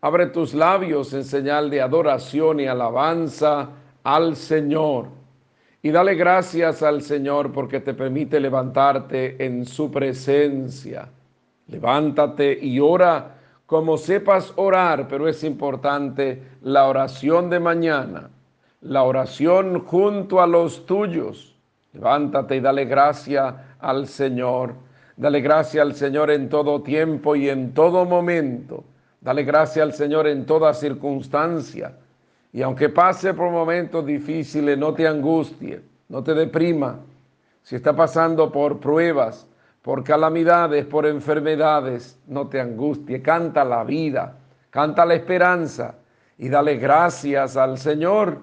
abre 0.00 0.26
tus 0.26 0.54
labios 0.54 1.12
en 1.12 1.24
señal 1.24 1.70
de 1.70 1.80
adoración 1.80 2.60
y 2.60 2.66
alabanza 2.66 3.70
al 4.04 4.36
Señor. 4.36 5.06
Y 5.82 5.90
dale 5.90 6.14
gracias 6.14 6.82
al 6.82 7.02
Señor 7.02 7.52
porque 7.52 7.80
te 7.80 7.94
permite 7.94 8.38
levantarte 8.38 9.44
en 9.44 9.64
su 9.64 9.90
presencia. 9.90 11.08
Levántate 11.68 12.58
y 12.60 12.80
ora 12.80 13.36
como 13.66 13.98
sepas 13.98 14.52
orar, 14.56 15.06
pero 15.08 15.28
es 15.28 15.44
importante 15.44 16.42
la 16.62 16.86
oración 16.86 17.50
de 17.50 17.60
mañana, 17.60 18.30
la 18.80 19.02
oración 19.02 19.84
junto 19.84 20.40
a 20.40 20.46
los 20.46 20.86
tuyos. 20.86 21.54
Levántate 21.92 22.56
y 22.56 22.60
dale 22.60 22.86
gracia 22.86 23.76
al 23.78 24.06
Señor. 24.06 24.74
Dale 25.16 25.40
gracia 25.40 25.82
al 25.82 25.94
Señor 25.94 26.30
en 26.30 26.48
todo 26.48 26.80
tiempo 26.80 27.36
y 27.36 27.50
en 27.50 27.74
todo 27.74 28.04
momento. 28.04 28.84
Dale 29.20 29.42
gracia 29.42 29.82
al 29.82 29.92
Señor 29.92 30.26
en 30.28 30.46
toda 30.46 30.72
circunstancia. 30.72 31.92
Y 32.52 32.62
aunque 32.62 32.88
pase 32.88 33.34
por 33.34 33.50
momentos 33.50 34.06
difíciles, 34.06 34.78
no 34.78 34.94
te 34.94 35.06
angustie, 35.06 35.82
no 36.08 36.22
te 36.22 36.34
deprima. 36.34 37.00
Si 37.62 37.76
está 37.76 37.94
pasando 37.94 38.50
por 38.50 38.78
pruebas, 38.78 39.46
por 39.88 40.04
calamidades, 40.04 40.84
por 40.84 41.06
enfermedades, 41.06 42.20
no 42.26 42.46
te 42.48 42.60
angustie, 42.60 43.22
canta 43.22 43.64
la 43.64 43.84
vida, 43.84 44.36
canta 44.68 45.06
la 45.06 45.14
esperanza 45.14 45.94
y 46.36 46.50
dale 46.50 46.76
gracias 46.76 47.56
al 47.56 47.78
Señor, 47.78 48.38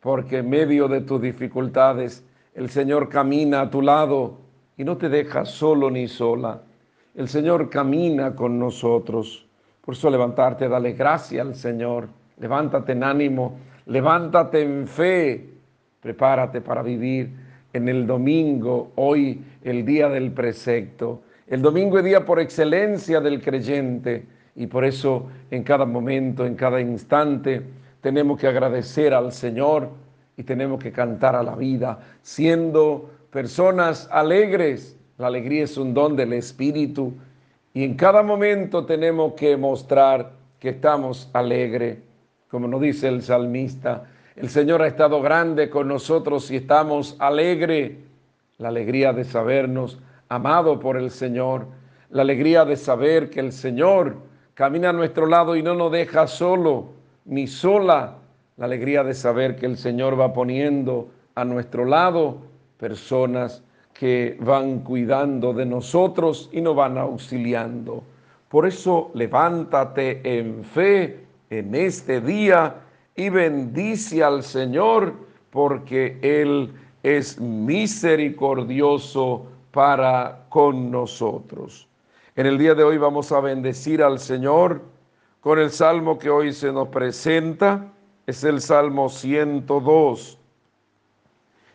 porque 0.00 0.38
en 0.38 0.50
medio 0.50 0.88
de 0.88 1.02
tus 1.02 1.22
dificultades 1.22 2.26
el 2.52 2.68
Señor 2.68 3.08
camina 3.08 3.60
a 3.60 3.70
tu 3.70 3.80
lado 3.80 4.40
y 4.76 4.82
no 4.82 4.96
te 4.96 5.08
deja 5.08 5.44
solo 5.44 5.88
ni 5.88 6.08
sola. 6.08 6.62
El 7.14 7.28
Señor 7.28 7.70
camina 7.70 8.34
con 8.34 8.58
nosotros. 8.58 9.46
Por 9.80 9.94
eso 9.94 10.10
levantarte, 10.10 10.68
dale 10.68 10.94
gracias 10.94 11.46
al 11.46 11.54
Señor. 11.54 12.08
Levántate 12.38 12.90
en 12.90 13.04
ánimo, 13.04 13.56
levántate 13.86 14.62
en 14.62 14.88
fe, 14.88 15.48
prepárate 16.00 16.60
para 16.60 16.82
vivir 16.82 17.37
en 17.72 17.88
el 17.88 18.06
domingo, 18.06 18.92
hoy 18.96 19.42
el 19.62 19.84
día 19.84 20.08
del 20.08 20.32
precepto. 20.32 21.22
El 21.46 21.62
domingo 21.62 21.98
es 21.98 22.04
día 22.04 22.24
por 22.24 22.40
excelencia 22.40 23.20
del 23.20 23.42
creyente 23.42 24.26
y 24.54 24.66
por 24.66 24.84
eso 24.84 25.26
en 25.50 25.62
cada 25.62 25.84
momento, 25.84 26.44
en 26.44 26.54
cada 26.54 26.80
instante, 26.80 27.62
tenemos 28.00 28.38
que 28.38 28.46
agradecer 28.46 29.14
al 29.14 29.32
Señor 29.32 29.90
y 30.36 30.42
tenemos 30.42 30.82
que 30.82 30.92
cantar 30.92 31.34
a 31.36 31.42
la 31.42 31.56
vida, 31.56 31.98
siendo 32.22 33.10
personas 33.30 34.08
alegres. 34.10 34.96
La 35.18 35.26
alegría 35.26 35.64
es 35.64 35.76
un 35.76 35.94
don 35.94 36.16
del 36.16 36.32
Espíritu 36.32 37.12
y 37.74 37.84
en 37.84 37.94
cada 37.94 38.22
momento 38.22 38.86
tenemos 38.86 39.34
que 39.34 39.56
mostrar 39.56 40.32
que 40.58 40.70
estamos 40.70 41.28
alegres, 41.32 41.98
como 42.48 42.66
nos 42.66 42.80
dice 42.80 43.08
el 43.08 43.22
salmista 43.22 44.04
el 44.40 44.48
Señor 44.50 44.82
ha 44.82 44.86
estado 44.86 45.20
grande 45.20 45.68
con 45.68 45.88
nosotros 45.88 46.50
y 46.50 46.56
estamos 46.56 47.16
alegre. 47.18 47.98
La 48.58 48.68
alegría 48.68 49.12
de 49.12 49.24
sabernos 49.24 49.98
amado 50.28 50.78
por 50.78 50.96
el 50.96 51.10
Señor. 51.10 51.66
La 52.10 52.22
alegría 52.22 52.64
de 52.64 52.76
saber 52.76 53.30
que 53.30 53.40
el 53.40 53.52
Señor 53.52 54.16
camina 54.54 54.90
a 54.90 54.92
nuestro 54.92 55.26
lado 55.26 55.56
y 55.56 55.62
no 55.62 55.74
nos 55.74 55.90
deja 55.90 56.28
solo 56.28 56.90
ni 57.24 57.48
sola. 57.48 58.14
La 58.56 58.66
alegría 58.66 59.02
de 59.02 59.14
saber 59.14 59.56
que 59.56 59.66
el 59.66 59.76
Señor 59.76 60.18
va 60.18 60.32
poniendo 60.32 61.08
a 61.34 61.44
nuestro 61.44 61.84
lado 61.84 62.38
personas 62.78 63.64
que 63.92 64.36
van 64.40 64.80
cuidando 64.80 65.52
de 65.52 65.66
nosotros 65.66 66.48
y 66.52 66.60
nos 66.60 66.76
van 66.76 66.96
auxiliando. 66.96 68.04
Por 68.48 68.66
eso 68.66 69.10
levántate 69.14 70.38
en 70.38 70.62
fe 70.62 71.24
en 71.50 71.74
este 71.74 72.20
día 72.20 72.84
y 73.18 73.28
bendice 73.30 74.22
al 74.22 74.44
Señor 74.44 75.12
porque 75.50 76.18
Él 76.22 76.72
es 77.02 77.40
misericordioso 77.40 79.46
para 79.72 80.44
con 80.48 80.92
nosotros. 80.92 81.88
En 82.36 82.46
el 82.46 82.58
día 82.58 82.76
de 82.76 82.84
hoy 82.84 82.96
vamos 82.96 83.32
a 83.32 83.40
bendecir 83.40 84.04
al 84.04 84.20
Señor 84.20 84.82
con 85.40 85.58
el 85.58 85.72
salmo 85.72 86.16
que 86.16 86.30
hoy 86.30 86.52
se 86.52 86.72
nos 86.72 86.86
presenta, 86.88 87.88
es 88.24 88.44
el 88.44 88.60
Salmo 88.60 89.08
102. 89.08 90.38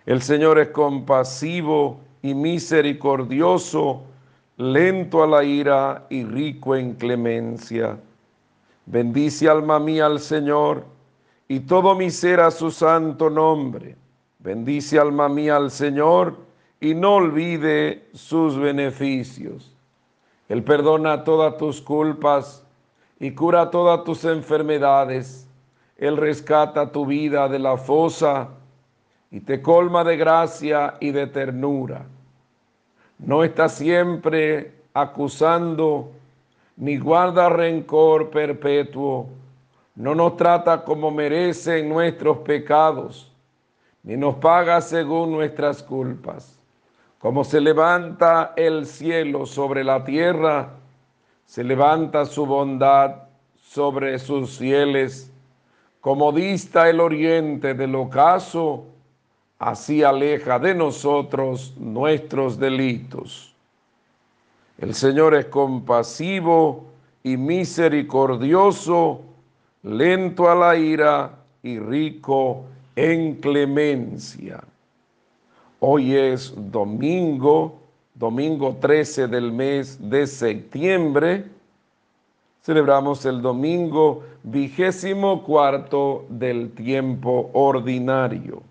El 0.06 0.22
Señor 0.22 0.60
es 0.60 0.70
compasivo 0.70 2.00
y 2.22 2.34
misericordioso, 2.34 4.04
lento 4.56 5.22
a 5.22 5.28
la 5.28 5.44
ira 5.44 6.06
y 6.10 6.24
rico 6.24 6.78
en 6.78 6.94
clemencia. 6.94 7.98
Bendice 8.86 9.50
alma 9.50 9.78
mía 9.78 10.06
al 10.06 10.22
Señor 10.22 10.93
y 11.48 11.62
todo 11.62 11.96
mi 11.96 12.10
ser 12.10 12.40
a 12.40 12.52
su 12.52 12.72
santo 12.72 13.30
nombre. 13.30 13.96
Bendice 14.40 15.00
alma 15.00 15.30
mía 15.30 15.56
al 15.56 15.72
Señor 15.72 16.36
y 16.80 16.94
no 16.96 17.16
olvide 17.16 18.08
sus 18.14 18.58
beneficios. 18.58 19.74
Él 20.50 20.64
perdona 20.64 21.24
todas 21.24 21.58
tus 21.58 21.82
culpas 21.82 22.66
y 23.20 23.32
cura 23.32 23.72
todas 23.72 24.04
tus 24.04 24.26
enfermedades. 24.26 25.48
Él 25.98 26.18
rescata 26.18 26.92
tu 26.92 27.06
vida 27.06 27.48
de 27.48 27.60
la 27.60 27.78
fosa 27.78 28.50
y 29.32 29.40
te 29.40 29.62
colma 29.62 30.04
de 30.04 30.18
gracia 30.18 30.96
y 31.00 31.12
de 31.12 31.28
ternura. 31.28 32.06
No 33.20 33.44
está 33.44 33.70
siempre 33.70 34.74
acusando 34.94 36.12
ni 36.76 36.98
guarda 36.98 37.50
rencor 37.50 38.30
perpetuo 38.30 39.30
no 39.96 40.16
nos 40.16 40.38
trata 40.38 40.84
como 40.84 41.12
merecen 41.12 41.88
nuestros 41.88 42.40
pecados, 42.40 43.32
ni 44.02 44.18
nos 44.18 44.36
paga 44.36 44.82
según 44.82 45.32
nuestras 45.32 45.84
culpas. 45.84 46.60
Como 47.20 47.44
se 47.44 47.62
levanta 47.62 48.54
el 48.58 48.86
cielo 48.86 49.46
sobre 49.46 49.84
la 49.84 50.04
tierra, 50.04 50.72
se 51.46 51.64
levanta 51.64 52.26
su 52.26 52.46
bondad 52.46 53.16
sobre 53.56 54.18
sus 54.20 54.58
fieles. 54.58 55.32
Como 56.02 56.32
dista 56.32 56.90
el 56.90 57.00
oriente 57.00 57.74
del 57.76 57.96
ocaso, 57.96 58.86
así 59.60 60.04
aleja 60.04 60.60
de 60.60 60.76
nosotros 60.76 61.74
nuestros 61.78 62.60
delitos. 62.60 63.56
El 64.78 64.94
Señor 64.94 65.36
es 65.36 65.46
compasivo 65.46 66.86
y 67.24 67.38
misericordioso 67.38 69.22
lento 69.84 70.50
a 70.50 70.56
la 70.56 70.76
ira 70.78 71.32
y 71.62 71.78
rico 71.78 72.64
en 72.96 73.36
clemencia. 73.36 74.64
Hoy 75.80 76.16
es 76.16 76.54
domingo, 76.72 77.80
domingo 78.16 78.78
13 78.80 79.28
del 79.28 79.52
mes 79.52 79.98
de 80.10 80.26
septiembre. 80.26 81.46
Celebramos 82.62 83.26
el 83.26 83.42
domingo 83.42 84.24
vigésimo 84.44 85.44
cuarto 85.44 86.26
del 86.30 86.72
tiempo 86.72 87.50
ordinario. 87.52 88.64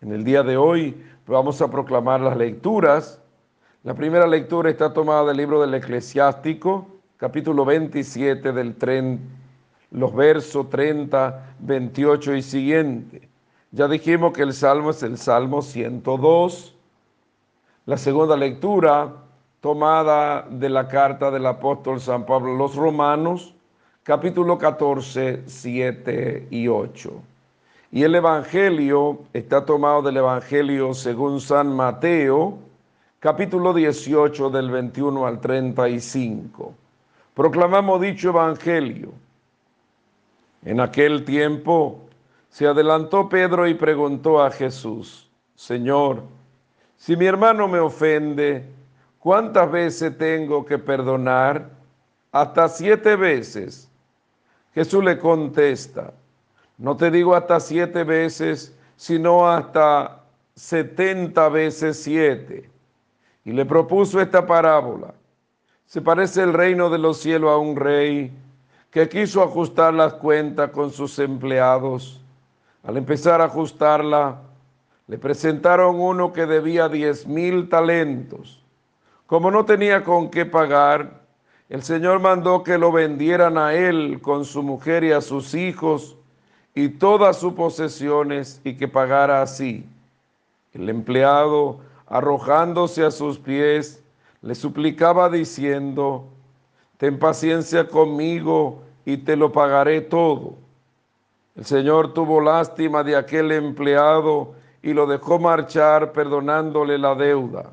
En 0.00 0.12
el 0.12 0.24
día 0.24 0.42
de 0.42 0.56
hoy 0.56 1.00
vamos 1.28 1.62
a 1.62 1.70
proclamar 1.70 2.20
las 2.20 2.36
lecturas. 2.36 3.20
La 3.84 3.94
primera 3.94 4.26
lectura 4.26 4.68
está 4.68 4.92
tomada 4.92 5.26
del 5.26 5.36
libro 5.36 5.60
del 5.60 5.74
eclesiástico, 5.74 6.88
capítulo 7.18 7.64
27 7.64 8.52
del 8.52 8.74
30 8.74 9.39
los 9.90 10.14
versos 10.14 10.70
30, 10.70 11.54
28 11.60 12.36
y 12.36 12.42
siguiente. 12.42 13.28
Ya 13.72 13.88
dijimos 13.88 14.32
que 14.32 14.42
el 14.42 14.52
salmo 14.52 14.90
es 14.90 15.02
el 15.02 15.16
Salmo 15.18 15.62
102. 15.62 16.74
La 17.86 17.96
segunda 17.96 18.36
lectura 18.36 19.12
tomada 19.60 20.46
de 20.48 20.68
la 20.68 20.88
carta 20.88 21.30
del 21.30 21.46
apóstol 21.46 22.00
San 22.00 22.24
Pablo 22.24 22.54
a 22.54 22.58
los 22.58 22.74
Romanos, 22.76 23.54
capítulo 24.02 24.58
14, 24.58 25.42
7 25.46 26.48
y 26.50 26.68
8. 26.68 27.12
Y 27.92 28.04
el 28.04 28.14
Evangelio 28.14 29.18
está 29.32 29.64
tomado 29.64 30.02
del 30.02 30.18
Evangelio 30.18 30.94
según 30.94 31.40
San 31.40 31.74
Mateo, 31.74 32.58
capítulo 33.18 33.74
18 33.74 34.50
del 34.50 34.70
21 34.70 35.26
al 35.26 35.40
35. 35.40 36.74
Proclamamos 37.34 38.00
dicho 38.00 38.30
Evangelio 38.30 39.12
en 40.64 40.80
aquel 40.80 41.24
tiempo 41.24 42.00
se 42.48 42.66
adelantó 42.66 43.28
Pedro 43.28 43.66
y 43.66 43.74
preguntó 43.74 44.42
a 44.42 44.50
Jesús, 44.50 45.30
Señor, 45.54 46.22
si 46.96 47.16
mi 47.16 47.26
hermano 47.26 47.68
me 47.68 47.78
ofende, 47.78 48.64
¿cuántas 49.18 49.70
veces 49.70 50.16
tengo 50.18 50.64
que 50.64 50.78
perdonar? 50.78 51.80
hasta 52.32 52.68
siete 52.68 53.16
veces. 53.16 53.88
Jesús 54.74 55.02
le 55.02 55.18
contesta, 55.18 56.12
no 56.78 56.96
te 56.96 57.10
digo 57.10 57.34
hasta 57.34 57.58
siete 57.60 58.04
veces, 58.04 58.76
sino 58.96 59.48
hasta 59.48 60.22
setenta 60.54 61.48
veces 61.48 62.02
siete. 62.02 62.70
Y 63.44 63.52
le 63.52 63.64
propuso 63.64 64.20
esta 64.20 64.46
parábola. 64.46 65.14
Se 65.86 66.00
parece 66.00 66.42
el 66.42 66.52
reino 66.52 66.88
de 66.88 66.98
los 66.98 67.18
cielos 67.18 67.50
a 67.50 67.56
un 67.56 67.74
rey 67.74 68.30
que 68.90 69.08
quiso 69.08 69.42
ajustar 69.42 69.94
las 69.94 70.14
cuentas 70.14 70.70
con 70.70 70.90
sus 70.90 71.18
empleados. 71.18 72.20
Al 72.82 72.96
empezar 72.96 73.40
a 73.40 73.44
ajustarla, 73.44 74.40
le 75.06 75.18
presentaron 75.18 76.00
uno 76.00 76.32
que 76.32 76.46
debía 76.46 76.88
diez 76.88 77.26
mil 77.26 77.68
talentos. 77.68 78.62
Como 79.26 79.50
no 79.50 79.64
tenía 79.64 80.02
con 80.02 80.30
qué 80.30 80.44
pagar, 80.44 81.20
el 81.68 81.82
Señor 81.84 82.18
mandó 82.18 82.64
que 82.64 82.78
lo 82.78 82.90
vendieran 82.90 83.56
a 83.56 83.74
él 83.74 84.20
con 84.20 84.44
su 84.44 84.62
mujer 84.62 85.04
y 85.04 85.12
a 85.12 85.20
sus 85.20 85.54
hijos 85.54 86.16
y 86.74 86.88
todas 86.88 87.38
sus 87.38 87.52
posesiones 87.52 88.60
y 88.64 88.76
que 88.76 88.88
pagara 88.88 89.40
así. 89.42 89.86
El 90.72 90.88
empleado, 90.88 91.78
arrojándose 92.08 93.04
a 93.04 93.12
sus 93.12 93.38
pies, 93.38 94.02
le 94.42 94.54
suplicaba 94.56 95.28
diciendo, 95.28 96.26
ten 97.00 97.18
paciencia 97.18 97.88
conmigo 97.88 98.82
y 99.06 99.16
te 99.16 99.34
lo 99.34 99.50
pagaré 99.50 100.02
todo. 100.02 100.58
El 101.56 101.64
Señor 101.64 102.12
tuvo 102.12 102.42
lástima 102.42 103.02
de 103.02 103.16
aquel 103.16 103.52
empleado 103.52 104.52
y 104.82 104.92
lo 104.92 105.06
dejó 105.06 105.38
marchar 105.38 106.12
perdonándole 106.12 106.98
la 106.98 107.14
deuda. 107.14 107.72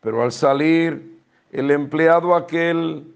Pero 0.00 0.22
al 0.22 0.32
salir, 0.32 1.20
el 1.52 1.70
empleado 1.70 2.34
aquel 2.34 3.12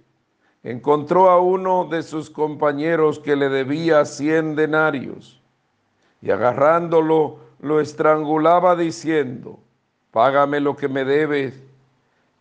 encontró 0.63 1.31
a 1.31 1.41
uno 1.41 1.87
de 1.87 2.03
sus 2.03 2.29
compañeros 2.29 3.19
que 3.19 3.35
le 3.35 3.49
debía 3.49 4.05
cien 4.05 4.55
denarios 4.55 5.41
y 6.21 6.31
agarrándolo 6.31 7.39
lo 7.59 7.81
estrangulaba 7.81 8.77
diciendo, 8.77 9.59
págame 10.11 10.61
lo 10.61 10.77
que 10.77 10.89
me 10.89 11.07
debes. 11.07 11.59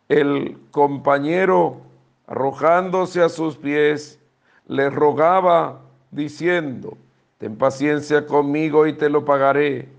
El 0.10 0.58
compañero, 0.72 1.90
arrojándose 2.32 3.22
a 3.22 3.28
sus 3.28 3.58
pies, 3.58 4.18
le 4.66 4.90
rogaba 4.90 5.82
diciendo, 6.12 6.98
ten 7.38 7.58
paciencia 7.58 8.26
conmigo 8.26 8.88
y 8.88 8.94
te 8.94 9.10
lo 9.10 9.26
pagaré. 9.26 9.90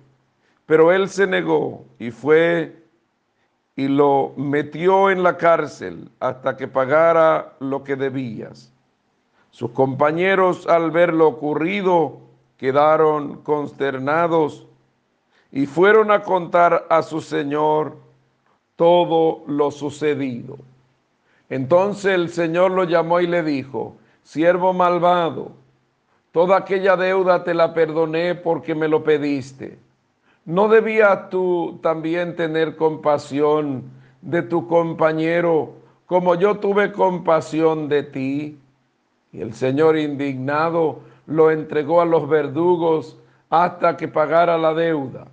Pero 0.64 0.92
él 0.92 1.10
se 1.10 1.26
negó 1.26 1.84
y 1.98 2.10
fue 2.10 2.74
y 3.76 3.86
lo 3.86 4.32
metió 4.38 5.10
en 5.10 5.22
la 5.22 5.36
cárcel 5.36 6.10
hasta 6.20 6.56
que 6.56 6.68
pagara 6.68 7.52
lo 7.60 7.84
que 7.84 7.96
debías. 7.96 8.72
Sus 9.50 9.72
compañeros 9.72 10.66
al 10.66 10.90
ver 10.90 11.12
lo 11.12 11.28
ocurrido 11.28 12.18
quedaron 12.56 13.42
consternados 13.42 14.66
y 15.50 15.66
fueron 15.66 16.10
a 16.10 16.22
contar 16.22 16.86
a 16.88 17.02
su 17.02 17.20
señor 17.20 17.98
todo 18.76 19.42
lo 19.46 19.70
sucedido. 19.70 20.56
Entonces 21.48 22.12
el 22.14 22.30
Señor 22.30 22.70
lo 22.70 22.84
llamó 22.84 23.20
y 23.20 23.26
le 23.26 23.42
dijo, 23.42 23.96
siervo 24.22 24.72
malvado, 24.72 25.52
toda 26.32 26.56
aquella 26.56 26.96
deuda 26.96 27.44
te 27.44 27.54
la 27.54 27.74
perdoné 27.74 28.34
porque 28.34 28.74
me 28.74 28.88
lo 28.88 29.04
pediste 29.04 29.78
¿No 30.44 30.66
debías 30.66 31.30
tú 31.30 31.78
también 31.82 32.34
tener 32.34 32.74
compasión 32.74 33.84
de 34.20 34.42
tu 34.42 34.66
compañero 34.66 35.74
como 36.06 36.34
yo 36.34 36.58
tuve 36.58 36.90
compasión 36.90 37.88
de 37.88 38.02
ti? 38.02 38.58
Y 39.32 39.40
el 39.40 39.54
Señor 39.54 39.96
indignado 39.96 40.98
lo 41.26 41.52
entregó 41.52 42.00
a 42.00 42.06
los 42.06 42.28
verdugos 42.28 43.16
hasta 43.50 43.96
que 43.96 44.08
pagara 44.08 44.58
la 44.58 44.74
deuda. 44.74 45.28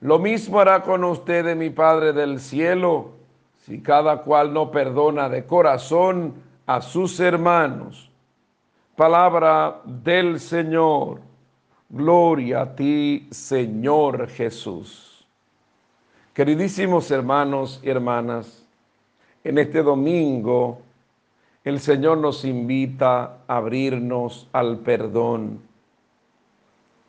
Lo 0.00 0.20
mismo 0.20 0.60
hará 0.60 0.82
con 0.84 1.02
ustedes 1.02 1.56
mi 1.56 1.70
Padre 1.70 2.12
del 2.12 2.38
cielo, 2.38 3.10
si 3.60 3.80
cada 3.80 4.22
cual 4.22 4.52
no 4.52 4.70
perdona 4.70 5.28
de 5.28 5.44
corazón 5.44 6.34
a 6.66 6.80
sus 6.80 7.18
hermanos. 7.20 8.10
Palabra 8.96 9.80
del 9.84 10.40
Señor. 10.40 11.20
Gloria 11.88 12.62
a 12.62 12.74
ti, 12.76 13.28
Señor 13.30 14.28
Jesús. 14.28 15.26
Queridísimos 16.32 17.10
hermanos 17.10 17.80
y 17.82 17.90
hermanas, 17.90 18.64
en 19.42 19.58
este 19.58 19.82
domingo 19.82 20.82
el 21.64 21.80
Señor 21.80 22.18
nos 22.18 22.44
invita 22.44 23.38
a 23.46 23.56
abrirnos 23.58 24.48
al 24.52 24.78
perdón. 24.78 25.60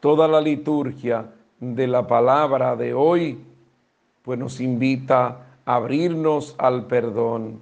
Toda 0.01 0.27
la 0.27 0.41
liturgia 0.41 1.27
de 1.59 1.87
la 1.87 2.05
palabra 2.05 2.75
de 2.75 2.93
hoy, 2.93 3.39
pues 4.23 4.37
nos 4.37 4.59
invita 4.59 5.50
abrirnos 5.75 6.55
al 6.57 6.85
perdón. 6.85 7.61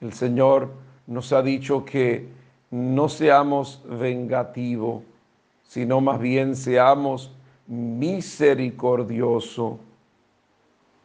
El 0.00 0.12
Señor 0.12 0.70
nos 1.06 1.32
ha 1.32 1.42
dicho 1.42 1.84
que 1.84 2.28
no 2.70 3.08
seamos 3.08 3.82
vengativos 3.88 5.02
sino 5.72 6.02
más 6.02 6.20
bien 6.20 6.54
seamos 6.54 7.32
misericordioso. 7.66 9.78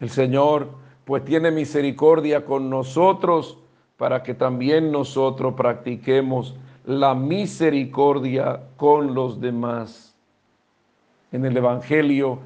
El 0.01 0.09
Señor 0.09 0.67
pues 1.05 1.23
tiene 1.23 1.51
misericordia 1.51 2.43
con 2.43 2.69
nosotros 2.69 3.57
para 3.95 4.23
que 4.23 4.33
también 4.33 4.91
nosotros 4.91 5.53
practiquemos 5.53 6.53
la 6.85 7.15
misericordia 7.15 8.63
con 8.75 9.13
los 9.13 9.39
demás. 9.39 10.13
En 11.31 11.45
el 11.45 11.55
Evangelio 11.55 12.39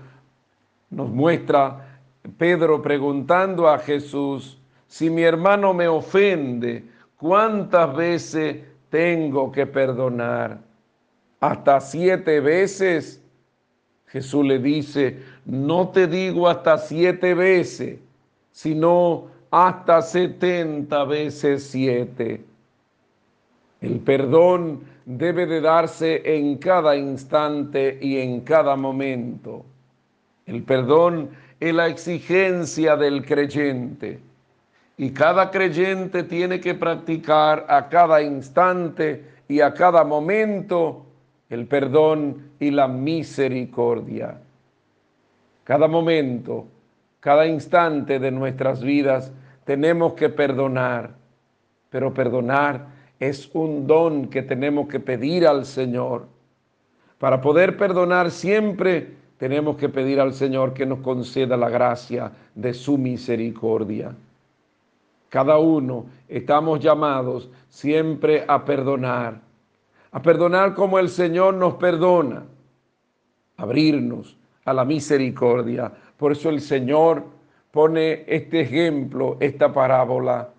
nos 0.92 1.10
muestra 1.10 1.91
Pedro 2.38 2.82
preguntando 2.82 3.68
a 3.68 3.78
Jesús, 3.80 4.60
si 4.88 5.10
mi 5.10 5.24
hermano 5.24 5.74
me 5.74 5.88
ofende, 5.88 6.84
¿cuántas 7.18 7.96
veces 7.96 8.58
tengo 8.90 9.52
que 9.52 9.66
perdonar? 9.66 10.72
hasta 11.42 11.82
siete 11.82 12.40
veces. 12.40 13.22
Jesús 14.08 14.46
le 14.46 14.60
dice, 14.60 15.20
no 15.46 15.90
te 15.90 16.08
digo 16.08 16.48
hasta 16.48 16.78
siete 16.78 17.34
veces, 17.34 18.00
sino 18.52 19.28
hasta 19.50 20.02
setenta 20.02 21.04
veces 21.04 21.64
siete. 21.64 22.44
El 23.82 24.00
perdón 24.00 24.82
debe 25.06 25.46
de 25.46 25.62
darse 25.62 26.22
en 26.38 26.58
cada 26.58 26.96
instante 26.96 27.98
y 28.02 28.18
en 28.18 28.42
cada 28.42 28.76
momento. 28.76 29.66
El 30.46 30.64
perdón 30.64 31.32
es 31.62 31.74
la 31.76 31.88
exigencia 31.88 32.98
del 32.98 33.24
creyente. 33.24 34.20
Y 34.98 35.12
cada 35.12 35.52
creyente 35.52 36.24
tiene 36.24 36.60
que 36.60 36.74
practicar 36.74 37.68
a 37.70 37.88
cada 37.88 38.22
instante 38.22 39.24
y 39.48 39.62
a 39.62 39.72
cada 39.74 40.04
momento 40.04 41.06
el 41.50 41.68
perdón 41.68 42.50
y 42.60 42.72
la 42.72 42.88
misericordia. 42.88 44.40
Cada 45.64 45.88
momento, 45.88 46.66
cada 47.20 47.46
instante 47.46 48.18
de 48.18 48.32
nuestras 48.32 48.82
vidas 48.82 49.32
tenemos 49.64 50.14
que 50.14 50.30
perdonar, 50.30 51.12
pero 51.92 52.12
perdonar 52.12 52.88
es 53.20 53.52
un 53.54 53.86
don 53.86 54.30
que 54.30 54.42
tenemos 54.42 54.88
que 54.88 55.00
pedir 55.00 55.46
al 55.46 55.66
Señor. 55.66 56.26
Para 57.20 57.40
poder 57.40 57.78
perdonar 57.78 58.32
siempre 58.32 59.21
tenemos 59.42 59.76
que 59.76 59.90
pedir 59.90 60.20
al 60.20 60.36
Señor 60.36 60.72
que 60.72 60.86
nos 60.86 61.00
conceda 61.00 61.58
la 61.58 61.68
gracia 61.68 62.32
de 62.54 62.76
su 62.76 62.96
misericordia. 62.96 64.16
Cada 65.30 65.58
uno 65.58 66.06
estamos 66.28 66.80
llamados 66.80 67.50
siempre 67.68 68.46
a 68.48 68.64
perdonar 68.64 69.42
a 70.12 70.22
perdonar 70.22 70.76
como 70.76 71.00
el 71.00 71.10
Señor 71.10 71.56
nos 71.56 71.74
perdona, 71.76 72.44
abrirnos 73.58 74.38
a 74.64 74.74
la 74.74 74.86
misericordia. 74.86 75.92
Por 76.18 76.34
eso 76.34 76.50
el 76.50 76.62
Señor 76.62 77.24
pone 77.72 78.24
este 78.28 78.62
ejemplo, 78.62 79.38
esta 79.40 79.74
parábola 79.74 80.50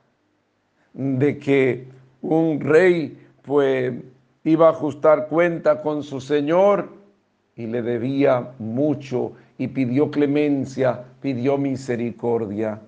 de 0.92 1.38
que 1.38 1.86
un 2.22 2.60
rey 2.60 3.16
pues 3.42 3.92
iba 4.42 4.66
a 4.66 4.70
ajustar 4.70 5.28
cuenta 5.28 5.82
con 5.82 6.02
su 6.02 6.20
Señor 6.20 7.01
y 7.62 7.66
le 7.66 7.80
debía 7.80 8.54
mucho 8.58 9.32
y 9.56 9.68
pidió 9.68 10.10
clemencia, 10.10 11.04
pidió 11.20 11.56
misericordia. 11.56 12.80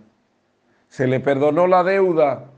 Se 0.88 1.06
le 1.06 1.20
perdonó 1.20 1.68
la 1.68 1.84
deuda, 1.84 2.50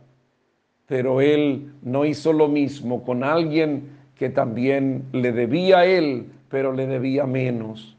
pero 0.86 1.20
él 1.20 1.74
no 1.82 2.06
hizo 2.06 2.32
lo 2.32 2.48
mismo 2.48 3.04
con 3.04 3.22
alguien 3.22 3.90
que 4.14 4.30
también 4.30 5.04
le 5.12 5.32
debía 5.32 5.80
a 5.80 5.84
él, 5.84 6.26
pero 6.48 6.72
le 6.72 6.86
debía 6.86 7.26
menos. 7.26 7.98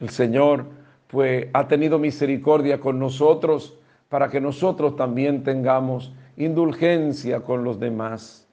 El 0.00 0.08
Señor 0.08 0.66
pues 1.06 1.46
ha 1.52 1.68
tenido 1.68 2.00
misericordia 2.00 2.80
con 2.80 2.98
nosotros 2.98 3.78
para 4.08 4.28
que 4.28 4.40
nosotros 4.40 4.96
también 4.96 5.44
tengamos 5.44 6.12
indulgencia 6.36 7.40
con 7.40 7.62
los 7.62 7.78
demás. 7.78 8.48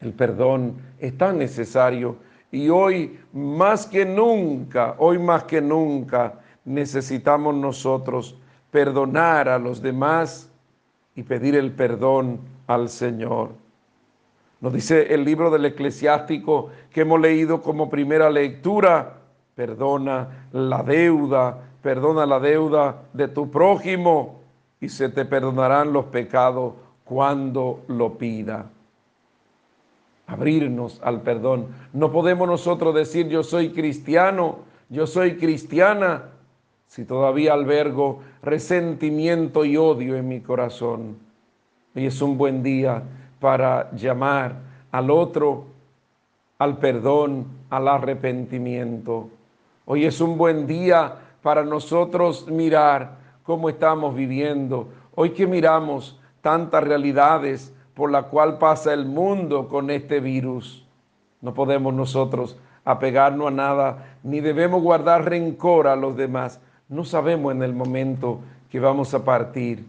El 0.00 0.14
perdón 0.14 0.78
es 0.98 1.16
tan 1.16 1.38
necesario 1.38 2.16
y 2.52 2.68
hoy 2.68 3.18
más 3.32 3.86
que 3.86 4.04
nunca, 4.04 4.94
hoy 4.98 5.18
más 5.18 5.44
que 5.44 5.60
nunca 5.60 6.40
necesitamos 6.64 7.54
nosotros 7.54 8.36
perdonar 8.70 9.48
a 9.48 9.58
los 9.58 9.80
demás 9.80 10.50
y 11.14 11.22
pedir 11.22 11.54
el 11.54 11.72
perdón 11.72 12.40
al 12.66 12.88
Señor. 12.88 13.50
Nos 14.60 14.72
dice 14.72 15.14
el 15.14 15.24
libro 15.24 15.50
del 15.50 15.64
eclesiástico 15.64 16.70
que 16.90 17.02
hemos 17.02 17.20
leído 17.20 17.62
como 17.62 17.88
primera 17.88 18.28
lectura, 18.28 19.14
perdona 19.54 20.48
la 20.52 20.82
deuda, 20.82 21.58
perdona 21.82 22.26
la 22.26 22.40
deuda 22.40 23.02
de 23.12 23.28
tu 23.28 23.50
prójimo 23.50 24.40
y 24.80 24.88
se 24.88 25.08
te 25.08 25.24
perdonarán 25.24 25.92
los 25.92 26.06
pecados 26.06 26.74
cuando 27.04 27.82
lo 27.88 28.18
pida. 28.18 28.66
Abrirnos 30.30 31.00
al 31.02 31.22
perdón. 31.22 31.66
No 31.92 32.12
podemos 32.12 32.46
nosotros 32.46 32.94
decir 32.94 33.28
yo 33.28 33.42
soy 33.42 33.70
cristiano, 33.70 34.60
yo 34.88 35.06
soy 35.06 35.36
cristiana, 35.36 36.26
si 36.86 37.04
todavía 37.04 37.52
albergo 37.52 38.20
resentimiento 38.42 39.64
y 39.64 39.76
odio 39.76 40.16
en 40.16 40.28
mi 40.28 40.40
corazón. 40.40 41.18
Hoy 41.94 42.06
es 42.06 42.22
un 42.22 42.38
buen 42.38 42.62
día 42.62 43.02
para 43.40 43.90
llamar 43.92 44.54
al 44.92 45.10
otro 45.10 45.66
al 46.60 46.76
perdón, 46.76 47.46
al 47.70 47.88
arrepentimiento. 47.88 49.30
Hoy 49.86 50.04
es 50.04 50.20
un 50.20 50.36
buen 50.36 50.66
día 50.66 51.14
para 51.42 51.64
nosotros 51.64 52.46
mirar 52.48 53.16
cómo 53.42 53.70
estamos 53.70 54.14
viviendo. 54.14 54.88
Hoy 55.14 55.30
que 55.30 55.46
miramos 55.46 56.20
tantas 56.42 56.84
realidades 56.84 57.74
por 58.00 58.10
la 58.10 58.22
cual 58.22 58.56
pasa 58.56 58.94
el 58.94 59.04
mundo 59.04 59.68
con 59.68 59.90
este 59.90 60.20
virus, 60.20 60.86
no 61.42 61.52
podemos 61.52 61.92
nosotros 61.92 62.56
apegarnos 62.82 63.48
a 63.48 63.50
nada, 63.50 64.16
ni 64.22 64.40
debemos 64.40 64.80
guardar 64.80 65.28
rencor 65.28 65.86
a 65.86 65.96
los 65.96 66.16
demás. 66.16 66.62
No 66.88 67.04
sabemos 67.04 67.52
en 67.52 67.62
el 67.62 67.74
momento 67.74 68.40
que 68.70 68.80
vamos 68.80 69.12
a 69.12 69.22
partir. 69.22 69.84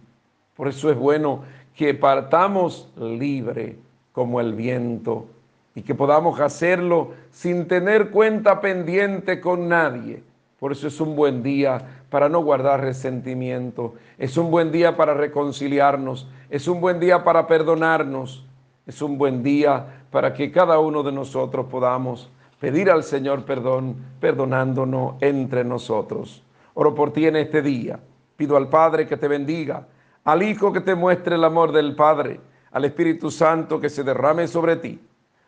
Por 0.58 0.68
eso 0.68 0.92
es 0.92 0.98
bueno 0.98 1.44
que 1.74 1.94
partamos 1.94 2.92
libre 3.00 3.78
como 4.12 4.42
el 4.42 4.56
viento 4.56 5.28
y 5.74 5.82
que 5.82 5.96
podamos 5.96 6.38
hacerlo 6.42 7.14
sin 7.32 7.66
tener 7.66 8.10
cuenta 8.10 8.60
pendiente 8.60 9.40
con 9.40 9.70
nadie. 9.70 10.22
Por 10.60 10.74
eso 10.74 10.90
es 10.90 11.00
un 11.00 11.16
buen 11.16 11.44
día 11.44 12.01
para 12.12 12.30
no 12.30 12.42
guardar 12.44 12.82
resentimiento, 12.82 13.96
es 14.20 14.38
un 14.38 14.52
buen 14.52 14.72
día 14.72 14.96
para 14.96 15.16
reconciliarnos, 15.16 16.30
es 16.52 16.68
un 16.68 16.80
buen 16.80 17.00
día 17.00 17.24
para 17.24 17.48
perdonarnos, 17.48 18.46
es 18.86 19.02
un 19.02 19.18
buen 19.18 19.42
día 19.42 20.04
para 20.12 20.32
que 20.34 20.52
cada 20.52 20.78
uno 20.78 21.02
de 21.02 21.12
nosotros 21.12 21.66
podamos 21.66 22.30
pedir 22.60 22.92
al 22.92 23.04
Señor 23.04 23.46
perdón, 23.46 23.96
perdonándonos 24.20 25.16
entre 25.22 25.64
nosotros. 25.64 26.44
Oro 26.76 26.94
por 26.94 27.12
ti 27.12 27.26
en 27.26 27.38
este 27.38 27.64
día. 27.64 28.00
Pido 28.38 28.56
al 28.58 28.70
Padre 28.70 29.08
que 29.08 29.18
te 29.18 29.28
bendiga, 29.28 29.88
al 30.24 30.44
Hijo 30.44 30.72
que 30.72 30.82
te 30.82 30.94
muestre 30.94 31.34
el 31.34 31.44
amor 31.44 31.72
del 31.72 31.96
Padre, 31.96 32.40
al 32.72 32.86
Espíritu 32.86 33.32
Santo 33.32 33.80
que 33.80 33.90
se 33.90 34.04
derrame 34.04 34.48
sobre 34.48 34.76
ti 34.76 35.00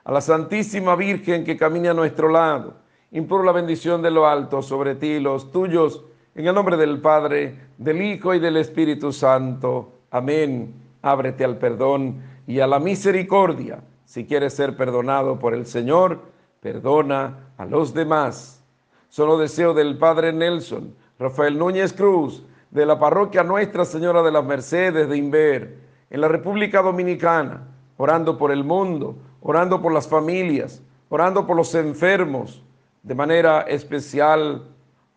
a 0.06 0.12
la 0.12 0.22
Santísima 0.22 0.96
Virgen 0.96 1.44
que 1.44 1.58
camine 1.58 1.90
a 1.90 1.94
nuestro 1.94 2.30
lado. 2.30 2.76
Imploro 3.12 3.44
la 3.44 3.52
bendición 3.52 4.02
de 4.02 4.12
lo 4.12 4.28
alto 4.28 4.62
sobre 4.62 4.96
ti 4.96 5.08
y 5.08 5.20
los 5.20 5.52
tuyos, 5.52 6.04
en 6.36 6.48
el 6.48 6.56
nombre 6.56 6.78
del 6.78 7.00
Padre, 7.00 7.56
del 7.78 8.02
Hijo 8.02 8.34
y 8.34 8.40
del 8.40 8.58
Espíritu 8.58 9.12
Santo. 9.12 9.94
Amén. 10.12 10.74
Ábrete 11.02 11.44
al 11.44 11.58
perdón 11.58 12.22
y 12.48 12.60
a 12.60 12.68
la 12.68 12.80
misericordia. 12.80 13.82
Si 14.06 14.26
quieres 14.26 14.54
ser 14.54 14.76
perdonado 14.76 15.40
por 15.40 15.54
el 15.54 15.66
Señor, 15.66 16.22
perdona 16.60 17.52
a 17.58 17.66
los 17.66 17.94
demás. 17.94 18.64
Solo 19.10 19.38
deseo 19.38 19.74
del 19.74 19.98
Padre 19.98 20.34
Nelson, 20.34 20.96
Rafael 21.20 21.58
Núñez 21.58 21.94
Cruz, 21.94 22.44
de 22.72 22.86
la 22.86 22.98
parroquia 22.98 23.44
Nuestra 23.44 23.86
Señora 23.86 24.24
de 24.24 24.32
las 24.32 24.44
Mercedes 24.44 25.08
de 25.08 25.18
Inver, 25.18 25.78
en 26.10 26.22
la 26.22 26.28
República 26.28 26.82
Dominicana, 26.82 27.68
orando 27.98 28.38
por 28.38 28.52
el 28.52 28.64
mundo 28.64 29.16
orando 29.44 29.82
por 29.82 29.94
las 29.94 30.08
familias, 30.08 30.82
orando 31.10 31.46
por 31.46 31.56
los 31.56 31.76
enfermos, 31.76 32.64
de 33.04 33.14
manera 33.14 33.62
especial 33.64 34.64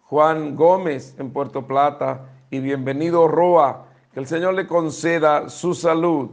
Juan 0.08 0.54
Gómez 0.54 1.16
en 1.18 1.32
Puerto 1.32 1.66
Plata 1.66 2.26
y 2.48 2.60
bienvenido 2.60 3.26
Roa, 3.26 3.86
que 4.14 4.20
el 4.20 4.28
Señor 4.28 4.54
le 4.54 4.68
conceda 4.68 5.48
su 5.48 5.74
salud, 5.74 6.30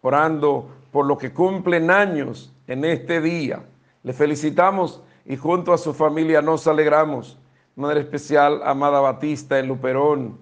orando 0.00 0.70
por 0.90 1.04
lo 1.04 1.18
que 1.18 1.30
cumplen 1.30 1.90
años 1.90 2.50
en 2.66 2.82
este 2.86 3.20
día. 3.20 3.62
Le 4.04 4.14
felicitamos 4.14 5.02
y 5.26 5.36
junto 5.36 5.74
a 5.74 5.78
su 5.78 5.92
familia 5.92 6.40
nos 6.40 6.66
alegramos. 6.66 7.38
Manera 7.76 8.00
especial, 8.00 8.62
Amada 8.64 9.00
Batista 9.00 9.58
en 9.58 9.68
Luperón, 9.68 10.38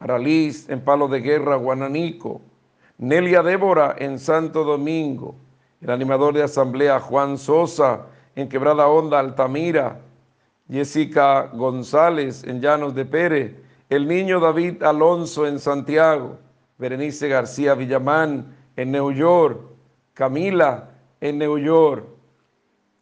Aralís 0.00 0.68
en 0.68 0.80
Palo 0.80 1.06
de 1.06 1.20
Guerra, 1.20 1.54
Guananico, 1.54 2.40
Nelia 2.98 3.40
Débora 3.44 3.94
en 3.96 4.18
Santo 4.18 4.64
Domingo, 4.64 5.36
el 5.80 5.90
animador 5.90 6.34
de 6.34 6.42
asamblea 6.42 6.98
Juan 6.98 7.38
Sosa 7.38 8.06
en 8.34 8.48
Quebrada 8.48 8.88
Honda, 8.88 9.20
Altamira, 9.20 10.00
Jessica 10.70 11.50
González 11.52 12.44
en 12.44 12.60
Llanos 12.60 12.94
de 12.94 13.04
Pérez, 13.04 13.56
el 13.88 14.06
niño 14.06 14.38
David 14.38 14.82
Alonso 14.82 15.46
en 15.46 15.58
Santiago, 15.58 16.38
Berenice 16.78 17.28
García 17.28 17.74
Villamán 17.74 18.54
en 18.76 18.92
New 18.92 19.10
York, 19.10 19.60
Camila 20.14 20.90
en 21.20 21.38
New 21.38 21.58
York, 21.58 22.04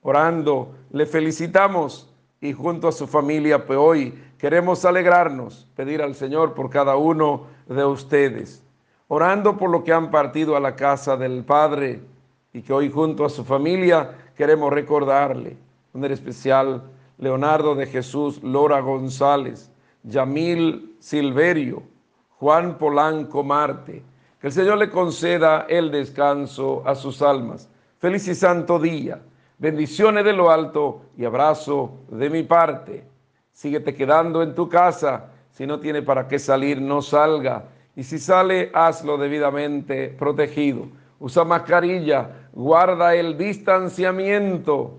orando, 0.03 0.74
le 0.90 1.05
felicitamos 1.05 2.11
y 2.40 2.53
junto 2.53 2.89
a 2.89 2.93
su 2.93 3.07
familia 3.07 3.66
pues 3.66 3.78
hoy 3.78 4.15
queremos 4.39 4.85
alegrarnos, 4.85 5.69
pedir 5.77 6.01
al 6.01 6.15
Señor 6.15 6.55
por 6.55 6.70
cada 6.70 6.97
uno 6.97 7.49
de 7.66 7.85
ustedes, 7.85 8.62
orando 9.09 9.59
por 9.59 9.69
lo 9.69 9.85
que 9.85 9.93
han 9.93 10.11
partido 10.11 10.57
a 10.57 10.61
la 10.61 10.74
casa 10.74 11.16
del 11.16 11.45
Padre, 11.45 12.01
y 12.53 12.62
que 12.62 12.73
hoy 12.73 12.90
junto 12.90 13.24
a 13.24 13.31
su 13.31 13.45
familia 13.45 14.16
queremos 14.35 14.73
recordarle. 14.73 15.57
Un 15.93 16.05
especial 16.07 16.82
Leonardo 17.19 17.74
de 17.74 17.86
Jesús 17.86 18.43
Lora 18.43 18.81
González, 18.81 19.70
Yamil 20.03 20.97
Silverio, 20.99 21.82
Juan 22.39 22.78
Polanco 22.78 23.43
Marte. 23.43 24.03
Que 24.40 24.47
el 24.47 24.53
Señor 24.53 24.78
le 24.78 24.89
conceda 24.89 25.66
el 25.69 25.90
descanso 25.90 26.82
a 26.86 26.95
sus 26.95 27.23
almas. 27.23 27.69
Feliz 27.99 28.27
y 28.28 28.35
santo 28.35 28.78
día. 28.78 29.20
Bendiciones 29.59 30.24
de 30.24 30.32
lo 30.32 30.51
alto 30.51 31.03
y 31.16 31.24
abrazo 31.24 31.99
de 32.09 32.31
mi 32.31 32.45
parte. 32.45 33.05
Síguete 33.53 33.95
quedando 33.95 34.43
en 34.43 34.55
tu 34.55 34.69
casa. 34.69 35.32
Si 35.51 35.66
no 35.66 35.81
tiene 35.81 36.03
para 36.03 36.28
qué 36.28 36.39
salir, 36.39 36.81
no 36.81 37.03
salga. 37.03 37.65
Y 37.97 38.05
si 38.05 38.20
sale, 38.20 38.70
hazlo 38.73 39.19
debidamente 39.19 40.09
protegido 40.09 40.86
usa 41.20 41.45
mascarilla, 41.45 42.31
guarda 42.53 43.15
el 43.15 43.36
distanciamiento, 43.36 44.99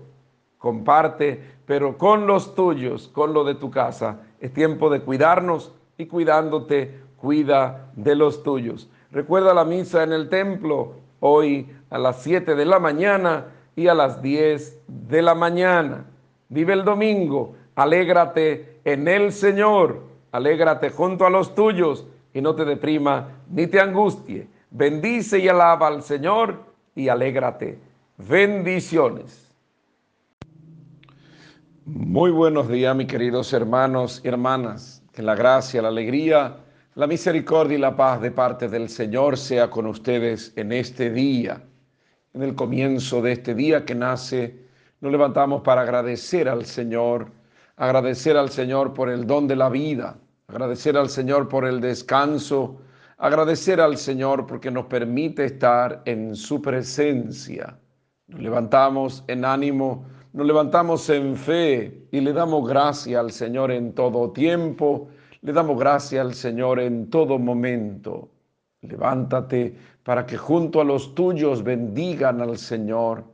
comparte, 0.58 1.59
pero 1.70 1.96
con 1.96 2.26
los 2.26 2.56
tuyos, 2.56 3.06
con 3.06 3.32
lo 3.32 3.44
de 3.44 3.54
tu 3.54 3.70
casa. 3.70 4.22
Es 4.40 4.52
tiempo 4.52 4.90
de 4.90 5.02
cuidarnos 5.02 5.72
y 5.96 6.06
cuidándote, 6.06 6.98
cuida 7.16 7.92
de 7.94 8.16
los 8.16 8.42
tuyos. 8.42 8.90
Recuerda 9.12 9.54
la 9.54 9.64
misa 9.64 10.02
en 10.02 10.12
el 10.12 10.28
templo 10.28 10.94
hoy 11.20 11.70
a 11.88 11.96
las 11.96 12.24
7 12.24 12.56
de 12.56 12.64
la 12.64 12.80
mañana 12.80 13.44
y 13.76 13.86
a 13.86 13.94
las 13.94 14.20
10 14.20 14.80
de 14.88 15.22
la 15.22 15.36
mañana. 15.36 16.06
Vive 16.48 16.72
el 16.72 16.84
domingo, 16.84 17.54
alégrate 17.76 18.80
en 18.82 19.06
el 19.06 19.30
Señor, 19.30 20.00
alégrate 20.32 20.90
junto 20.90 21.24
a 21.24 21.30
los 21.30 21.54
tuyos 21.54 22.04
y 22.34 22.40
no 22.40 22.56
te 22.56 22.64
deprima 22.64 23.28
ni 23.48 23.68
te 23.68 23.78
angustie 23.78 24.48
Bendice 24.72 25.38
y 25.38 25.46
alaba 25.46 25.86
al 25.86 26.02
Señor 26.02 26.64
y 26.96 27.06
alégrate. 27.06 27.78
Bendiciones. 28.16 29.49
Muy 31.86 32.30
buenos 32.30 32.68
días, 32.68 32.94
mis 32.94 33.06
queridos 33.06 33.54
hermanos 33.54 34.20
y 34.22 34.28
hermanas. 34.28 35.02
Que 35.12 35.22
la 35.22 35.34
gracia, 35.34 35.80
la 35.80 35.88
alegría, 35.88 36.58
la 36.94 37.06
misericordia 37.06 37.78
y 37.78 37.80
la 37.80 37.96
paz 37.96 38.20
de 38.20 38.30
parte 38.30 38.68
del 38.68 38.90
Señor 38.90 39.38
sea 39.38 39.70
con 39.70 39.86
ustedes 39.86 40.52
en 40.56 40.72
este 40.72 41.10
día. 41.10 41.62
En 42.34 42.42
el 42.42 42.54
comienzo 42.54 43.22
de 43.22 43.32
este 43.32 43.54
día 43.54 43.86
que 43.86 43.94
nace, 43.94 44.66
nos 45.00 45.10
levantamos 45.10 45.62
para 45.62 45.80
agradecer 45.80 46.50
al 46.50 46.66
Señor, 46.66 47.32
agradecer 47.76 48.36
al 48.36 48.50
Señor 48.50 48.92
por 48.92 49.08
el 49.08 49.26
don 49.26 49.48
de 49.48 49.56
la 49.56 49.70
vida, 49.70 50.18
agradecer 50.48 50.98
al 50.98 51.08
Señor 51.08 51.48
por 51.48 51.64
el 51.64 51.80
descanso, 51.80 52.82
agradecer 53.16 53.80
al 53.80 53.96
Señor 53.96 54.46
porque 54.46 54.70
nos 54.70 54.84
permite 54.84 55.46
estar 55.46 56.02
en 56.04 56.36
su 56.36 56.60
presencia. 56.60 57.78
Nos 58.28 58.40
levantamos 58.40 59.24
en 59.28 59.46
ánimo, 59.46 60.04
nos 60.32 60.46
levantamos 60.46 61.08
en 61.10 61.36
fe 61.36 62.06
y 62.12 62.20
le 62.20 62.32
damos 62.32 62.68
gracia 62.68 63.20
al 63.20 63.32
Señor 63.32 63.72
en 63.72 63.94
todo 63.94 64.30
tiempo, 64.30 65.08
le 65.42 65.52
damos 65.52 65.78
gracia 65.78 66.20
al 66.20 66.34
Señor 66.34 66.78
en 66.78 67.10
todo 67.10 67.38
momento. 67.38 68.28
Levántate 68.82 69.74
para 70.04 70.24
que 70.24 70.36
junto 70.36 70.80
a 70.80 70.84
los 70.84 71.14
tuyos 71.14 71.62
bendigan 71.62 72.40
al 72.40 72.58
Señor. 72.58 73.24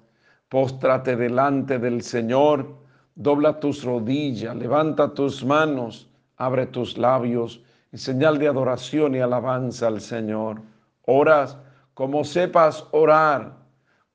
Póstrate 0.48 1.16
delante 1.16 1.78
del 1.78 2.02
Señor, 2.02 2.66
dobla 3.14 3.60
tus 3.60 3.84
rodillas, 3.84 4.56
levanta 4.56 5.12
tus 5.12 5.44
manos, 5.44 6.08
abre 6.36 6.66
tus 6.66 6.96
labios 6.96 7.60
en 7.92 7.98
señal 7.98 8.38
de 8.38 8.48
adoración 8.48 9.14
y 9.14 9.20
alabanza 9.20 9.88
al 9.88 10.00
Señor. 10.00 10.62
Oras 11.04 11.58
como 11.94 12.24
sepas 12.24 12.86
orar. 12.92 13.65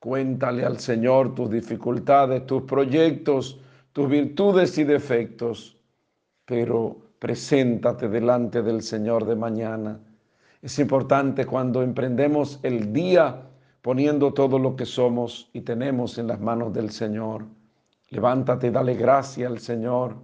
Cuéntale 0.02 0.66
al 0.66 0.80
Señor 0.80 1.34
tus 1.34 1.50
dificultades, 1.50 2.46
tus 2.46 2.64
proyectos, 2.64 3.62
tus 3.94 4.10
virtudes 4.10 4.78
y 4.78 4.84
defectos, 4.84 5.78
pero 6.44 6.98
preséntate 7.20 8.10
delante 8.10 8.62
del 8.62 8.82
Señor 8.82 9.26
de 9.26 9.36
mañana 9.38 9.98
es 10.62 10.78
importante 10.78 11.46
cuando 11.46 11.82
emprendemos 11.82 12.60
el 12.62 12.94
día 12.94 13.48
poniendo 13.82 14.32
todo 14.32 14.60
lo 14.60 14.76
que 14.76 14.86
somos 14.86 15.50
y 15.54 15.62
tenemos 15.62 16.20
en 16.20 16.28
las 16.28 16.40
manos 16.40 16.72
del 16.72 16.92
Señor. 16.92 17.46
Levántate, 18.10 18.70
dale 18.70 18.94
gracia 18.94 19.48
al 19.48 19.58
Señor. 19.58 20.16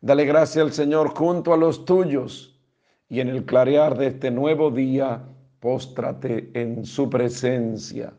Dale 0.00 0.24
gracia 0.24 0.62
al 0.62 0.72
Señor 0.72 1.08
junto 1.16 1.52
a 1.52 1.56
los 1.56 1.84
tuyos. 1.84 2.60
Y 3.08 3.18
en 3.20 3.28
el 3.28 3.44
clarear 3.44 3.98
de 3.98 4.06
este 4.08 4.30
nuevo 4.30 4.70
día, 4.70 5.24
póstrate 5.58 6.50
en 6.54 6.84
su 6.84 7.10
presencia. 7.10 8.12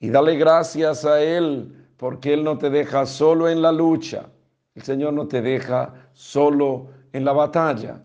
Y 0.00 0.10
dale 0.10 0.36
gracias 0.36 1.04
a 1.04 1.22
Él, 1.22 1.86
porque 1.96 2.34
Él 2.34 2.44
no 2.44 2.58
te 2.58 2.70
deja 2.70 3.06
solo 3.06 3.48
en 3.48 3.62
la 3.62 3.72
lucha. 3.72 4.26
El 4.74 4.82
Señor 4.82 5.12
no 5.12 5.26
te 5.26 5.42
deja 5.42 5.92
solo 6.12 6.88
en 7.12 7.24
la 7.24 7.32
batalla. 7.32 8.02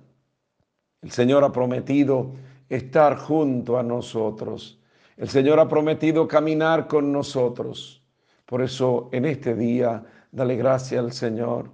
El 1.01 1.11
Señor 1.11 1.43
ha 1.43 1.51
prometido 1.51 2.33
estar 2.69 3.17
junto 3.17 3.77
a 3.77 3.83
nosotros. 3.83 4.79
El 5.17 5.29
Señor 5.29 5.59
ha 5.59 5.67
prometido 5.67 6.27
caminar 6.27 6.87
con 6.87 7.11
nosotros. 7.11 8.01
Por 8.45 8.61
eso 8.61 9.09
en 9.11 9.25
este 9.25 9.53
día, 9.53 10.03
dale 10.31 10.55
gracia 10.55 10.99
al 10.99 11.11
Señor. 11.11 11.69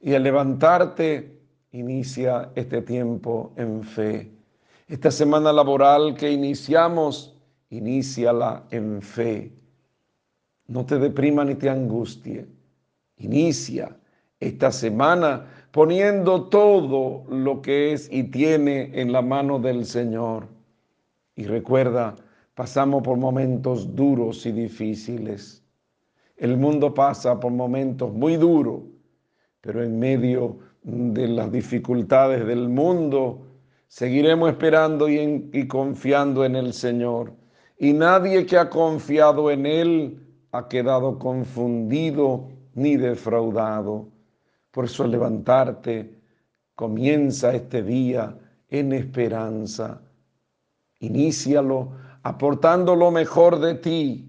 Y 0.00 0.14
al 0.14 0.22
levantarte, 0.22 1.40
inicia 1.70 2.50
este 2.54 2.82
tiempo 2.82 3.52
en 3.56 3.82
fe. 3.82 4.30
Esta 4.86 5.10
semana 5.10 5.52
laboral 5.52 6.14
que 6.14 6.30
iniciamos, 6.30 7.34
iníciala 7.70 8.64
en 8.70 9.00
fe. 9.00 9.61
No 10.72 10.86
te 10.86 10.98
deprima 10.98 11.44
ni 11.44 11.54
te 11.54 11.68
angustie. 11.68 12.46
Inicia 13.18 13.94
esta 14.40 14.72
semana 14.72 15.66
poniendo 15.70 16.44
todo 16.44 17.24
lo 17.28 17.60
que 17.60 17.92
es 17.92 18.08
y 18.10 18.24
tiene 18.24 18.90
en 18.98 19.12
la 19.12 19.20
mano 19.20 19.58
del 19.58 19.84
Señor. 19.84 20.48
Y 21.36 21.44
recuerda, 21.44 22.16
pasamos 22.54 23.02
por 23.02 23.18
momentos 23.18 23.94
duros 23.94 24.46
y 24.46 24.52
difíciles. 24.52 25.62
El 26.38 26.56
mundo 26.56 26.94
pasa 26.94 27.38
por 27.38 27.52
momentos 27.52 28.10
muy 28.10 28.36
duros, 28.36 28.80
pero 29.60 29.82
en 29.82 29.98
medio 29.98 30.56
de 30.84 31.28
las 31.28 31.52
dificultades 31.52 32.46
del 32.46 32.70
mundo, 32.70 33.42
seguiremos 33.88 34.48
esperando 34.48 35.06
y, 35.06 35.50
y, 35.52 35.68
confiando 35.68 36.46
en 36.46 36.56
el 36.56 36.72
Señor. 36.72 37.34
Y 37.76 37.92
nadie 37.92 38.46
que 38.46 38.56
ha 38.56 38.70
confiado 38.70 39.50
en 39.50 39.66
Él 39.66 40.22
ha 40.52 40.68
quedado 40.68 41.18
confundido 41.18 42.48
ni 42.74 42.96
defraudado. 42.96 44.08
Por 44.70 44.84
eso 44.84 45.06
levantarte, 45.06 46.20
comienza 46.74 47.54
este 47.54 47.82
día 47.82 48.36
en 48.68 48.92
esperanza. 48.92 50.00
Inícialo 51.00 51.92
aportando 52.22 52.94
lo 52.94 53.10
mejor 53.10 53.58
de 53.58 53.74
ti. 53.74 54.28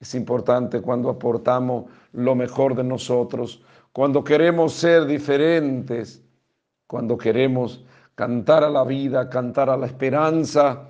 Es 0.00 0.14
importante 0.14 0.80
cuando 0.80 1.10
aportamos 1.10 1.84
lo 2.12 2.34
mejor 2.34 2.74
de 2.74 2.82
nosotros, 2.84 3.62
cuando 3.92 4.24
queremos 4.24 4.72
ser 4.72 5.06
diferentes, 5.06 6.22
cuando 6.86 7.16
queremos 7.16 7.84
cantar 8.14 8.64
a 8.64 8.70
la 8.70 8.84
vida, 8.84 9.30
cantar 9.30 9.70
a 9.70 9.76
la 9.76 9.86
esperanza 9.86 10.88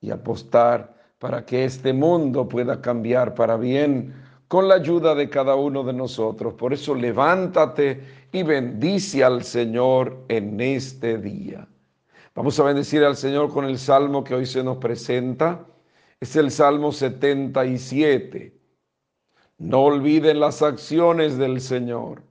y 0.00 0.10
apostar 0.10 0.99
para 1.20 1.44
que 1.44 1.66
este 1.66 1.92
mundo 1.92 2.48
pueda 2.48 2.80
cambiar 2.80 3.34
para 3.34 3.58
bien 3.58 4.14
con 4.48 4.68
la 4.68 4.76
ayuda 4.76 5.14
de 5.14 5.28
cada 5.28 5.54
uno 5.54 5.84
de 5.84 5.92
nosotros. 5.92 6.54
Por 6.54 6.72
eso 6.72 6.94
levántate 6.94 8.02
y 8.32 8.42
bendice 8.42 9.22
al 9.22 9.44
Señor 9.44 10.24
en 10.28 10.58
este 10.62 11.18
día. 11.18 11.68
Vamos 12.34 12.58
a 12.58 12.64
bendecir 12.64 13.04
al 13.04 13.16
Señor 13.16 13.52
con 13.52 13.66
el 13.66 13.78
salmo 13.78 14.24
que 14.24 14.34
hoy 14.34 14.46
se 14.46 14.64
nos 14.64 14.78
presenta. 14.78 15.66
Es 16.20 16.36
el 16.36 16.50
Salmo 16.50 16.90
77. 16.90 18.58
No 19.58 19.82
olviden 19.82 20.40
las 20.40 20.62
acciones 20.62 21.36
del 21.36 21.60
Señor. 21.60 22.22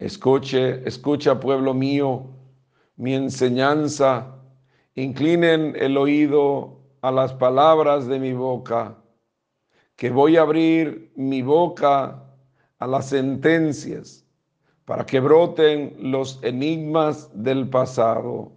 Escuche, 0.00 0.86
escucha 0.88 1.38
pueblo 1.38 1.72
mío, 1.72 2.26
mi 2.96 3.14
enseñanza. 3.14 4.34
Inclinen 4.96 5.76
el 5.78 5.96
oído 5.96 6.79
a 7.02 7.10
las 7.10 7.32
palabras 7.32 8.06
de 8.06 8.18
mi 8.18 8.32
boca 8.32 8.96
que 10.00 10.10
voy 10.10 10.38
a 10.38 10.42
abrir 10.42 11.12
mi 11.14 11.42
boca 11.42 12.24
a 12.78 12.86
las 12.86 13.10
sentencias 13.10 14.24
para 14.86 15.04
que 15.04 15.20
broten 15.20 15.94
los 15.98 16.42
enigmas 16.42 17.30
del 17.34 17.68
pasado. 17.68 18.50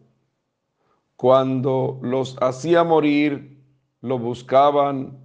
Cuando 1.18 1.99
los 2.02 2.38
hacía 2.41 2.86
morir, 2.86 3.61
lo 3.99 4.18
buscaban 4.18 5.18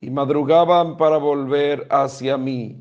y 0.00 0.10
madrugaban 0.10 0.98
para 0.98 1.16
volver 1.16 1.86
hacia 1.90 2.36
mí, 2.36 2.78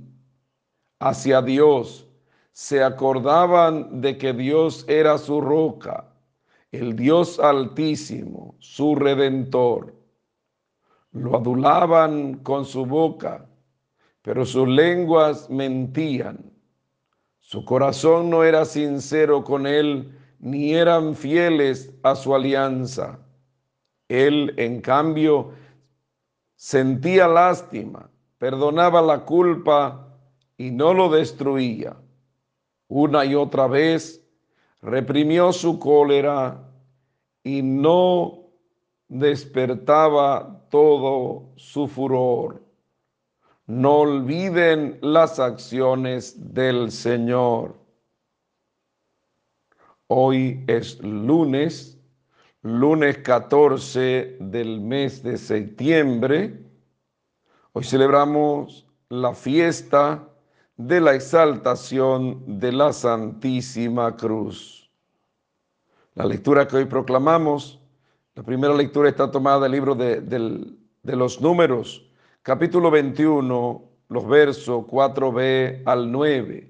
hacia 1.00 1.42
Dios. 1.42 2.08
Se 2.52 2.84
acordaban 2.84 4.02
de 4.02 4.18
que 4.18 4.34
Dios 4.34 4.84
era 4.90 5.18
su 5.18 5.40
roca, 5.40 6.14
el 6.76 6.96
Dios 6.96 7.40
altísimo, 7.40 8.56
su 8.60 8.96
redentor 8.96 9.96
lo 11.12 11.38
adulaban 11.38 12.36
con 12.40 12.66
su 12.66 12.86
boca, 12.86 13.48
pero 14.22 14.46
sus 14.46 14.68
lenguas 14.68 15.50
mentían. 15.50 16.52
Su 17.40 17.64
corazón 17.64 18.30
no 18.30 18.44
era 18.44 18.66
sincero 18.66 19.44
con 19.44 19.68
él, 19.68 20.18
ni 20.40 20.74
eran 20.74 21.16
fieles 21.16 21.94
a 22.04 22.16
su 22.16 22.36
alianza. 22.36 23.20
Él, 24.10 24.54
en 24.58 24.82
cambio, 24.82 25.52
sentía 26.56 27.28
lástima, 27.28 28.10
perdonaba 28.38 29.02
la 29.02 29.26
culpa 29.26 30.18
y 30.58 30.72
no 30.72 30.94
lo 30.94 31.10
destruía. 31.10 31.96
Una 32.88 33.26
y 33.26 33.36
otra 33.36 33.68
vez 33.68 34.25
reprimió 34.86 35.52
su 35.52 35.80
cólera 35.80 36.64
y 37.44 37.64
no 37.64 38.44
despertaba 39.08 40.68
todo 40.70 41.50
su 41.56 41.88
furor. 41.88 42.62
No 43.66 44.02
olviden 44.02 45.00
las 45.02 45.40
acciones 45.40 46.54
del 46.54 46.92
Señor. 46.92 47.76
Hoy 50.06 50.64
es 50.68 51.00
lunes, 51.02 52.00
lunes 52.62 53.18
14 53.18 54.38
del 54.40 54.82
mes 54.82 55.24
de 55.24 55.40
septiembre. 55.40 56.64
Hoy 57.74 57.84
celebramos 57.84 58.88
la 59.10 59.34
fiesta 59.34 60.30
de 60.78 61.02
la 61.02 61.16
exaltación 61.16 62.60
de 62.60 62.72
la 62.72 62.94
Santísima 62.94 64.16
Cruz. 64.16 64.90
La 66.16 66.26
lectura 66.26 66.68
que 66.68 66.78
hoy 66.78 66.86
proclamamos 66.86 67.80
la 68.36 68.44
primera 68.44 68.74
lectura 68.74 69.08
está 69.08 69.32
tomada 69.32 69.62
del 69.62 69.72
libro 69.72 69.96
de, 69.96 71.16
los 71.16 71.40
números, 71.40 72.06
capítulo 72.42 72.92
21, 72.92 73.82
los 74.10 74.28
versos 74.28 74.84
4b 74.88 75.84
al 75.86 76.12
9. 76.12 76.70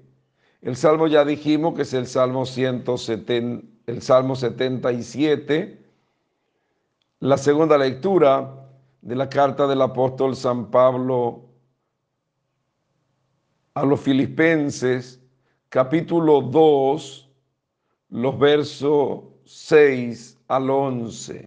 El 0.62 0.76
salmo 0.76 1.08
ya 1.08 1.24
dijimos 1.24 1.74
que 1.74 1.82
es 1.82 1.92
el 1.92 2.06
salmo 2.06 2.46
170, 2.46 3.66
el 3.88 4.00
salmo 4.00 4.36
77. 4.36 5.84
La 7.18 7.36
segunda 7.36 7.76
lectura 7.76 8.68
de 9.02 9.16
la 9.16 9.28
carta 9.28 9.66
del 9.66 9.82
apóstol 9.82 10.36
San 10.36 10.70
Pablo 10.70 11.45
a 13.76 13.84
los 13.84 14.00
filipenses, 14.00 15.22
capítulo 15.68 16.40
2, 16.40 17.30
los 18.08 18.38
versos 18.38 19.24
6 19.44 20.38
al 20.48 20.70
11. 20.70 21.46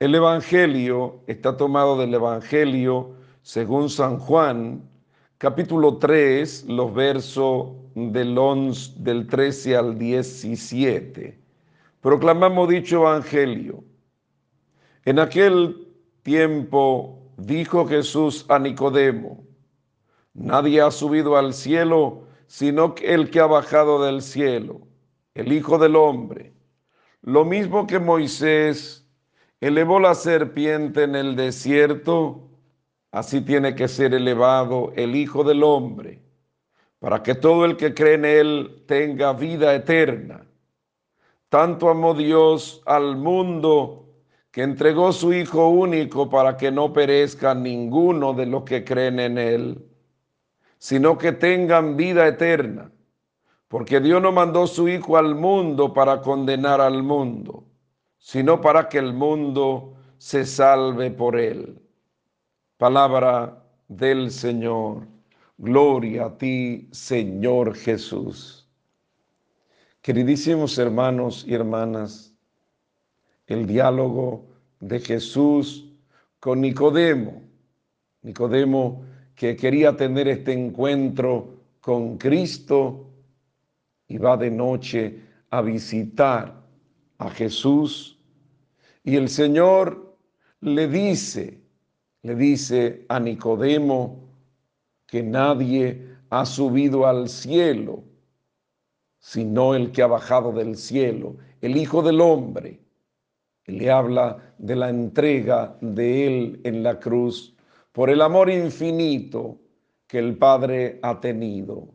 El 0.00 0.14
Evangelio 0.16 1.20
está 1.28 1.56
tomado 1.56 1.96
del 1.96 2.12
Evangelio 2.12 3.12
según 3.42 3.88
San 3.88 4.18
Juan, 4.18 4.82
capítulo 5.38 5.98
3, 5.98 6.64
los 6.70 6.92
versos 6.92 7.68
del, 7.94 8.36
11, 8.36 8.94
del 8.96 9.28
13 9.28 9.76
al 9.76 9.96
17. 9.96 11.38
proclamamos 12.00 12.68
dicho 12.68 13.02
evangelio. 13.02 13.84
En 15.04 15.20
aquel 15.20 15.86
tiempo 16.24 17.16
dijo 17.36 17.86
Jesús 17.86 18.44
a 18.48 18.58
Nicodemo, 18.58 19.45
nadie 20.36 20.80
ha 20.80 20.90
subido 20.90 21.36
al 21.36 21.54
cielo 21.54 22.26
sino 22.46 22.94
el 23.02 23.30
que 23.30 23.40
ha 23.40 23.46
bajado 23.46 24.04
del 24.04 24.22
cielo, 24.22 24.80
el 25.34 25.52
Hijo 25.52 25.78
del 25.78 25.96
Hombre. 25.96 26.52
Lo 27.22 27.44
mismo 27.44 27.86
que 27.86 27.98
Moisés 27.98 29.06
elevó 29.60 29.98
la 29.98 30.14
serpiente 30.14 31.02
en 31.02 31.16
el 31.16 31.34
desierto, 31.34 32.48
así 33.10 33.40
tiene 33.40 33.74
que 33.74 33.88
ser 33.88 34.14
elevado 34.14 34.92
el 34.96 35.16
Hijo 35.16 35.42
del 35.42 35.62
Hombre, 35.64 36.22
para 37.00 37.22
que 37.22 37.34
todo 37.34 37.64
el 37.64 37.76
que 37.76 37.94
cree 37.94 38.14
en 38.14 38.24
él 38.24 38.84
tenga 38.86 39.32
vida 39.32 39.74
eterna. 39.74 40.46
Tanto 41.48 41.88
amó 41.88 42.14
Dios 42.14 42.82
al 42.86 43.16
mundo 43.16 44.06
que 44.50 44.62
entregó 44.62 45.12
su 45.12 45.32
Hijo 45.32 45.68
único 45.68 46.30
para 46.30 46.56
que 46.56 46.70
no 46.70 46.92
perezca 46.92 47.54
ninguno 47.54 48.32
de 48.32 48.46
los 48.46 48.64
que 48.64 48.84
creen 48.84 49.20
en 49.20 49.38
él, 49.38 49.85
sino 50.86 51.18
que 51.18 51.32
tengan 51.32 51.96
vida 51.96 52.28
eterna. 52.28 52.92
Porque 53.66 53.98
Dios 53.98 54.22
no 54.22 54.30
mandó 54.30 54.68
su 54.68 54.88
Hijo 54.88 55.16
al 55.16 55.34
mundo 55.34 55.92
para 55.92 56.20
condenar 56.20 56.80
al 56.80 57.02
mundo, 57.02 57.64
sino 58.20 58.60
para 58.60 58.88
que 58.88 58.98
el 58.98 59.12
mundo 59.12 59.96
se 60.18 60.46
salve 60.46 61.10
por 61.10 61.40
él. 61.40 61.76
Palabra 62.76 63.64
del 63.88 64.30
Señor. 64.30 65.08
Gloria 65.58 66.26
a 66.26 66.38
ti, 66.38 66.86
Señor 66.92 67.74
Jesús. 67.74 68.68
Queridísimos 70.02 70.78
hermanos 70.78 71.44
y 71.48 71.54
hermanas, 71.54 72.32
el 73.48 73.66
diálogo 73.66 74.46
de 74.78 75.00
Jesús 75.00 75.92
con 76.38 76.60
Nicodemo. 76.60 77.42
Nicodemo 78.22 79.04
que 79.36 79.54
quería 79.54 79.96
tener 79.96 80.26
este 80.26 80.52
encuentro 80.52 81.54
con 81.80 82.18
Cristo 82.18 83.06
y 84.08 84.18
va 84.18 84.36
de 84.36 84.50
noche 84.50 85.20
a 85.50 85.62
visitar 85.62 86.60
a 87.18 87.30
Jesús. 87.30 88.18
Y 89.04 89.14
el 89.14 89.28
Señor 89.28 90.16
le 90.60 90.88
dice, 90.88 91.60
le 92.22 92.34
dice 92.34 93.04
a 93.08 93.20
Nicodemo 93.20 94.18
que 95.06 95.22
nadie 95.22 96.16
ha 96.30 96.44
subido 96.44 97.06
al 97.06 97.28
cielo 97.28 98.02
sino 99.26 99.74
el 99.74 99.90
que 99.90 100.02
ha 100.02 100.06
bajado 100.06 100.52
del 100.52 100.76
cielo, 100.76 101.36
el 101.60 101.76
Hijo 101.76 102.00
del 102.00 102.20
Hombre. 102.20 102.78
le 103.66 103.90
habla 103.90 104.54
de 104.58 104.76
la 104.76 104.88
entrega 104.88 105.76
de 105.80 106.26
Él 106.28 106.60
en 106.62 106.84
la 106.84 107.00
cruz 107.00 107.55
por 107.96 108.10
el 108.10 108.20
amor 108.20 108.50
infinito 108.50 109.58
que 110.06 110.18
el 110.18 110.36
Padre 110.36 110.98
ha 111.02 111.18
tenido. 111.18 111.94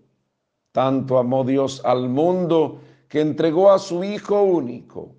Tanto 0.71 1.19
amó 1.19 1.43
Dios 1.43 1.79
al 1.85 2.09
mundo 2.09 2.81
que 3.07 3.21
entregó 3.21 3.71
a 3.71 3.77
su 3.77 4.03
Hijo 4.03 4.41
único. 4.41 5.13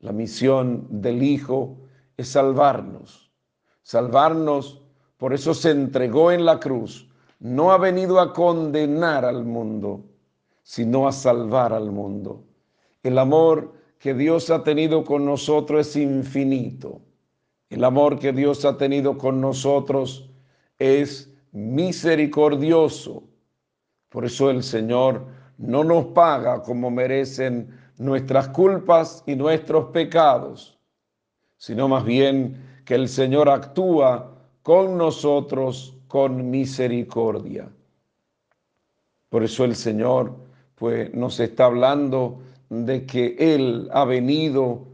La 0.00 0.12
misión 0.12 0.86
del 0.90 1.22
Hijo 1.22 1.78
es 2.18 2.28
salvarnos, 2.28 3.32
salvarnos, 3.82 4.82
por 5.16 5.32
eso 5.32 5.54
se 5.54 5.70
entregó 5.70 6.30
en 6.30 6.44
la 6.44 6.60
cruz. 6.60 7.08
No 7.38 7.72
ha 7.72 7.78
venido 7.78 8.20
a 8.20 8.34
condenar 8.34 9.24
al 9.24 9.46
mundo, 9.46 10.04
sino 10.62 11.08
a 11.08 11.12
salvar 11.12 11.72
al 11.72 11.90
mundo. 11.90 12.44
El 13.02 13.16
amor 13.18 13.72
que 13.98 14.12
Dios 14.12 14.50
ha 14.50 14.62
tenido 14.62 15.04
con 15.04 15.24
nosotros 15.24 15.86
es 15.86 15.96
infinito. 15.96 17.00
El 17.72 17.84
amor 17.84 18.18
que 18.18 18.34
Dios 18.34 18.66
ha 18.66 18.76
tenido 18.76 19.16
con 19.16 19.40
nosotros 19.40 20.28
es 20.78 21.32
misericordioso. 21.52 23.22
Por 24.10 24.26
eso 24.26 24.50
el 24.50 24.62
Señor 24.62 25.24
no 25.56 25.82
nos 25.82 26.04
paga 26.08 26.62
como 26.62 26.90
merecen 26.90 27.74
nuestras 27.96 28.48
culpas 28.48 29.24
y 29.26 29.36
nuestros 29.36 29.86
pecados, 29.86 30.78
sino 31.56 31.88
más 31.88 32.04
bien 32.04 32.82
que 32.84 32.94
el 32.94 33.08
Señor 33.08 33.48
actúa 33.48 34.36
con 34.62 34.98
nosotros 34.98 35.96
con 36.08 36.50
misericordia. 36.50 37.70
Por 39.30 39.44
eso 39.44 39.64
el 39.64 39.76
Señor 39.76 40.36
pues 40.74 41.14
nos 41.14 41.40
está 41.40 41.64
hablando 41.64 42.42
de 42.68 43.06
que 43.06 43.34
Él 43.38 43.88
ha 43.94 44.04
venido, 44.04 44.88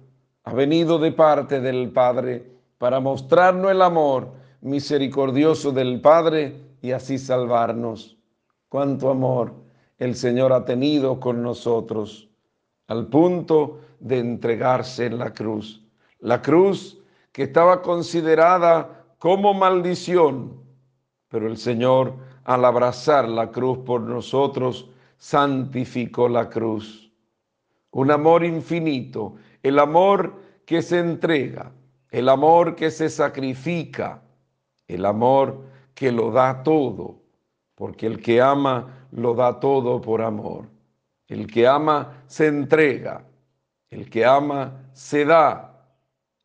ha 0.44 0.54
venido 0.54 1.00
de 1.00 1.10
parte 1.10 1.60
del 1.60 1.90
Padre 1.90 2.57
para 2.78 3.00
mostrarnos 3.00 3.70
el 3.70 3.82
amor 3.82 4.32
misericordioso 4.60 5.72
del 5.72 6.00
Padre 6.00 6.56
y 6.80 6.92
así 6.92 7.18
salvarnos. 7.18 8.16
Cuánto 8.68 9.10
amor 9.10 9.54
el 9.98 10.14
Señor 10.14 10.52
ha 10.52 10.64
tenido 10.64 11.18
con 11.20 11.42
nosotros, 11.42 12.28
al 12.86 13.08
punto 13.08 13.80
de 13.98 14.18
entregarse 14.18 15.06
en 15.06 15.18
la 15.18 15.32
cruz. 15.32 15.84
La 16.20 16.40
cruz 16.40 16.98
que 17.32 17.44
estaba 17.44 17.82
considerada 17.82 19.04
como 19.18 19.54
maldición, 19.54 20.62
pero 21.28 21.46
el 21.46 21.56
Señor 21.56 22.14
al 22.48 22.64
abrazar 22.64 23.28
la 23.28 23.50
cruz 23.50 23.80
por 23.84 24.00
nosotros, 24.00 24.88
santificó 25.18 26.30
la 26.30 26.48
cruz. 26.48 27.12
Un 27.90 28.10
amor 28.10 28.42
infinito, 28.42 29.34
el 29.62 29.78
amor 29.78 30.40
que 30.64 30.80
se 30.80 30.98
entrega, 30.98 31.72
el 32.10 32.28
amor 32.28 32.74
que 32.74 32.90
se 32.90 33.08
sacrifica, 33.08 34.22
el 34.86 35.04
amor 35.04 35.64
que 35.94 36.10
lo 36.12 36.30
da 36.30 36.62
todo, 36.62 37.20
porque 37.74 38.06
el 38.06 38.20
que 38.22 38.40
ama 38.40 39.06
lo 39.12 39.34
da 39.34 39.60
todo 39.60 40.00
por 40.00 40.22
amor. 40.22 40.66
El 41.26 41.46
que 41.46 41.66
ama 41.66 42.22
se 42.26 42.46
entrega, 42.46 43.24
el 43.90 44.08
que 44.08 44.24
ama 44.24 44.90
se 44.92 45.24
da. 45.24 45.86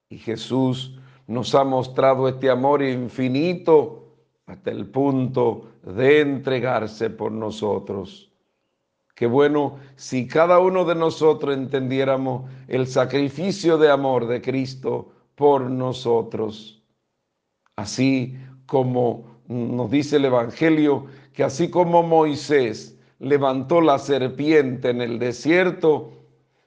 Y 0.10 0.18
Jesús 0.18 1.00
nos 1.28 1.56
ha 1.56 1.64
mostrado 1.64 2.28
este 2.28 2.50
amor 2.50 2.84
infinito 2.84 4.04
hasta 4.46 4.72
el 4.72 4.88
punto 4.88 5.70
de 5.84 6.20
entregarse 6.20 7.10
por 7.10 7.32
nosotros. 7.32 8.30
Qué 9.16 9.28
bueno 9.28 9.78
si 9.96 10.28
cada 10.28 10.60
uno 10.60 10.84
de 10.84 10.96
nosotros 10.96 11.56
entendiéramos 11.56 12.52
el 12.68 12.88
sacrificio 12.88 13.78
de 13.78 13.90
amor 13.90 14.28
de 14.28 14.42
Cristo 14.42 15.13
por 15.36 15.70
nosotros. 15.70 16.84
Así 17.76 18.38
como 18.66 19.40
nos 19.48 19.92
dice 19.92 20.18
el 20.18 20.26
Evangelio, 20.26 21.06
que 21.34 21.44
así 21.44 21.70
como 21.70 22.04
Moisés 22.04 22.98
levantó 23.20 23.82
la 23.82 24.00
serpiente 24.00 24.90
en 24.90 25.02
el 25.02 25.20
desierto, 25.20 26.12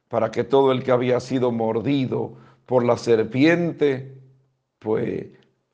para 0.09 0.31
que 0.31 0.45
todo 0.45 0.73
el 0.73 0.83
que 0.83 0.93
había 0.93 1.21
sido 1.21 1.51
mordido 1.51 2.35
por 2.65 2.85
la 2.85 2.97
serpiente, 2.97 4.17
pues 4.79 5.27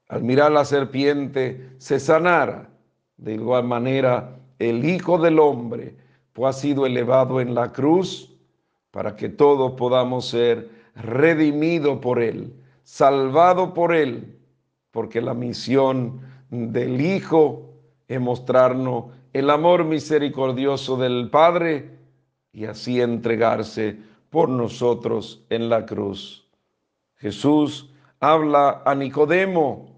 al 0.08 0.22
mirar 0.22 0.52
la 0.52 0.64
serpiente 0.64 1.70
se 1.78 2.00
sanara. 2.00 2.70
De 3.16 3.34
igual 3.34 3.64
manera, 3.64 4.36
el 4.58 4.84
Hijo 4.84 5.18
del 5.18 5.38
Hombre 5.38 5.96
pues 6.32 6.56
ha 6.56 6.58
sido 6.60 6.86
elevado 6.86 7.40
en 7.40 7.54
la 7.54 7.72
cruz 7.72 8.34
para 8.90 9.16
que 9.16 9.28
todos 9.28 9.72
podamos 9.72 10.26
ser 10.26 10.70
redimidos 10.94 11.98
por 11.98 12.22
Él, 12.22 12.52
salvados 12.82 13.70
por 13.72 13.94
Él, 13.94 14.38
porque 14.90 15.20
la 15.20 15.34
misión 15.34 16.20
del 16.50 17.00
Hijo 17.00 17.70
es 18.08 18.20
mostrarnos 18.20 19.06
el 19.32 19.50
amor 19.50 19.84
misericordioso 19.84 20.96
del 20.96 21.30
Padre 21.30 21.98
y 22.52 22.66
así 22.66 23.00
entregarse 23.00 23.96
por 24.30 24.48
nosotros 24.48 25.44
en 25.48 25.68
la 25.68 25.86
cruz. 25.86 26.46
Jesús 27.16 27.90
habla 28.20 28.82
a 28.84 28.94
Nicodemo 28.94 29.92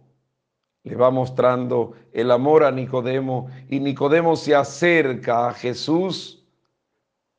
le 0.85 0.97
va 0.97 1.11
mostrando 1.11 1.95
el 2.13 2.31
amor 2.31 2.63
a 2.63 2.71
Nicodemo 2.71 3.49
y 3.69 3.81
Nicodemo 3.81 4.37
se 4.37 4.55
acerca 4.55 5.49
a 5.49 5.55
Jesús 5.55 6.45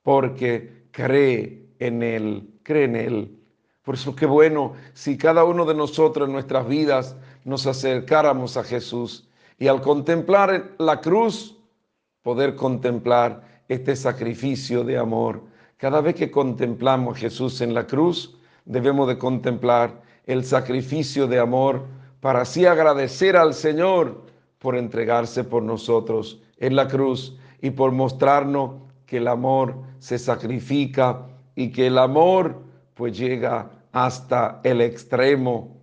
porque 0.01 0.87
cree 0.91 1.67
en 1.77 2.01
Él, 2.01 2.49
cree 2.63 2.85
en 2.85 2.95
Él. 2.95 3.39
Por 3.85 3.95
eso 3.95 4.15
qué 4.15 4.25
bueno 4.25 4.73
si 4.93 5.15
cada 5.15 5.43
uno 5.43 5.63
de 5.63 5.75
nosotros 5.75 6.27
en 6.27 6.33
nuestras 6.33 6.67
vidas 6.67 7.15
nos 7.43 7.67
acercáramos 7.67 8.57
a 8.57 8.63
Jesús 8.63 9.29
y 9.59 9.67
al 9.67 9.81
contemplar 9.81 10.71
la 10.79 10.99
cruz, 10.99 11.55
poder 12.23 12.55
contemplar 12.55 13.63
este 13.67 13.95
sacrificio 13.95 14.83
de 14.83 14.97
amor. 14.97 15.43
Cada 15.77 16.01
vez 16.01 16.15
que 16.15 16.31
contemplamos 16.31 17.15
a 17.15 17.19
Jesús 17.19 17.61
en 17.61 17.75
la 17.75 17.85
cruz, 17.85 18.35
debemos 18.65 19.07
de 19.07 19.19
contemplar 19.19 20.01
el 20.25 20.43
sacrificio 20.43 21.27
de 21.27 21.37
amor 21.37 21.85
para 22.21 22.41
así 22.41 22.65
agradecer 22.65 23.37
al 23.37 23.53
Señor 23.53 24.23
por 24.57 24.75
entregarse 24.75 25.43
por 25.43 25.61
nosotros 25.61 26.41
en 26.57 26.75
la 26.75 26.87
cruz 26.87 27.37
y 27.61 27.69
por 27.69 27.91
mostrarnos 27.91 28.81
que 29.05 29.17
el 29.17 29.27
amor 29.27 29.75
se 29.99 30.17
sacrifica 30.17 31.27
y 31.55 31.71
que 31.71 31.85
el 31.85 31.99
amor 31.99 32.63
pues 32.95 33.15
llega 33.15 33.69
hasta 33.95 34.59
el 34.65 34.81
extremo. 34.81 35.77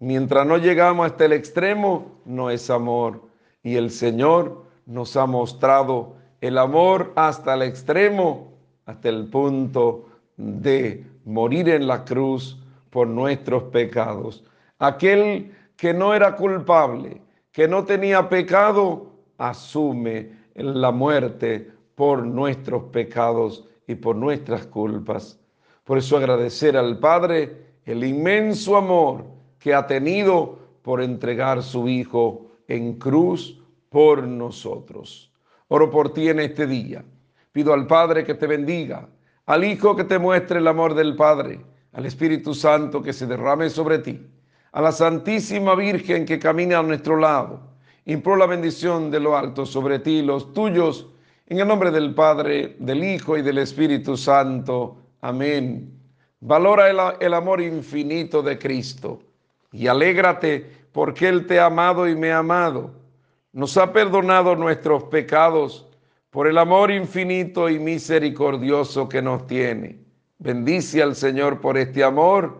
Mientras 0.00 0.44
no 0.44 0.58
llegamos 0.58 1.06
hasta 1.06 1.26
el 1.26 1.32
extremo, 1.32 2.20
no 2.24 2.50
es 2.50 2.68
amor. 2.70 3.22
Y 3.62 3.76
el 3.76 3.92
Señor 3.92 4.64
nos 4.84 5.16
ha 5.16 5.26
mostrado 5.26 6.16
el 6.40 6.58
amor 6.58 7.12
hasta 7.14 7.54
el 7.54 7.62
extremo, 7.62 8.52
hasta 8.84 9.08
el 9.08 9.26
punto 9.30 10.08
de 10.36 11.06
morir 11.24 11.68
en 11.68 11.86
la 11.86 12.04
cruz 12.04 12.60
por 12.90 13.06
nuestros 13.06 13.62
pecados. 13.64 14.42
Aquel 14.80 15.54
que 15.76 15.94
no 15.94 16.14
era 16.14 16.34
culpable, 16.34 17.22
que 17.52 17.68
no 17.68 17.84
tenía 17.84 18.28
pecado, 18.28 19.12
asume 19.38 20.32
la 20.56 20.90
muerte 20.90 21.70
por 21.94 22.26
nuestros 22.26 22.82
pecados 22.90 23.68
y 23.86 23.94
por 23.94 24.16
nuestras 24.16 24.66
culpas. 24.66 25.38
Por 25.84 25.98
eso 25.98 26.16
agradecer 26.16 26.76
al 26.76 26.98
Padre 26.98 27.74
el 27.84 28.04
inmenso 28.04 28.76
amor 28.76 29.24
que 29.58 29.74
ha 29.74 29.86
tenido 29.86 30.58
por 30.82 31.02
entregar 31.02 31.62
su 31.62 31.88
Hijo 31.88 32.46
en 32.68 32.94
cruz 32.98 33.60
por 33.88 34.22
nosotros. 34.22 35.32
Oro 35.68 35.90
por 35.90 36.12
ti 36.12 36.28
en 36.28 36.40
este 36.40 36.66
día. 36.66 37.04
Pido 37.50 37.72
al 37.72 37.86
Padre 37.86 38.24
que 38.24 38.34
te 38.34 38.46
bendiga, 38.46 39.08
al 39.46 39.64
Hijo 39.64 39.94
que 39.96 40.04
te 40.04 40.18
muestre 40.18 40.58
el 40.58 40.68
amor 40.68 40.94
del 40.94 41.16
Padre, 41.16 41.60
al 41.92 42.06
Espíritu 42.06 42.54
Santo 42.54 43.02
que 43.02 43.12
se 43.12 43.26
derrame 43.26 43.68
sobre 43.68 43.98
ti, 43.98 44.26
a 44.72 44.80
la 44.80 44.92
Santísima 44.92 45.74
Virgen 45.74 46.24
que 46.24 46.38
camina 46.38 46.78
a 46.78 46.82
nuestro 46.82 47.16
lado. 47.16 47.60
Imploro 48.06 48.38
la 48.38 48.46
bendición 48.46 49.10
de 49.10 49.20
lo 49.20 49.36
alto 49.36 49.66
sobre 49.66 49.98
ti 49.98 50.18
y 50.18 50.22
los 50.22 50.52
tuyos, 50.54 51.08
en 51.46 51.60
el 51.60 51.68
nombre 51.68 51.90
del 51.90 52.14
Padre, 52.14 52.76
del 52.78 53.04
Hijo 53.04 53.36
y 53.36 53.42
del 53.42 53.58
Espíritu 53.58 54.16
Santo. 54.16 55.01
Amén. 55.22 56.02
Valora 56.40 57.14
el, 57.20 57.32
amor 57.34 57.60
infinito 57.60 58.42
de 58.42 58.58
Cristo 58.58 59.22
y 59.70 59.86
alégrate 59.86 60.68
porque 60.90 61.28
Él 61.28 61.46
te 61.46 61.60
ha 61.60 61.66
amado 61.66 62.08
y 62.08 62.16
me 62.16 62.32
ha 62.32 62.38
amado. 62.38 62.90
Nos 63.52 63.76
ha 63.76 63.92
perdonado 63.92 64.56
nuestros 64.56 65.04
pecados 65.04 65.86
por 66.30 66.48
el 66.48 66.58
amor 66.58 66.90
infinito 66.90 67.70
y 67.70 67.78
misericordioso 67.78 69.08
que 69.08 69.22
nos 69.22 69.46
tiene. 69.46 70.00
Bendice 70.38 71.00
al 71.00 71.14
Señor 71.14 71.60
por 71.60 71.78
este 71.78 72.02
amor. 72.02 72.58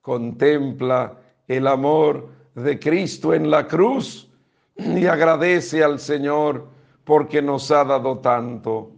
Contempla 0.00 1.18
el 1.46 1.66
amor 1.66 2.30
de 2.54 2.78
Cristo 2.78 3.34
en 3.34 3.50
la 3.50 3.66
cruz 3.66 4.30
y 4.76 5.04
agradece 5.04 5.84
al 5.84 6.00
Señor 6.00 6.68
porque 7.04 7.42
nos 7.42 7.70
ha 7.70 7.84
dado 7.84 8.20
tanto. 8.20 8.92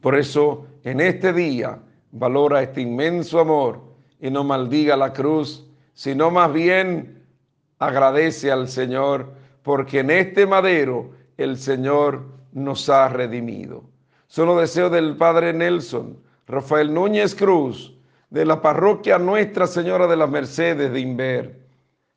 Por 0.00 0.16
eso, 0.16 0.66
en 0.82 1.00
este 1.02 1.34
día, 1.34 1.78
valora 2.12 2.62
este 2.62 2.80
inmenso 2.80 3.40
amor 3.40 3.80
y 4.20 4.30
no 4.30 4.44
maldiga 4.44 4.96
la 4.96 5.12
cruz, 5.12 5.66
sino 5.94 6.30
más 6.30 6.52
bien 6.52 7.22
agradece 7.78 8.50
al 8.50 8.68
Señor 8.68 9.32
porque 9.62 10.00
en 10.00 10.10
este 10.10 10.46
madero 10.46 11.10
el 11.36 11.56
Señor 11.56 12.24
nos 12.52 12.88
ha 12.88 13.08
redimido. 13.08 13.84
Solo 14.26 14.58
deseo 14.58 14.90
del 14.90 15.16
Padre 15.16 15.52
Nelson, 15.52 16.16
Rafael 16.46 16.92
Núñez 16.92 17.34
Cruz, 17.34 17.96
de 18.30 18.44
la 18.44 18.62
parroquia 18.62 19.18
Nuestra 19.18 19.66
Señora 19.66 20.06
de 20.06 20.16
las 20.16 20.30
Mercedes 20.30 20.92
de 20.92 21.00
Inver, 21.00 21.60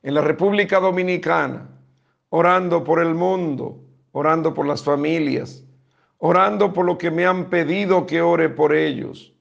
en 0.04 0.14
la 0.14 0.22
República 0.22 0.80
Dominicana, 0.80 1.70
orando 2.30 2.84
por 2.84 3.02
el 3.02 3.16
mundo, 3.16 3.80
orando 4.12 4.54
por 4.54 4.68
las 4.68 4.84
familias, 4.84 5.64
orando 6.18 6.72
por 6.72 6.86
lo 6.86 6.98
que 6.98 7.12
me 7.12 7.26
han 7.26 7.50
pedido 7.50 8.06
que 8.06 8.22
ore 8.22 8.50
por 8.50 8.76
ellos, 8.76 9.33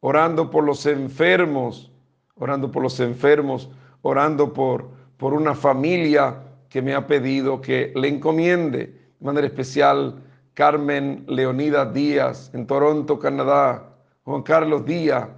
orando 0.00 0.50
por 0.50 0.64
los 0.64 0.86
enfermos, 0.86 1.90
orando 2.34 2.70
por 2.70 2.82
los 2.82 2.98
enfermos, 3.00 3.70
orando 4.02 4.52
por, 4.52 4.90
por 5.16 5.34
una 5.34 5.54
familia 5.54 6.42
que 6.68 6.82
me 6.82 6.94
ha 6.94 7.06
pedido 7.06 7.60
que 7.60 7.92
le 7.94 8.08
encomiende. 8.08 8.78
De 9.18 9.26
manera 9.26 9.46
especial 9.46 10.22
Carmen 10.54 11.24
Leonida 11.28 11.84
Díaz 11.84 12.50
en 12.54 12.66
Toronto, 12.66 13.18
Canadá, 13.18 13.96
Juan 14.24 14.42
Carlos 14.42 14.84
Díaz 14.84 15.28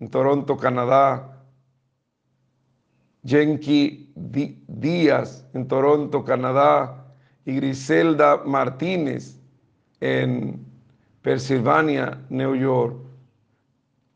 en 0.00 0.10
Toronto, 0.10 0.56
Canadá, 0.56 1.42
Jenki 3.24 4.12
Díaz 4.14 5.46
en 5.54 5.66
Toronto, 5.66 6.24
Canadá, 6.24 7.04
y 7.44 7.56
Griselda 7.56 8.42
Martínez 8.44 9.38
en 10.00 10.64
Pensilvania, 11.22 12.20
New 12.30 12.54
York. 12.54 13.03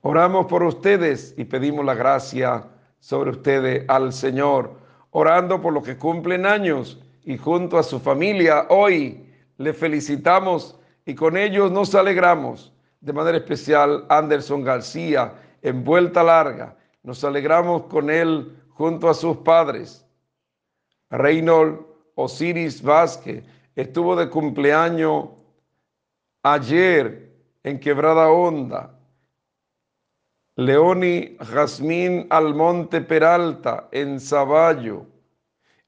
Oramos 0.02 0.46
por 0.46 0.62
ustedes 0.62 1.34
y 1.36 1.44
pedimos 1.44 1.84
la 1.84 1.94
gracia 1.94 2.64
sobre 3.00 3.30
ustedes 3.30 3.84
al 3.88 4.12
Señor, 4.12 4.72
orando 5.10 5.60
por 5.60 5.72
los 5.72 5.84
que 5.84 5.96
cumplen 5.96 6.46
años 6.46 7.00
y 7.24 7.36
junto 7.36 7.78
a 7.78 7.82
su 7.82 7.98
familia 7.98 8.66
hoy 8.68 9.26
le 9.56 9.72
felicitamos 9.74 10.78
y 11.04 11.14
con 11.14 11.36
ellos 11.36 11.72
nos 11.72 11.94
alegramos. 11.94 12.72
De 13.00 13.12
manera 13.12 13.38
especial, 13.38 14.04
Anderson 14.08 14.62
García, 14.62 15.34
en 15.62 15.84
vuelta 15.84 16.22
larga, 16.22 16.76
nos 17.02 17.22
alegramos 17.24 17.84
con 17.84 18.10
él 18.10 18.56
junto 18.70 19.08
a 19.08 19.14
sus 19.14 19.38
padres. 19.38 20.04
Reynold 21.10 21.80
Osiris 22.14 22.82
Vázquez 22.82 23.44
estuvo 23.74 24.14
de 24.16 24.28
cumpleaños 24.28 25.28
ayer 26.42 27.32
en 27.62 27.78
Quebrada 27.78 28.30
Honda. 28.30 28.97
Leoni 30.58 31.36
Jazmín 31.38 32.26
Almonte 32.30 33.00
Peralta 33.00 33.88
en 33.92 34.18
Zaballo, 34.18 35.06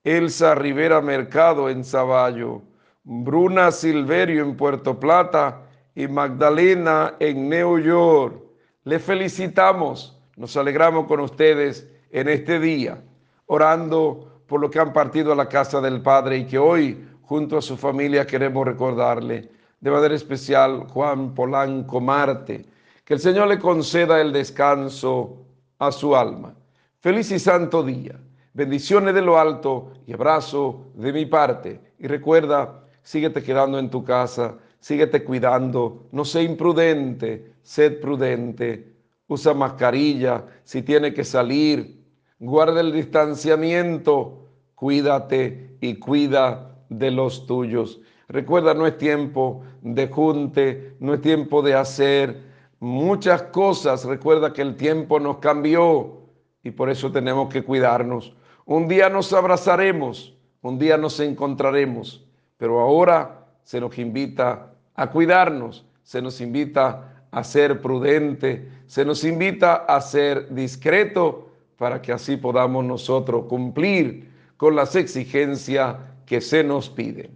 Elsa 0.04 0.54
Rivera 0.54 1.00
Mercado 1.00 1.68
en 1.68 1.82
Zaballo, 1.82 2.62
Bruna 3.02 3.72
Silverio 3.72 4.44
en 4.44 4.56
Puerto 4.56 4.98
Plata. 5.00 5.62
Y 5.92 6.06
Magdalena 6.06 7.16
en 7.18 7.48
New 7.48 7.80
York. 7.80 8.40
Le 8.84 9.00
felicitamos, 9.00 10.16
nos 10.36 10.56
alegramos 10.56 11.06
con 11.06 11.18
ustedes 11.18 11.90
en 12.12 12.28
este 12.28 12.60
día, 12.60 13.02
orando 13.46 14.40
por 14.46 14.60
lo 14.60 14.70
que 14.70 14.78
han 14.78 14.92
partido 14.92 15.32
a 15.32 15.36
la 15.36 15.48
casa 15.48 15.80
del 15.80 16.00
Padre 16.00 16.38
y 16.38 16.46
que 16.46 16.58
hoy, 16.60 17.06
junto 17.22 17.58
a 17.58 17.62
su 17.62 17.76
familia, 17.76 18.24
queremos 18.24 18.64
recordarle 18.64 19.50
de 19.80 19.90
manera 19.90 20.14
especial 20.14 20.86
Juan 20.88 21.34
Polanco 21.34 22.00
Marte 22.00 22.64
que 23.10 23.14
el 23.14 23.20
Señor 23.20 23.48
le 23.48 23.58
conceda 23.58 24.20
el 24.20 24.32
descanso 24.32 25.38
a 25.80 25.90
su 25.90 26.14
alma. 26.14 26.54
Feliz 27.00 27.32
y 27.32 27.40
santo 27.40 27.82
día. 27.82 28.14
Bendiciones 28.52 29.16
de 29.16 29.20
lo 29.20 29.36
alto 29.36 29.94
y 30.06 30.12
abrazo 30.12 30.92
de 30.94 31.12
mi 31.12 31.26
parte. 31.26 31.80
Y 31.98 32.06
recuerda, 32.06 32.84
síguete 33.02 33.42
quedando 33.42 33.80
en 33.80 33.90
tu 33.90 34.04
casa, 34.04 34.58
síguete 34.78 35.24
cuidando, 35.24 36.06
no 36.12 36.24
sé 36.24 36.44
imprudente, 36.44 37.54
sed 37.64 38.00
prudente, 38.00 38.92
usa 39.26 39.54
mascarilla 39.54 40.44
si 40.62 40.82
tiene 40.82 41.12
que 41.12 41.24
salir, 41.24 42.04
guarda 42.38 42.80
el 42.80 42.92
distanciamiento, 42.92 44.46
cuídate 44.76 45.78
y 45.80 45.96
cuida 45.96 46.76
de 46.88 47.10
los 47.10 47.44
tuyos. 47.44 48.00
Recuerda, 48.28 48.72
no 48.72 48.86
es 48.86 48.96
tiempo 48.98 49.64
de 49.82 50.06
junte, 50.06 50.94
no 51.00 51.14
es 51.14 51.20
tiempo 51.20 51.60
de 51.60 51.74
hacer 51.74 52.49
muchas 52.80 53.42
cosas. 53.44 54.04
Recuerda 54.04 54.52
que 54.52 54.62
el 54.62 54.76
tiempo 54.76 55.20
nos 55.20 55.38
cambió 55.38 56.20
y 56.64 56.72
por 56.72 56.90
eso 56.90 57.12
tenemos 57.12 57.52
que 57.52 57.62
cuidarnos. 57.62 58.34
Un 58.66 58.88
día 58.88 59.08
nos 59.08 59.32
abrazaremos, 59.32 60.34
un 60.62 60.78
día 60.78 60.96
nos 60.96 61.20
encontraremos, 61.20 62.24
pero 62.56 62.80
ahora 62.80 63.46
se 63.62 63.80
nos 63.80 63.96
invita 63.98 64.72
a 64.94 65.10
cuidarnos, 65.10 65.84
se 66.02 66.20
nos 66.20 66.40
invita 66.40 67.24
a 67.30 67.44
ser 67.44 67.80
prudente, 67.80 68.68
se 68.86 69.04
nos 69.04 69.24
invita 69.24 69.74
a 69.76 70.00
ser 70.00 70.52
discreto 70.52 71.48
para 71.76 72.02
que 72.02 72.12
así 72.12 72.36
podamos 72.36 72.84
nosotros 72.84 73.46
cumplir 73.46 74.30
con 74.56 74.76
las 74.76 74.96
exigencias 74.96 75.96
que 76.26 76.40
se 76.40 76.62
nos 76.62 76.90
piden. 76.90 77.30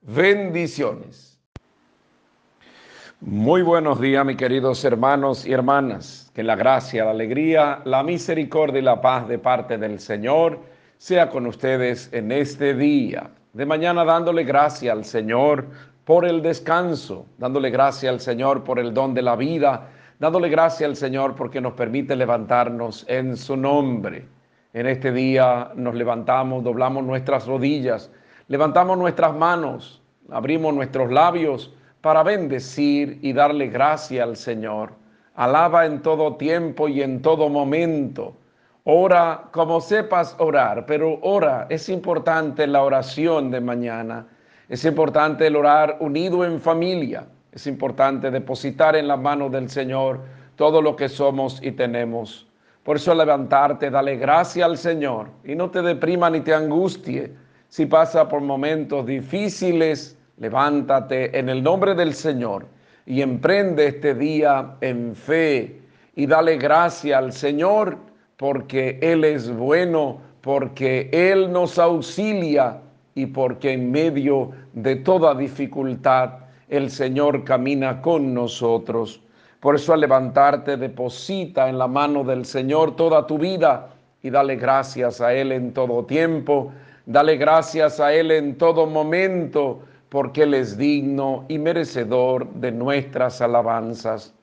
Bendiciones. 0.00 1.29
Muy 3.22 3.60
buenos 3.60 4.00
días, 4.00 4.24
mis 4.24 4.38
queridos 4.38 4.82
hermanos 4.82 5.44
y 5.44 5.52
hermanas. 5.52 6.32
Que 6.34 6.42
la 6.42 6.56
gracia, 6.56 7.04
la 7.04 7.10
alegría, 7.10 7.82
la 7.84 8.02
misericordia 8.02 8.78
y 8.78 8.82
la 8.82 9.02
paz 9.02 9.28
de 9.28 9.38
parte 9.38 9.76
del 9.76 10.00
Señor 10.00 10.58
sea 10.96 11.28
con 11.28 11.44
ustedes 11.44 12.08
en 12.14 12.32
este 12.32 12.72
día. 12.72 13.28
De 13.52 13.66
mañana 13.66 14.06
dándole 14.06 14.44
gracia 14.44 14.92
al 14.92 15.04
Señor 15.04 15.66
por 16.06 16.24
el 16.24 16.40
descanso, 16.40 17.26
dándole 17.36 17.68
gracia 17.68 18.08
al 18.08 18.20
Señor 18.20 18.64
por 18.64 18.78
el 18.78 18.94
don 18.94 19.12
de 19.12 19.20
la 19.20 19.36
vida, 19.36 19.90
dándole 20.18 20.48
gracia 20.48 20.86
al 20.86 20.96
Señor 20.96 21.34
porque 21.34 21.60
nos 21.60 21.74
permite 21.74 22.16
levantarnos 22.16 23.04
en 23.06 23.36
su 23.36 23.54
nombre. 23.54 24.26
En 24.72 24.86
este 24.86 25.12
día 25.12 25.72
nos 25.74 25.94
levantamos, 25.94 26.64
doblamos 26.64 27.04
nuestras 27.04 27.46
rodillas, 27.46 28.10
levantamos 28.48 28.96
nuestras 28.96 29.36
manos, 29.36 30.00
abrimos 30.30 30.72
nuestros 30.72 31.12
labios 31.12 31.74
para 32.00 32.22
bendecir 32.22 33.18
y 33.22 33.32
darle 33.32 33.68
gracia 33.68 34.24
al 34.24 34.36
Señor, 34.36 34.92
Alaba 35.40 35.86
en 35.86 36.02
todo 36.02 36.36
tiempo 36.36 36.86
y 36.86 37.00
en 37.00 37.22
todo 37.22 37.48
momento. 37.48 38.36
Ora 38.84 39.48
como 39.52 39.80
sepas 39.80 40.36
orar, 40.38 40.84
pero 40.84 41.18
ora. 41.22 41.66
Es 41.70 41.88
importante 41.88 42.66
la 42.66 42.82
oración 42.82 43.50
de 43.50 43.60
mañana. 43.62 44.26
Es 44.68 44.84
importante 44.84 45.46
el 45.46 45.56
orar 45.56 45.96
unido 46.00 46.44
en 46.44 46.60
familia. 46.60 47.24
Es 47.52 47.66
importante 47.66 48.30
depositar 48.30 48.96
en 48.96 49.08
la 49.08 49.16
mano 49.16 49.48
del 49.48 49.70
Señor 49.70 50.20
todo 50.56 50.82
lo 50.82 50.94
que 50.94 51.08
somos 51.08 51.58
y 51.62 51.72
tenemos. 51.72 52.46
Por 52.82 52.96
eso 52.96 53.14
levantarte, 53.14 53.88
dale 53.90 54.16
gracia 54.16 54.66
al 54.66 54.76
Señor 54.76 55.28
y 55.42 55.54
no 55.54 55.70
te 55.70 55.80
deprima 55.80 56.28
ni 56.28 56.40
te 56.40 56.52
angustie. 56.52 57.32
Si 57.68 57.86
pasa 57.86 58.28
por 58.28 58.42
momentos 58.42 59.06
difíciles, 59.06 60.18
levántate 60.40 61.38
en 61.38 61.48
el 61.48 61.62
nombre 61.62 61.94
del 61.94 62.14
Señor 62.14 62.66
y 63.06 63.22
emprende 63.22 63.86
este 63.86 64.14
día 64.14 64.74
en 64.80 65.14
fe 65.14 65.80
y 66.16 66.26
dale 66.26 66.56
gracia 66.56 67.18
al 67.18 67.32
Señor 67.32 67.98
porque 68.36 68.98
Él 69.02 69.24
es 69.24 69.54
bueno, 69.54 70.18
porque 70.40 71.10
Él 71.12 71.52
nos 71.52 71.78
auxilia 71.78 72.80
y 73.14 73.26
porque 73.26 73.72
en 73.72 73.90
medio 73.90 74.50
de 74.72 74.96
toda 74.96 75.34
dificultad 75.34 76.30
el 76.70 76.90
Señor 76.90 77.44
camina 77.44 78.00
con 78.00 78.32
nosotros. 78.32 79.20
Por 79.60 79.74
eso 79.74 79.92
al 79.92 80.00
levantarte 80.00 80.78
deposita 80.78 81.68
en 81.68 81.76
la 81.76 81.86
mano 81.86 82.24
del 82.24 82.46
Señor 82.46 82.96
toda 82.96 83.26
tu 83.26 83.36
vida 83.36 83.90
y 84.22 84.30
dale 84.30 84.56
gracias 84.56 85.20
a 85.20 85.34
Él 85.34 85.52
en 85.52 85.74
todo 85.74 86.06
tiempo, 86.06 86.72
dale 87.04 87.36
gracias 87.36 88.00
a 88.00 88.14
Él 88.14 88.30
en 88.30 88.56
todo 88.56 88.86
momento, 88.86 89.82
porque 90.10 90.42
Él 90.42 90.52
es 90.52 90.76
digno 90.76 91.46
y 91.48 91.58
merecedor 91.58 92.46
de 92.52 92.72
nuestras 92.72 93.40
alabanzas. 93.40 94.34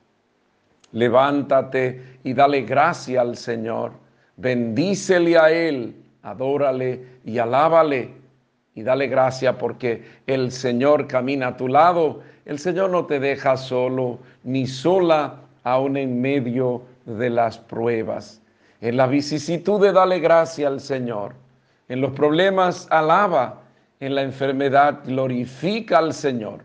Levántate 0.90 2.18
y 2.24 2.32
dale 2.32 2.62
gracia 2.62 3.20
al 3.20 3.36
Señor, 3.36 3.92
bendícele 4.36 5.38
a 5.38 5.50
Él, 5.50 5.94
adórale 6.22 7.04
y 7.24 7.38
alábale 7.38 8.10
y 8.74 8.82
dale 8.82 9.06
gracia 9.06 9.56
porque 9.56 10.02
el 10.26 10.50
Señor 10.50 11.06
camina 11.06 11.48
a 11.48 11.56
tu 11.56 11.68
lado 11.68 12.22
el 12.48 12.58
Señor 12.58 12.88
no 12.88 13.04
te 13.04 13.20
deja 13.20 13.58
solo 13.58 14.20
ni 14.42 14.66
sola 14.66 15.34
aún 15.64 15.98
en 15.98 16.18
medio 16.18 16.80
de 17.04 17.28
las 17.28 17.58
pruebas. 17.58 18.40
En 18.80 18.96
la 18.96 19.06
vicisitud 19.06 19.78
de 19.82 19.92
dale 19.92 20.18
gracia 20.18 20.66
al 20.66 20.80
Señor. 20.80 21.34
En 21.90 22.00
los 22.00 22.12
problemas 22.12 22.88
alaba. 22.90 23.60
En 24.00 24.14
la 24.14 24.22
enfermedad 24.22 25.00
glorifica 25.04 25.98
al 25.98 26.14
Señor. 26.14 26.60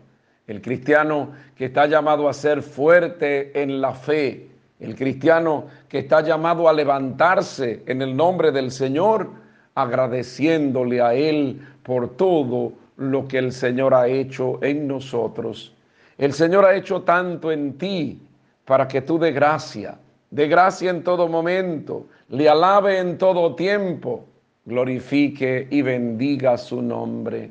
El 0.46 0.60
cristiano 0.60 1.32
que 1.56 1.66
está 1.66 1.86
llamado 1.86 2.28
a 2.28 2.32
ser 2.32 2.62
fuerte 2.62 3.60
en 3.60 3.80
la 3.80 3.92
fe. 3.92 4.48
El 4.78 4.94
cristiano 4.94 5.66
que 5.88 6.00
está 6.00 6.20
llamado 6.20 6.68
a 6.68 6.72
levantarse 6.72 7.82
en 7.86 8.02
el 8.02 8.14
nombre 8.14 8.52
del 8.52 8.70
Señor, 8.70 9.30
agradeciéndole 9.74 11.00
a 11.00 11.14
Él 11.14 11.60
por 11.82 12.16
todo 12.16 12.72
lo 12.96 13.26
que 13.26 13.38
el 13.38 13.52
Señor 13.52 13.94
ha 13.94 14.06
hecho 14.06 14.62
en 14.62 14.86
nosotros. 14.86 15.74
El 16.18 16.32
Señor 16.32 16.64
ha 16.64 16.74
hecho 16.74 17.02
tanto 17.02 17.50
en 17.50 17.76
ti 17.76 18.20
para 18.64 18.86
que 18.86 19.02
tú 19.02 19.18
de 19.18 19.32
gracia, 19.32 19.98
de 20.30 20.48
gracia 20.48 20.90
en 20.90 21.02
todo 21.02 21.28
momento, 21.28 22.06
le 22.28 22.48
alabe 22.48 22.98
en 22.98 23.18
todo 23.18 23.54
tiempo, 23.54 24.24
glorifique 24.64 25.66
y 25.70 25.82
bendiga 25.82 26.56
su 26.56 26.80
nombre. 26.80 27.50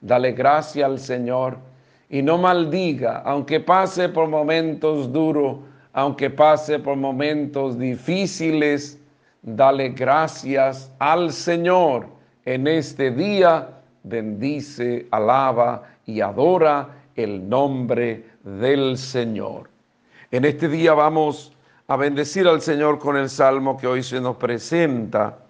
Dale 0.00 0.32
gracia 0.32 0.86
al 0.86 0.98
Señor 0.98 1.58
y 2.08 2.22
no 2.22 2.38
maldiga, 2.38 3.22
aunque 3.24 3.60
pase 3.60 4.08
por 4.08 4.28
momentos 4.28 5.12
duros, 5.12 5.58
aunque 5.92 6.30
pase 6.30 6.78
por 6.78 6.96
momentos 6.96 7.78
difíciles, 7.78 9.00
dale 9.42 9.90
gracias 9.90 10.92
al 10.98 11.32
Señor 11.32 12.06
en 12.44 12.66
este 12.66 13.10
día, 13.10 13.68
bendice, 14.02 15.06
alaba 15.10 15.82
y 16.04 16.20
adora 16.20 16.88
el 17.14 17.48
nombre 17.48 18.24
del 18.42 18.98
Señor. 18.98 19.70
En 20.30 20.44
este 20.44 20.68
día 20.68 20.94
vamos 20.94 21.52
a 21.86 21.96
bendecir 21.96 22.46
al 22.46 22.60
Señor 22.60 22.98
con 22.98 23.16
el 23.16 23.30
salmo 23.30 23.76
que 23.76 23.86
hoy 23.86 24.02
se 24.02 24.20
nos 24.20 24.36
presenta. 24.36 25.43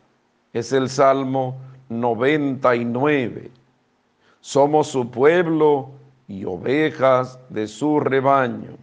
Es 0.54 0.72
el 0.72 0.88
salmo 0.88 1.58
99. 1.90 3.50
Somos 4.40 4.86
su 4.86 5.10
pueblo 5.10 5.90
y 6.26 6.46
ovejas 6.46 7.38
de 7.50 7.68
su 7.68 8.00
rebaño. 8.00 8.78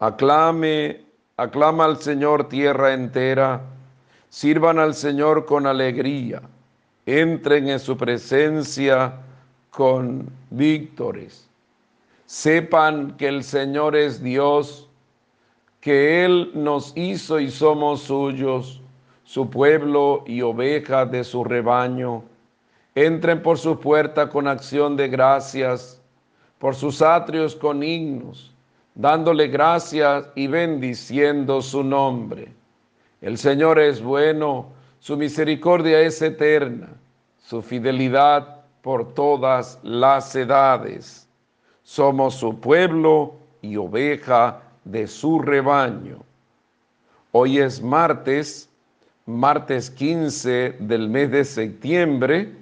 Aclame, 0.00 1.04
aclama 1.36 1.84
al 1.84 1.98
Señor 1.98 2.48
tierra 2.48 2.92
entera. 2.92 3.60
Sirvan 4.28 4.80
al 4.80 4.94
Señor 4.94 5.46
con 5.46 5.68
alegría. 5.68 6.42
Entren 7.06 7.68
en 7.68 7.78
su 7.78 7.96
presencia 7.96 9.14
con 9.70 10.28
víctores 10.50 11.48
sepan 12.28 13.16
que 13.16 13.26
el 13.26 13.42
Señor 13.42 13.96
es 13.96 14.22
Dios, 14.22 14.86
que 15.80 16.26
Él 16.26 16.50
nos 16.52 16.92
hizo 16.94 17.40
y 17.40 17.50
somos 17.50 18.02
suyos, 18.02 18.82
su 19.28 19.50
pueblo 19.50 20.24
y 20.26 20.40
ovejas 20.40 21.10
de 21.10 21.22
su 21.22 21.44
rebaño. 21.44 22.24
Entren 22.94 23.42
por 23.42 23.58
su 23.58 23.78
puerta 23.78 24.30
con 24.30 24.48
acción 24.48 24.96
de 24.96 25.06
gracias, 25.08 26.00
por 26.58 26.74
sus 26.74 27.02
atrios 27.02 27.54
con 27.54 27.82
himnos, 27.82 28.54
dándole 28.94 29.48
gracias 29.48 30.30
y 30.34 30.46
bendiciendo 30.46 31.60
su 31.60 31.84
nombre. 31.84 32.50
El 33.20 33.36
Señor 33.36 33.78
es 33.78 34.00
bueno, 34.00 34.70
su 34.98 35.14
misericordia 35.18 36.00
es 36.00 36.22
eterna, 36.22 36.88
su 37.36 37.60
fidelidad 37.60 38.62
por 38.80 39.12
todas 39.12 39.78
las 39.82 40.34
edades. 40.36 41.28
Somos 41.82 42.36
su 42.36 42.58
pueblo 42.58 43.34
y 43.60 43.76
oveja 43.76 44.62
de 44.84 45.06
su 45.06 45.38
rebaño. 45.38 46.16
Hoy 47.32 47.58
es 47.58 47.82
martes, 47.82 48.67
martes 49.28 49.90
15 49.90 50.76
del 50.80 51.08
mes 51.08 51.30
de 51.30 51.44
septiembre. 51.44 52.52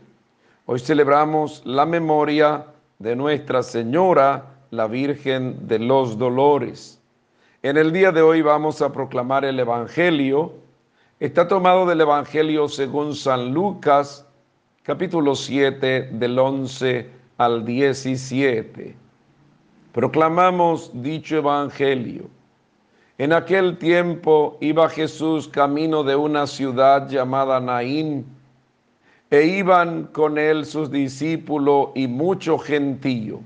Hoy 0.67 0.81
celebramos 0.81 1.63
la 1.65 1.87
memoria 1.87 2.67
de 2.99 3.15
Nuestra 3.15 3.63
Señora, 3.63 4.45
la 4.71 4.89
Virgen 4.89 5.69
de 5.69 5.79
los 5.79 6.19
Dolores. 6.19 7.01
En 7.63 7.77
el 7.77 7.93
día 7.93 8.11
de 8.11 8.21
hoy 8.21 8.43
vamos 8.43 8.83
a 8.83 8.93
proclamar 8.93 9.45
el 9.45 9.61
Evangelio. 9.61 10.55
Está 11.21 11.47
tomado 11.47 11.87
del 11.87 12.01
Evangelio 12.01 12.69
según 12.69 13.15
San 13.15 13.55
Lucas, 13.55 14.27
capítulo 14.83 15.37
7, 15.37 16.11
del 16.13 16.39
11 16.39 17.09
al 17.39 17.65
17 17.65 19.07
proclamamos 19.97 20.91
dicho 20.93 21.39
evangelio. 21.39 22.29
En 23.19 23.33
aquel 23.33 23.79
tiempo 23.79 24.59
iba 24.61 24.89
Jesús 24.91 25.49
camino 25.49 26.03
de 26.05 26.17
una 26.17 26.47
ciudad 26.47 27.09
llamada 27.09 27.61
Naín, 27.61 28.27
e 29.31 29.43
iban 29.45 30.05
con 30.05 30.39
él 30.39 30.67
sus 30.67 30.91
discípulos 30.91 31.89
y 31.95 32.07
mucho 32.07 32.59
gentío. 32.59 33.41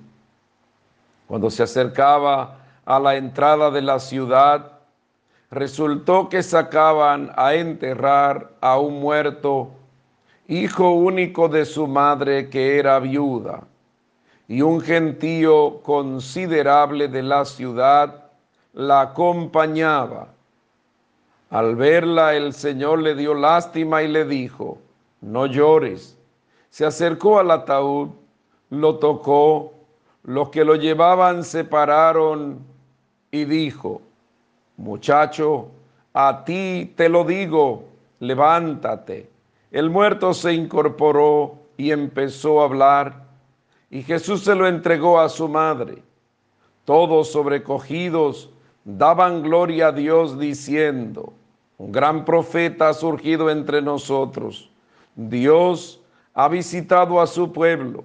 Cuando 1.26 1.50
se 1.50 1.62
acercaba 1.62 2.58
a 2.84 2.98
la 2.98 3.14
entrada 3.14 3.70
de 3.70 3.80
la 3.80 4.00
ciudad, 4.00 4.72
resultó 5.50 6.28
que 6.28 6.42
sacaban 6.42 7.32
a 7.36 7.54
enterrar 7.54 8.50
a 8.60 8.78
un 8.78 9.00
muerto, 9.00 9.70
hijo 10.48 10.90
único 10.90 11.48
de 11.48 11.64
su 11.64 11.86
madre 11.86 12.50
que 12.50 12.78
era 12.78 12.98
viuda 12.98 13.62
y 14.48 14.62
un 14.62 14.80
gentío 14.80 15.80
considerable 15.82 17.06
de 17.06 17.22
la 17.22 17.44
ciudad 17.44 18.19
la 18.80 19.02
acompañaba. 19.02 20.28
Al 21.50 21.76
verla 21.76 22.34
el 22.34 22.54
Señor 22.54 23.00
le 23.00 23.14
dio 23.14 23.34
lástima 23.34 24.02
y 24.02 24.08
le 24.08 24.24
dijo, 24.24 24.78
no 25.20 25.44
llores. 25.44 26.16
Se 26.70 26.86
acercó 26.86 27.38
al 27.38 27.50
ataúd, 27.50 28.08
lo 28.70 28.96
tocó, 28.96 29.74
los 30.22 30.48
que 30.48 30.64
lo 30.64 30.76
llevaban 30.76 31.44
se 31.44 31.64
pararon 31.64 32.60
y 33.30 33.44
dijo, 33.44 34.00
muchacho, 34.78 35.68
a 36.14 36.42
ti 36.46 36.94
te 36.96 37.10
lo 37.10 37.24
digo, 37.24 37.84
levántate. 38.20 39.28
El 39.72 39.90
muerto 39.90 40.32
se 40.32 40.54
incorporó 40.54 41.56
y 41.76 41.90
empezó 41.90 42.62
a 42.62 42.64
hablar 42.64 43.24
y 43.90 44.02
Jesús 44.02 44.42
se 44.42 44.54
lo 44.54 44.66
entregó 44.66 45.20
a 45.20 45.28
su 45.28 45.48
madre. 45.48 46.02
Todos 46.86 47.30
sobrecogidos 47.30 48.48
daban 48.84 49.42
gloria 49.42 49.88
a 49.88 49.92
Dios 49.92 50.38
diciendo, 50.38 51.32
un 51.78 51.92
gran 51.92 52.24
profeta 52.24 52.90
ha 52.90 52.94
surgido 52.94 53.50
entre 53.50 53.80
nosotros. 53.80 54.70
Dios 55.14 56.00
ha 56.34 56.48
visitado 56.48 57.20
a 57.20 57.26
su 57.26 57.52
pueblo. 57.52 58.04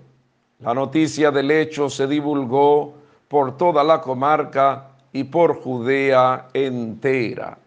La 0.60 0.74
noticia 0.74 1.32
del 1.32 1.52
hecho 1.52 1.90
se 1.90 2.08
divulgó 2.08 2.94
por 3.28 3.58
toda 3.58 3.84
la 3.84 4.02
comarca 4.02 4.92
y 5.12 5.24
por 5.26 5.62
Judea 5.62 6.48
entera. 6.54 7.58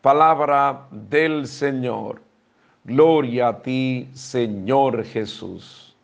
Palabra 0.00 0.86
del 0.90 1.46
Señor. 1.46 2.20
Gloria 2.84 3.48
a 3.48 3.62
ti, 3.62 4.08
Señor 4.12 5.04
Jesús. 5.04 5.96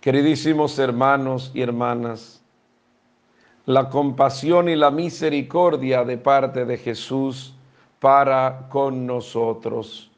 Queridísimos 0.00 0.78
hermanos 0.78 1.50
y 1.54 1.62
hermanas, 1.62 2.41
la 3.66 3.88
compasión 3.88 4.68
y 4.68 4.76
la 4.76 4.90
misericordia 4.90 6.04
de 6.04 6.18
parte 6.18 6.64
de 6.64 6.76
Jesús 6.76 7.54
para 8.00 8.66
con 8.68 9.06
nosotros. 9.06 10.10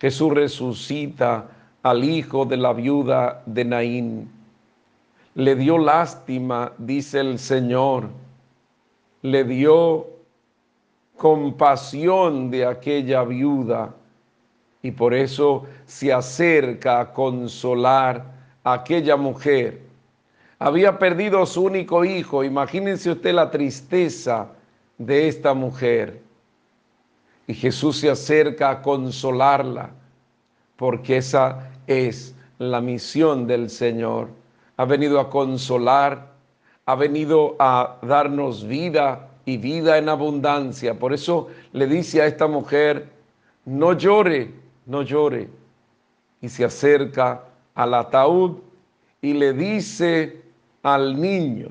Jesús 0.00 0.32
resucita 0.32 1.46
al 1.82 2.04
hijo 2.04 2.44
de 2.44 2.56
la 2.56 2.72
viuda 2.72 3.42
de 3.46 3.64
Naín. 3.64 4.30
Le 5.34 5.56
dio 5.56 5.78
lástima, 5.78 6.72
dice 6.78 7.20
el 7.20 7.38
Señor 7.38 8.08
le 9.24 9.42
dio 9.42 10.06
compasión 11.16 12.50
de 12.50 12.66
aquella 12.66 13.24
viuda 13.24 13.94
y 14.82 14.90
por 14.90 15.14
eso 15.14 15.64
se 15.86 16.12
acerca 16.12 17.00
a 17.00 17.10
consolar 17.10 18.22
a 18.62 18.74
aquella 18.74 19.16
mujer. 19.16 19.80
Había 20.64 20.98
perdido 20.98 21.42
a 21.42 21.46
su 21.46 21.62
único 21.62 22.06
hijo, 22.06 22.42
imagínense 22.42 23.10
usted 23.10 23.34
la 23.34 23.50
tristeza 23.50 24.48
de 24.96 25.28
esta 25.28 25.52
mujer. 25.52 26.22
Y 27.46 27.52
Jesús 27.52 27.98
se 27.98 28.08
acerca 28.08 28.70
a 28.70 28.80
consolarla, 28.80 29.90
porque 30.76 31.18
esa 31.18 31.70
es 31.86 32.34
la 32.56 32.80
misión 32.80 33.46
del 33.46 33.68
Señor. 33.68 34.28
Ha 34.78 34.86
venido 34.86 35.20
a 35.20 35.28
consolar 35.28 36.32
ha 36.86 36.94
venido 36.94 37.56
a 37.58 37.98
darnos 38.02 38.66
vida 38.66 39.28
y 39.44 39.56
vida 39.56 39.98
en 39.98 40.08
abundancia. 40.08 40.98
Por 40.98 41.12
eso 41.12 41.48
le 41.72 41.86
dice 41.86 42.20
a 42.20 42.26
esta 42.26 42.46
mujer, 42.46 43.08
no 43.64 43.94
llore, 43.94 44.52
no 44.86 45.02
llore. 45.02 45.48
Y 46.40 46.48
se 46.48 46.64
acerca 46.64 47.44
al 47.74 47.94
ataúd 47.94 48.58
y 49.22 49.32
le 49.32 49.54
dice 49.54 50.43
al 50.84 51.18
niño, 51.18 51.70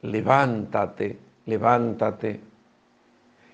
levántate, 0.00 1.18
levántate. 1.46 2.40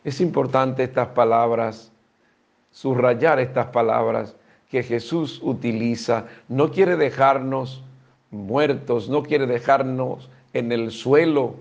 Es 0.05 0.21
importante 0.21 0.85
estas 0.85 1.09
palabras, 1.09 1.93
subrayar 2.71 3.41
estas 3.41 3.67
palabras 3.67 4.37
que 4.71 4.85
Jesús 4.85 5.41
utiliza. 5.43 6.27
No 6.49 6.71
quiere 6.71 6.97
dejarnos 6.97 7.83
muertos, 8.31 9.09
no 9.09 9.25
quiere 9.25 9.47
dejarnos 9.47 10.31
en 10.53 10.71
el 10.71 10.93
suelo, 10.93 11.57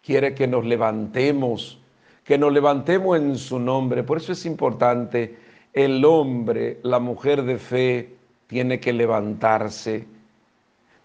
quiere 0.00 0.32
que 0.32 0.46
nos 0.46 0.64
levantemos, 0.64 1.80
que 2.22 2.38
nos 2.38 2.52
levantemos 2.52 3.18
en 3.18 3.36
su 3.36 3.58
nombre. 3.58 4.04
Por 4.04 4.18
eso 4.18 4.32
es 4.32 4.46
importante, 4.46 5.36
el 5.72 6.04
hombre, 6.04 6.78
la 6.84 7.00
mujer 7.00 7.42
de 7.42 7.58
fe, 7.58 8.14
tiene 8.46 8.78
que 8.78 8.92
levantarse, 8.92 10.06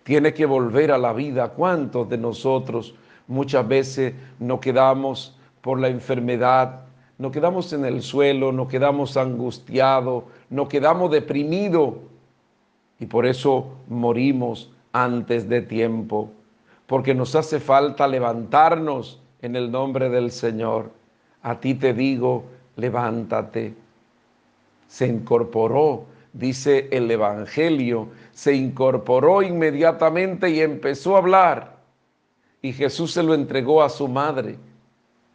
tiene 0.07 0.33
que 0.33 0.45
volver 0.45 0.93
a 0.93 0.97
la 0.97 1.11
vida. 1.11 1.49
¿Cuántos 1.49 2.07
de 2.07 2.17
nosotros 2.17 2.95
muchas 3.27 3.67
veces 3.67 4.13
nos 4.39 4.61
quedamos 4.61 5.37
por 5.59 5.81
la 5.81 5.89
enfermedad, 5.89 6.85
nos 7.17 7.33
quedamos 7.33 7.73
en 7.73 7.83
el 7.83 8.01
suelo, 8.01 8.53
nos 8.53 8.69
quedamos 8.69 9.17
angustiados, 9.17 10.23
nos 10.49 10.69
quedamos 10.69 11.11
deprimidos 11.11 11.95
y 12.99 13.05
por 13.05 13.25
eso 13.25 13.67
morimos 13.89 14.71
antes 14.93 15.49
de 15.49 15.61
tiempo? 15.61 16.31
porque 16.85 17.13
nos 17.13 17.35
hace 17.35 17.59
falta 17.59 18.07
levantarnos 18.07 19.19
en 19.41 19.57
el 19.57 19.69
nombre 19.69 20.09
del 20.09 20.31
Señor. 20.31 20.89
A 21.43 21.59
ti 21.59 21.75
te 21.75 21.93
digo, 21.93 22.45
levántate. 22.77 23.75
Se 24.87 25.05
incorporó, 25.05 26.05
dice 26.33 26.87
el 26.91 27.09
Evangelio, 27.09 28.09
se 28.31 28.53
incorporó 28.53 29.41
inmediatamente 29.41 30.49
y 30.49 30.61
empezó 30.61 31.15
a 31.15 31.19
hablar. 31.19 31.77
Y 32.61 32.73
Jesús 32.73 33.13
se 33.13 33.23
lo 33.23 33.33
entregó 33.33 33.83
a 33.83 33.89
su 33.89 34.07
madre. 34.07 34.57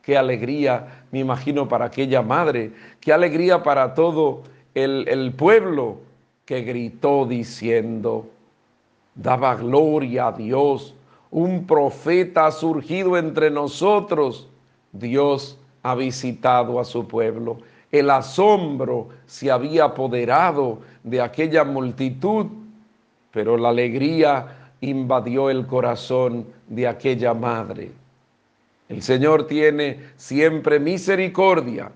Qué 0.03 0.17
alegría, 0.17 1.05
me 1.11 1.21
imagino, 1.21 1.69
para 1.69 1.87
aquella 1.87 2.23
madre. 2.23 2.73
Qué 3.01 3.13
alegría 3.13 3.63
para 3.63 3.95
todo 3.95 4.43
el, 4.75 5.07
el 5.09 5.33
pueblo 5.33 6.01
que 6.45 6.63
gritó 6.63 7.25
diciendo, 7.27 8.29
daba 9.15 9.55
gloria 9.55 10.29
a 10.29 10.33
Dios 10.33 10.95
un 11.33 11.67
profeta 11.67 12.47
ha 12.47 12.53
surgido 12.53 13.17
entre 13.17 13.51
nosotros. 13.51 14.49
Dios 14.93 15.59
ha 15.83 15.95
visitado 15.95 16.79
a 16.79 16.85
su 16.85 17.09
pueblo. 17.09 17.57
El 17.93 18.09
asombro 18.11 19.11
se 19.27 19.51
había 19.51 19.85
apoderado 19.85 20.81
de 21.05 21.21
aquella 21.21 21.63
multitud, 21.63 22.47
pero 23.31 23.59
la 23.59 23.69
alegría 23.69 24.71
invadió 24.81 25.51
el 25.51 25.67
corazón 25.67 26.47
de 26.69 26.89
aquella 26.89 27.35
madre. 27.35 27.93
El 28.89 29.03
Señor 29.03 29.47
tiene 29.47 30.01
siempre 30.17 30.81
misericordia. 30.81 31.93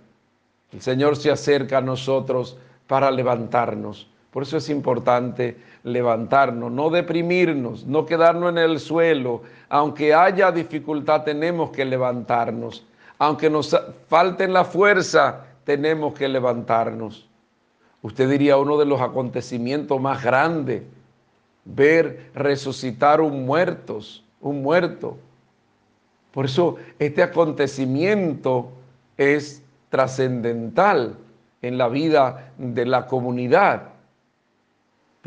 El 0.72 0.82
Señor 0.82 1.16
se 1.16 1.30
acerca 1.30 1.78
a 1.78 1.82
nosotros 1.82 2.58
para 2.86 3.10
levantarnos. 3.10 4.06
Por 4.30 4.42
eso 4.42 4.58
es 4.58 4.68
importante 4.68 5.56
levantarnos, 5.82 6.70
no 6.70 6.90
deprimirnos, 6.90 7.86
no 7.86 8.04
quedarnos 8.04 8.50
en 8.50 8.58
el 8.58 8.80
suelo. 8.80 9.42
Aunque 9.70 10.12
haya 10.12 10.52
dificultad, 10.52 11.22
tenemos 11.22 11.70
que 11.70 11.86
levantarnos. 11.86 12.84
Aunque 13.18 13.48
nos 13.48 13.74
falte 14.08 14.46
la 14.46 14.64
fuerza, 14.64 15.46
tenemos 15.66 16.14
que 16.14 16.26
levantarnos. 16.28 17.28
Usted 18.00 18.30
diría 18.30 18.56
uno 18.56 18.78
de 18.78 18.86
los 18.86 19.02
acontecimientos 19.02 20.00
más 20.00 20.24
grandes, 20.24 20.84
ver 21.66 22.30
resucitar 22.34 23.20
un 23.20 23.44
muerto, 23.44 23.98
un 24.40 24.62
muerto. 24.62 25.18
Por 26.32 26.46
eso 26.46 26.76
este 26.98 27.22
acontecimiento 27.22 28.70
es 29.18 29.62
trascendental 29.90 31.18
en 31.60 31.76
la 31.76 31.88
vida 31.88 32.52
de 32.56 32.86
la 32.86 33.06
comunidad 33.06 33.96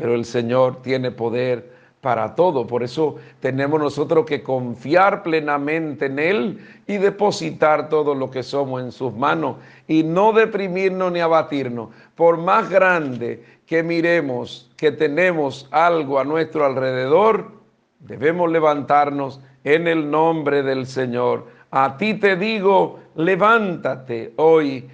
pero 0.00 0.14
el 0.14 0.24
Señor 0.24 0.80
tiene 0.80 1.10
poder 1.10 1.74
para 2.00 2.34
todo. 2.34 2.66
Por 2.66 2.82
eso 2.82 3.16
tenemos 3.40 3.80
nosotros 3.80 4.24
que 4.24 4.42
confiar 4.42 5.22
plenamente 5.22 6.06
en 6.06 6.18
Él 6.18 6.58
y 6.86 6.96
depositar 6.96 7.88
todo 7.88 8.14
lo 8.14 8.30
que 8.30 8.42
somos 8.42 8.82
en 8.82 8.92
sus 8.92 9.14
manos 9.14 9.56
y 9.86 10.02
no 10.02 10.32
deprimirnos 10.32 11.12
ni 11.12 11.20
abatirnos. 11.20 11.90
Por 12.14 12.38
más 12.38 12.70
grande 12.70 13.44
que 13.66 13.82
miremos 13.82 14.70
que 14.76 14.92
tenemos 14.92 15.68
algo 15.70 16.18
a 16.18 16.24
nuestro 16.24 16.64
alrededor, 16.64 17.52
debemos 18.00 18.50
levantarnos 18.50 19.40
en 19.64 19.86
el 19.86 20.10
nombre 20.10 20.62
del 20.62 20.86
Señor. 20.86 21.46
A 21.70 21.96
ti 21.96 22.14
te 22.14 22.36
digo, 22.36 22.98
levántate 23.14 24.32
hoy, 24.36 24.88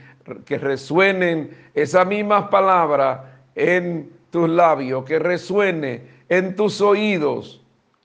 que 0.45 0.59
resuenen 0.59 1.57
esas 1.73 2.05
mismas 2.05 2.49
palabras 2.49 3.21
en 3.55 4.11
tus 4.31 4.49
labios, 4.49 5.05
que 5.05 5.21
resuene 5.21 6.16
en 6.29 6.57
tus 6.57 6.81
oídos. 6.81 7.61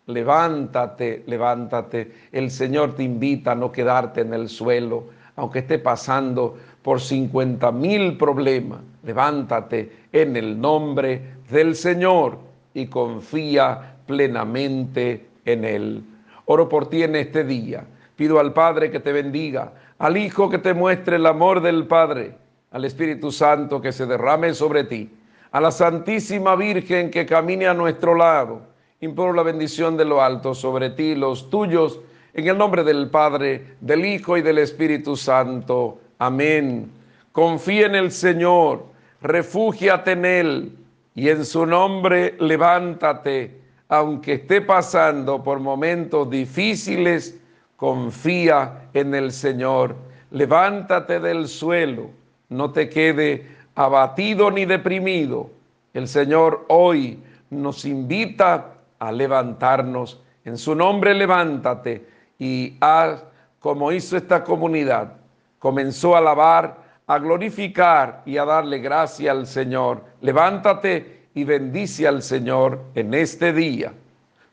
Levántate, 0.07 1.23
levántate. 1.27 2.11
El 2.31 2.51
Señor 2.51 2.95
te 2.95 3.03
invita 3.03 3.51
a 3.51 3.55
no 3.55 3.71
quedarte 3.71 4.21
en 4.21 4.33
el 4.33 4.49
suelo, 4.49 5.05
aunque 5.35 5.59
esté 5.59 5.79
pasando 5.79 6.57
por 6.81 6.99
50 6.99 7.71
mil 7.71 8.17
problemas. 8.17 8.79
Levántate 9.03 9.91
en 10.11 10.35
el 10.35 10.59
nombre 10.59 11.35
del 11.49 11.75
Señor 11.75 12.39
y 12.73 12.87
confía 12.87 13.95
plenamente 14.05 15.27
en 15.45 15.65
Él. 15.65 16.03
Oro 16.45 16.67
por 16.67 16.89
ti 16.89 17.03
en 17.03 17.15
este 17.15 17.43
día. 17.43 17.85
Pido 18.15 18.39
al 18.39 18.53
Padre 18.53 18.91
que 18.91 18.99
te 18.99 19.11
bendiga, 19.11 19.71
al 19.97 20.17
Hijo 20.17 20.49
que 20.49 20.57
te 20.57 20.73
muestre 20.73 21.15
el 21.15 21.25
amor 21.25 21.61
del 21.61 21.87
Padre, 21.87 22.35
al 22.71 22.85
Espíritu 22.85 23.31
Santo 23.31 23.81
que 23.81 23.91
se 23.91 24.05
derrame 24.05 24.53
sobre 24.53 24.83
ti 24.83 25.09
a 25.51 25.59
la 25.59 25.71
Santísima 25.71 26.55
Virgen 26.55 27.11
que 27.11 27.25
camine 27.25 27.67
a 27.67 27.73
nuestro 27.73 28.15
lado. 28.15 28.61
Imploro 29.01 29.33
la 29.33 29.43
bendición 29.43 29.97
de 29.97 30.05
lo 30.05 30.21
alto 30.21 30.55
sobre 30.55 30.91
ti, 30.91 31.15
los 31.15 31.49
tuyos, 31.49 31.99
en 32.33 32.47
el 32.47 32.57
nombre 32.57 32.83
del 32.83 33.09
Padre, 33.09 33.75
del 33.81 34.05
Hijo 34.05 34.37
y 34.37 34.41
del 34.41 34.59
Espíritu 34.59 35.17
Santo. 35.17 35.99
Amén. 36.19 36.89
Confía 37.33 37.87
en 37.87 37.95
el 37.95 38.11
Señor, 38.11 38.85
refúgiate 39.21 40.11
en 40.11 40.25
Él 40.25 40.77
y 41.15 41.29
en 41.29 41.43
su 41.45 41.65
nombre 41.65 42.35
levántate. 42.39 43.59
Aunque 43.89 44.33
esté 44.33 44.61
pasando 44.61 45.43
por 45.43 45.59
momentos 45.59 46.29
difíciles, 46.29 47.37
confía 47.75 48.83
en 48.93 49.13
el 49.13 49.33
Señor. 49.33 49.95
Levántate 50.29 51.19
del 51.19 51.49
suelo, 51.49 52.09
no 52.47 52.71
te 52.71 52.87
quede 52.87 53.60
abatido 53.85 54.51
ni 54.51 54.65
deprimido, 54.65 55.49
el 55.93 56.07
Señor 56.07 56.65
hoy 56.69 57.19
nos 57.49 57.85
invita 57.85 58.73
a 58.99 59.11
levantarnos. 59.11 60.21
En 60.45 60.57
su 60.57 60.75
nombre 60.75 61.13
levántate 61.13 62.07
y 62.39 62.77
haz 62.79 63.23
como 63.59 63.91
hizo 63.91 64.17
esta 64.17 64.43
comunidad. 64.43 65.13
Comenzó 65.59 66.15
a 66.15 66.19
alabar, 66.19 66.77
a 67.07 67.19
glorificar 67.19 68.23
y 68.25 68.37
a 68.37 68.45
darle 68.45 68.79
gracia 68.79 69.31
al 69.31 69.45
Señor. 69.45 70.03
Levántate 70.21 71.27
y 71.33 71.43
bendice 71.43 72.07
al 72.07 72.23
Señor 72.23 72.81
en 72.95 73.13
este 73.13 73.53
día. 73.53 73.93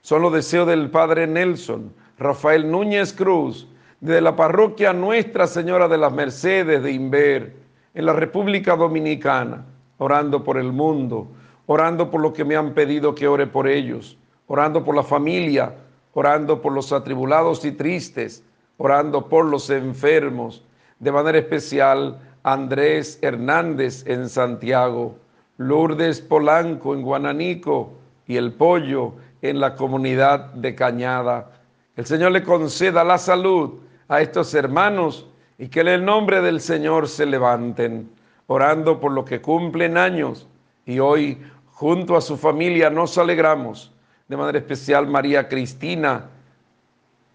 Son 0.03 0.23
los 0.23 0.33
deseos 0.33 0.67
del 0.67 0.91
Padre 0.91 1.27
Nelson, 1.27 1.93
Rafael 2.19 2.71
Núñez 2.71 3.13
Cruz, 3.13 3.69
de 4.01 4.21
la 4.21 4.37
parroquia 4.37 4.93
Nuestra 4.93 5.47
Señora 5.47 5.89
de 5.89 5.99
las 5.99 6.13
Mercedes 6.13 6.83
de 6.83 6.93
Inver, 6.93 7.57
en 7.99 8.07
la 8.07 8.13
República 8.13 8.77
Dominicana, 8.77 9.67
orando 9.99 10.45
por 10.45 10.57
el 10.57 10.73
mundo, 10.73 11.27
orando 11.67 12.13
por 12.13 12.21
lo 12.21 12.33
que 12.33 12.45
me 12.45 12.55
han 12.55 12.73
pedido 12.73 13.13
que 13.13 13.27
ore 13.27 13.49
por 13.49 13.67
ellos, 13.67 14.17
orando 14.47 14.85
por 14.85 14.95
la 14.95 15.03
familia, 15.03 15.75
orando 16.13 16.63
por 16.63 16.73
los 16.73 16.93
atribulados 16.93 17.65
y 17.65 17.73
tristes, 17.73 18.45
orando 18.77 19.29
por 19.29 19.47
los 19.47 19.69
enfermos, 19.69 20.63
de 21.01 21.11
manera 21.11 21.39
especial 21.39 22.21
Andrés 22.45 23.19
Hernández 23.21 24.07
en 24.07 24.29
Santiago, 24.29 25.17
Lourdes 25.57 26.21
Polanco 26.21 26.95
en 26.95 27.03
Guananico 27.03 27.95
y 28.29 28.37
el 28.37 28.53
Pollo 28.53 29.15
en 29.43 29.59
la 29.59 29.75
comunidad 29.75 30.53
de 30.53 30.73
Cañada. 30.77 31.51
El 31.97 32.07
Señor 32.07 32.31
le 32.31 32.45
conceda 32.45 33.03
la 33.03 33.19
salud 33.19 33.81
a 34.07 34.21
estos 34.21 34.55
hermanos 34.55 35.28
y 35.59 35.69
que 35.69 35.81
en 35.81 35.89
el 35.89 36.05
nombre 36.05 36.41
del 36.41 36.61
Señor 36.61 37.09
se 37.09 37.27
levanten, 37.27 38.09
orando 38.47 39.01
por 39.01 39.11
lo 39.13 39.25
que 39.25 39.43
cumplen 39.43 39.99
años. 39.99 40.47
Y 40.87 41.01
hoy, 41.01 41.43
junto 41.73 42.17
a 42.17 42.21
su 42.21 42.37
familia, 42.37 42.89
nos 42.91 43.19
alegramos. 43.19 43.93
De 44.29 44.37
manera 44.37 44.59
especial, 44.59 45.09
María 45.09 45.49
Cristina, 45.49 46.27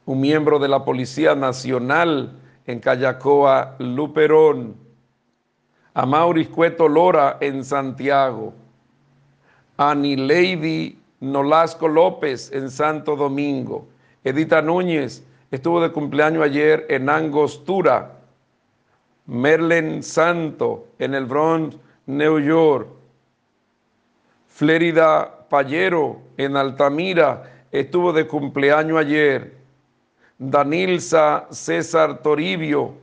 un 0.06 0.22
miembro 0.22 0.58
de 0.58 0.70
la 0.70 0.86
Policía 0.86 1.36
Nacional 1.36 2.32
en 2.66 2.80
Callacoa, 2.80 3.76
Luperón. 3.80 4.76
A 5.94 6.06
Maurice 6.06 6.50
Cueto 6.50 6.88
Lora 6.88 7.38
en 7.42 7.64
Santiago. 7.66 8.54
A 9.78 9.94
Lady 9.94 10.98
Nolasco 11.20 11.88
López 11.88 12.52
en 12.54 12.72
Santo 12.72 13.16
Domingo. 13.16 13.88
Edita 14.24 14.62
Núñez 14.62 15.24
estuvo 15.54 15.80
de 15.80 15.92
cumpleaños 15.92 16.44
ayer 16.44 16.88
en 16.90 17.08
Angostura. 17.08 18.14
Merlen 19.28 20.02
Santo 20.02 20.88
en 20.98 21.14
el 21.14 21.28
Bronx, 21.28 21.78
New 22.08 22.40
York. 22.40 22.88
Flérida 24.48 25.46
Payero 25.50 26.18
en 26.38 26.58
Altamira 26.58 27.68
estuvo 27.72 28.12
de 28.12 28.26
cumpleaños 28.26 28.98
ayer. 28.98 29.56
Danilza 30.40 31.46
César 31.52 32.24
Toribio 32.24 32.96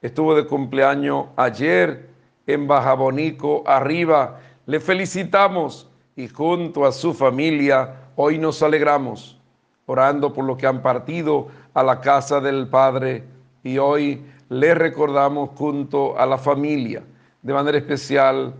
estuvo 0.00 0.34
de 0.34 0.44
cumpleaños 0.44 1.26
ayer 1.36 2.08
en 2.48 2.66
Bajabonico 2.66 3.62
arriba. 3.64 4.40
Le 4.66 4.80
felicitamos 4.80 5.88
y 6.16 6.26
junto 6.26 6.84
a 6.84 6.90
su 6.90 7.14
familia 7.14 7.94
hoy 8.16 8.38
nos 8.38 8.60
alegramos 8.60 9.38
orando 9.86 10.32
por 10.32 10.44
lo 10.44 10.56
que 10.56 10.66
han 10.66 10.82
partido 10.82 11.48
a 11.74 11.82
la 11.82 12.00
casa 12.00 12.40
del 12.40 12.68
Padre 12.68 13.24
y 13.62 13.78
hoy 13.78 14.22
le 14.48 14.74
recordamos 14.74 15.50
junto 15.56 16.18
a 16.18 16.26
la 16.26 16.38
familia, 16.38 17.02
de 17.42 17.52
manera 17.52 17.78
especial 17.78 18.54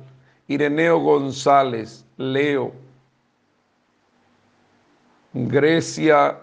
Ireneo 0.48 0.98
González, 0.98 2.05
Leo, 2.16 2.72
Grecia, 5.34 6.39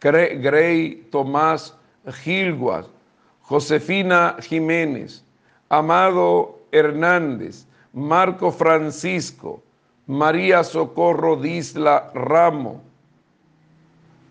Grey 0.00 1.08
Tomás 1.10 1.74
Gilguas, 2.22 2.86
Josefina 3.42 4.36
Jiménez, 4.40 5.24
Amado 5.68 6.60
Hernández, 6.72 7.66
Marco 7.92 8.50
Francisco, 8.50 9.62
María 10.06 10.62
Socorro 10.64 11.36
Disla 11.36 12.10
Ramo, 12.14 12.82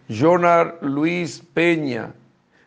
Jonar 0.10 0.78
Luis 0.82 1.44
Peña, 1.54 2.14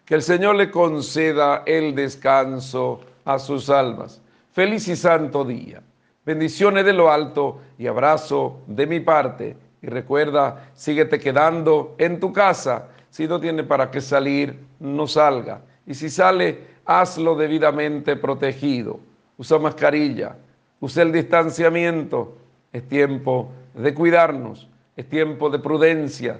que 0.04 0.14
el 0.14 0.22
Señor 0.22 0.56
le 0.56 0.70
conceda 0.70 1.62
el 1.64 1.94
descanso 1.94 3.00
a 3.24 3.38
sus 3.38 3.70
almas. 3.70 4.20
Feliz 4.52 4.86
y 4.88 4.96
santo 4.96 5.44
día. 5.44 5.82
Bendiciones 6.26 6.84
de 6.84 6.92
lo 6.92 7.10
alto 7.10 7.62
y 7.78 7.86
abrazo 7.86 8.60
de 8.66 8.86
mi 8.86 9.00
parte. 9.00 9.56
Y 9.80 9.86
recuerda, 9.86 10.70
síguete 10.74 11.18
quedando 11.18 11.94
en 11.96 12.20
tu 12.20 12.30
casa. 12.30 12.88
Si 13.08 13.26
no 13.26 13.40
tiene 13.40 13.64
para 13.64 13.90
qué 13.90 14.02
salir, 14.02 14.58
no 14.78 15.06
salga. 15.06 15.62
Y 15.86 15.94
si 15.94 16.10
sale, 16.10 16.58
hazlo 16.84 17.36
debidamente 17.36 18.16
protegido. 18.16 19.00
Usa 19.38 19.58
mascarilla, 19.58 20.36
usa 20.78 21.04
el 21.04 21.12
distanciamiento. 21.12 22.36
Es 22.70 22.86
tiempo 22.86 23.50
de 23.72 23.94
cuidarnos, 23.94 24.68
es 24.94 25.08
tiempo 25.08 25.48
de 25.48 25.58
prudencia 25.58 26.38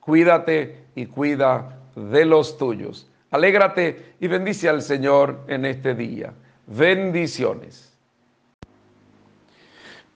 cuídate 0.00 0.84
y 0.94 1.06
cuida 1.06 1.78
de 1.94 2.24
los 2.24 2.56
tuyos. 2.58 3.08
Alégrate 3.30 4.14
y 4.18 4.26
bendice 4.26 4.68
al 4.68 4.82
Señor 4.82 5.40
en 5.46 5.64
este 5.64 5.94
día. 5.94 6.32
Bendiciones. 6.66 7.96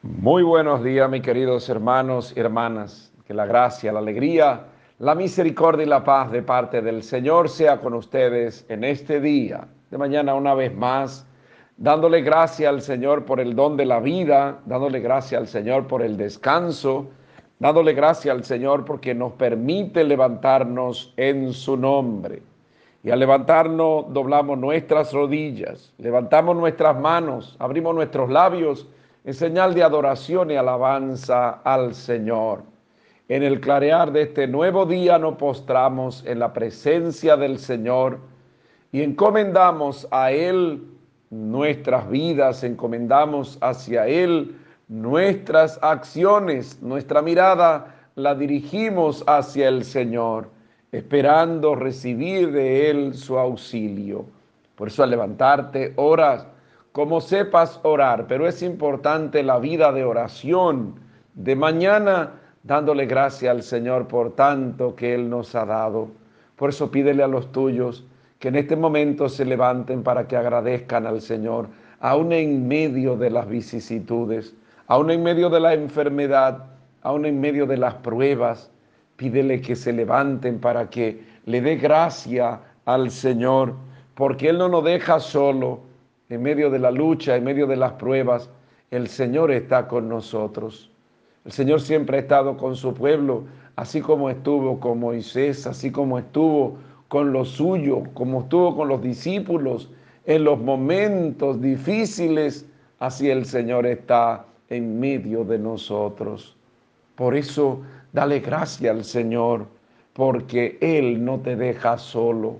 Muy 0.02 0.42
buenos 0.42 0.82
días, 0.82 1.08
mis 1.08 1.22
queridos 1.22 1.68
hermanos 1.68 2.32
y 2.36 2.40
hermanas. 2.40 3.12
Que 3.26 3.32
la 3.32 3.46
gracia, 3.46 3.92
la 3.92 4.00
alegría, 4.00 4.66
la 4.98 5.14
misericordia 5.14 5.84
y 5.84 5.88
la 5.88 6.04
paz 6.04 6.30
de 6.30 6.42
parte 6.42 6.82
del 6.82 7.02
Señor 7.02 7.48
sea 7.48 7.80
con 7.80 7.94
ustedes 7.94 8.66
en 8.68 8.84
este 8.84 9.20
día. 9.20 9.66
De 9.90 9.96
mañana 9.96 10.34
una 10.34 10.54
vez 10.54 10.74
más, 10.74 11.26
dándole 11.76 12.20
gracia 12.20 12.68
al 12.68 12.82
Señor 12.82 13.24
por 13.24 13.40
el 13.40 13.54
don 13.56 13.76
de 13.76 13.86
la 13.86 14.00
vida, 14.00 14.60
dándole 14.66 15.00
gracia 15.00 15.38
al 15.38 15.48
Señor 15.48 15.86
por 15.86 16.02
el 16.02 16.16
descanso 16.16 17.08
dándole 17.64 17.94
gracia 17.94 18.30
al 18.32 18.44
Señor 18.44 18.84
porque 18.84 19.14
nos 19.14 19.32
permite 19.32 20.04
levantarnos 20.04 21.14
en 21.16 21.54
su 21.54 21.78
nombre. 21.78 22.42
Y 23.02 23.08
al 23.10 23.20
levantarnos 23.20 24.12
doblamos 24.12 24.58
nuestras 24.58 25.14
rodillas, 25.14 25.94
levantamos 25.96 26.54
nuestras 26.56 26.94
manos, 27.00 27.56
abrimos 27.58 27.94
nuestros 27.94 28.28
labios 28.28 28.86
en 29.24 29.32
señal 29.32 29.72
de 29.72 29.82
adoración 29.82 30.50
y 30.50 30.56
alabanza 30.56 31.62
al 31.64 31.94
Señor. 31.94 32.64
En 33.28 33.42
el 33.42 33.62
clarear 33.62 34.12
de 34.12 34.24
este 34.24 34.46
nuevo 34.46 34.84
día 34.84 35.18
nos 35.18 35.36
postramos 35.36 36.22
en 36.26 36.40
la 36.40 36.52
presencia 36.52 37.34
del 37.34 37.58
Señor 37.58 38.18
y 38.92 39.00
encomendamos 39.00 40.06
a 40.10 40.32
Él 40.32 40.84
nuestras 41.30 42.10
vidas, 42.10 42.62
encomendamos 42.62 43.56
hacia 43.62 44.06
Él 44.06 44.54
nuestras 44.94 45.76
acciones, 45.82 46.80
nuestra 46.80 47.20
mirada 47.20 47.96
la 48.14 48.36
dirigimos 48.36 49.24
hacia 49.26 49.66
el 49.66 49.84
Señor, 49.84 50.50
esperando 50.92 51.74
recibir 51.74 52.52
de 52.52 52.90
Él 52.90 53.14
su 53.14 53.36
auxilio. 53.36 54.24
Por 54.76 54.86
eso 54.86 55.02
al 55.02 55.10
levantarte, 55.10 55.94
oras 55.96 56.46
como 56.92 57.20
sepas 57.20 57.80
orar, 57.82 58.26
pero 58.28 58.46
es 58.46 58.62
importante 58.62 59.42
la 59.42 59.58
vida 59.58 59.90
de 59.90 60.04
oración 60.04 60.94
de 61.34 61.56
mañana, 61.56 62.30
dándole 62.62 63.06
gracia 63.06 63.50
al 63.50 63.64
Señor 63.64 64.06
por 64.06 64.36
tanto 64.36 64.94
que 64.94 65.12
Él 65.12 65.28
nos 65.28 65.56
ha 65.56 65.64
dado. 65.64 66.06
Por 66.54 66.70
eso 66.70 66.92
pídele 66.92 67.24
a 67.24 67.28
los 67.28 67.50
tuyos 67.50 68.06
que 68.38 68.46
en 68.46 68.54
este 68.54 68.76
momento 68.76 69.28
se 69.28 69.44
levanten 69.44 70.04
para 70.04 70.28
que 70.28 70.36
agradezcan 70.36 71.04
al 71.04 71.20
Señor, 71.20 71.66
aún 71.98 72.32
en 72.32 72.68
medio 72.68 73.16
de 73.16 73.30
las 73.30 73.48
vicisitudes 73.48 74.54
aún 74.86 75.10
en 75.10 75.22
medio 75.22 75.50
de 75.50 75.60
la 75.60 75.74
enfermedad, 75.74 76.64
aún 77.02 77.26
en 77.26 77.40
medio 77.40 77.66
de 77.66 77.76
las 77.76 77.94
pruebas, 77.94 78.70
pídele 79.16 79.60
que 79.60 79.76
se 79.76 79.92
levanten 79.92 80.58
para 80.58 80.88
que 80.90 81.22
le 81.46 81.60
dé 81.60 81.76
gracia 81.76 82.60
al 82.84 83.10
Señor, 83.10 83.74
porque 84.14 84.48
Él 84.48 84.58
no 84.58 84.68
nos 84.68 84.84
deja 84.84 85.20
solo 85.20 85.80
en 86.28 86.42
medio 86.42 86.70
de 86.70 86.78
la 86.78 86.90
lucha, 86.90 87.36
en 87.36 87.44
medio 87.44 87.66
de 87.66 87.76
las 87.76 87.92
pruebas. 87.92 88.50
El 88.90 89.08
Señor 89.08 89.50
está 89.50 89.88
con 89.88 90.08
nosotros. 90.08 90.90
El 91.44 91.52
Señor 91.52 91.80
siempre 91.80 92.16
ha 92.16 92.20
estado 92.20 92.56
con 92.56 92.76
su 92.76 92.94
pueblo, 92.94 93.44
así 93.76 94.00
como 94.00 94.30
estuvo 94.30 94.80
con 94.80 95.00
Moisés, 95.00 95.66
así 95.66 95.90
como 95.90 96.18
estuvo 96.18 96.78
con 97.08 97.32
los 97.32 97.50
suyos, 97.50 98.00
como 98.14 98.42
estuvo 98.42 98.76
con 98.76 98.88
los 98.88 99.02
discípulos 99.02 99.90
en 100.26 100.44
los 100.44 100.58
momentos 100.58 101.60
difíciles, 101.60 102.66
así 102.98 103.30
el 103.30 103.44
Señor 103.44 103.86
está 103.86 104.46
en 104.74 104.98
medio 105.00 105.44
de 105.44 105.58
nosotros. 105.58 106.56
Por 107.14 107.36
eso, 107.36 107.80
dale 108.12 108.40
gracia 108.40 108.90
al 108.90 109.04
Señor, 109.04 109.66
porque 110.12 110.78
Él 110.80 111.24
no 111.24 111.40
te 111.40 111.56
deja 111.56 111.98
solo. 111.98 112.58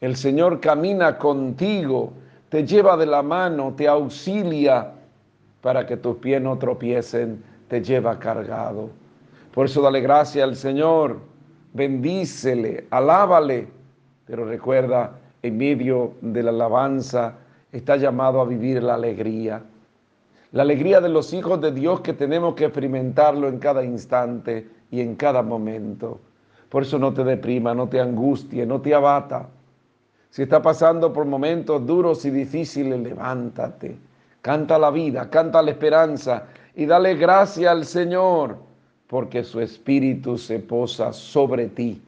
El 0.00 0.16
Señor 0.16 0.60
camina 0.60 1.18
contigo, 1.18 2.12
te 2.48 2.66
lleva 2.66 2.96
de 2.96 3.06
la 3.06 3.22
mano, 3.22 3.74
te 3.76 3.88
auxilia 3.88 4.92
para 5.60 5.86
que 5.86 5.96
tus 5.96 6.16
pies 6.16 6.42
no 6.42 6.58
tropiecen, 6.58 7.42
te 7.68 7.82
lleva 7.82 8.18
cargado. 8.18 8.90
Por 9.54 9.66
eso 9.66 9.80
dale 9.80 10.00
gracia 10.00 10.44
al 10.44 10.56
Señor, 10.56 11.20
bendícele, 11.72 12.86
alábale, 12.90 13.68
pero 14.26 14.44
recuerda, 14.44 15.18
en 15.42 15.56
medio 15.56 16.14
de 16.20 16.42
la 16.42 16.50
alabanza 16.50 17.34
está 17.72 17.96
llamado 17.96 18.40
a 18.40 18.44
vivir 18.44 18.82
la 18.82 18.94
alegría. 18.94 19.62
La 20.52 20.62
alegría 20.62 21.00
de 21.00 21.08
los 21.08 21.32
hijos 21.32 21.60
de 21.62 21.72
Dios 21.72 22.00
que 22.02 22.12
tenemos 22.12 22.54
que 22.54 22.66
experimentarlo 22.66 23.48
en 23.48 23.58
cada 23.58 23.82
instante 23.82 24.68
y 24.90 25.00
en 25.00 25.16
cada 25.16 25.42
momento. 25.42 26.20
Por 26.68 26.82
eso 26.82 26.98
no 26.98 27.12
te 27.14 27.24
deprima, 27.24 27.74
no 27.74 27.88
te 27.88 28.00
angustie, 28.00 28.66
no 28.66 28.80
te 28.80 28.94
abata. 28.94 29.48
Si 30.28 30.42
está 30.42 30.60
pasando 30.60 31.12
por 31.12 31.24
momentos 31.24 31.86
duros 31.86 32.24
y 32.26 32.30
difíciles, 32.30 33.00
levántate. 33.00 33.96
Canta 34.42 34.78
la 34.78 34.90
vida, 34.90 35.30
canta 35.30 35.62
la 35.62 35.70
esperanza 35.70 36.44
y 36.74 36.84
dale 36.84 37.14
gracia 37.14 37.70
al 37.70 37.86
Señor, 37.86 38.56
porque 39.06 39.44
su 39.44 39.60
espíritu 39.60 40.36
se 40.36 40.58
posa 40.58 41.12
sobre 41.12 41.68
ti. 41.68 42.00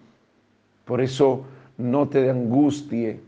Por 0.85 1.01
eso 1.01 1.45
no 1.79 2.09
te 2.09 2.29
angustie, 2.29 3.21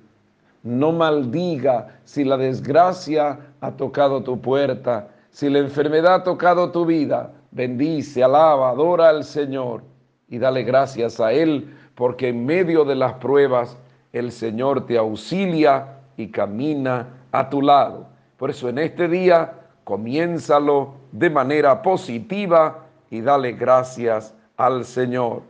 no 0.62 0.92
maldiga 0.92 2.00
si 2.04 2.24
la 2.24 2.36
desgracia 2.36 3.38
ha 3.60 3.72
tocado 3.72 4.22
tu 4.22 4.40
puerta, 4.40 5.08
si 5.30 5.48
la 5.50 5.58
enfermedad 5.58 6.14
ha 6.14 6.24
tocado 6.24 6.70
tu 6.70 6.86
vida. 6.86 7.32
Bendice, 7.50 8.22
alaba, 8.22 8.70
adora 8.70 9.08
al 9.08 9.24
Señor 9.24 9.82
y 10.28 10.38
dale 10.38 10.62
gracias 10.62 11.20
a 11.20 11.32
Él, 11.32 11.74
porque 11.94 12.28
en 12.28 12.44
medio 12.44 12.84
de 12.84 12.94
las 12.94 13.14
pruebas 13.14 13.76
el 14.12 14.32
Señor 14.32 14.86
te 14.86 14.98
auxilia 14.98 15.98
y 16.16 16.28
camina 16.28 17.08
a 17.32 17.48
tu 17.48 17.62
lado. 17.62 18.06
Por 18.36 18.50
eso 18.50 18.68
en 18.68 18.78
este 18.78 19.08
día 19.08 19.52
comiénzalo 19.84 20.94
de 21.12 21.30
manera 21.30 21.82
positiva 21.82 22.84
y 23.10 23.20
dale 23.20 23.52
gracias 23.52 24.34
al 24.56 24.84
Señor. 24.84 25.42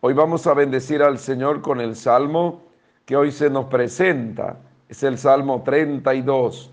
Hoy 0.00 0.14
vamos 0.14 0.46
a 0.46 0.54
bendecir 0.54 1.02
al 1.02 1.18
Señor 1.18 1.62
con 1.62 1.80
el 1.80 1.96
salmo 1.96 2.62
que 3.04 3.16
hoy 3.16 3.30
se 3.30 3.50
nos 3.50 3.66
presenta. 3.66 4.56
Es 4.88 5.02
el 5.02 5.18
Salmo 5.18 5.62
32. 5.64 6.70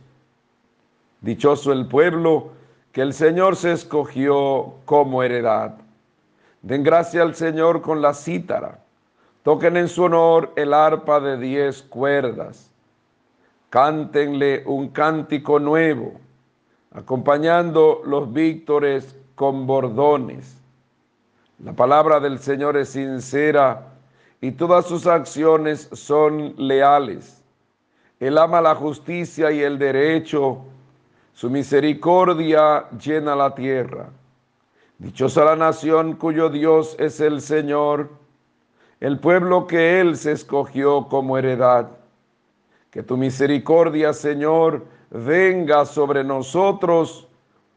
Dichoso 1.24 1.72
el 1.72 1.88
pueblo 1.88 2.50
que 2.92 3.02
el 3.02 3.14
Señor 3.14 3.56
se 3.56 3.72
escogió 3.72 4.76
como 4.84 5.24
heredad. 5.24 5.78
Den 6.62 6.84
gracia 6.84 7.22
al 7.22 7.34
Señor 7.34 7.82
con 7.82 8.02
la 8.02 8.14
cítara. 8.14 8.80
Toquen 9.44 9.78
en 9.78 9.88
su 9.88 10.04
honor 10.04 10.52
el 10.58 10.74
arpa 10.74 11.22
de 11.22 11.38
diez 11.38 11.82
cuerdas. 11.82 12.70
Cántenle 13.70 14.64
un 14.66 14.90
cántico 14.90 15.60
nuevo, 15.60 16.14
acompañando 16.92 18.02
los 18.06 18.32
víctores 18.32 19.18
con 19.36 19.66
bordones. 19.66 20.58
La 21.64 21.72
palabra 21.72 22.20
del 22.20 22.38
Señor 22.38 22.76
es 22.76 22.90
sincera 22.90 23.94
y 24.42 24.52
todas 24.52 24.88
sus 24.88 25.08
acciones 25.08 25.88
son 25.94 26.54
leales. 26.58 27.42
Él 28.20 28.38
ama 28.38 28.60
la 28.60 28.76
justicia 28.76 29.54
y 29.54 29.62
el 29.62 29.80
derecho. 29.80 30.66
Su 31.34 31.50
misericordia 31.50 32.90
llena 32.92 33.36
la 33.36 33.54
tierra. 33.56 34.10
Dichosa 35.00 35.44
la 35.44 35.56
nación 35.56 36.14
cuyo 36.14 36.50
Dios 36.50 36.96
es 37.00 37.20
el 37.20 37.42
Señor, 37.42 38.10
el 39.00 39.20
pueblo 39.20 39.68
que 39.68 40.00
Él 40.00 40.16
se 40.16 40.32
escogió 40.32 41.08
como 41.10 41.38
heredad. 41.38 41.90
Que 42.92 43.02
tu 43.02 43.18
misericordia, 43.18 44.14
Señor, 44.14 44.86
venga 45.10 45.86
sobre 45.86 46.24
nosotros 46.24 47.28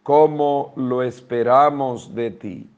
como 0.03 0.73
lo 0.77 1.03
esperamos 1.03 2.15
de 2.15 2.31
ti. 2.31 2.71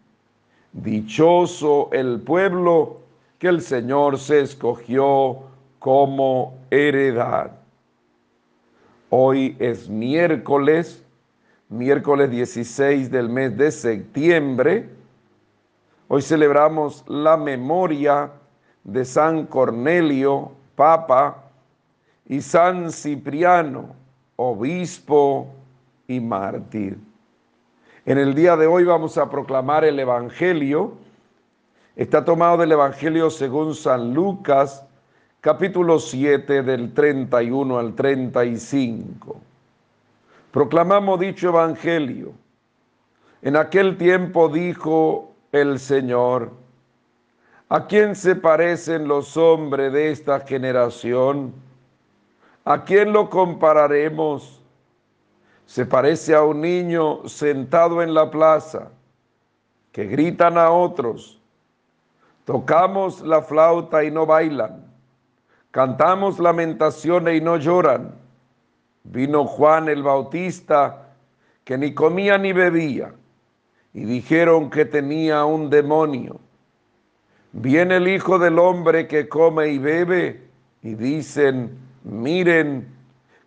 Dichoso 0.72 1.90
el 1.92 2.20
pueblo 2.20 3.00
que 3.38 3.48
el 3.48 3.60
Señor 3.60 4.18
se 4.18 4.40
escogió 4.40 5.40
como 5.78 6.54
heredad. 6.70 7.57
Hoy 9.10 9.56
es 9.58 9.88
miércoles 9.88 11.04
miércoles 11.68 12.30
16 12.30 13.10
del 13.10 13.28
mes 13.28 13.56
de 13.56 13.70
septiembre. 13.70 14.88
Hoy 16.08 16.22
celebramos 16.22 17.04
la 17.06 17.36
memoria 17.36 18.30
de 18.84 19.04
San 19.04 19.46
Cornelio, 19.46 20.52
Papa, 20.74 21.44
y 22.26 22.40
San 22.40 22.90
Cipriano, 22.90 23.94
obispo 24.36 25.48
y 26.06 26.20
mártir. 26.20 26.98
En 28.04 28.18
el 28.18 28.34
día 28.34 28.56
de 28.56 28.66
hoy 28.66 28.84
vamos 28.84 29.18
a 29.18 29.30
proclamar 29.30 29.84
el 29.84 29.98
Evangelio. 29.98 30.92
Está 31.96 32.24
tomado 32.24 32.58
del 32.58 32.72
Evangelio 32.72 33.30
según 33.30 33.74
San 33.74 34.14
Lucas, 34.14 34.84
capítulo 35.40 36.00
7, 36.00 36.62
del 36.62 36.92
31 36.92 37.78
al 37.78 37.94
35. 37.94 39.40
Proclamamos 40.50 41.20
dicho 41.20 41.48
evangelio. 41.48 42.32
En 43.42 43.54
aquel 43.54 43.96
tiempo 43.96 44.48
dijo 44.48 45.32
el 45.52 45.78
Señor, 45.78 46.50
¿a 47.68 47.86
quién 47.86 48.16
se 48.16 48.34
parecen 48.34 49.06
los 49.06 49.36
hombres 49.36 49.92
de 49.92 50.10
esta 50.10 50.40
generación? 50.40 51.54
¿A 52.64 52.84
quién 52.84 53.12
lo 53.12 53.30
compararemos? 53.30 54.60
Se 55.66 55.86
parece 55.86 56.34
a 56.34 56.42
un 56.42 56.62
niño 56.62 57.28
sentado 57.28 58.02
en 58.02 58.12
la 58.12 58.30
plaza, 58.30 58.90
que 59.92 60.06
gritan 60.06 60.58
a 60.58 60.70
otros, 60.70 61.40
tocamos 62.44 63.20
la 63.20 63.42
flauta 63.42 64.02
y 64.02 64.10
no 64.10 64.26
bailan, 64.26 64.87
cantamos 65.70 66.38
lamentaciones 66.38 67.36
y 67.36 67.40
no 67.40 67.56
lloran 67.56 68.28
Vino 69.10 69.46
Juan 69.46 69.88
el 69.88 70.02
Bautista, 70.02 71.14
que 71.64 71.78
ni 71.78 71.94
comía 71.94 72.36
ni 72.36 72.52
bebía, 72.52 73.14
y 73.94 74.04
dijeron 74.04 74.68
que 74.68 74.84
tenía 74.84 75.46
un 75.46 75.70
demonio. 75.70 76.40
Viene 77.52 77.96
el 77.96 78.08
Hijo 78.08 78.38
del 78.38 78.58
Hombre 78.58 79.08
que 79.08 79.28
come 79.28 79.68
y 79.68 79.78
bebe, 79.78 80.42
y 80.82 80.94
dicen, 80.94 81.78
miren, 82.04 82.86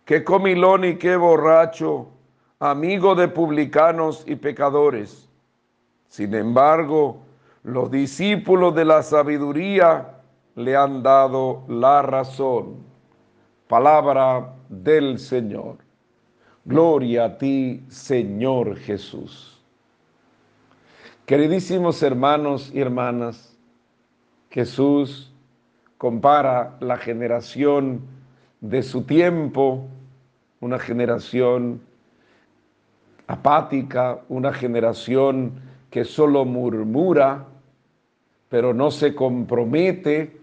qué 0.04 0.24
comilón 0.24 0.84
y 0.84 0.96
qué 0.96 1.16
borracho, 1.16 2.08
amigo 2.58 3.14
de 3.14 3.28
publicanos 3.28 4.24
y 4.26 4.34
pecadores. 4.34 5.28
Sin 6.08 6.34
embargo, 6.34 7.22
los 7.62 7.88
discípulos 7.90 8.74
de 8.74 8.84
la 8.84 9.04
sabiduría 9.04 10.11
le 10.56 10.76
han 10.76 11.02
dado 11.02 11.64
la 11.68 12.02
razón. 12.02 12.76
Palabra 13.68 14.54
del 14.68 15.18
Señor. 15.18 15.78
Gloria 16.64 17.24
a 17.24 17.38
ti, 17.38 17.82
Señor 17.88 18.76
Jesús. 18.76 19.60
Queridísimos 21.26 22.02
hermanos 22.02 22.70
y 22.74 22.80
hermanas, 22.80 23.56
Jesús 24.50 25.32
compara 25.96 26.76
la 26.80 26.98
generación 26.98 28.02
de 28.60 28.82
su 28.82 29.04
tiempo, 29.04 29.86
una 30.60 30.78
generación 30.78 31.80
apática, 33.26 34.20
una 34.28 34.52
generación 34.52 35.54
que 35.90 36.04
solo 36.04 36.44
murmura, 36.44 37.46
pero 38.48 38.74
no 38.74 38.90
se 38.90 39.14
compromete 39.14 40.41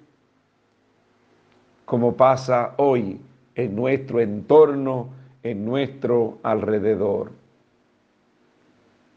como 1.89 2.15
pasa 2.15 2.75
hoy 2.77 3.19
en 3.55 3.75
nuestro 3.75 4.19
entorno, 4.19 5.09
en 5.41 5.65
nuestro 5.65 6.37
alrededor. 6.43 7.31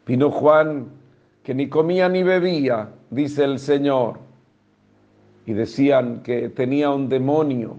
Vino 0.07 0.31
Juan 0.31 0.86
que 1.42 1.55
ni 1.55 1.68
comía 1.68 2.09
ni 2.09 2.23
bebía, 2.23 2.89
dice 3.10 3.44
el 3.44 3.59
Señor, 3.59 4.20
y 5.44 5.52
decían 5.52 6.23
que 6.23 6.49
tenía 6.49 6.89
un 6.89 7.10
demonio. 7.10 7.76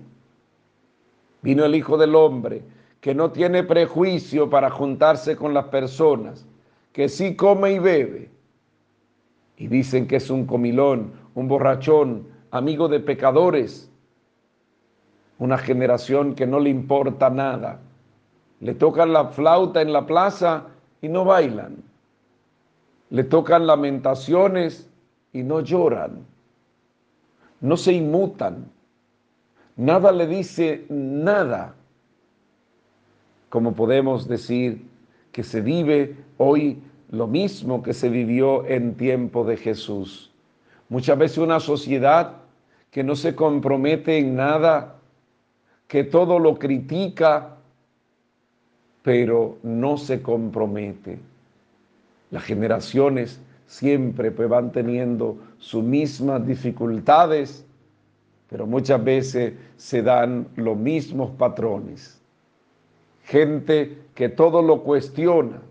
Vino 1.41 1.65
el 1.65 1.73
Hijo 1.73 1.97
del 1.97 2.13
Hombre, 2.13 2.61
que 3.01 3.15
no 3.15 3.31
tiene 3.31 3.63
prejuicio 3.63 4.47
para 4.47 4.69
juntarse 4.69 5.35
con 5.35 5.55
las 5.55 5.65
personas, 5.65 6.45
que 6.91 7.09
sí 7.09 7.35
come 7.35 7.71
y 7.71 7.79
bebe. 7.79 8.29
Y 9.57 9.65
dicen 9.69 10.05
que 10.05 10.17
es 10.17 10.29
un 10.29 10.45
comilón, 10.45 11.13
un 11.33 11.47
borrachón, 11.47 12.27
amigo 12.51 12.87
de 12.87 12.99
pecadores 12.99 13.89
una 15.39 15.57
generación 15.57 16.35
que 16.35 16.47
no 16.47 16.59
le 16.59 16.69
importa 16.69 17.29
nada. 17.29 17.79
Le 18.59 18.73
tocan 18.73 19.11
la 19.11 19.27
flauta 19.29 19.81
en 19.81 19.91
la 19.91 20.05
plaza 20.05 20.67
y 21.01 21.09
no 21.09 21.25
bailan. 21.25 21.83
Le 23.09 23.23
tocan 23.23 23.67
lamentaciones 23.67 24.89
y 25.33 25.43
no 25.43 25.59
lloran. 25.59 26.25
No 27.61 27.77
se 27.77 27.93
inmutan. 27.93 28.71
Nada 29.75 30.11
le 30.11 30.27
dice 30.27 30.85
nada. 30.89 31.75
Como 33.49 33.73
podemos 33.73 34.27
decir 34.27 34.87
que 35.31 35.43
se 35.43 35.61
vive 35.61 36.15
hoy 36.37 36.81
lo 37.09 37.27
mismo 37.27 37.83
que 37.83 37.93
se 37.93 38.09
vivió 38.09 38.65
en 38.65 38.95
tiempo 38.95 39.43
de 39.43 39.57
Jesús. 39.57 40.31
Muchas 40.89 41.17
veces 41.17 41.37
una 41.37 41.59
sociedad 41.59 42.37
que 42.91 43.03
no 43.03 43.15
se 43.15 43.35
compromete 43.35 44.17
en 44.17 44.35
nada, 44.35 44.95
que 45.93 46.03
todo 46.03 46.39
lo 46.39 46.57
critica, 46.57 47.55
pero 49.03 49.59
no 49.61 49.95
se 49.95 50.23
compromete. 50.23 51.19
Las 52.31 52.45
generaciones 52.45 53.39
siempre 53.67 54.31
pues, 54.31 54.49
van 54.49 54.71
teniendo 54.71 55.37
sus 55.59 55.83
mismas 55.83 56.47
dificultades, 56.47 57.63
pero 58.49 58.65
muchas 58.65 59.03
veces 59.03 59.53
se 59.77 60.01
dan 60.01 60.47
los 60.55 60.75
mismos 60.75 61.29
patrones. 61.37 62.19
Gente 63.25 63.95
que 64.15 64.29
todo 64.29 64.63
lo 64.63 64.81
cuestiona, 64.81 65.61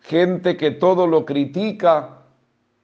gente 0.00 0.56
que 0.56 0.72
todo 0.72 1.06
lo 1.06 1.24
critica, 1.24 2.18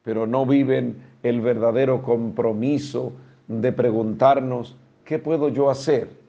pero 0.05 0.29
no 0.29 0.47
viven 0.47 1.03
el 1.25 1.41
verdadero 1.41 2.03
compromiso 2.03 3.15
de 3.49 3.73
preguntarnos, 3.73 4.77
¿qué 5.05 5.19
puedo 5.19 5.49
yo 5.49 5.69
hacer? 5.69 6.22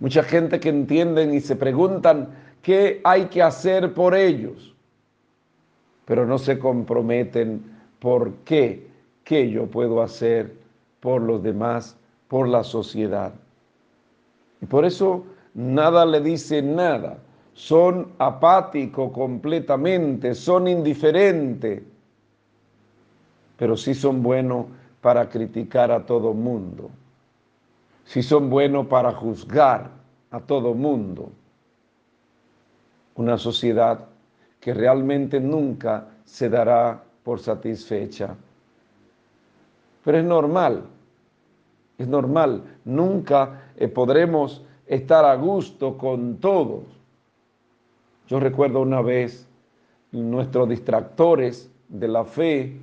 Mucha 0.00 0.22
gente 0.22 0.60
que 0.60 0.68
entienden 0.68 1.34
y 1.34 1.40
se 1.40 1.56
preguntan, 1.56 2.28
¿qué 2.62 3.00
hay 3.04 3.26
que 3.26 3.42
hacer 3.42 3.94
por 3.94 4.14
ellos? 4.14 4.74
Pero 6.04 6.26
no 6.26 6.38
se 6.38 6.58
comprometen 6.58 7.62
por 7.98 8.32
qué, 8.44 8.86
qué 9.22 9.50
yo 9.50 9.66
puedo 9.66 10.02
hacer 10.02 10.54
por 11.00 11.22
los 11.22 11.42
demás, 11.42 11.96
por 12.28 12.48
la 12.48 12.64
sociedad. 12.64 13.32
Y 14.60 14.66
por 14.66 14.84
eso 14.84 15.24
nada 15.54 16.04
le 16.04 16.20
dice 16.20 16.60
nada. 16.60 17.18
Son 17.54 18.08
apáticos 18.18 19.12
completamente, 19.12 20.34
son 20.34 20.66
indiferentes, 20.66 21.82
pero 23.56 23.76
sí 23.76 23.94
son 23.94 24.22
buenos 24.22 24.66
para 25.00 25.28
criticar 25.28 25.92
a 25.92 26.04
todo 26.04 26.34
mundo. 26.34 26.90
Sí 28.04 28.22
son 28.22 28.50
buenos 28.50 28.86
para 28.86 29.12
juzgar 29.12 29.90
a 30.30 30.40
todo 30.40 30.74
mundo. 30.74 31.30
Una 33.16 33.38
sociedad 33.38 34.06
que 34.60 34.74
realmente 34.74 35.40
nunca 35.40 36.08
se 36.24 36.48
dará 36.48 37.02
por 37.22 37.40
satisfecha. 37.40 38.34
Pero 40.04 40.18
es 40.18 40.24
normal, 40.24 40.84
es 41.96 42.08
normal, 42.08 42.62
nunca 42.84 43.70
eh, 43.76 43.88
podremos 43.88 44.64
estar 44.86 45.24
a 45.24 45.34
gusto 45.36 45.96
con 45.96 46.36
todos. 46.38 46.82
Yo 48.26 48.40
recuerdo 48.40 48.80
una 48.80 49.00
vez 49.00 49.46
nuestros 50.12 50.68
distractores 50.68 51.70
de 51.88 52.08
la 52.08 52.24
fe, 52.24 52.76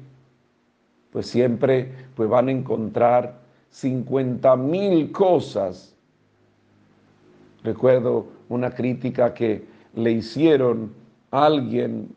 pues 1.11 1.27
siempre 1.27 1.91
pues 2.15 2.29
van 2.29 2.47
a 2.47 2.51
encontrar 2.51 3.40
50 3.71 4.55
mil 4.57 5.11
cosas. 5.11 5.95
Recuerdo 7.63 8.27
una 8.49 8.71
crítica 8.71 9.33
que 9.33 9.65
le 9.95 10.11
hicieron 10.11 10.93
a 11.31 11.45
alguien, 11.45 12.13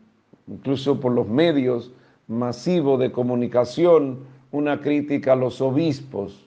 incluso 0.46 1.00
por 1.00 1.12
los 1.12 1.28
medios 1.28 1.92
masivos 2.26 2.98
de 2.98 3.12
comunicación, 3.12 4.18
una 4.50 4.80
crítica 4.80 5.32
a 5.32 5.36
los 5.36 5.60
obispos. 5.60 6.46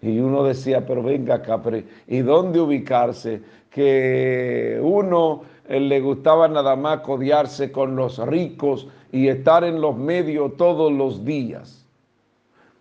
Y 0.00 0.20
uno 0.20 0.44
decía, 0.44 0.86
pero 0.86 1.02
venga 1.02 1.36
acá, 1.36 1.60
¿y 2.06 2.18
dónde 2.18 2.60
ubicarse? 2.60 3.42
Que 3.70 4.78
uno 4.80 5.42
eh, 5.68 5.80
le 5.80 6.00
gustaba 6.00 6.46
nada 6.46 6.76
más 6.76 7.00
codiarse 7.00 7.72
con 7.72 7.96
los 7.96 8.18
ricos 8.18 8.86
y 9.10 9.26
estar 9.26 9.64
en 9.64 9.80
los 9.80 9.96
medios 9.96 10.56
todos 10.56 10.92
los 10.92 11.24
días. 11.24 11.87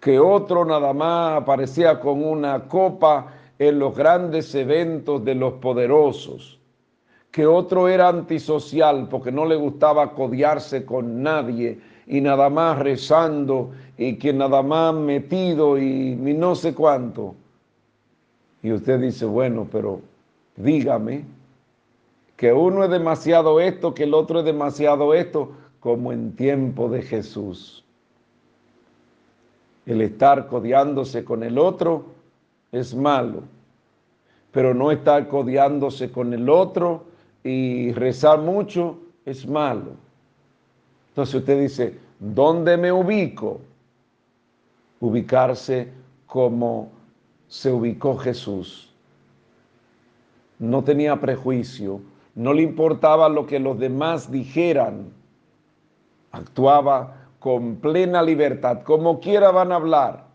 Que 0.07 0.21
otro 0.21 0.63
nada 0.63 0.93
más 0.93 1.41
aparecía 1.41 1.99
con 1.99 2.23
una 2.23 2.69
copa 2.69 3.27
en 3.59 3.77
los 3.77 3.93
grandes 3.93 4.55
eventos 4.55 5.25
de 5.25 5.35
los 5.35 5.55
poderosos. 5.55 6.57
Que 7.29 7.45
otro 7.45 7.89
era 7.89 8.07
antisocial 8.07 9.09
porque 9.09 9.33
no 9.33 9.43
le 9.45 9.57
gustaba 9.57 10.13
codiarse 10.13 10.85
con 10.85 11.21
nadie 11.21 11.81
y 12.05 12.21
nada 12.21 12.49
más 12.49 12.79
rezando 12.79 13.71
y 13.97 14.15
que 14.15 14.31
nada 14.31 14.63
más 14.63 14.93
metido 14.93 15.77
y, 15.77 16.15
no 16.15 16.55
sé 16.55 16.73
cuánto. 16.73 17.35
Y 18.63 18.71
usted 18.71 19.01
dice, 19.01 19.25
bueno, 19.25 19.67
pero 19.69 19.99
dígame 20.55 21.25
que 22.37 22.53
uno 22.53 22.85
es 22.85 22.89
demasiado 22.89 23.59
esto, 23.59 23.93
que 23.93 24.05
el 24.05 24.13
otro 24.13 24.39
es 24.39 24.45
demasiado 24.45 25.13
esto, 25.13 25.51
como 25.81 26.13
en 26.13 26.33
tiempo 26.33 26.87
de 26.87 27.01
Jesús. 27.01 27.83
El 29.87 30.01
estar 30.01 30.47
codiándose 30.47 31.23
con 31.23 31.43
el 31.43 31.57
otro 31.57 32.05
es 32.73 32.93
malo, 32.93 33.43
pero 34.51 34.73
no 34.73 34.91
estar 34.91 35.29
codiándose 35.29 36.11
con 36.11 36.33
el 36.33 36.49
otro 36.49 37.05
y 37.41 37.93
rezar 37.93 38.39
mucho 38.39 38.99
es 39.25 39.47
malo. 39.47 39.91
Entonces 41.09 41.35
usted 41.35 41.61
dice, 41.61 41.97
¿dónde 42.19 42.75
me 42.75 42.91
ubico? 42.91 43.61
Ubicarse 44.99 45.87
como 46.25 46.89
se 47.47 47.71
ubicó 47.71 48.17
Jesús. 48.17 48.93
No 50.59 50.83
tenía 50.83 51.15
prejuicio, 51.15 52.01
no 52.35 52.53
le 52.53 52.61
importaba 52.61 53.29
lo 53.29 53.47
que 53.47 53.59
los 53.59 53.79
demás 53.79 54.29
dijeran. 54.29 55.13
Actuaba 56.31 57.26
con 57.47 57.77
plena 57.77 58.21
libertad, 58.21 58.81
como 58.83 59.21
quiera 59.21 59.51
van 59.51 59.71
a 59.71 59.75
hablar, 59.75 60.25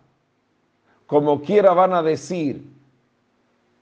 como 1.07 1.43
quiera 1.43 1.75
van 1.75 1.93
a 1.93 2.03
decir. 2.03 2.73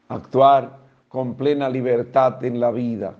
Actuar 0.08 0.78
con 1.06 1.36
plena 1.36 1.68
libertad 1.68 2.44
en 2.44 2.58
la 2.58 2.72
vida. 2.72 3.14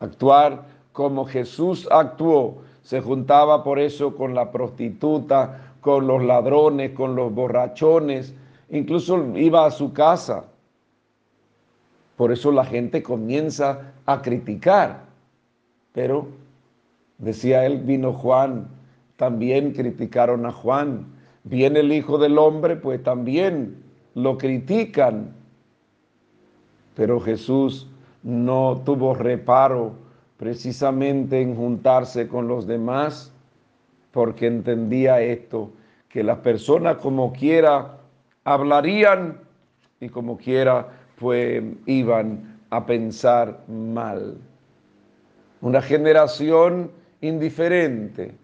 Actuar 0.00 0.64
como 0.90 1.24
Jesús 1.24 1.86
actuó. 1.88 2.62
Se 2.82 3.00
juntaba 3.00 3.62
por 3.62 3.78
eso 3.78 4.16
con 4.16 4.34
la 4.34 4.50
prostituta, 4.50 5.74
con 5.80 6.08
los 6.08 6.24
ladrones, 6.24 6.90
con 6.90 7.14
los 7.14 7.32
borrachones, 7.32 8.34
incluso 8.70 9.24
iba 9.36 9.66
a 9.66 9.70
su 9.70 9.92
casa. 9.92 10.46
Por 12.16 12.32
eso 12.32 12.50
la 12.50 12.64
gente 12.64 13.04
comienza 13.04 13.92
a 14.04 14.20
criticar. 14.20 15.02
Pero, 15.92 16.26
decía 17.18 17.64
él, 17.66 17.78
vino 17.78 18.14
Juan, 18.14 18.79
también 19.20 19.72
criticaron 19.72 20.46
a 20.46 20.50
Juan. 20.50 21.04
Viene 21.44 21.80
el 21.80 21.92
Hijo 21.92 22.16
del 22.16 22.38
Hombre, 22.38 22.76
pues 22.76 23.02
también 23.02 23.76
lo 24.14 24.38
critican. 24.38 25.34
Pero 26.94 27.20
Jesús 27.20 27.86
no 28.22 28.80
tuvo 28.82 29.12
reparo 29.12 29.92
precisamente 30.38 31.42
en 31.42 31.54
juntarse 31.54 32.28
con 32.28 32.48
los 32.48 32.66
demás, 32.66 33.30
porque 34.10 34.46
entendía 34.46 35.20
esto, 35.20 35.70
que 36.08 36.24
las 36.24 36.38
personas 36.38 36.96
como 36.96 37.30
quiera 37.30 37.98
hablarían 38.44 39.38
y 40.00 40.08
como 40.08 40.38
quiera 40.38 40.88
pues 41.18 41.62
iban 41.84 42.58
a 42.70 42.86
pensar 42.86 43.60
mal. 43.68 44.38
Una 45.60 45.82
generación 45.82 46.90
indiferente, 47.20 48.39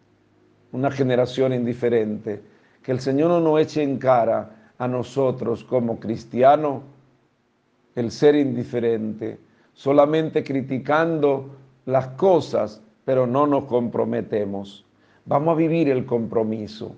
una 0.72 0.90
generación 0.90 1.52
indiferente, 1.52 2.42
que 2.82 2.92
el 2.92 3.00
Señor 3.00 3.30
no 3.30 3.40
nos 3.40 3.60
eche 3.60 3.82
en 3.82 3.98
cara 3.98 4.72
a 4.78 4.88
nosotros 4.88 5.64
como 5.64 5.98
cristianos 5.98 6.82
el 7.94 8.10
ser 8.10 8.34
indiferente, 8.34 9.38
solamente 9.72 10.44
criticando 10.44 11.56
las 11.86 12.08
cosas, 12.08 12.82
pero 13.04 13.26
no 13.26 13.46
nos 13.46 13.64
comprometemos. 13.64 14.84
Vamos 15.24 15.54
a 15.54 15.58
vivir 15.58 15.88
el 15.88 16.04
compromiso. 16.04 16.94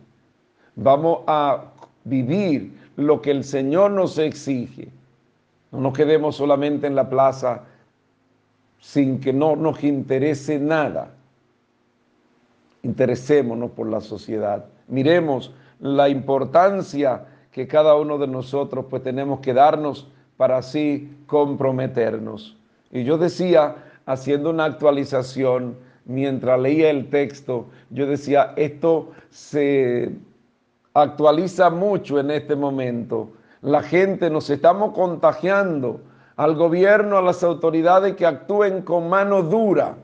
Vamos 0.75 1.21
a 1.27 1.65
vivir 2.05 2.73
lo 2.97 3.23
que 3.23 3.31
el 3.31 3.45
Señor 3.45 3.93
nos 3.93 4.19
exige. 4.19 4.89
No 5.71 5.81
nos 5.81 5.93
quedemos 5.93 6.37
solamente 6.37 6.87
en 6.87 6.95
la 6.95 7.09
plaza 7.09 7.65
sin 8.81 9.21
que 9.21 9.33
no 9.33 9.57
nos 9.57 9.83
interese 9.85 10.59
nada. 10.59 11.15
Interesémonos 12.83 13.73
por 13.73 13.89
la 13.89 14.01
sociedad. 14.01 14.67
Miremos 14.87 15.53
la 15.81 16.09
importancia 16.09 17.27
que 17.51 17.67
cada 17.67 17.97
uno 17.97 18.19
de 18.19 18.27
nosotros 18.27 18.87
pues 18.89 19.03
tenemos 19.03 19.41
que 19.41 19.53
darnos 19.53 20.09
para 20.37 20.59
así 20.59 21.17
comprometernos. 21.27 22.57
Y 22.91 23.05
yo 23.05 23.19
decía, 23.19 23.77
haciendo 24.07 24.51
una 24.51 24.65
actualización, 24.65 25.77
mientras 26.05 26.59
leía 26.61 26.91
el 26.91 27.11
texto, 27.11 27.67
yo 27.91 28.07
decía, 28.07 28.55
esto 28.57 29.11
se 29.31 30.13
actualiza 30.95 31.71
mucho 31.71 32.19
en 32.19 32.31
este 32.31 32.57
momento. 32.57 33.31
La 33.61 33.83
gente 33.83 34.31
nos 34.31 34.49
estamos 34.51 34.95
contagiando 34.95 36.01
al 36.37 36.55
gobierno, 36.55 37.19
a 37.19 37.23
las 37.23 37.43
autoridades 37.43 38.15
que 38.15 38.25
actúen 38.25 38.83
con 38.83 39.09
mano 39.09 39.43
dura. 39.43 39.97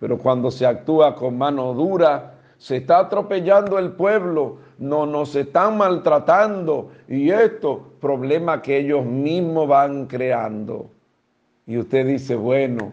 Pero 0.00 0.18
cuando 0.18 0.50
se 0.50 0.66
actúa 0.66 1.14
con 1.14 1.38
mano 1.38 1.74
dura, 1.74 2.34
se 2.56 2.78
está 2.78 2.98
atropellando 3.00 3.78
el 3.78 3.92
pueblo, 3.92 4.56
no 4.78 5.06
nos 5.06 5.36
están 5.36 5.78
maltratando 5.78 6.90
y 7.06 7.30
esto, 7.30 7.92
problema 8.00 8.60
que 8.62 8.78
ellos 8.78 9.04
mismos 9.04 9.68
van 9.68 10.06
creando. 10.06 10.90
Y 11.66 11.78
usted 11.78 12.06
dice, 12.06 12.34
bueno, 12.34 12.92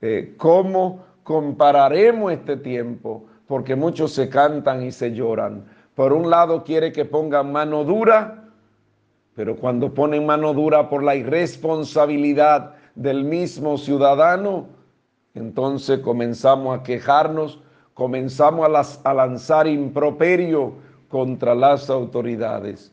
eh, 0.00 0.34
¿cómo 0.36 1.04
compararemos 1.22 2.32
este 2.32 2.56
tiempo? 2.56 3.24
Porque 3.46 3.76
muchos 3.76 4.12
se 4.12 4.28
cantan 4.28 4.82
y 4.82 4.92
se 4.92 5.12
lloran. 5.12 5.64
Por 5.94 6.12
un 6.12 6.28
lado 6.28 6.64
quiere 6.64 6.92
que 6.92 7.04
pongan 7.04 7.52
mano 7.52 7.84
dura, 7.84 8.44
pero 9.34 9.56
cuando 9.56 9.92
ponen 9.92 10.26
mano 10.26 10.52
dura 10.54 10.88
por 10.88 11.02
la 11.02 11.14
irresponsabilidad 11.14 12.74
del 12.94 13.24
mismo 13.24 13.78
ciudadano, 13.78 14.75
entonces 15.36 15.98
comenzamos 16.00 16.78
a 16.78 16.82
quejarnos, 16.82 17.60
comenzamos 17.92 18.66
a, 19.04 19.14
lanzar 19.14 19.66
improperio 19.66 20.72
contra 21.08 21.54
las 21.54 21.90
autoridades. 21.90 22.90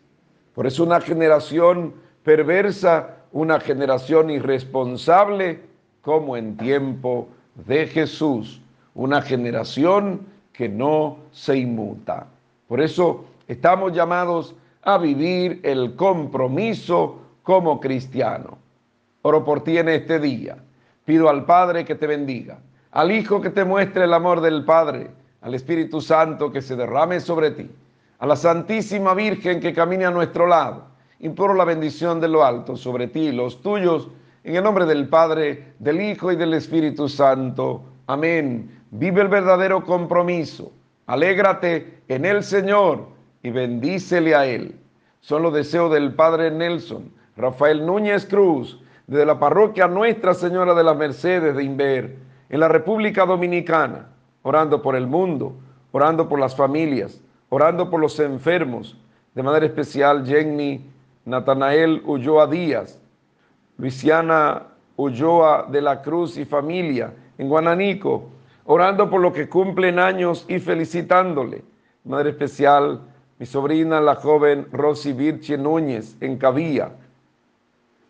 Por 0.54 0.68
eso 0.68 0.84
una 0.84 1.00
generación 1.00 1.94
perversa, 2.22 3.16
una 3.32 3.62
generación 3.62 4.30
irresponsable, 4.30 5.62
como 6.02 6.36
en 6.36 6.58
tiempo 6.58 7.30
de 7.66 7.88
Jesús, 7.88 8.62
una 8.94 9.22
generación 9.22 10.28
que 10.52 10.68
no 10.68 11.20
se 11.32 11.58
inmuta. 11.58 12.28
Por 12.68 12.82
eso 12.82 13.24
estamos 13.48 13.94
llamados 13.94 14.54
a 14.82 14.98
vivir 14.98 15.62
el 15.64 15.96
compromiso 15.96 17.20
como 17.42 17.80
cristiano. 17.80 18.58
Oro 19.22 19.46
por 19.46 19.64
ti 19.64 19.78
en 19.78 19.88
este 19.88 20.20
día. 20.20 20.58
Pido 21.06 21.30
al 21.30 21.46
Padre 21.46 21.84
que 21.84 21.96
te 21.96 22.08
bendiga, 22.08 22.60
al 22.92 23.12
Hijo 23.12 23.42
que 23.42 23.50
te 23.50 23.66
muestre 23.66 24.06
el 24.06 24.14
amor 24.14 24.40
del 24.42 24.64
Padre, 24.64 25.12
al 25.42 25.54
Espíritu 25.54 26.00
Santo 26.00 26.52
que 26.52 26.62
se 26.62 26.76
derrame 26.76 27.20
sobre 27.20 27.52
ti, 27.52 27.70
a 28.20 28.26
la 28.26 28.36
Santísima 28.36 29.14
Virgen 29.14 29.60
que 29.60 29.74
camine 29.74 30.06
a 30.06 30.12
nuestro 30.12 30.48
lado. 30.48 30.86
Imploro 31.20 31.54
la 31.54 31.66
bendición 31.66 32.22
de 32.22 32.30
lo 32.30 32.44
alto 32.46 32.78
sobre 32.78 33.08
ti 33.08 33.20
y 33.28 33.32
los 33.32 33.62
tuyos, 33.62 34.10
en 34.44 34.56
el 34.56 34.64
nombre 34.64 34.86
del 34.86 35.08
Padre, 35.10 35.74
del 35.80 36.02
Hijo 36.02 36.32
y 36.32 36.36
del 36.36 36.54
Espíritu 36.54 37.10
Santo. 37.10 37.84
Amén. 38.08 38.70
Vive 38.92 39.22
el 39.22 39.28
verdadero 39.28 39.84
compromiso. 39.84 40.72
Alégrate 41.06 42.02
en 42.08 42.26
el 42.26 42.44
Señor 42.44 43.08
y 43.42 43.50
bendícele 43.50 44.36
a 44.36 44.46
Él. 44.46 44.76
Son 45.20 45.42
los 45.44 45.54
deseos 45.54 45.92
del 45.92 46.14
Padre 46.14 46.52
Nelson, 46.52 47.12
Rafael 47.38 47.86
Núñez 47.86 48.26
Cruz, 48.26 48.80
de 49.08 49.26
la 49.26 49.38
parroquia 49.38 49.88
Nuestra 49.88 50.34
Señora 50.34 50.74
de 50.74 50.84
las 50.84 50.96
Mercedes 50.96 51.56
de 51.56 51.64
Inver, 51.64 52.16
en 52.50 52.60
la 52.60 52.68
República 52.68 53.26
Dominicana, 53.26 54.08
orando 54.44 54.82
por 54.82 54.96
el 54.96 55.08
mundo, 55.08 55.56
orando 55.92 56.30
por 56.30 56.40
las 56.40 56.56
familias, 56.56 57.22
orando 57.50 57.90
por 57.90 58.00
los 58.00 58.20
enfermos, 58.20 58.98
de 59.34 59.44
manera 59.44 59.66
especial 59.66 60.26
Jenny 60.26 60.90
Natanael 61.26 62.02
Ulloa 62.06 62.48
Díaz, 62.48 63.00
Luisiana 63.78 64.64
Ulloa 64.96 65.68
de 65.70 65.82
la 65.82 66.02
Cruz 66.02 66.38
y 66.38 66.46
familia 66.46 67.14
en 67.38 67.50
Guananico, 67.50 68.30
orando 68.66 69.10
por 69.10 69.22
los 69.22 69.34
que 69.34 69.50
cumplen 69.50 70.00
años 70.00 70.46
y 70.48 70.60
felicitándole. 70.60 71.58
De 72.04 72.10
manera 72.10 72.30
especial, 72.30 73.02
mi 73.40 73.46
sobrina, 73.46 74.00
la 74.00 74.16
joven 74.16 74.68
Rosy 74.72 75.14
Virche 75.14 75.58
Núñez 75.58 76.16
en 76.22 76.38
Cabía, 76.38 76.92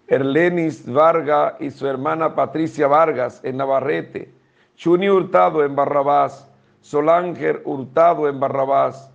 Erlenis 0.07 0.85
Vargas 0.91 1.55
y 1.59 1.71
su 1.71 1.87
hermana 1.87 2.35
Patricia 2.35 2.87
Vargas 2.87 3.39
en 3.43 3.57
Navarrete, 3.57 4.33
Chuni 4.75 5.09
Hurtado 5.09 5.63
en 5.63 5.75
Barrabás, 5.75 6.49
Solánger 6.81 7.61
Hurtado 7.65 8.27
en 8.27 8.39
Barrabás, 8.39 9.09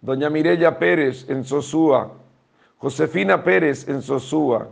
Doña 0.00 0.30
Mirella 0.30 0.78
Pérez 0.78 1.28
en 1.28 1.44
Sosúa, 1.44 2.12
Josefina 2.78 3.42
Pérez 3.42 3.88
en 3.88 4.00
Sosúa, 4.00 4.68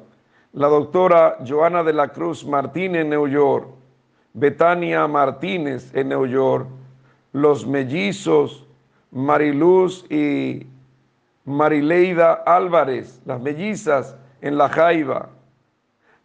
la 0.53 0.69
doctora 0.69 1.39
Joana 1.47 1.83
de 1.83 1.93
la 1.93 2.09
Cruz 2.09 2.47
Martínez 2.47 3.03
en 3.03 3.11
New 3.11 3.27
York, 3.27 3.67
Betania 4.33 5.07
Martínez 5.09 5.93
en 5.95 6.11
New 6.11 6.27
York, 6.27 6.69
los 7.33 7.67
mellizos 7.67 8.67
Mariluz 9.11 10.05
y 10.11 10.67
Marileida 11.45 12.35
Álvarez, 12.47 13.21
las 13.25 13.41
mellizas 13.41 14.17
en 14.41 14.59
La 14.59 14.69
Jaiba, 14.69 15.31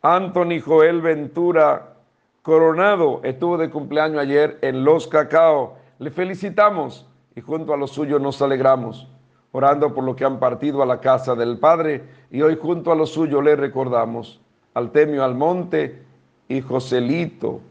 Anthony 0.02 0.60
Joel 0.60 1.00
Ventura 1.02 1.94
Coronado 2.42 3.22
estuvo 3.24 3.56
de 3.58 3.70
cumpleaños 3.70 4.20
ayer 4.20 4.58
en 4.62 4.84
Los 4.84 5.08
Cacao. 5.08 5.78
Le 6.00 6.10
felicitamos 6.10 7.06
y 7.36 7.42
junto 7.42 7.72
a 7.72 7.78
los 7.78 7.92
suyos 7.92 8.20
nos 8.20 8.42
alegramos, 8.42 9.08
orando 9.52 9.94
por 9.94 10.04
lo 10.04 10.16
que 10.16 10.26
han 10.26 10.40
partido 10.40 10.82
a 10.82 10.88
la 10.88 11.00
casa 11.00 11.36
del 11.36 11.60
Padre. 11.60 12.04
Y 12.32 12.42
hoy 12.42 12.58
junto 12.60 12.92
a 12.92 12.96
los 12.96 13.12
suyos 13.12 13.44
le 13.44 13.56
recordamos 13.56 14.42
al 14.74 14.92
Temio 14.92 15.24
Almonte 15.24 16.02
y 16.48 16.62
Joselito 16.62 17.62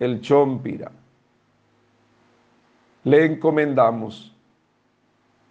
el 0.00 0.20
Chompira. 0.20 0.90
Le 3.04 3.24
encomendamos 3.24 4.34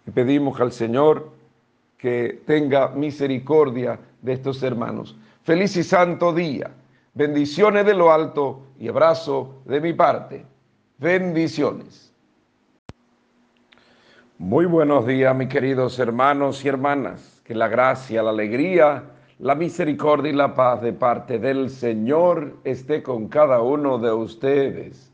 y 0.06 0.10
pedimos 0.10 0.60
al 0.60 0.72
Señor 0.72 1.30
que 1.96 2.42
tenga 2.46 2.88
misericordia 2.88 3.98
de 4.20 4.34
estos 4.34 4.62
hermanos. 4.62 5.16
Feliz 5.48 5.78
y 5.78 5.82
santo 5.82 6.34
día. 6.34 6.70
Bendiciones 7.14 7.86
de 7.86 7.94
lo 7.94 8.12
alto 8.12 8.66
y 8.78 8.86
abrazo 8.86 9.62
de 9.64 9.80
mi 9.80 9.94
parte. 9.94 10.44
Bendiciones. 10.98 12.12
Muy 14.36 14.66
buenos 14.66 15.06
días, 15.06 15.34
mis 15.34 15.48
queridos 15.48 15.98
hermanos 15.98 16.62
y 16.62 16.68
hermanas. 16.68 17.40
Que 17.44 17.54
la 17.54 17.66
gracia, 17.66 18.22
la 18.22 18.28
alegría, 18.28 19.04
la 19.38 19.54
misericordia 19.54 20.30
y 20.30 20.34
la 20.34 20.54
paz 20.54 20.82
de 20.82 20.92
parte 20.92 21.38
del 21.38 21.70
Señor 21.70 22.58
esté 22.62 23.02
con 23.02 23.28
cada 23.28 23.62
uno 23.62 23.96
de 23.96 24.12
ustedes. 24.12 25.10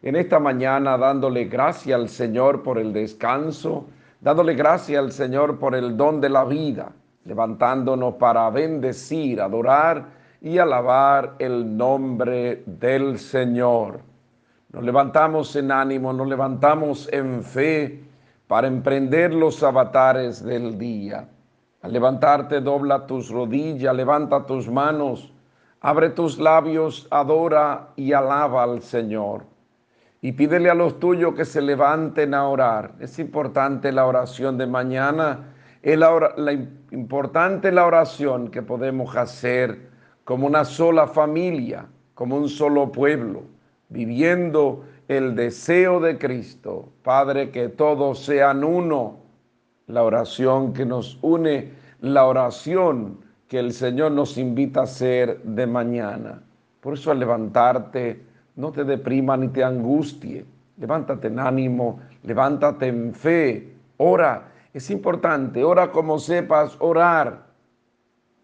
En 0.00 0.16
esta 0.16 0.38
mañana 0.38 0.96
dándole 0.96 1.44
gracias 1.44 2.00
al 2.00 2.08
Señor 2.08 2.62
por 2.62 2.78
el 2.78 2.94
descanso, 2.94 3.84
dándole 4.22 4.54
gracias 4.54 4.98
al 4.98 5.12
Señor 5.12 5.58
por 5.58 5.74
el 5.74 5.94
don 5.94 6.22
de 6.22 6.30
la 6.30 6.46
vida 6.46 6.90
levantándonos 7.24 8.14
para 8.14 8.48
bendecir, 8.50 9.40
adorar 9.40 10.06
y 10.40 10.58
alabar 10.58 11.36
el 11.38 11.76
nombre 11.76 12.62
del 12.66 13.18
Señor. 13.18 14.00
Nos 14.70 14.84
levantamos 14.84 15.54
en 15.56 15.72
ánimo, 15.72 16.12
nos 16.12 16.26
levantamos 16.26 17.08
en 17.12 17.42
fe 17.42 18.04
para 18.46 18.66
emprender 18.66 19.32
los 19.32 19.62
avatares 19.62 20.44
del 20.44 20.76
día. 20.76 21.28
Al 21.80 21.92
levantarte, 21.92 22.60
dobla 22.60 23.06
tus 23.06 23.30
rodillas, 23.30 23.94
levanta 23.94 24.44
tus 24.44 24.68
manos, 24.68 25.32
abre 25.80 26.10
tus 26.10 26.38
labios, 26.38 27.06
adora 27.10 27.88
y 27.96 28.12
alaba 28.12 28.64
al 28.64 28.82
Señor. 28.82 29.44
Y 30.20 30.32
pídele 30.32 30.70
a 30.70 30.74
los 30.74 30.98
tuyos 30.98 31.34
que 31.34 31.44
se 31.44 31.60
levanten 31.60 32.34
a 32.34 32.48
orar. 32.48 32.92
Es 33.00 33.18
importante 33.18 33.92
la 33.92 34.06
oración 34.06 34.56
de 34.56 34.66
mañana 34.66 35.53
es 35.84 35.98
la, 35.98 36.52
importante 36.92 37.70
la 37.70 37.84
oración 37.84 38.48
que 38.48 38.62
podemos 38.62 39.14
hacer 39.16 39.90
como 40.24 40.46
una 40.46 40.64
sola 40.64 41.06
familia, 41.06 41.84
como 42.14 42.38
un 42.38 42.48
solo 42.48 42.90
pueblo, 42.90 43.42
viviendo 43.90 44.86
el 45.08 45.36
deseo 45.36 46.00
de 46.00 46.16
Cristo. 46.16 46.88
Padre, 47.02 47.50
que 47.50 47.68
todos 47.68 48.24
sean 48.24 48.64
uno. 48.64 49.18
La 49.86 50.02
oración 50.02 50.72
que 50.72 50.86
nos 50.86 51.18
une, 51.20 51.72
la 52.00 52.24
oración 52.24 53.18
que 53.46 53.58
el 53.58 53.74
Señor 53.74 54.12
nos 54.12 54.38
invita 54.38 54.80
a 54.80 54.84
hacer 54.84 55.42
de 55.42 55.66
mañana. 55.66 56.42
Por 56.80 56.94
eso 56.94 57.10
al 57.10 57.20
levantarte, 57.20 58.22
no 58.56 58.72
te 58.72 58.84
deprima 58.84 59.36
ni 59.36 59.48
te 59.48 59.62
angustie. 59.62 60.46
Levántate 60.78 61.28
en 61.28 61.38
ánimo, 61.38 62.00
levántate 62.22 62.86
en 62.86 63.12
fe, 63.12 63.74
ora 63.98 64.53
es 64.74 64.90
importante, 64.90 65.62
ora 65.62 65.92
como 65.92 66.18
sepas 66.18 66.76
orar, 66.80 67.46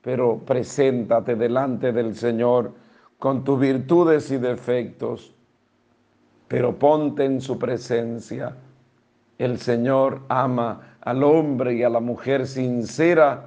pero 0.00 0.38
preséntate 0.38 1.34
delante 1.34 1.92
del 1.92 2.14
Señor 2.14 2.72
con 3.18 3.42
tus 3.42 3.58
virtudes 3.58 4.30
y 4.30 4.38
defectos, 4.38 5.34
pero 6.46 6.78
ponte 6.78 7.24
en 7.24 7.40
su 7.40 7.58
presencia. 7.58 8.56
El 9.38 9.58
Señor 9.58 10.20
ama 10.28 10.96
al 11.00 11.24
hombre 11.24 11.74
y 11.74 11.82
a 11.82 11.90
la 11.90 12.00
mujer 12.00 12.46
sincera 12.46 13.46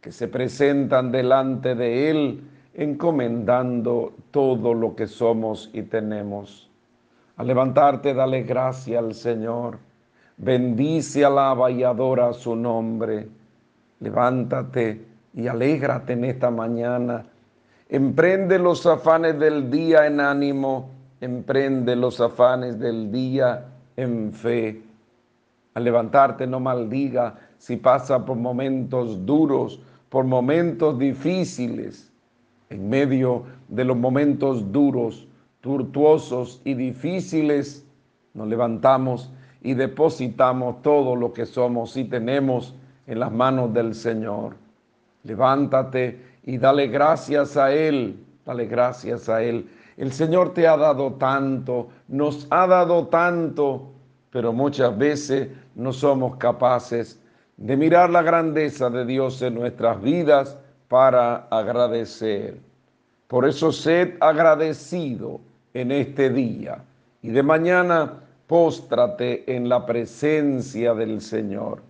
que 0.00 0.10
se 0.10 0.26
presentan 0.26 1.12
delante 1.12 1.76
de 1.76 2.10
Él 2.10 2.50
encomendando 2.74 4.14
todo 4.32 4.74
lo 4.74 4.96
que 4.96 5.06
somos 5.06 5.70
y 5.72 5.82
tenemos. 5.82 6.68
Al 7.36 7.46
levantarte, 7.46 8.14
dale 8.14 8.42
gracia 8.42 8.98
al 8.98 9.14
Señor 9.14 9.85
bendice, 10.36 11.24
alaba 11.24 11.70
y 11.70 11.82
adora 11.82 12.32
su 12.32 12.56
nombre. 12.56 13.28
Levántate 14.00 15.04
y 15.34 15.46
alégrate 15.46 16.12
en 16.12 16.24
esta 16.24 16.50
mañana. 16.50 17.26
Emprende 17.88 18.58
los 18.58 18.84
afanes 18.86 19.38
del 19.38 19.70
día 19.70 20.06
en 20.06 20.20
ánimo, 20.20 20.90
emprende 21.20 21.94
los 21.96 22.20
afanes 22.20 22.78
del 22.78 23.12
día 23.12 23.66
en 23.96 24.32
fe. 24.32 24.82
Al 25.74 25.84
levantarte 25.84 26.46
no 26.46 26.58
maldiga, 26.58 27.38
si 27.58 27.76
pasa 27.76 28.24
por 28.24 28.36
momentos 28.36 29.24
duros, 29.24 29.80
por 30.08 30.24
momentos 30.24 30.98
difíciles. 30.98 32.12
En 32.70 32.88
medio 32.88 33.44
de 33.68 33.84
los 33.84 33.96
momentos 33.96 34.72
duros, 34.72 35.28
tortuosos 35.60 36.60
y 36.64 36.74
difíciles, 36.74 37.86
nos 38.34 38.48
levantamos 38.48 39.30
y 39.66 39.74
depositamos 39.74 40.80
todo 40.80 41.16
lo 41.16 41.32
que 41.32 41.44
somos 41.44 41.96
y 41.96 42.04
tenemos 42.04 42.72
en 43.04 43.18
las 43.18 43.32
manos 43.32 43.74
del 43.74 43.96
Señor. 43.96 44.54
Levántate 45.24 46.20
y 46.44 46.56
dale 46.56 46.86
gracias 46.86 47.56
a 47.56 47.72
Él, 47.72 48.16
dale 48.44 48.66
gracias 48.66 49.28
a 49.28 49.42
Él. 49.42 49.68
El 49.96 50.12
Señor 50.12 50.54
te 50.54 50.68
ha 50.68 50.76
dado 50.76 51.14
tanto, 51.14 51.88
nos 52.06 52.46
ha 52.50 52.68
dado 52.68 53.08
tanto, 53.08 53.90
pero 54.30 54.52
muchas 54.52 54.96
veces 54.96 55.48
no 55.74 55.92
somos 55.92 56.36
capaces 56.36 57.20
de 57.56 57.76
mirar 57.76 58.10
la 58.10 58.22
grandeza 58.22 58.88
de 58.88 59.04
Dios 59.04 59.42
en 59.42 59.56
nuestras 59.56 60.00
vidas 60.00 60.56
para 60.86 61.48
agradecer. 61.50 62.60
Por 63.26 63.44
eso 63.44 63.72
sed 63.72 64.14
agradecido 64.20 65.40
en 65.74 65.90
este 65.90 66.30
día 66.30 66.84
y 67.20 67.30
de 67.30 67.42
mañana 67.42 68.20
póstrate 68.46 69.44
en 69.54 69.68
la 69.68 69.84
presencia 69.84 70.94
del 70.94 71.20
Señor. 71.20 71.82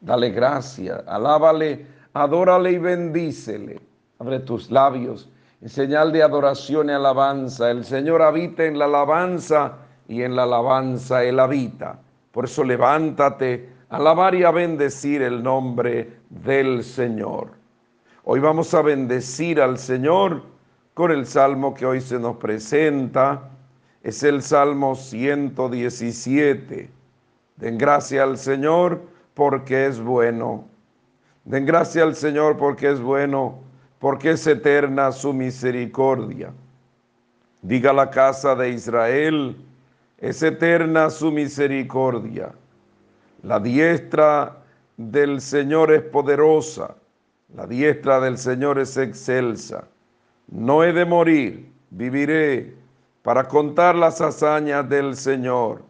Dale 0.00 0.30
gracias, 0.30 1.02
alábale, 1.06 1.86
adórale 2.12 2.72
y 2.72 2.78
bendícele. 2.78 3.80
Abre 4.18 4.40
tus 4.40 4.70
labios 4.70 5.28
en 5.64 5.70
señal 5.70 6.12
de 6.12 6.22
adoración 6.22 6.90
y 6.90 6.92
alabanza. 6.92 7.70
El 7.70 7.86
Señor 7.86 8.20
habita 8.20 8.64
en 8.64 8.78
la 8.78 8.84
alabanza 8.84 9.78
y 10.06 10.20
en 10.20 10.36
la 10.36 10.42
alabanza 10.42 11.24
Él 11.24 11.40
habita. 11.40 11.98
Por 12.32 12.44
eso 12.44 12.62
levántate, 12.64 13.70
alabar 13.88 14.34
y 14.34 14.44
a 14.44 14.50
bendecir 14.50 15.22
el 15.22 15.42
nombre 15.42 16.18
del 16.28 16.84
Señor. 16.84 17.48
Hoy 18.24 18.40
vamos 18.40 18.74
a 18.74 18.82
bendecir 18.82 19.58
al 19.58 19.78
Señor 19.78 20.42
con 20.92 21.10
el 21.10 21.24
salmo 21.24 21.72
que 21.72 21.86
hoy 21.86 22.02
se 22.02 22.18
nos 22.18 22.36
presenta. 22.36 23.50
Es 24.04 24.22
el 24.22 24.42
Salmo 24.42 24.94
117. 24.94 26.90
Den 27.56 27.78
gracia 27.78 28.22
al 28.22 28.36
Señor 28.36 29.00
porque 29.32 29.86
es 29.86 29.98
bueno. 29.98 30.66
Den 31.44 31.64
gracia 31.64 32.02
al 32.02 32.14
Señor 32.14 32.58
porque 32.58 32.90
es 32.90 33.00
bueno 33.00 33.64
porque 33.98 34.32
es 34.32 34.46
eterna 34.46 35.10
su 35.10 35.32
misericordia. 35.32 36.52
Diga 37.62 37.94
la 37.94 38.10
casa 38.10 38.54
de 38.54 38.68
Israel, 38.68 39.56
es 40.18 40.42
eterna 40.42 41.08
su 41.08 41.32
misericordia. 41.32 42.52
La 43.42 43.58
diestra 43.58 44.58
del 44.98 45.40
Señor 45.40 45.90
es 45.90 46.02
poderosa, 46.02 46.94
la 47.54 47.66
diestra 47.66 48.20
del 48.20 48.36
Señor 48.36 48.78
es 48.78 48.98
excelsa. 48.98 49.88
No 50.48 50.84
he 50.84 50.92
de 50.92 51.06
morir, 51.06 51.72
viviré 51.88 52.83
para 53.24 53.48
contar 53.48 53.94
las 53.94 54.20
hazañas 54.20 54.86
del 54.86 55.16
Señor. 55.16 55.82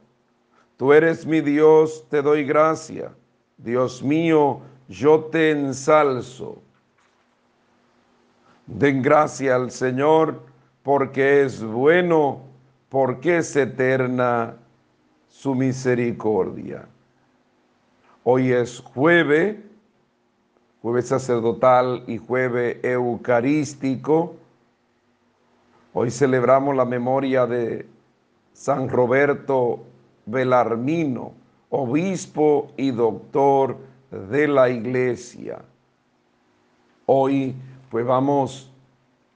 Tú 0.77 0.93
eres 0.93 1.27
mi 1.27 1.41
Dios, 1.41 2.07
te 2.09 2.23
doy 2.23 2.45
gracia. 2.45 3.13
Dios 3.57 4.05
mío, 4.05 4.61
yo 4.87 5.25
te 5.25 5.51
ensalzo. 5.51 6.63
Den 8.69 9.03
gracia 9.03 9.57
al 9.57 9.73
Señor 9.73 10.43
porque 10.85 11.43
es 11.43 11.61
bueno, 11.61 12.43
porque 12.89 13.39
es 13.39 13.57
eterna 13.57 14.55
su 15.29 15.57
misericordia. 15.57 16.87
Hoy 18.23 18.53
es 18.53 18.79
jueves, 18.79 19.57
jueves 20.81 21.09
sacerdotal 21.09 22.05
y 22.07 22.17
jueves 22.17 22.77
eucarístico. 22.85 24.37
Hoy 25.97 26.11
celebramos 26.11 26.75
la 26.75 26.85
memoria 26.85 27.47
de 27.47 27.87
San 28.53 28.89
Roberto 28.89 29.85
Belarmino, 30.27 31.35
obispo 31.71 32.73
y 32.77 32.91
doctor 32.91 33.77
de 34.11 34.49
la 34.49 34.71
iglesia. 34.71 35.61
Hoy 37.07 37.55
pues 37.91 38.05
vamos 38.05 38.73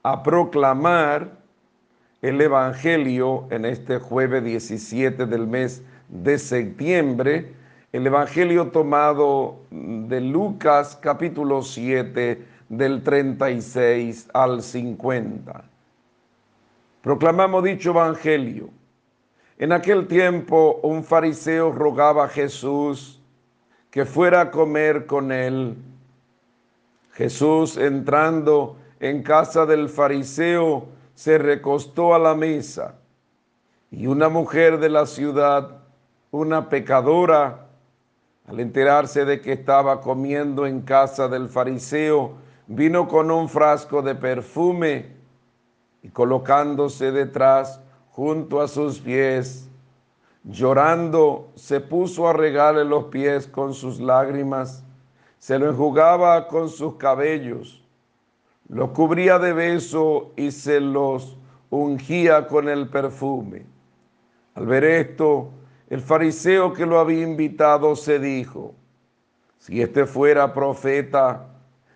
a 0.03 0.21
proclamar 0.21 1.31
el 2.21 2.41
Evangelio 2.41 3.47
en 3.51 3.63
este 3.63 3.97
jueves 3.97 4.43
17 4.43 5.27
del 5.27 5.47
mes 5.47 5.81
de 6.09 6.37
septiembre, 6.37 7.53
el 7.93 8.05
Evangelio 8.05 8.67
tomado 8.67 9.59
de 9.71 10.19
Lucas 10.19 10.99
capítulo 11.01 11.61
7 11.61 12.45
del 12.67 13.01
36 13.01 14.27
al 14.33 14.61
50. 14.61 15.68
Proclamamos 17.09 17.63
dicho 17.63 17.89
Evangelio. 17.89 18.69
En 19.57 19.71
aquel 19.71 20.07
tiempo 20.07 20.79
un 20.83 21.03
fariseo 21.03 21.71
rogaba 21.71 22.25
a 22.25 22.27
Jesús 22.27 23.19
que 23.89 24.05
fuera 24.05 24.41
a 24.41 24.51
comer 24.51 25.07
con 25.07 25.31
él. 25.31 25.75
Jesús 27.13 27.77
entrando 27.77 28.77
en 28.99 29.23
casa 29.23 29.65
del 29.65 29.89
fariseo 29.89 30.89
se 31.15 31.39
recostó 31.39 32.13
a 32.13 32.19
la 32.19 32.35
mesa 32.35 32.99
y 33.89 34.05
una 34.05 34.29
mujer 34.29 34.77
de 34.77 34.89
la 34.89 35.07
ciudad, 35.07 35.79
una 36.29 36.69
pecadora, 36.69 37.69
al 38.45 38.59
enterarse 38.59 39.25
de 39.25 39.41
que 39.41 39.53
estaba 39.53 39.99
comiendo 40.01 40.67
en 40.67 40.81
casa 40.81 41.27
del 41.27 41.49
fariseo, 41.49 42.33
vino 42.67 43.07
con 43.07 43.31
un 43.31 43.49
frasco 43.49 44.03
de 44.03 44.13
perfume 44.13 45.18
y 46.01 46.09
colocándose 46.09 47.11
detrás 47.11 47.81
junto 48.11 48.61
a 48.61 48.67
sus 48.67 48.99
pies, 48.99 49.69
llorando, 50.43 51.51
se 51.55 51.79
puso 51.79 52.27
a 52.27 52.33
regarle 52.33 52.85
los 52.85 53.05
pies 53.05 53.47
con 53.47 53.73
sus 53.73 53.99
lágrimas. 53.99 54.83
Se 55.37 55.57
lo 55.57 55.69
enjugaba 55.69 56.47
con 56.47 56.69
sus 56.69 56.95
cabellos, 56.95 57.81
lo 58.67 58.93
cubría 58.93 59.39
de 59.39 59.53
beso 59.53 60.31
y 60.35 60.51
se 60.51 60.79
los 60.79 61.37
ungía 61.69 62.47
con 62.47 62.67
el 62.67 62.89
perfume. 62.89 63.65
Al 64.55 64.65
ver 64.65 64.83
esto, 64.83 65.51
el 65.89 66.01
fariseo 66.01 66.73
que 66.73 66.85
lo 66.85 66.99
había 66.99 67.23
invitado 67.23 67.95
se 67.95 68.19
dijo, 68.19 68.75
si 69.57 69.81
este 69.81 70.05
fuera 70.05 70.53
profeta, 70.53 71.47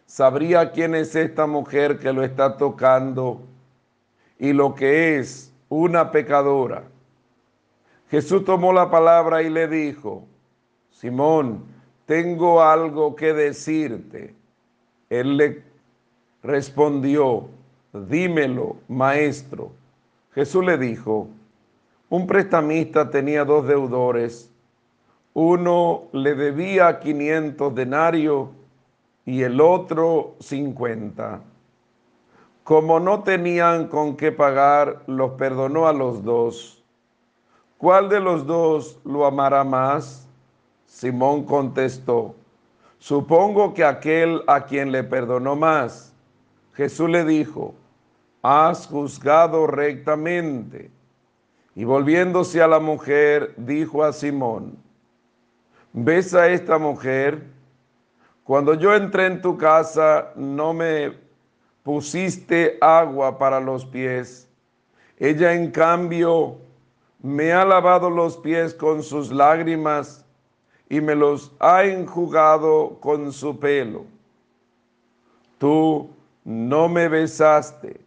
sabría 0.06 0.72
quién 0.72 0.96
es 0.96 1.16
esta 1.16 1.48
mujer 1.48 2.00
que 2.00 2.14
lo 2.14 2.24
está 2.24 2.58
tocando 2.58 3.42
y 4.40 4.54
lo 4.54 4.76
que 4.76 5.18
es 5.18 5.54
una 5.70 6.12
pecadora. 6.12 6.84
Jesús 8.10 8.46
tomó 8.46 8.74
la 8.74 8.92
palabra 8.92 9.42
y 9.42 9.50
le 9.50 9.68
dijo, 9.68 10.24
Simón, 10.92 11.64
tengo 12.06 12.62
algo 12.62 13.16
que 13.16 13.34
decirte. 13.34 14.36
Él 15.10 15.38
le 15.38 15.64
respondió, 16.44 17.48
dímelo, 17.92 18.78
maestro. 18.88 19.72
Jesús 20.34 20.64
le 20.66 20.78
dijo, 20.78 21.28
un 22.10 22.28
prestamista 22.28 23.10
tenía 23.10 23.44
dos 23.46 23.68
deudores. 23.68 24.52
Uno 25.34 26.04
le 26.12 26.36
debía 26.36 27.00
500 27.00 27.74
denarios 27.74 28.50
y 29.26 29.42
el 29.42 29.60
otro 29.60 30.36
50. 30.40 31.42
Como 32.64 33.00
no 33.00 33.24
tenían 33.24 33.88
con 33.88 34.16
qué 34.16 34.32
pagar, 34.32 35.04
los 35.08 35.32
perdonó 35.32 35.88
a 35.88 35.94
los 35.94 36.24
dos. 36.24 36.84
¿Cuál 37.78 38.08
de 38.08 38.22
los 38.22 38.46
dos 38.46 39.00
lo 39.04 39.26
amará 39.26 39.66
más? 39.66 40.26
Simón 40.86 41.44
contestó, 41.44 42.36
supongo 43.00 43.74
que 43.74 43.84
aquel 43.84 44.42
a 44.48 44.64
quien 44.64 44.92
le 44.92 45.04
perdonó 45.04 45.56
más. 45.56 46.14
Jesús 46.74 47.10
le 47.10 47.26
dijo, 47.26 47.74
has 48.42 48.88
juzgado 48.88 49.68
rectamente. 49.68 50.92
Y 51.76 51.84
volviéndose 51.84 52.62
a 52.62 52.68
la 52.68 52.80
mujer, 52.80 53.54
dijo 53.58 54.04
a 54.04 54.14
Simón, 54.14 54.78
¿ves 55.92 56.34
a 56.34 56.48
esta 56.48 56.78
mujer? 56.78 57.44
Cuando 58.44 58.76
yo 58.76 58.94
entré 58.94 59.26
en 59.26 59.42
tu 59.42 59.58
casa, 59.58 60.32
no 60.36 60.74
me 60.74 61.23
pusiste 61.84 62.78
agua 62.82 63.38
para 63.38 63.60
los 63.60 63.86
pies. 63.86 64.50
Ella 65.20 65.54
en 65.54 65.72
cambio 65.72 66.58
me 67.22 67.54
ha 67.54 67.64
lavado 67.66 68.10
los 68.10 68.38
pies 68.38 68.74
con 68.74 69.04
sus 69.04 69.32
lágrimas 69.32 70.26
y 70.90 71.02
me 71.02 71.16
los 71.16 71.52
ha 71.60 71.84
enjugado 71.84 72.98
con 73.00 73.32
su 73.32 73.60
pelo. 73.60 74.06
Tú 75.58 76.10
no 76.44 76.90
me 76.90 77.08
besaste. 77.08 78.02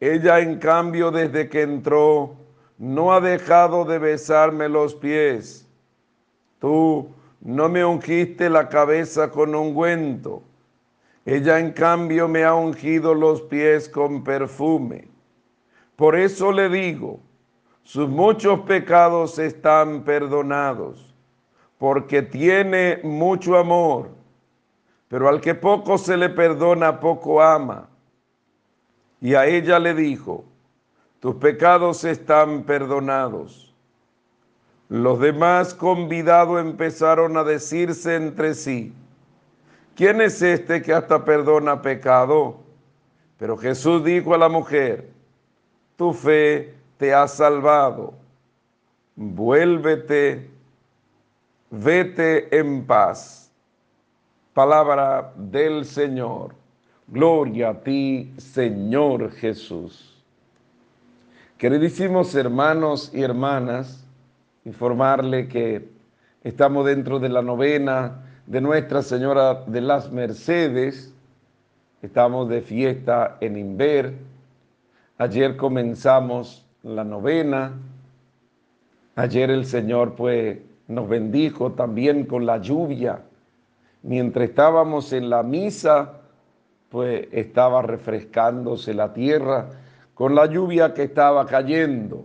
Ella 0.00 0.40
en 0.40 0.58
cambio 0.58 1.10
desde 1.10 1.48
que 1.48 1.62
entró 1.62 2.36
no 2.78 3.12
ha 3.12 3.20
dejado 3.20 3.84
de 3.84 3.98
besarme 3.98 4.68
los 4.68 4.94
pies. 4.94 5.66
Tú 6.58 7.08
no 7.40 7.68
me 7.68 7.84
ungiste 7.84 8.50
la 8.50 8.68
cabeza 8.68 9.30
con 9.30 9.54
ungüento. 9.54 10.42
Ella 11.26 11.58
en 11.58 11.72
cambio 11.72 12.28
me 12.28 12.44
ha 12.44 12.54
ungido 12.54 13.12
los 13.12 13.42
pies 13.42 13.88
con 13.88 14.22
perfume. 14.22 15.08
Por 15.96 16.14
eso 16.14 16.52
le 16.52 16.68
digo, 16.68 17.18
sus 17.82 18.08
muchos 18.08 18.60
pecados 18.60 19.40
están 19.40 20.04
perdonados, 20.04 21.12
porque 21.78 22.22
tiene 22.22 23.00
mucho 23.02 23.56
amor. 23.56 24.10
Pero 25.08 25.28
al 25.28 25.40
que 25.40 25.56
poco 25.56 25.98
se 25.98 26.16
le 26.16 26.28
perdona, 26.28 27.00
poco 27.00 27.42
ama. 27.42 27.88
Y 29.20 29.34
a 29.34 29.46
ella 29.46 29.80
le 29.80 29.94
dijo, 29.94 30.44
tus 31.18 31.34
pecados 31.36 32.04
están 32.04 32.62
perdonados. 32.62 33.74
Los 34.88 35.18
demás 35.18 35.74
convidados 35.74 36.60
empezaron 36.60 37.36
a 37.36 37.42
decirse 37.42 38.14
entre 38.14 38.54
sí, 38.54 38.92
¿quién 39.96 40.20
es 40.20 40.40
este 40.42 40.82
que 40.82 40.92
hasta 40.92 41.24
perdona 41.24 41.82
pecado? 41.82 42.60
Pero 43.38 43.56
Jesús 43.56 44.04
dijo 44.04 44.34
a 44.34 44.38
la 44.38 44.48
mujer, 44.48 45.08
tu 45.96 46.12
fe 46.12 46.74
te 46.98 47.12
ha 47.12 47.26
salvado, 47.26 48.14
vuélvete, 49.16 50.48
vete 51.70 52.56
en 52.56 52.86
paz. 52.86 53.50
Palabra 54.54 55.32
del 55.36 55.84
Señor. 55.84 56.54
Gloria 57.08 57.70
a 57.70 57.80
ti, 57.80 58.32
Señor 58.38 59.30
Jesús. 59.32 60.24
Queridísimos 61.58 62.34
hermanos 62.34 63.10
y 63.14 63.22
hermanas, 63.22 64.04
informarle 64.64 65.48
que 65.48 65.88
estamos 66.42 66.84
dentro 66.86 67.18
de 67.18 67.28
la 67.28 67.42
novena 67.42 68.25
de 68.46 68.60
Nuestra 68.60 69.02
Señora 69.02 69.64
de 69.66 69.80
las 69.80 70.12
Mercedes. 70.12 71.12
Estamos 72.00 72.48
de 72.48 72.62
fiesta 72.62 73.38
en 73.40 73.56
Inver. 73.56 74.14
Ayer 75.18 75.56
comenzamos 75.56 76.64
la 76.82 77.02
novena. 77.02 77.72
Ayer 79.16 79.50
el 79.50 79.66
Señor 79.66 80.14
pues 80.14 80.58
nos 80.86 81.08
bendijo 81.08 81.72
también 81.72 82.24
con 82.24 82.46
la 82.46 82.58
lluvia. 82.58 83.20
Mientras 84.02 84.48
estábamos 84.48 85.12
en 85.12 85.28
la 85.28 85.42
misa, 85.42 86.20
pues 86.88 87.26
estaba 87.32 87.82
refrescándose 87.82 88.94
la 88.94 89.12
tierra 89.12 89.70
con 90.14 90.34
la 90.34 90.46
lluvia 90.46 90.94
que 90.94 91.02
estaba 91.02 91.44
cayendo 91.46 92.24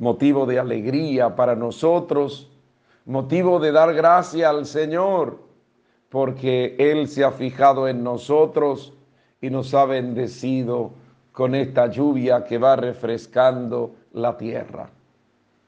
motivo 0.00 0.46
de 0.46 0.58
alegría 0.58 1.36
para 1.36 1.54
nosotros, 1.54 2.49
motivo 3.04 3.58
de 3.58 3.72
dar 3.72 3.94
gracia 3.94 4.50
al 4.50 4.66
Señor, 4.66 5.38
porque 6.08 6.76
Él 6.78 7.08
se 7.08 7.24
ha 7.24 7.30
fijado 7.30 7.88
en 7.88 8.02
nosotros 8.02 8.92
y 9.40 9.50
nos 9.50 9.72
ha 9.74 9.84
bendecido 9.84 10.92
con 11.32 11.54
esta 11.54 11.86
lluvia 11.86 12.44
que 12.44 12.58
va 12.58 12.76
refrescando 12.76 13.92
la 14.12 14.36
tierra. 14.36 14.90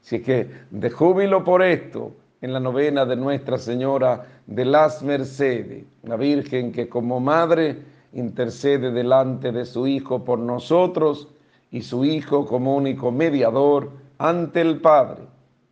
Así 0.03 0.21
que 0.21 0.49
de 0.69 0.89
júbilo 0.89 1.43
por 1.43 1.63
esto, 1.63 2.11
en 2.41 2.51
la 2.51 2.59
novena 2.59 3.05
de 3.05 3.15
Nuestra 3.15 3.57
Señora 3.57 4.25
de 4.45 4.65
las 4.65 5.01
Mercedes, 5.01 5.85
la 6.03 6.17
Virgen 6.17 6.73
que 6.73 6.89
como 6.89 7.21
madre 7.21 7.77
intercede 8.11 8.91
delante 8.91 9.53
de 9.53 9.65
su 9.65 9.87
Hijo 9.87 10.25
por 10.25 10.39
nosotros 10.39 11.29
y 11.71 11.81
su 11.81 12.03
Hijo 12.03 12.45
como 12.45 12.75
único 12.75 13.11
mediador 13.11 13.91
ante 14.17 14.59
el 14.59 14.81
Padre. 14.81 15.23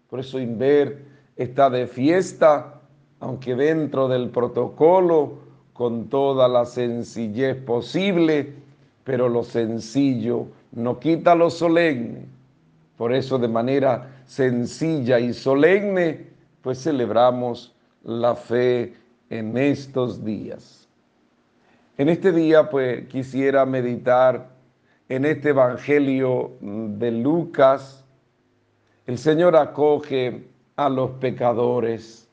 Por 0.09 0.21
eso 0.21 0.39
Inver 0.39 1.10
está 1.41 1.69
de 1.69 1.87
fiesta, 1.87 2.81
aunque 3.19 3.55
dentro 3.55 4.07
del 4.07 4.29
protocolo, 4.29 5.39
con 5.73 6.09
toda 6.09 6.47
la 6.47 6.65
sencillez 6.65 7.55
posible, 7.55 8.53
pero 9.03 9.29
lo 9.29 9.43
sencillo 9.43 10.47
no 10.71 10.99
quita 10.99 11.35
lo 11.35 11.49
solemne. 11.49 12.25
Por 12.97 13.13
eso 13.13 13.39
de 13.39 13.47
manera 13.47 14.23
sencilla 14.25 15.19
y 15.19 15.33
solemne, 15.33 16.27
pues 16.61 16.83
celebramos 16.83 17.73
la 18.03 18.35
fe 18.35 18.93
en 19.29 19.57
estos 19.57 20.23
días. 20.23 20.87
En 21.97 22.09
este 22.09 22.31
día, 22.31 22.69
pues 22.69 23.07
quisiera 23.07 23.65
meditar 23.65 24.49
en 25.09 25.25
este 25.25 25.49
Evangelio 25.49 26.51
de 26.61 27.11
Lucas, 27.11 28.03
el 29.07 29.17
Señor 29.17 29.55
acoge 29.55 30.50
a 30.75 30.89
los 30.89 31.11
pecadores, 31.11 32.29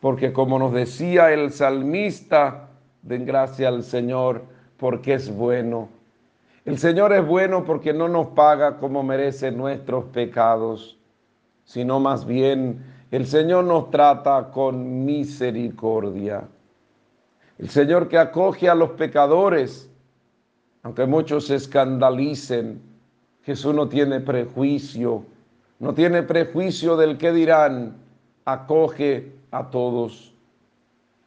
porque 0.00 0.32
como 0.32 0.58
nos 0.58 0.72
decía 0.72 1.32
el 1.32 1.52
salmista, 1.52 2.68
den 3.02 3.24
gracia 3.24 3.68
al 3.68 3.82
Señor 3.82 4.42
porque 4.76 5.14
es 5.14 5.34
bueno. 5.34 5.88
El 6.64 6.78
Señor 6.78 7.12
es 7.12 7.26
bueno 7.26 7.64
porque 7.64 7.92
no 7.92 8.08
nos 8.08 8.28
paga 8.28 8.78
como 8.78 9.02
merecen 9.02 9.56
nuestros 9.56 10.04
pecados, 10.06 10.98
sino 11.64 12.00
más 12.00 12.26
bien 12.26 12.84
el 13.10 13.26
Señor 13.26 13.64
nos 13.64 13.90
trata 13.90 14.50
con 14.50 15.04
misericordia. 15.04 16.46
El 17.58 17.68
Señor 17.68 18.08
que 18.08 18.18
acoge 18.18 18.68
a 18.68 18.74
los 18.74 18.90
pecadores, 18.90 19.90
aunque 20.82 21.06
muchos 21.06 21.46
se 21.46 21.56
escandalicen, 21.56 22.80
Jesús 23.42 23.74
no 23.74 23.88
tiene 23.88 24.20
prejuicio 24.20 25.24
no 25.80 25.94
tiene 25.94 26.22
prejuicio 26.22 26.96
del 26.96 27.16
que 27.16 27.32
dirán, 27.32 27.96
acoge 28.44 29.32
a 29.50 29.70
todos. 29.70 30.32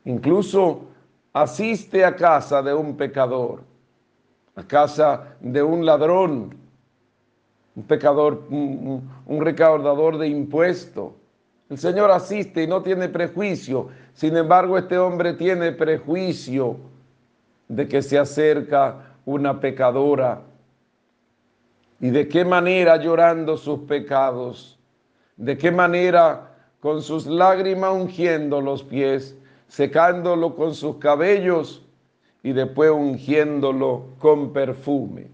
Incluso 0.06 0.86
asiste 1.34 2.06
a 2.06 2.16
casa 2.16 2.62
de 2.62 2.74
un 2.74 2.96
pecador, 2.96 3.64
a 4.56 4.64
casa 4.64 5.36
de 5.42 5.64
un 5.64 5.86
ladrón, 5.86 6.56
un 7.76 7.84
pecador, 7.84 8.46
un, 8.52 9.42
recaudador 9.42 10.20
de 10.20 10.28
impuestos. 10.28 11.14
El 11.72 11.80
Señor 11.80 12.12
asiste 12.12 12.62
y 12.62 12.68
no 12.68 12.84
tiene 12.84 13.10
prejuicio. 13.10 13.90
Sin 14.14 14.38
embargo, 14.38 14.78
este 14.78 15.00
hombre 15.00 15.34
tiene 15.34 15.72
prejuicio 15.72 16.78
de 17.68 17.88
que 17.88 18.04
se 18.04 18.20
acerca 18.20 19.16
una 19.26 19.60
pecadora 19.60 20.44
y 22.00 22.10
de 22.10 22.28
qué 22.28 22.46
manera 22.46 22.98
llorando 22.98 23.58
sus 23.58 23.82
pecados, 23.82 24.80
de 25.38 25.58
qué 25.58 25.72
manera 25.72 26.54
con 26.80 27.02
sus 27.02 27.26
lágrimas 27.26 27.94
ungiendo 27.94 28.60
los 28.62 28.84
pies, 28.84 29.38
secándolo 29.68 30.56
con 30.56 30.76
sus 30.76 30.98
cabellos 30.98 31.86
y 32.44 32.52
después 32.52 32.92
ungiéndolo 32.92 34.06
con 34.20 34.52
perfume. 34.52 35.28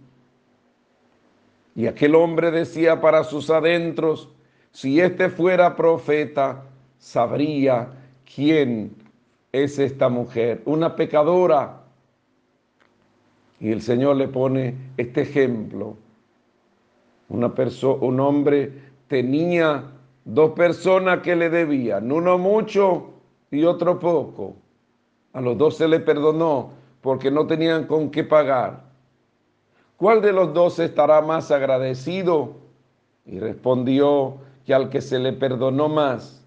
Y 1.75 1.87
aquel 1.87 2.13
hombre 2.15 2.51
decía 2.51 3.01
para 3.01 3.23
sus 3.23 3.49
adentros, 3.49 4.29
si 4.71 4.99
este 4.99 5.29
fuera 5.29 5.75
profeta, 5.75 6.65
sabría 6.99 7.89
quién 8.35 8.93
es 9.51 9.79
esta 9.79 10.09
mujer, 10.09 10.61
una 10.65 10.95
pecadora. 10.95 11.81
Y 13.59 13.71
el 13.71 13.81
Señor 13.81 14.17
le 14.17 14.27
pone 14.27 14.75
este 14.97 15.21
ejemplo 15.21 15.97
una 17.29 17.53
un 18.01 18.19
hombre 18.19 18.73
tenía 19.07 19.83
dos 20.25 20.51
personas 20.51 21.19
que 21.19 21.35
le 21.35 21.49
debían, 21.49 22.11
uno 22.11 22.37
mucho 22.37 23.11
y 23.51 23.63
otro 23.63 23.99
poco. 23.99 24.55
A 25.33 25.41
los 25.41 25.57
dos 25.57 25.77
se 25.77 25.87
le 25.87 25.99
perdonó 25.99 26.71
porque 27.01 27.31
no 27.31 27.47
tenían 27.47 27.85
con 27.85 28.09
qué 28.09 28.23
pagar. 28.23 28.83
¿Cuál 29.97 30.21
de 30.21 30.33
los 30.33 30.53
dos 30.53 30.79
estará 30.79 31.21
más 31.21 31.51
agradecido? 31.51 32.55
Y 33.25 33.39
respondió 33.39 34.37
que 34.65 34.73
al 34.73 34.89
que 34.89 35.01
se 35.01 35.19
le 35.19 35.33
perdonó 35.33 35.89
más. 35.89 36.43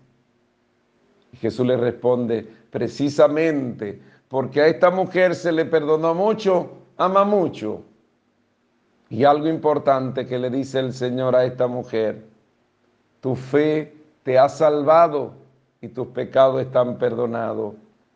Y 1.33 1.36
Jesús 1.36 1.67
le 1.67 1.77
responde, 1.77 2.47
precisamente 2.70 4.01
porque 4.33 4.62
a 4.62 4.67
esta 4.67 4.91
mujer 4.91 5.35
se 5.35 5.52
le 5.52 5.67
perdonó 5.67 6.15
mucho, 6.15 6.70
ama 6.97 7.23
mucho. 7.23 7.83
Y 9.13 9.25
algo 9.25 9.47
importante 9.47 10.27
que 10.27 10.39
le 10.39 10.49
dice 10.49 10.79
el 10.79 10.95
Señor 10.95 11.37
a 11.37 11.45
esta 11.45 11.67
mujer, 11.67 12.25
tu 13.21 13.37
fe 13.37 13.95
te 14.23 14.39
ha 14.39 14.49
salvado 14.49 15.35
y 15.83 15.89
tus 15.89 16.07
pecados 16.07 16.63
están 16.63 16.97
perdonados. 16.97 17.75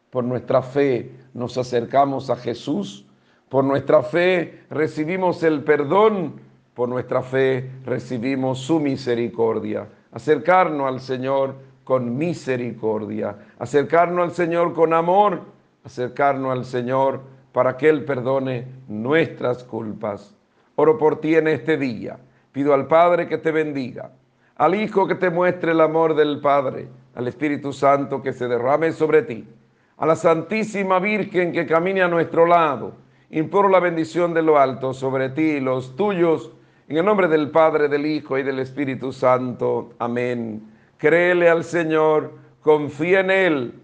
Por 0.08 0.24
nuestra 0.24 0.62
fe 0.62 1.12
nos 1.34 1.58
acercamos 1.58 2.30
a 2.30 2.36
Jesús, 2.36 3.04
por 3.50 3.62
nuestra 3.62 4.02
fe 4.02 4.62
recibimos 4.70 5.42
el 5.42 5.62
perdón, 5.64 6.40
por 6.72 6.88
nuestra 6.88 7.20
fe 7.20 7.70
recibimos 7.84 8.60
su 8.60 8.80
misericordia. 8.80 9.88
Acercarnos 10.12 10.88
al 10.88 11.00
Señor 11.00 11.56
con 11.84 12.16
misericordia, 12.16 13.36
acercarnos 13.58 14.24
al 14.24 14.32
Señor 14.34 14.72
con 14.72 14.94
amor, 14.94 15.42
acercarnos 15.84 16.52
al 16.52 16.64
Señor 16.64 17.20
para 17.52 17.76
que 17.76 17.90
Él 17.90 18.06
perdone 18.06 18.66
nuestras 18.88 19.62
culpas. 19.62 20.35
Oro 20.76 20.96
por 20.98 21.20
ti 21.20 21.34
en 21.34 21.48
este 21.48 21.76
día. 21.76 22.18
Pido 22.52 22.72
al 22.72 22.86
Padre 22.86 23.28
que 23.28 23.38
te 23.38 23.50
bendiga, 23.50 24.12
al 24.56 24.74
Hijo 24.74 25.06
que 25.06 25.14
te 25.14 25.28
muestre 25.28 25.72
el 25.72 25.80
amor 25.80 26.14
del 26.14 26.40
Padre, 26.40 26.88
al 27.14 27.28
Espíritu 27.28 27.72
Santo 27.72 28.22
que 28.22 28.32
se 28.32 28.48
derrame 28.48 28.92
sobre 28.92 29.22
ti, 29.22 29.46
a 29.98 30.06
la 30.06 30.16
Santísima 30.16 30.98
Virgen 30.98 31.52
que 31.52 31.66
camine 31.66 32.02
a 32.02 32.08
nuestro 32.08 32.46
lado, 32.46 32.92
imploro 33.30 33.68
la 33.68 33.80
bendición 33.80 34.32
de 34.32 34.42
lo 34.42 34.58
alto 34.58 34.94
sobre 34.94 35.30
ti 35.30 35.42
y 35.42 35.60
los 35.60 35.96
tuyos, 35.96 36.52
en 36.88 36.98
el 36.98 37.04
nombre 37.04 37.28
del 37.28 37.50
Padre, 37.50 37.88
del 37.88 38.06
Hijo 38.06 38.38
y 38.38 38.42
del 38.42 38.58
Espíritu 38.58 39.12
Santo. 39.12 39.90
Amén. 39.98 40.62
Créele 40.98 41.50
al 41.50 41.64
Señor, 41.64 42.32
confía 42.62 43.20
en 43.20 43.30
Él, 43.30 43.74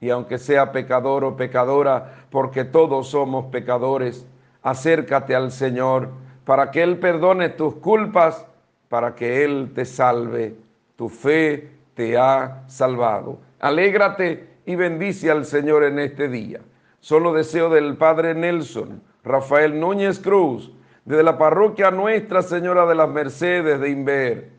y 0.00 0.10
aunque 0.10 0.38
sea 0.38 0.72
pecador 0.72 1.24
o 1.24 1.36
pecadora, 1.36 2.26
porque 2.30 2.64
todos 2.64 3.08
somos 3.08 3.46
pecadores, 3.46 4.26
acércate 4.62 5.34
al 5.34 5.50
Señor 5.52 6.10
para 6.50 6.72
que 6.72 6.82
Él 6.82 6.98
perdone 6.98 7.50
tus 7.50 7.76
culpas, 7.76 8.44
para 8.88 9.14
que 9.14 9.44
Él 9.44 9.70
te 9.72 9.84
salve. 9.84 10.56
Tu 10.96 11.08
fe 11.08 11.70
te 11.94 12.18
ha 12.18 12.64
salvado. 12.66 13.38
Alégrate 13.60 14.48
y 14.66 14.74
bendice 14.74 15.30
al 15.30 15.44
Señor 15.44 15.84
en 15.84 16.00
este 16.00 16.26
día. 16.26 16.58
Solo 16.98 17.32
deseo 17.32 17.70
del 17.70 17.96
Padre 17.96 18.34
Nelson, 18.34 19.00
Rafael 19.22 19.78
Núñez 19.78 20.18
Cruz, 20.18 20.72
desde 21.04 21.22
la 21.22 21.38
parroquia 21.38 21.92
Nuestra 21.92 22.42
Señora 22.42 22.84
de 22.84 22.96
las 22.96 23.08
Mercedes 23.08 23.78
de 23.78 23.88
Inver, 23.88 24.50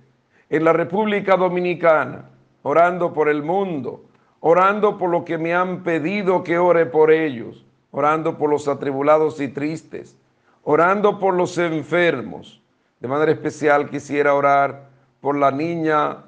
en 0.49 0.63
la 0.63 0.71
República 0.71 1.35
Dominicana, 1.35 2.29
orando 2.63 3.13
por 3.13 3.27
el 3.27 3.43
mundo, 3.43 4.05
orando 4.39 4.97
por 4.97 5.09
lo 5.09 5.25
que 5.25 5.37
me 5.37 5.53
han 5.53 5.83
pedido 5.83 6.41
que 6.41 6.57
ore 6.57 6.85
por 6.85 7.11
ellos, 7.11 7.65
orando 7.91 8.37
por 8.37 8.49
los 8.49 8.69
atribulados 8.69 9.41
y 9.41 9.49
tristes, 9.49 10.17
orando 10.63 11.19
por 11.19 11.33
los 11.33 11.57
enfermos. 11.57 12.61
De 12.99 13.07
manera 13.07 13.31
especial 13.31 13.89
quisiera 13.89 14.33
orar 14.35 14.89
por 15.19 15.35
la 15.35 15.51
niña 15.51 16.25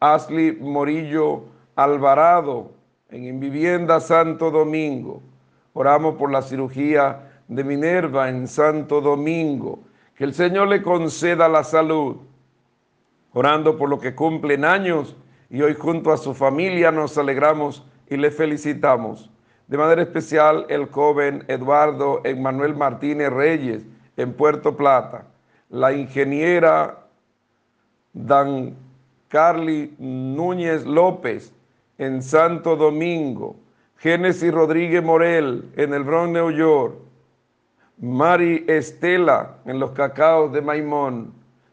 Ashley 0.00 0.52
Morillo 0.60 1.44
Alvarado 1.76 2.72
en 3.10 3.24
Invivienda 3.24 4.00
Santo 4.00 4.50
Domingo. 4.50 5.22
Oramos 5.72 6.16
por 6.16 6.30
la 6.30 6.42
cirugía 6.42 7.32
de 7.48 7.64
Minerva 7.64 8.28
en 8.28 8.46
Santo 8.48 9.00
Domingo. 9.00 9.80
Que 10.14 10.24
el 10.24 10.34
Señor 10.34 10.68
le 10.68 10.82
conceda 10.82 11.48
la 11.48 11.64
salud. 11.64 12.16
Orando 13.32 13.76
por 13.76 13.88
lo 13.88 13.98
que 13.98 14.14
cumplen 14.14 14.64
años 14.64 15.16
y 15.50 15.60
hoy 15.62 15.74
junto 15.74 16.12
a 16.12 16.16
su 16.16 16.34
familia 16.34 16.92
nos 16.92 17.18
alegramos 17.18 17.84
y 18.08 18.16
le 18.16 18.30
felicitamos. 18.30 19.30
De 19.66 19.78
manera 19.78 20.02
especial 20.02 20.66
el 20.68 20.86
joven 20.90 21.44
Eduardo 21.48 22.20
Emanuel 22.24 22.74
Martínez 22.74 23.30
Reyes 23.30 23.82
en 24.16 24.32
Puerto 24.34 24.76
Plata. 24.76 25.26
La 25.70 25.92
ingeniera 25.92 26.98
Dan 28.12 28.76
Carly 29.28 29.94
Núñez 29.98 30.84
López 30.84 31.52
en 31.98 32.22
Santo 32.22 32.76
Domingo, 32.76 33.56
Génesis 33.96 34.52
Rodríguez 34.52 35.02
Morel 35.02 35.70
en 35.76 35.94
el 35.94 36.04
Bronx, 36.04 36.32
New 36.32 36.50
York, 36.50 36.94
Mari 37.98 38.64
Estela 38.68 39.56
en 39.64 39.80
los 39.80 39.92
cacaos 39.92 40.52
de 40.52 40.60
Maimón. 40.60 41.32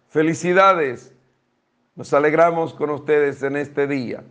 Felicidades. 0.09 1.13
Nos 1.95 2.13
alegramos 2.13 2.73
con 2.73 2.89
ustedes 2.89 3.43
en 3.43 3.57
este 3.57 3.85
día, 3.85 4.23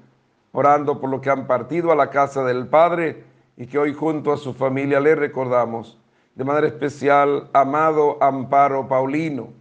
orando 0.53 1.01
por 1.01 1.11
lo 1.11 1.21
que 1.21 1.31
han 1.31 1.47
partido 1.47 1.93
a 1.93 1.97
la 1.97 2.11
casa 2.11 2.43
del 2.43 2.67
Padre 2.67 3.25
y 3.61 3.67
que 3.67 3.79
hoy 3.79 3.93
junto 3.93 4.33
a 4.33 4.39
su 4.39 4.55
familia 4.55 5.01
le 5.01 5.15
recordamos 5.15 5.99
de 6.35 6.45
manera 6.45 6.67
especial, 6.67 7.51
amado 7.53 8.17
Amparo 8.19 8.89
Paulino. 8.89 9.53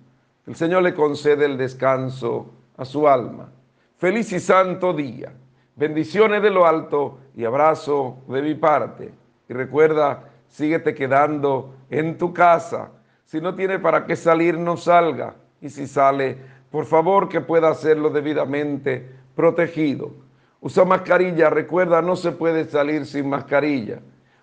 El 0.48 0.56
Señor 0.56 0.84
le 0.84 0.94
concede 0.94 1.44
el 1.44 1.58
descanso 1.58 2.50
a 2.78 2.86
su 2.86 3.10
alma. 3.10 3.50
Feliz 3.98 4.32
y 4.32 4.40
santo 4.40 4.94
día. 4.94 5.34
Bendiciones 5.76 6.42
de 6.42 6.50
lo 6.50 6.66
alto 6.66 7.20
y 7.36 7.44
abrazo 7.44 8.20
de 8.30 8.42
mi 8.42 8.56
parte. 8.56 9.12
Y 9.50 9.54
recuerda, 9.54 10.30
síguete 10.48 10.96
quedando 10.96 11.76
en 11.90 12.18
tu 12.18 12.34
casa. 12.34 12.92
Si 13.26 13.42
no 13.42 13.54
tiene 13.54 13.80
para 13.80 14.06
qué 14.06 14.16
salir, 14.16 14.58
no 14.58 14.78
salga. 14.78 15.36
Y 15.60 15.70
si 15.70 15.88
sale, 15.88 16.38
por 16.72 16.86
favor 16.86 17.28
que 17.28 17.42
pueda 17.42 17.68
hacerlo 17.68 18.10
debidamente 18.12 19.12
protegido. 19.36 20.14
Usa 20.62 20.84
mascarilla, 20.84 21.50
recuerda, 21.50 22.02
no 22.02 22.16
se 22.16 22.32
puede 22.32 22.66
salir 22.66 23.06
sin 23.06 23.30
mascarilla. 23.30 24.00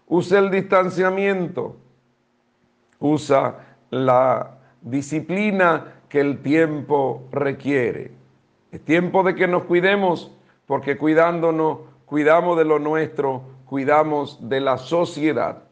Usa 0.06 0.38
el 0.38 0.50
distanciamiento. 0.50 1.76
Usa 2.98 3.58
la 3.90 4.58
disciplina 4.80 6.00
que 6.08 6.20
el 6.20 6.38
tiempo 6.42 7.28
requiere. 7.32 8.12
Es 8.72 8.80
tiempo 8.82 9.22
de 9.22 9.34
que 9.34 9.46
nos 9.46 9.64
cuidemos, 9.64 10.32
porque 10.66 10.96
cuidándonos, 10.96 11.80
cuidamos 12.06 12.56
de 12.56 12.64
lo 12.64 12.78
nuestro, 12.78 13.42
cuidamos 13.66 14.48
de 14.48 14.60
la 14.60 14.78
sociedad. 14.78 15.64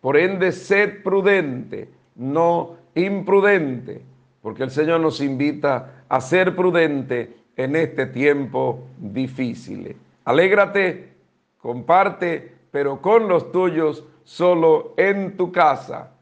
Por 0.00 0.16
ende, 0.16 0.50
sed 0.50 1.02
prudente, 1.04 1.88
no 2.16 2.76
imprudente, 2.94 4.02
porque 4.42 4.64
el 4.64 4.70
Señor 4.70 5.00
nos 5.00 5.20
invita 5.20 6.04
a 6.08 6.20
ser 6.20 6.56
prudente 6.56 7.41
en 7.56 7.76
este 7.76 8.06
tiempo 8.06 8.84
difícil. 8.98 9.96
Alégrate, 10.24 11.12
comparte, 11.58 12.54
pero 12.70 13.00
con 13.00 13.28
los 13.28 13.52
tuyos 13.52 14.04
solo 14.24 14.94
en 14.96 15.36
tu 15.36 15.52
casa. 15.52 16.12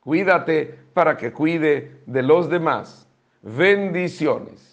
Cuídate 0.00 0.78
para 0.94 1.16
que 1.16 1.32
cuide 1.32 2.00
de 2.06 2.22
los 2.22 2.50
demás. 2.50 3.06
Bendiciones. 3.42 4.72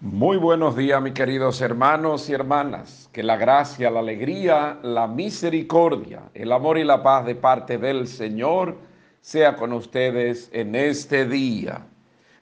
Muy 0.00 0.38
buenos 0.38 0.76
días, 0.76 1.02
mis 1.02 1.12
queridos 1.12 1.60
hermanos 1.60 2.30
y 2.30 2.32
hermanas. 2.32 3.10
Que 3.12 3.22
la 3.22 3.36
gracia, 3.36 3.90
la 3.90 4.00
alegría, 4.00 4.78
la 4.82 5.06
misericordia, 5.06 6.22
el 6.32 6.52
amor 6.52 6.78
y 6.78 6.84
la 6.84 7.02
paz 7.02 7.26
de 7.26 7.34
parte 7.34 7.76
del 7.76 8.06
Señor 8.06 8.76
sea 9.20 9.56
con 9.56 9.74
ustedes 9.74 10.48
en 10.52 10.74
este 10.74 11.26
día. 11.26 11.86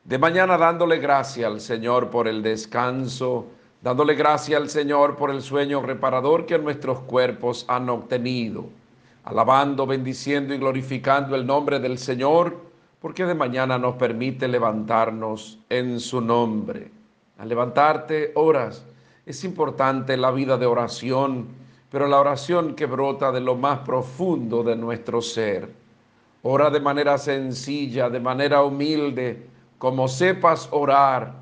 De 0.05 0.19
mañana 0.19 0.57
dándole 0.57 0.99
gracia 0.99 1.47
al 1.47 1.61
Señor 1.61 2.11
por 2.11 2.29
el 2.29 2.43
descanso, 2.43 3.47
dándole 3.83 4.15
gracia 4.15 4.57
al 4.57 4.69
Señor 4.71 5.17
por 5.17 5.31
el 5.31 5.43
sueño 5.43 5.83
reparador 5.83 6.47
que 6.47 6.59
nuestros 6.59 7.01
cuerpos 7.01 7.65
han 7.69 7.89
obtenido, 7.91 8.67
alabando, 9.25 9.87
bendiciendo 9.87 10.55
y 10.55 10.59
glorificando 10.59 11.37
el 11.37 11.47
nombre 11.47 11.79
del 11.79 11.99
Señor, 11.99 12.57
porque 13.01 13.25
de 13.25 13.35
mañana 13.35 13.79
nos 13.79 13.95
permite 13.97 14.49
levantarnos 14.49 15.59
en 15.69 16.01
su 16.01 16.21
nombre. 16.21 16.91
Al 17.39 17.49
levantarte, 17.49 18.33
oras. 18.35 18.85
Es 19.25 19.45
importante 19.45 20.17
la 20.17 20.31
vida 20.31 20.57
de 20.57 20.67
oración, 20.67 21.49
pero 21.91 22.09
la 22.09 22.19
oración 22.19 22.75
que 22.75 22.87
brota 22.87 23.31
de 23.31 23.41
lo 23.41 23.55
más 23.55 23.81
profundo 23.81 24.63
de 24.63 24.75
nuestro 24.75 25.23
ser. 25.23 25.71
Ora 26.43 26.71
de 26.71 26.81
manera 26.81 27.19
sencilla, 27.19 28.11
de 28.11 28.21
manera 28.21 28.63
humilde, 28.63 29.47
como 29.79 30.09
sepas 30.09 30.69
orar. 30.71 31.35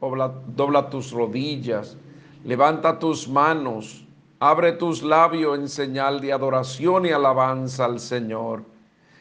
Dobla, 0.00 0.32
dobla 0.48 0.90
tus 0.90 1.12
rodillas, 1.12 1.96
levanta 2.44 2.98
tus 2.98 3.28
manos, 3.28 4.04
abre 4.40 4.72
tus 4.72 5.00
labios 5.02 5.56
en 5.56 5.68
señal 5.68 6.20
de 6.20 6.32
adoración 6.32 7.06
y 7.06 7.10
alabanza 7.10 7.84
al 7.84 8.00
Señor. 8.00 8.64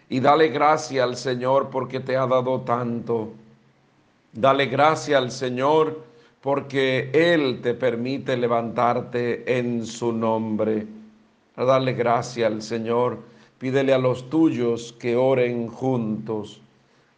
Y 0.10 0.20
dale 0.20 0.48
gracia 0.48 1.04
al 1.04 1.16
Señor 1.16 1.70
porque 1.70 2.00
te 2.00 2.18
ha 2.18 2.26
dado 2.26 2.62
tanto. 2.62 3.30
Dale 4.34 4.66
gracia 4.66 5.20
al 5.20 5.32
Señor 5.32 6.04
porque 6.42 7.12
Él 7.14 7.60
te 7.62 7.76
permite 7.76 8.36
levantarte 8.36 9.60
en 9.60 9.86
su 9.86 10.12
nombre. 10.12 10.88
A 11.56 11.64
darle 11.64 11.94
gracia 11.94 12.48
al 12.48 12.62
Señor, 12.62 13.20
pídele 13.60 13.94
a 13.94 14.00
los 14.00 14.30
tuyos 14.30 14.94
que 14.94 15.16
oren 15.16 15.68
juntos. 15.68 16.61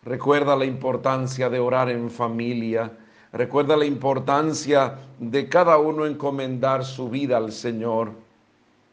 Recuerda 0.06 0.56
la 0.56 0.66
importancia 0.66 1.50
de 1.50 1.60
orar 1.60 1.90
en 1.90 2.10
familia. 2.10 2.92
Recuerda 3.32 3.78
la 3.78 3.86
importancia 3.86 5.00
de 5.18 5.48
cada 5.48 5.78
uno 5.78 6.06
encomendar 6.06 6.84
su 6.84 7.10
vida 7.10 7.38
al 7.38 7.52
Señor. 7.52 8.12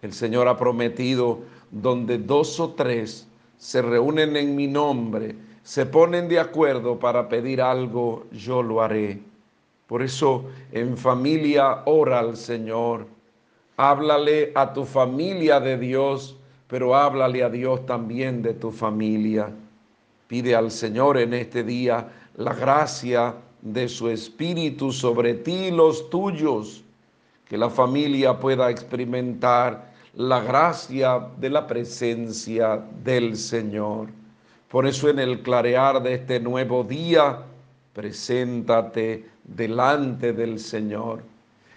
El 0.03 0.13
Señor 0.13 0.47
ha 0.47 0.57
prometido, 0.57 1.41
donde 1.71 2.19
dos 2.19 2.61
o 2.61 2.71
tres 2.71 3.27
se 3.59 3.83
reúnen 3.83 4.37
en 4.37 4.55
mi 4.57 4.67
nombre, 4.67 5.35
se 5.63 5.85
ponen 5.85 6.29
de 6.29 6.39
acuerdo 6.39 6.99
para 6.99 7.29
pedir 7.29 7.61
algo, 7.61 8.27
yo 8.33 8.63
lo 8.63 8.81
haré. 8.81 9.21
Por 9.87 10.03
eso 10.03 10.45
en 10.73 10.97
familia 10.97 11.83
ora 11.85 12.21
al 12.21 12.37
Señor. 12.37 13.07
Háblale 13.77 14.53
a 14.55 14.73
tu 14.73 14.85
familia 14.85 15.59
de 15.59 15.77
Dios, 15.77 16.37
pero 16.69 16.95
háblale 16.95 17.43
a 17.43 17.51
Dios 17.51 17.85
también 17.85 18.43
de 18.43 18.55
tu 18.55 18.71
familia. 18.71 19.53
Pide 20.31 20.55
al 20.55 20.71
Señor 20.71 21.19
en 21.19 21.35
este 21.35 21.65
día 21.65 22.07
la 22.37 22.55
gracia 22.55 23.35
de 23.63 23.89
su 23.89 24.09
Espíritu 24.09 24.93
sobre 24.93 25.35
ti 25.35 25.53
y 25.53 25.71
los 25.73 26.09
tuyos, 26.09 26.85
que 27.49 27.59
la 27.59 27.69
familia 27.69 28.39
pueda 28.39 28.71
experimentar 28.71 29.93
la 30.15 30.39
gracia 30.39 31.27
de 31.37 31.51
la 31.51 31.67
presencia 31.67 32.81
del 33.03 33.37
Señor. 33.37 34.11
Por 34.69 34.87
eso 34.87 35.09
en 35.09 35.19
el 35.19 35.43
clarear 35.43 36.01
de 36.01 36.15
este 36.15 36.39
nuevo 36.39 36.85
día, 36.85 37.41
preséntate 37.93 39.29
delante 39.43 40.33
del 40.33 40.61
Señor. 40.61 41.25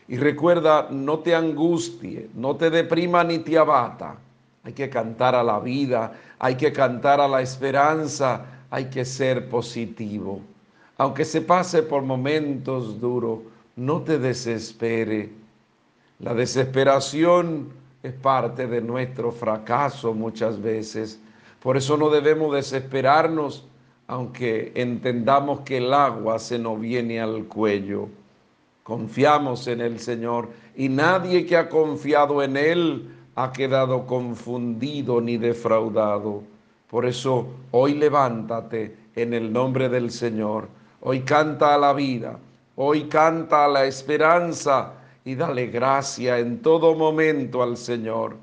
Y 0.07 0.17
recuerda, 0.17 0.89
no 0.91 1.17
te 1.17 1.33
angustie, 1.33 2.29
no 2.35 2.55
te 2.55 2.69
deprima 2.69 3.23
ni 3.23 3.39
te 3.39 3.57
abata. 3.57 4.15
Hay 4.63 4.73
que 4.73 4.91
cantar 4.91 5.33
a 5.33 5.43
la 5.43 5.59
vida, 5.59 6.13
hay 6.39 6.55
que 6.55 6.73
cantar 6.73 7.21
a 7.21 7.27
la 7.27 7.41
esperanza, 7.41 8.45
hay 8.69 8.85
que 8.85 9.05
ser 9.05 9.49
positivo. 9.49 10.41
Aunque 10.97 11.25
se 11.25 11.41
pase 11.41 11.83
por 11.83 12.03
momentos 12.03 12.99
duros, 12.99 13.39
no 13.75 14.01
te 14.01 14.19
desespere. 14.19 15.31
La 16.19 16.33
desesperación 16.33 17.69
es 18.03 18.13
parte 18.13 18.67
de 18.67 18.81
nuestro 18.81 19.31
fracaso 19.31 20.13
muchas 20.13 20.61
veces. 20.61 21.19
Por 21.61 21.77
eso 21.77 21.97
no 21.97 22.09
debemos 22.09 22.53
desesperarnos, 22.53 23.65
aunque 24.07 24.71
entendamos 24.75 25.61
que 25.61 25.77
el 25.77 25.93
agua 25.93 26.37
se 26.39 26.59
nos 26.59 26.79
viene 26.79 27.21
al 27.21 27.45
cuello. 27.45 28.09
Confiamos 28.83 29.67
en 29.67 29.79
el 29.79 29.99
Señor 29.99 30.49
y 30.75 30.89
nadie 30.89 31.45
que 31.45 31.55
ha 31.55 31.69
confiado 31.69 32.43
en 32.43 32.57
Él 32.57 33.09
ha 33.35 33.51
quedado 33.51 34.05
confundido 34.05 35.21
ni 35.21 35.37
defraudado. 35.37 36.43
Por 36.89 37.05
eso 37.05 37.47
hoy 37.71 37.95
levántate 37.95 38.95
en 39.15 39.33
el 39.33 39.51
nombre 39.51 39.89
del 39.89 40.11
Señor. 40.11 40.67
Hoy 41.01 41.21
canta 41.21 41.73
a 41.73 41.77
la 41.77 41.93
vida. 41.93 42.37
Hoy 42.75 43.03
canta 43.03 43.65
a 43.65 43.67
la 43.67 43.85
esperanza 43.85 44.93
y 45.25 45.35
dale 45.35 45.67
gracia 45.67 46.39
en 46.39 46.61
todo 46.61 46.95
momento 46.95 47.61
al 47.63 47.77
Señor. 47.77 48.35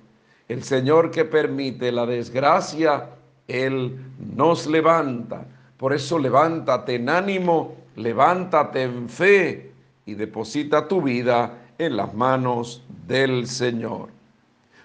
El 0.48 0.62
Señor 0.62 1.10
que 1.10 1.24
permite 1.24 1.92
la 1.92 2.06
desgracia, 2.06 3.10
Él 3.46 3.98
nos 4.34 4.66
levanta. 4.66 5.44
Por 5.76 5.92
eso 5.92 6.18
levántate 6.18 6.96
en 6.96 7.08
ánimo, 7.08 7.74
levántate 7.96 8.82
en 8.82 9.08
fe 9.08 9.72
y 10.06 10.14
deposita 10.14 10.86
tu 10.86 11.02
vida 11.02 11.58
en 11.78 11.96
las 11.96 12.12
manos 12.14 12.82
del 13.06 13.46
Señor. 13.46 14.19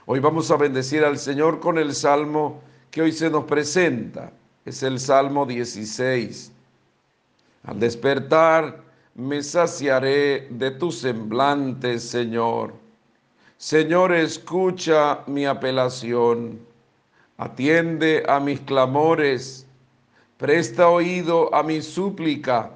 Hoy 0.08 0.20
vamos 0.20 0.52
a 0.52 0.58
bendecir 0.58 1.04
al 1.04 1.18
Señor 1.18 1.60
con 1.60 1.80
el 1.80 1.96
salmo 1.96 2.62
que 2.92 3.02
hoy 3.02 3.12
se 3.12 3.28
nos 3.28 3.46
presenta. 3.46 4.32
Es 4.64 4.84
el 4.84 5.00
Salmo 5.00 5.48
16. 5.48 6.52
Al 7.64 7.80
despertar 7.80 8.84
me 9.16 9.42
saciaré 9.42 10.48
de 10.52 10.70
tu 10.70 10.92
semblante, 10.92 11.98
Señor. 11.98 12.76
Señor, 13.58 14.14
escucha 14.14 15.22
mi 15.26 15.48
apelación. 15.48 16.60
Atiende 17.38 18.24
a 18.28 18.40
mis 18.40 18.60
clamores. 18.60 19.66
Presta 20.38 20.88
oído 20.88 21.54
a 21.54 21.64
mi 21.64 21.82
súplica. 21.82 22.72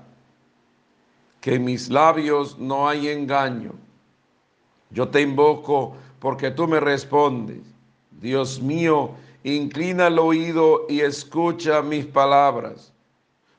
Que 1.41 1.55
en 1.55 1.65
mis 1.65 1.89
labios 1.89 2.57
no 2.57 2.89
hay 2.89 3.09
engaño. 3.09 3.73
Yo 4.89 5.07
te 5.07 5.21
invoco 5.21 5.95
porque 6.19 6.51
tú 6.51 6.67
me 6.67 6.79
respondes. 6.79 7.61
Dios 8.11 8.61
mío, 8.61 9.11
inclina 9.43 10.07
el 10.07 10.19
oído 10.19 10.85
y 10.89 11.01
escucha 11.01 11.81
mis 11.81 12.05
palabras. 12.05 12.93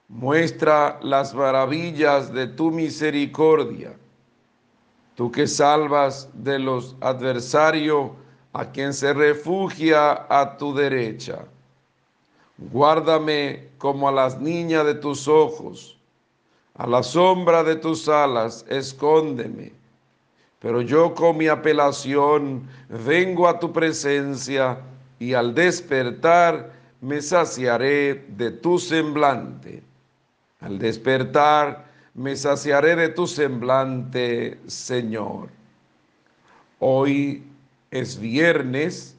Muestra 0.09 0.99
las 1.03 1.35
maravillas 1.35 2.33
de 2.33 2.47
tu 2.47 2.71
misericordia. 2.71 3.97
Tú 5.15 5.31
que 5.31 5.47
salvas 5.47 6.29
de 6.35 6.59
los 6.59 6.97
adversarios 7.01 8.11
a 8.53 8.71
quien 8.71 8.93
se 8.93 9.13
refugia 9.13 10.27
a 10.29 10.57
tu 10.57 10.75
derecha. 10.75 11.45
Guárdame 12.59 13.69
como 13.79 14.09
a 14.09 14.13
las 14.13 14.39
niñas 14.39 14.85
de 14.85 14.95
tus 14.95 15.29
ojos. 15.29 15.97
A 16.75 16.87
la 16.87 17.03
sombra 17.03 17.63
de 17.63 17.77
tus 17.77 18.09
alas, 18.09 18.65
escóndeme 18.69 19.80
pero 20.61 20.83
yo 20.83 21.15
con 21.15 21.39
mi 21.39 21.49
apelación 21.49 22.69
vengo 22.89 23.49
a 23.49 23.59
tu 23.59 23.73
presencia 23.73 24.79
y 25.19 25.33
al 25.33 25.55
despertar 25.55 26.73
me 27.01 27.23
saciaré 27.23 28.27
de 28.29 28.51
tu 28.51 28.79
semblante. 28.79 29.83
Al 30.61 30.79
despertar 30.79 31.87
me 32.13 32.37
saciaré 32.37 32.95
de 32.95 33.09
tu 33.09 33.27
semblante, 33.27 34.59
Señor. 34.67 35.49
Hoy 36.79 37.43
es 37.91 38.21
viernes, 38.21 39.17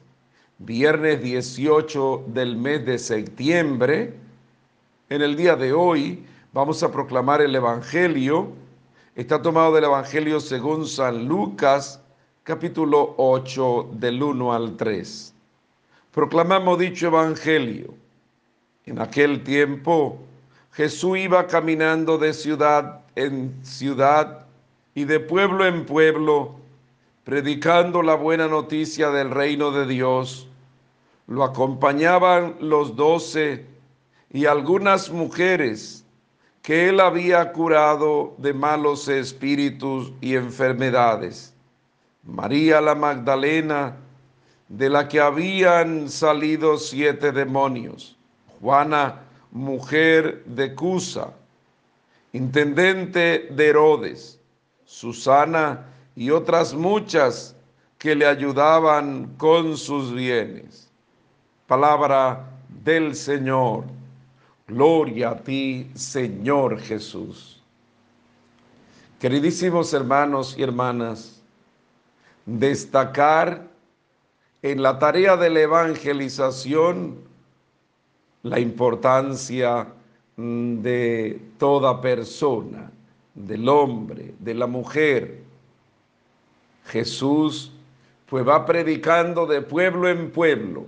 viernes 0.58 1.22
18 1.22 2.24
del 2.28 2.56
mes 2.56 2.86
de 2.86 2.98
septiembre. 3.00 4.14
En 5.08 5.22
el 5.22 5.34
día 5.34 5.56
de 5.56 5.72
hoy 5.72 6.24
vamos 6.52 6.84
a 6.84 6.92
proclamar 6.92 7.42
el 7.42 7.56
Evangelio 7.56 8.61
Está 9.14 9.42
tomado 9.42 9.74
del 9.74 9.84
Evangelio 9.84 10.40
según 10.40 10.86
San 10.86 11.26
Lucas, 11.28 12.00
capítulo 12.44 13.14
8, 13.18 13.90
del 13.92 14.22
1 14.22 14.54
al 14.54 14.74
3. 14.78 15.34
Proclamamos 16.12 16.78
dicho 16.78 17.08
Evangelio. 17.08 17.92
En 18.86 18.98
aquel 18.98 19.44
tiempo 19.44 20.16
Jesús 20.72 21.18
iba 21.18 21.46
caminando 21.46 22.16
de 22.16 22.32
ciudad 22.32 23.02
en 23.14 23.54
ciudad 23.62 24.46
y 24.94 25.04
de 25.04 25.20
pueblo 25.20 25.66
en 25.66 25.84
pueblo, 25.84 26.54
predicando 27.22 28.02
la 28.02 28.14
buena 28.14 28.48
noticia 28.48 29.10
del 29.10 29.30
reino 29.30 29.72
de 29.72 29.86
Dios. 29.86 30.48
Lo 31.26 31.44
acompañaban 31.44 32.56
los 32.60 32.96
doce 32.96 33.66
y 34.30 34.46
algunas 34.46 35.10
mujeres 35.10 36.01
que 36.62 36.88
él 36.88 37.00
había 37.00 37.52
curado 37.52 38.34
de 38.38 38.54
malos 38.54 39.08
espíritus 39.08 40.12
y 40.20 40.36
enfermedades. 40.36 41.52
María 42.22 42.80
la 42.80 42.94
Magdalena, 42.94 43.96
de 44.68 44.88
la 44.88 45.08
que 45.08 45.20
habían 45.20 46.08
salido 46.08 46.78
siete 46.78 47.32
demonios. 47.32 48.16
Juana, 48.60 49.22
mujer 49.50 50.44
de 50.46 50.74
Cusa, 50.74 51.32
intendente 52.32 53.48
de 53.50 53.68
Herodes. 53.68 54.38
Susana 54.84 55.86
y 56.14 56.30
otras 56.30 56.74
muchas 56.74 57.56
que 57.98 58.14
le 58.14 58.26
ayudaban 58.26 59.34
con 59.36 59.76
sus 59.76 60.14
bienes. 60.14 60.88
Palabra 61.66 62.50
del 62.84 63.16
Señor. 63.16 63.84
Gloria 64.72 65.30
a 65.30 65.36
ti, 65.36 65.90
Señor 65.94 66.80
Jesús. 66.80 67.60
Queridísimos 69.20 69.92
hermanos 69.92 70.54
y 70.56 70.62
hermanas, 70.62 71.42
destacar 72.46 73.68
en 74.62 74.82
la 74.82 74.98
tarea 74.98 75.36
de 75.36 75.50
la 75.50 75.60
evangelización 75.60 77.18
la 78.42 78.58
importancia 78.60 79.88
de 80.36 81.40
toda 81.58 82.00
persona, 82.00 82.90
del 83.34 83.68
hombre, 83.68 84.34
de 84.38 84.54
la 84.54 84.66
mujer. 84.66 85.42
Jesús 86.86 87.72
pues 88.26 88.48
va 88.48 88.64
predicando 88.64 89.46
de 89.46 89.60
pueblo 89.60 90.08
en 90.08 90.30
pueblo, 90.30 90.86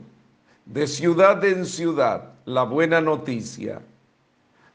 de 0.65 0.87
ciudad 0.87 1.45
en 1.45 1.67
ciudad, 1.67 2.34
la 2.45 2.65
buena 2.65 3.01
noticia. 3.01 3.83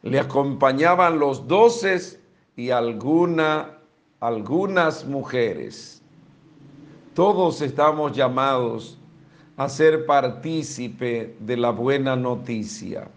Le 0.02 0.20
acompañaban 0.20 1.20
los 1.20 1.48
doces 1.48 2.20
y 2.56 2.70
alguna, 2.72 3.78
algunas 4.20 5.06
mujeres. 5.06 6.02
Todos 7.14 7.62
estamos 7.62 8.16
llamados 8.16 8.98
a 9.58 9.68
ser 9.68 10.06
partícipe 10.06 11.36
de 11.40 11.58
la 11.58 11.72
buena 11.72 12.16
noticia. 12.16 13.10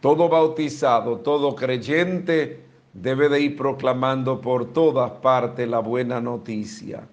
Todo 0.00 0.28
bautizado, 0.28 1.18
todo 1.18 1.54
creyente 1.54 2.64
debe 2.94 3.28
de 3.28 3.40
ir 3.40 3.56
proclamando 3.56 4.40
por 4.40 4.72
todas 4.72 5.10
partes 5.10 5.68
la 5.68 5.80
buena 5.80 6.20
noticia. 6.20 7.06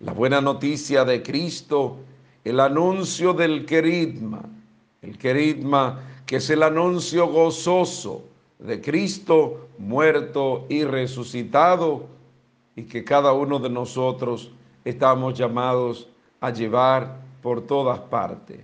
La 0.00 0.12
buena 0.12 0.40
noticia 0.40 1.04
de 1.04 1.22
Cristo, 1.22 1.98
el 2.44 2.60
anuncio 2.60 3.32
del 3.32 3.66
queridma, 3.66 4.42
el 5.06 5.18
querigma, 5.18 6.00
que 6.26 6.36
es 6.36 6.50
el 6.50 6.62
anuncio 6.62 7.28
gozoso 7.28 8.24
de 8.58 8.80
Cristo 8.80 9.68
muerto 9.78 10.66
y 10.68 10.84
resucitado, 10.84 12.06
y 12.74 12.84
que 12.84 13.04
cada 13.04 13.32
uno 13.32 13.58
de 13.58 13.70
nosotros 13.70 14.50
estamos 14.84 15.38
llamados 15.38 16.08
a 16.40 16.50
llevar 16.50 17.16
por 17.42 17.62
todas 17.66 17.98
partes. 18.00 18.60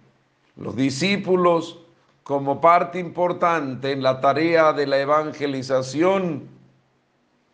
Los 0.57 0.77
discípulos, 0.77 1.79
como 2.23 2.61
parte 2.61 2.99
importante 2.99 3.93
en 3.93 4.03
la 4.03 4.21
tarea 4.21 4.73
de 4.73 4.87
la 4.87 4.99
evangelización, 4.99 6.43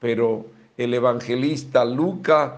pero 0.01 0.47
el 0.77 0.95
evangelista 0.95 1.85
Lucas 1.85 2.53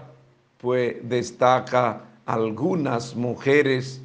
pues 0.57 0.97
destaca 1.07 2.01
algunas 2.25 3.15
mujeres 3.15 4.01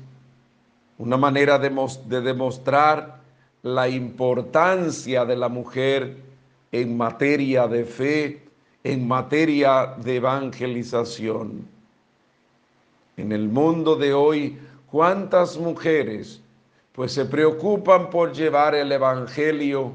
una 0.99 1.17
manera 1.17 1.59
de, 1.59 2.21
demostrar 2.21 3.21
la 3.63 3.89
importancia 3.89 5.25
de 5.25 5.37
la 5.37 5.49
mujer 5.49 6.17
en 6.73 6.97
materia 6.97 7.67
de 7.69 7.85
fe, 7.85 8.43
en 8.83 9.07
materia 9.07 9.95
de 9.99 10.17
evangelización. 10.17 11.69
En 13.17 13.33
el 13.33 13.49
mundo 13.49 13.97
de 13.97 14.15
hoy, 14.15 14.59
¿cuántas 14.91 15.59
mujeres 15.59 16.41
pues 16.93 17.13
se 17.13 17.25
preocupan 17.27 18.09
por 18.09 18.33
llevar 18.33 18.75
el 18.75 18.91
Evangelio? 18.93 19.93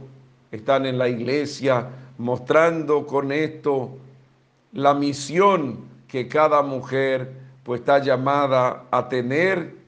Están 0.52 0.86
en 0.86 0.98
la 0.98 1.08
iglesia 1.08 1.88
mostrando 2.18 3.08
con 3.08 3.32
esto 3.32 3.98
la 4.74 4.94
misión 4.94 5.80
que 6.08 6.28
cada 6.28 6.62
mujer 6.62 7.32
pues 7.64 7.82
está 7.82 8.00
llamada 8.00 8.86
a 8.92 9.08
tener 9.08 9.81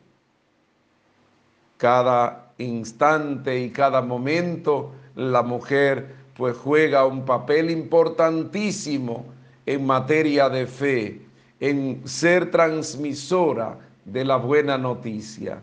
cada 1.84 2.54
instante 2.60 3.60
y 3.60 3.70
cada 3.70 4.02
momento 4.02 4.94
la 5.16 5.44
mujer 5.44 6.16
pues 6.34 6.56
juega 6.56 7.06
un 7.06 7.26
papel 7.26 7.70
importantísimo 7.70 9.26
en 9.66 9.86
materia 9.86 10.48
de 10.48 10.66
fe, 10.66 11.22
en 11.60 12.02
ser 12.08 12.50
transmisora 12.52 13.78
de 14.06 14.24
la 14.24 14.38
buena 14.38 14.78
noticia. 14.78 15.62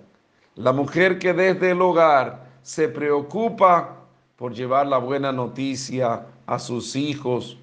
La 0.57 0.75
mujer 0.75 1.19
que 1.19 1.33
desde 1.33 1.71
el 1.71 1.81
hogar 1.81 2.51
se 2.61 2.89
preocupa 2.89 3.97
por 4.37 4.53
llevar 4.53 4.89
la 4.89 4.99
buena 4.99 5.33
noticia 5.33 6.27
a 6.47 6.59
sus 6.59 6.97
hijos, 6.97 7.57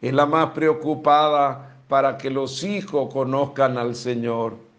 es 0.00 0.12
la 0.12 0.26
más 0.26 0.50
preocupada 0.50 1.76
para 1.86 2.18
que 2.18 2.28
los 2.28 2.64
hijos 2.64 3.14
conozcan 3.14 3.78
al 3.78 3.94
Señor. 3.94 4.69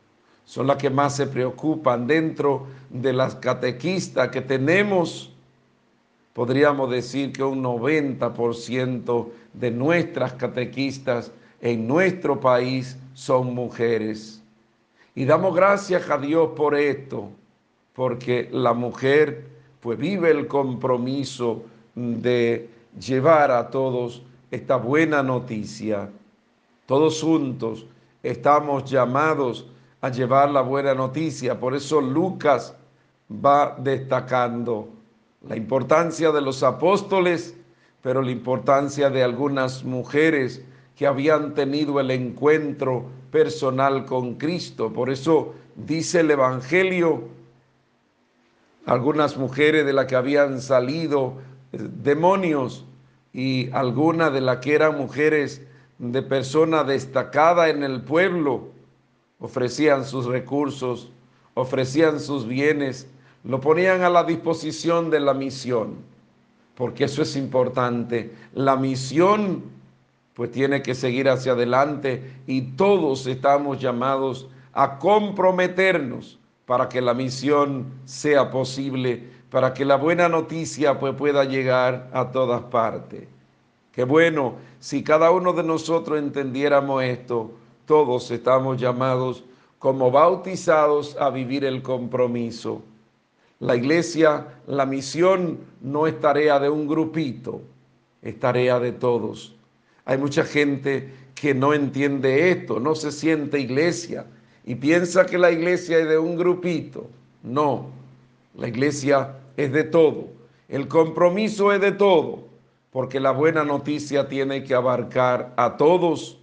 Son 0.45 0.67
las 0.67 0.77
que 0.77 0.89
más 0.89 1.15
se 1.15 1.27
preocupan 1.27 2.07
dentro 2.07 2.67
de 2.89 3.13
las 3.13 3.35
catequistas 3.35 4.29
que 4.29 4.41
tenemos. 4.41 5.31
Podríamos 6.33 6.89
decir 6.89 7.31
que 7.31 7.43
un 7.43 7.63
90% 7.63 9.29
de 9.53 9.71
nuestras 9.71 10.33
catequistas 10.33 11.31
en 11.61 11.87
nuestro 11.87 12.39
país 12.39 12.97
son 13.13 13.53
mujeres. 13.53 14.41
Y 15.13 15.25
damos 15.25 15.55
gracias 15.55 16.09
a 16.09 16.17
Dios 16.17 16.51
por 16.55 16.75
esto, 16.75 17.29
porque 17.93 18.49
la 18.51 18.73
mujer 18.73 19.45
pues 19.81 19.97
vive 19.97 20.31
el 20.31 20.47
compromiso 20.47 21.63
de 21.95 22.69
llevar 22.99 23.51
a 23.51 23.69
todos 23.69 24.21
esta 24.49 24.77
buena 24.77 25.23
noticia. 25.23 26.09
Todos 26.85 27.21
juntos 27.21 27.85
estamos 28.23 28.89
llamados 28.89 29.65
a 30.01 30.09
llevar 30.09 30.49
la 30.49 30.61
buena 30.61 30.93
noticia. 30.93 31.59
Por 31.59 31.75
eso 31.75 32.01
Lucas 32.01 32.75
va 33.31 33.75
destacando 33.79 34.89
la 35.47 35.55
importancia 35.55 36.31
de 36.31 36.41
los 36.41 36.63
apóstoles, 36.63 37.55
pero 38.01 38.21
la 38.21 38.31
importancia 38.31 39.09
de 39.09 39.23
algunas 39.23 39.83
mujeres 39.83 40.63
que 40.95 41.07
habían 41.07 41.53
tenido 41.53 41.99
el 41.99 42.11
encuentro 42.11 43.05
personal 43.31 44.05
con 44.05 44.35
Cristo. 44.35 44.91
Por 44.91 45.09
eso 45.09 45.53
dice 45.75 46.19
el 46.19 46.31
Evangelio, 46.31 47.29
algunas 48.85 49.37
mujeres 49.37 49.85
de 49.85 49.93
las 49.93 50.05
que 50.05 50.15
habían 50.15 50.61
salido 50.61 51.35
eh, 51.71 51.77
demonios 51.79 52.85
y 53.33 53.69
algunas 53.71 54.33
de 54.33 54.41
las 54.41 54.57
que 54.57 54.75
eran 54.75 54.97
mujeres 54.97 55.61
de 55.97 56.21
persona 56.21 56.83
destacada 56.83 57.69
en 57.69 57.83
el 57.83 58.01
pueblo, 58.01 58.69
ofrecían 59.41 60.05
sus 60.05 60.25
recursos, 60.25 61.11
ofrecían 61.53 62.19
sus 62.19 62.47
bienes, 62.47 63.07
lo 63.43 63.59
ponían 63.59 64.03
a 64.03 64.09
la 64.09 64.23
disposición 64.23 65.09
de 65.09 65.19
la 65.19 65.33
misión, 65.33 65.95
porque 66.75 67.03
eso 67.03 67.21
es 67.23 67.35
importante. 67.35 68.33
La 68.53 68.77
misión 68.77 69.63
pues 70.33 70.51
tiene 70.51 70.81
que 70.81 70.95
seguir 70.95 71.27
hacia 71.27 71.51
adelante 71.51 72.23
y 72.47 72.61
todos 72.61 73.27
estamos 73.27 73.81
llamados 73.81 74.47
a 74.71 74.97
comprometernos 74.97 76.39
para 76.65 76.87
que 76.87 77.01
la 77.01 77.13
misión 77.13 77.87
sea 78.05 78.49
posible 78.49 79.41
para 79.51 79.73
que 79.73 79.85
la 79.85 79.97
buena 79.97 80.29
noticia 80.29 80.97
pues, 80.97 81.13
pueda 81.13 81.43
llegar 81.43 82.09
a 82.13 82.31
todas 82.31 82.61
partes. 82.63 83.27
Qué 83.91 84.05
bueno, 84.05 84.55
si 84.79 85.03
cada 85.03 85.29
uno 85.29 85.51
de 85.51 85.63
nosotros 85.63 86.17
entendiéramos 86.17 87.03
esto, 87.03 87.51
todos 87.85 88.31
estamos 88.31 88.79
llamados 88.79 89.43
como 89.79 90.11
bautizados 90.11 91.17
a 91.19 91.29
vivir 91.29 91.65
el 91.65 91.81
compromiso. 91.81 92.83
La 93.59 93.75
iglesia, 93.75 94.47
la 94.67 94.85
misión 94.85 95.59
no 95.81 96.07
es 96.07 96.19
tarea 96.19 96.59
de 96.59 96.69
un 96.69 96.87
grupito, 96.87 97.61
es 98.21 98.39
tarea 98.39 98.79
de 98.79 98.91
todos. 98.91 99.55
Hay 100.05 100.17
mucha 100.17 100.43
gente 100.43 101.11
que 101.35 101.53
no 101.53 101.73
entiende 101.73 102.51
esto, 102.51 102.79
no 102.79 102.95
se 102.95 103.11
siente 103.11 103.59
iglesia 103.59 104.25
y 104.65 104.75
piensa 104.75 105.25
que 105.25 105.37
la 105.37 105.51
iglesia 105.51 105.99
es 105.99 106.07
de 106.07 106.17
un 106.17 106.35
grupito. 106.35 107.07
No, 107.43 107.87
la 108.55 108.67
iglesia 108.67 109.37
es 109.57 109.71
de 109.71 109.83
todo. 109.83 110.27
El 110.69 110.87
compromiso 110.87 111.71
es 111.71 111.81
de 111.81 111.91
todo, 111.91 112.47
porque 112.91 113.19
la 113.19 113.31
buena 113.31 113.63
noticia 113.63 114.27
tiene 114.27 114.63
que 114.63 114.75
abarcar 114.75 115.53
a 115.57 115.77
todos 115.77 116.40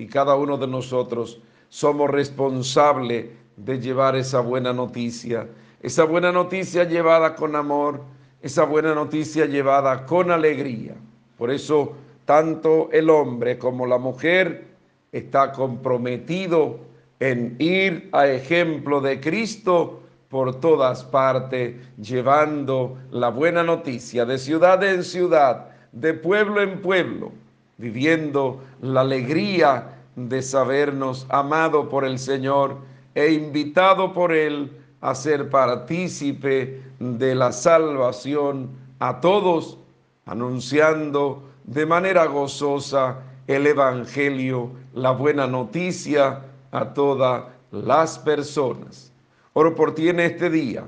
y 0.00 0.06
cada 0.06 0.34
uno 0.34 0.56
de 0.56 0.66
nosotros 0.66 1.42
somos 1.68 2.08
responsables 2.08 3.26
de 3.58 3.78
llevar 3.78 4.16
esa 4.16 4.40
buena 4.40 4.72
noticia. 4.72 5.46
Esa 5.82 6.04
buena 6.04 6.32
noticia 6.32 6.84
llevada 6.84 7.36
con 7.36 7.54
amor, 7.54 8.00
esa 8.40 8.64
buena 8.64 8.94
noticia 8.94 9.44
llevada 9.44 10.06
con 10.06 10.30
alegría. 10.30 10.94
Por 11.36 11.50
eso 11.50 11.92
tanto 12.24 12.88
el 12.92 13.10
hombre 13.10 13.58
como 13.58 13.84
la 13.84 13.98
mujer 13.98 14.68
está 15.12 15.52
comprometido 15.52 16.78
en 17.18 17.56
ir 17.58 18.08
a 18.12 18.26
ejemplo 18.26 19.02
de 19.02 19.20
Cristo 19.20 20.00
por 20.30 20.60
todas 20.60 21.04
partes, 21.04 21.74
llevando 21.98 22.96
la 23.10 23.28
buena 23.28 23.62
noticia 23.62 24.24
de 24.24 24.38
ciudad 24.38 24.82
en 24.82 25.04
ciudad, 25.04 25.66
de 25.92 26.14
pueblo 26.14 26.62
en 26.62 26.80
pueblo, 26.80 27.32
viviendo 27.80 28.62
la 28.82 29.00
alegría 29.00 29.96
de 30.14 30.42
sabernos 30.42 31.26
amado 31.30 31.88
por 31.88 32.04
el 32.04 32.18
Señor 32.18 32.76
e 33.14 33.32
invitado 33.32 34.12
por 34.12 34.32
Él 34.32 34.70
a 35.00 35.14
ser 35.14 35.48
partícipe 35.48 36.82
de 36.98 37.34
la 37.34 37.52
salvación 37.52 38.70
a 38.98 39.20
todos, 39.20 39.78
anunciando 40.26 41.42
de 41.64 41.86
manera 41.86 42.26
gozosa 42.26 43.22
el 43.46 43.66
Evangelio, 43.66 44.70
la 44.92 45.12
buena 45.12 45.46
noticia 45.46 46.42
a 46.70 46.92
todas 46.92 47.44
las 47.72 48.18
personas. 48.18 49.10
Oro 49.54 49.74
por 49.74 49.94
ti 49.94 50.08
en 50.08 50.20
este 50.20 50.50
día. 50.50 50.84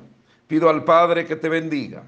Pido 0.47 0.69
al 0.69 0.85
Padre 0.85 1.25
que 1.25 1.37
te 1.37 1.49
bendiga, 1.49 2.03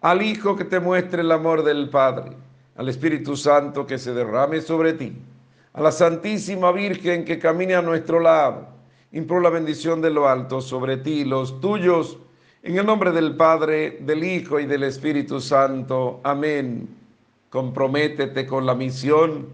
al 0.00 0.20
Hijo 0.22 0.56
que 0.56 0.64
te 0.64 0.80
muestre 0.80 1.22
el 1.22 1.30
amor 1.30 1.62
del 1.62 1.88
Padre, 1.88 2.32
al 2.76 2.88
Espíritu 2.88 3.36
Santo 3.36 3.86
que 3.86 3.98
se 3.98 4.14
derrame 4.14 4.60
sobre 4.60 4.94
ti, 4.94 5.12
a 5.72 5.80
la 5.80 5.92
Santísima 5.92 6.72
Virgen 6.72 7.24
que 7.24 7.38
camine 7.38 7.74
a 7.74 7.82
nuestro 7.82 8.20
lado. 8.20 8.68
Impro 9.12 9.40
la 9.40 9.50
bendición 9.50 10.00
de 10.00 10.10
lo 10.10 10.28
alto 10.28 10.60
sobre 10.60 10.96
ti 10.96 11.24
los 11.24 11.60
tuyos, 11.60 12.18
en 12.62 12.78
el 12.78 12.86
nombre 12.86 13.12
del 13.12 13.36
Padre, 13.36 13.98
del 14.00 14.24
Hijo 14.24 14.58
y 14.58 14.66
del 14.66 14.84
Espíritu 14.84 15.40
Santo. 15.40 16.20
Amén. 16.24 16.88
Comprométete 17.50 18.46
con 18.46 18.66
la 18.66 18.74
misión 18.74 19.46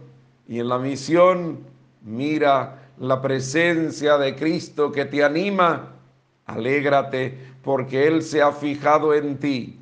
y 0.49 0.61
en 0.61 0.69
la 0.69 0.79
misión 0.79 1.59
mira 2.03 2.91
la 2.99 3.21
presencia 3.21 4.17
de 4.17 4.35
Cristo 4.37 4.91
que 4.93 5.05
te 5.05 5.23
anima 5.23 5.97
Alégrate 6.51 7.39
porque 7.63 8.07
Él 8.07 8.23
se 8.23 8.43
ha 8.43 8.53
fijado 8.53 9.15
en 9.15 9.39
ti. 9.39 9.79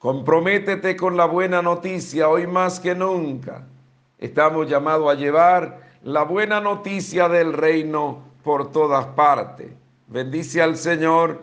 Comprométete 0.00 0.96
con 0.96 1.14
la 1.18 1.26
buena 1.26 1.60
noticia 1.60 2.30
hoy 2.30 2.46
más 2.46 2.80
que 2.80 2.94
nunca. 2.94 3.66
Estamos 4.18 4.66
llamados 4.66 5.10
a 5.10 5.14
llevar 5.14 5.90
la 6.02 6.22
buena 6.22 6.58
noticia 6.58 7.28
del 7.28 7.52
reino 7.52 8.22
por 8.42 8.72
todas 8.72 9.04
partes. 9.08 9.68
Bendice 10.06 10.62
al 10.62 10.78
Señor 10.78 11.42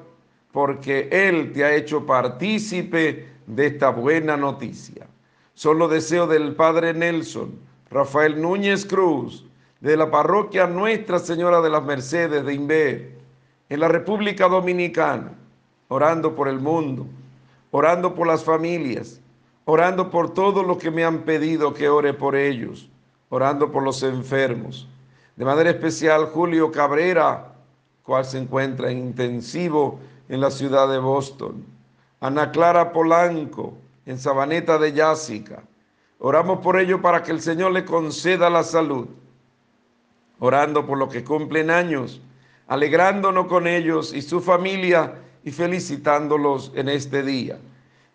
porque 0.52 1.08
Él 1.11 1.52
te 1.53 1.66
ha 1.66 1.76
hecho 1.76 2.08
partícipe 2.08 3.27
de 3.45 3.68
esta 3.68 3.92
buena 3.92 4.36
noticia. 4.36 5.06
Solo 5.53 5.88
deseo 5.88 6.26
del 6.26 6.56
Padre 6.56 6.95
Nelson, 6.95 7.60
Rafael 7.92 8.42
Núñez 8.42 8.88
Cruz, 8.88 9.45
de 9.82 9.95
la 9.95 10.10
parroquia 10.10 10.66
Nuestra 10.66 11.19
Señora 11.19 11.61
de 11.61 11.69
las 11.69 11.84
Mercedes 11.84 12.44
de 12.44 12.56
Inver 12.56 13.19
en 13.69 13.80
la 13.80 13.88
República 13.88 14.48
Dominicana, 14.48 15.34
orando 15.90 16.34
por 16.34 16.48
el 16.48 16.60
mundo, 16.60 17.06
orando 17.71 18.15
por 18.15 18.27
las 18.27 18.43
familias, 18.43 19.19
orando 19.65 20.09
por 20.09 20.33
todos 20.33 20.65
los 20.65 20.77
que 20.77 20.91
me 20.91 21.03
han 21.03 21.19
pedido 21.19 21.73
que 21.73 21.89
ore 21.89 22.13
por 22.13 22.35
ellos, 22.35 22.89
orando 23.29 23.71
por 23.71 23.83
los 23.83 24.03
enfermos. 24.03 24.87
De 25.35 25.45
manera 25.45 25.69
especial, 25.69 26.27
Julio 26.27 26.71
Cabrera, 26.71 27.53
cual 28.03 28.25
se 28.25 28.39
encuentra 28.39 28.89
en 28.89 28.99
intensivo 28.99 29.99
en 30.29 30.41
la 30.41 30.49
ciudad 30.49 30.89
de 30.89 30.97
Boston. 30.97 31.65
Ana 32.19 32.51
Clara 32.51 32.91
Polanco, 32.91 33.73
en 34.05 34.17
Sabaneta 34.17 34.77
de 34.77 34.93
Yásica. 34.93 35.61
Oramos 36.19 36.59
por 36.59 36.79
ello 36.79 37.01
para 37.01 37.21
que 37.21 37.31
el 37.31 37.41
Señor 37.41 37.73
le 37.73 37.85
conceda 37.85 38.49
la 38.49 38.63
salud. 38.63 39.07
Orando 40.39 40.87
por 40.87 40.97
los 40.97 41.09
que 41.09 41.23
cumplen 41.23 41.69
años, 41.69 42.21
alegrándonos 42.67 43.47
con 43.47 43.67
ellos 43.67 44.13
y 44.13 44.21
su 44.21 44.41
familia 44.41 45.15
y 45.43 45.51
felicitándolos 45.51 46.72
en 46.75 46.90
este 46.90 47.24
día. 47.24 47.57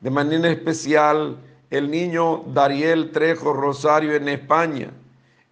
De 0.01 0.11
manera 0.11 0.51
especial, 0.51 1.39
el 1.71 1.91
niño 1.91 2.45
Dariel 2.53 3.11
Trejo 3.13 3.53
Rosario 3.53 4.15
en 4.15 4.29
España, 4.29 4.91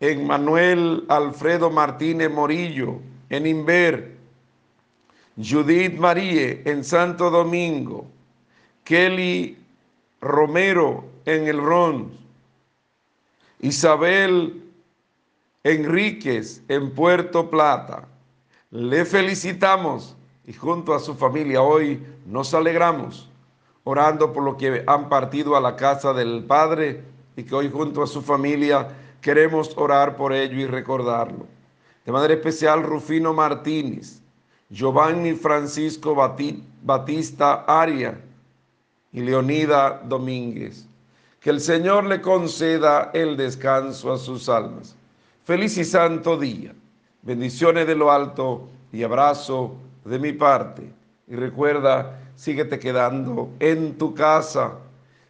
en 0.01 0.27
Manuel 0.27 1.05
Alfredo 1.09 1.71
Martínez 1.71 2.31
Morillo, 2.31 2.99
en 3.29 3.47
Inver, 3.47 4.17
Judith 5.37 5.97
Marie 5.99 6.63
en 6.65 6.85
Santo 6.85 7.31
Domingo, 7.31 8.07
Kelly 8.85 9.57
Romero 10.21 11.05
en 11.25 11.47
El 11.47 11.59
Ron, 11.59 12.11
Isabel 13.61 14.63
Enríquez 15.63 16.63
en 16.69 16.91
Puerto 16.95 17.49
Plata. 17.49 18.09
Le 18.71 19.05
felicitamos 19.05 20.17
y 20.47 20.53
junto 20.53 20.95
a 20.95 21.01
su 21.01 21.15
familia 21.15 21.63
hoy 21.63 22.03
nos 22.27 22.55
alegramos 22.55 23.31
orando 23.85 24.33
por 24.33 24.45
lo 24.45 24.57
que 24.57 24.85
han 24.87 25.09
partido 25.09 25.57
a 25.57 25.61
la 25.61 25.77
casa 25.77 26.13
del 26.13 26.45
Padre 26.45 27.03
y 27.37 27.43
que 27.43 27.55
hoy 27.55 27.71
junto 27.71 28.03
a 28.03 28.07
su 28.07 28.23
familia 28.23 28.89
queremos 29.21 29.73
orar 29.77 30.17
por 30.17 30.33
ello 30.33 30.59
y 30.59 30.67
recordarlo. 30.67 31.47
De 32.05 32.13
manera 32.13 32.35
especial 32.35 32.83
Rufino 32.83 33.33
Martínez, 33.33 34.21
Giovanni 34.69 35.35
Francisco 35.35 36.15
Batista 36.15 37.65
Aria 37.67 38.21
y 39.13 39.21
Leonida 39.21 40.01
Domínguez. 40.05 40.87
Que 41.41 41.51
el 41.51 41.61
Señor 41.61 42.05
le 42.05 42.21
conceda 42.21 43.11
el 43.15 43.37
descanso 43.37 44.13
a 44.13 44.19
sus 44.19 44.49
almas. 44.49 44.95
Feliz 45.45 45.77
y 45.79 45.85
santo 45.85 46.37
día. 46.37 46.75
Bendiciones 47.23 47.87
de 47.87 47.97
lo 47.97 48.13
alto 48.13 48.69
y 48.93 49.03
abrazo 49.03 49.75
de 50.11 50.19
mi 50.19 50.33
parte. 50.33 50.93
Y 51.27 51.37
recuerda, 51.37 52.21
síguete 52.35 52.79
quedando 52.79 53.51
en 53.59 53.97
tu 53.97 54.15
casa. 54.15 54.75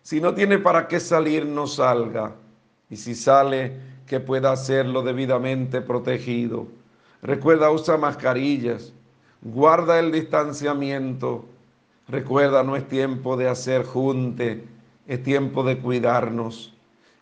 Si 0.03 0.21
no 0.21 0.35
tiene 0.35 0.59
para 0.59 0.89
qué 0.89 0.99
salir, 0.99 1.47
no 1.47 1.67
salga. 1.67 2.33
Y 2.89 2.97
si 2.97 3.15
sale, 3.15 3.79
que 4.07 4.19
pueda 4.19 4.51
hacerlo 4.51 5.03
debidamente 5.03 5.81
protegido. 5.81 6.67
Recuerda, 7.23 7.71
usa 7.71 7.97
mascarillas 7.97 8.93
guarda 9.43 9.99
el 9.99 10.13
distanciamiento. 10.13 11.45
Recuerda, 12.09 12.63
no 12.63 12.77
es 12.77 12.87
tiempo 12.89 13.37
de 13.37 13.49
hacer 13.49 13.85
junte, 13.85 14.65
es 15.07 15.23
tiempo 15.23 15.63
de 15.63 15.79
cuidarnos, 15.79 16.75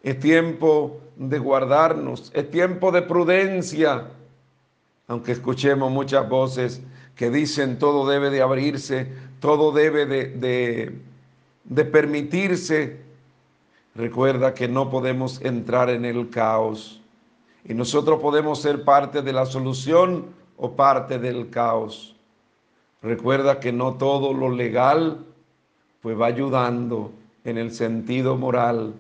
es 0.03 0.19
tiempo 0.19 1.01
de 1.17 1.39
guardarnos, 1.39 2.31
es 2.35 2.51
tiempo 2.51 2.91
de 2.91 3.03
prudencia. 3.03 4.09
Aunque 5.07 5.33
escuchemos 5.33 5.91
muchas 5.91 6.29
voces 6.29 6.83
que 7.19 7.31
dicen 7.31 7.81
todo 7.81 8.09
debe 8.09 8.31
de 8.31 8.41
abrirse, 8.43 9.09
todo 9.41 9.73
debe 9.73 10.07
de, 10.07 10.93
de, 11.65 11.85
permitirse, 11.85 13.01
recuerda 13.97 14.55
que 14.55 14.69
no 14.69 14.89
podemos 14.89 15.43
entrar 15.43 15.91
en 15.91 16.05
el 16.05 16.31
caos 16.31 17.01
y 17.65 17.75
nosotros 17.75 18.21
podemos 18.21 18.63
ser 18.63 18.85
parte 18.85 19.21
de 19.21 19.33
la 19.33 19.47
solución 19.47 20.27
o 20.57 20.77
parte 20.77 21.19
del 21.19 21.51
caos. 21.51 22.15
Recuerda 23.03 23.59
que 23.59 23.73
no 23.73 23.95
todo 23.95 24.33
lo 24.33 24.49
legal 24.49 25.27
pues 26.01 26.19
va 26.19 26.27
ayudando 26.27 27.11
en 27.43 27.59
el 27.59 27.73
sentido 27.73 28.37
moral. 28.37 28.95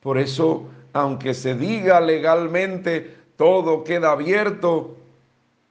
Por 0.00 0.18
eso, 0.18 0.64
aunque 0.92 1.32
se 1.32 1.54
diga 1.54 2.00
legalmente, 2.00 3.14
todo 3.36 3.84
queda 3.84 4.10
abierto, 4.10 4.96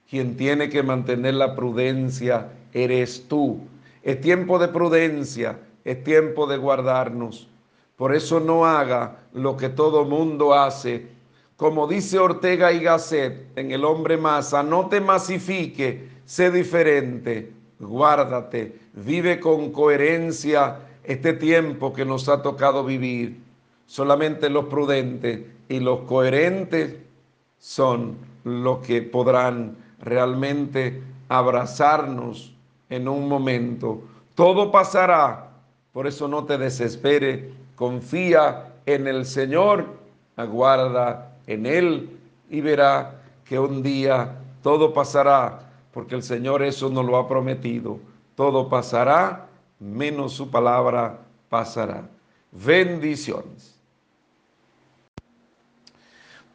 quien 0.10 0.38
tiene 0.38 0.70
que 0.70 0.84
mantener 0.84 1.36
la 1.36 1.56
prudencia 1.56 2.50
eres 2.74 3.28
tú. 3.28 3.60
Es 4.04 4.22
tiempo 4.22 4.60
de 4.60 4.68
prudencia, 4.68 5.60
es 5.84 6.04
tiempo 6.04 6.48
de 6.48 6.58
guardarnos. 6.58 7.48
Por 7.96 8.14
eso 8.14 8.40
no 8.40 8.66
haga 8.66 9.20
lo 9.34 9.58
que 9.58 9.70
todo 9.70 10.06
mundo 10.06 10.54
hace 10.54 11.16
como 11.58 11.88
dice 11.88 12.20
Ortega 12.20 12.74
y 12.74 12.82
Gasset 12.82 13.58
en 13.58 13.72
El 13.72 13.86
Hombre 13.86 14.18
Masa, 14.18 14.62
no 14.62 14.90
te 14.90 15.00
masifique, 15.00 16.10
sé 16.26 16.52
diferente, 16.52 17.54
guárdate, 17.80 18.78
vive 18.94 19.40
con 19.40 19.72
coherencia 19.72 20.80
este 21.06 21.32
tiempo 21.32 21.94
que 21.94 22.04
nos 22.04 22.28
ha 22.28 22.42
tocado 22.42 22.84
vivir. 22.84 23.40
Solamente 23.86 24.50
los 24.50 24.66
prudentes 24.66 25.42
y 25.70 25.80
los 25.80 26.02
coherentes 26.02 26.96
son 27.58 28.18
los 28.44 28.80
que 28.80 29.02
podrán 29.02 29.78
realmente 30.06 31.04
abrazarnos 31.28 32.54
en 32.90 33.08
un 33.08 33.28
momento. 33.28 34.02
Todo 34.36 34.72
pasará, 34.72 35.50
por 35.92 36.08
eso 36.08 36.28
no 36.28 36.46
te 36.46 36.58
desespere, 36.58 37.54
confía 37.76 38.74
en 38.86 39.08
el 39.08 39.26
Señor, 39.26 39.86
aguarda 40.36 41.36
en 41.48 41.66
Él 41.66 42.18
y 42.50 42.62
verá 42.62 43.22
que 43.44 43.60
un 43.60 43.82
día 43.82 44.38
todo 44.62 44.94
pasará, 44.94 45.60
porque 45.92 46.16
el 46.16 46.24
Señor 46.24 46.64
eso 46.64 46.90
nos 46.90 47.06
lo 47.06 47.18
ha 47.18 47.28
prometido. 47.28 48.00
Todo 48.36 48.70
pasará, 48.70 49.48
menos 49.80 50.34
su 50.34 50.50
palabra 50.52 51.20
pasará. 51.50 52.04
Bendiciones. 52.52 53.75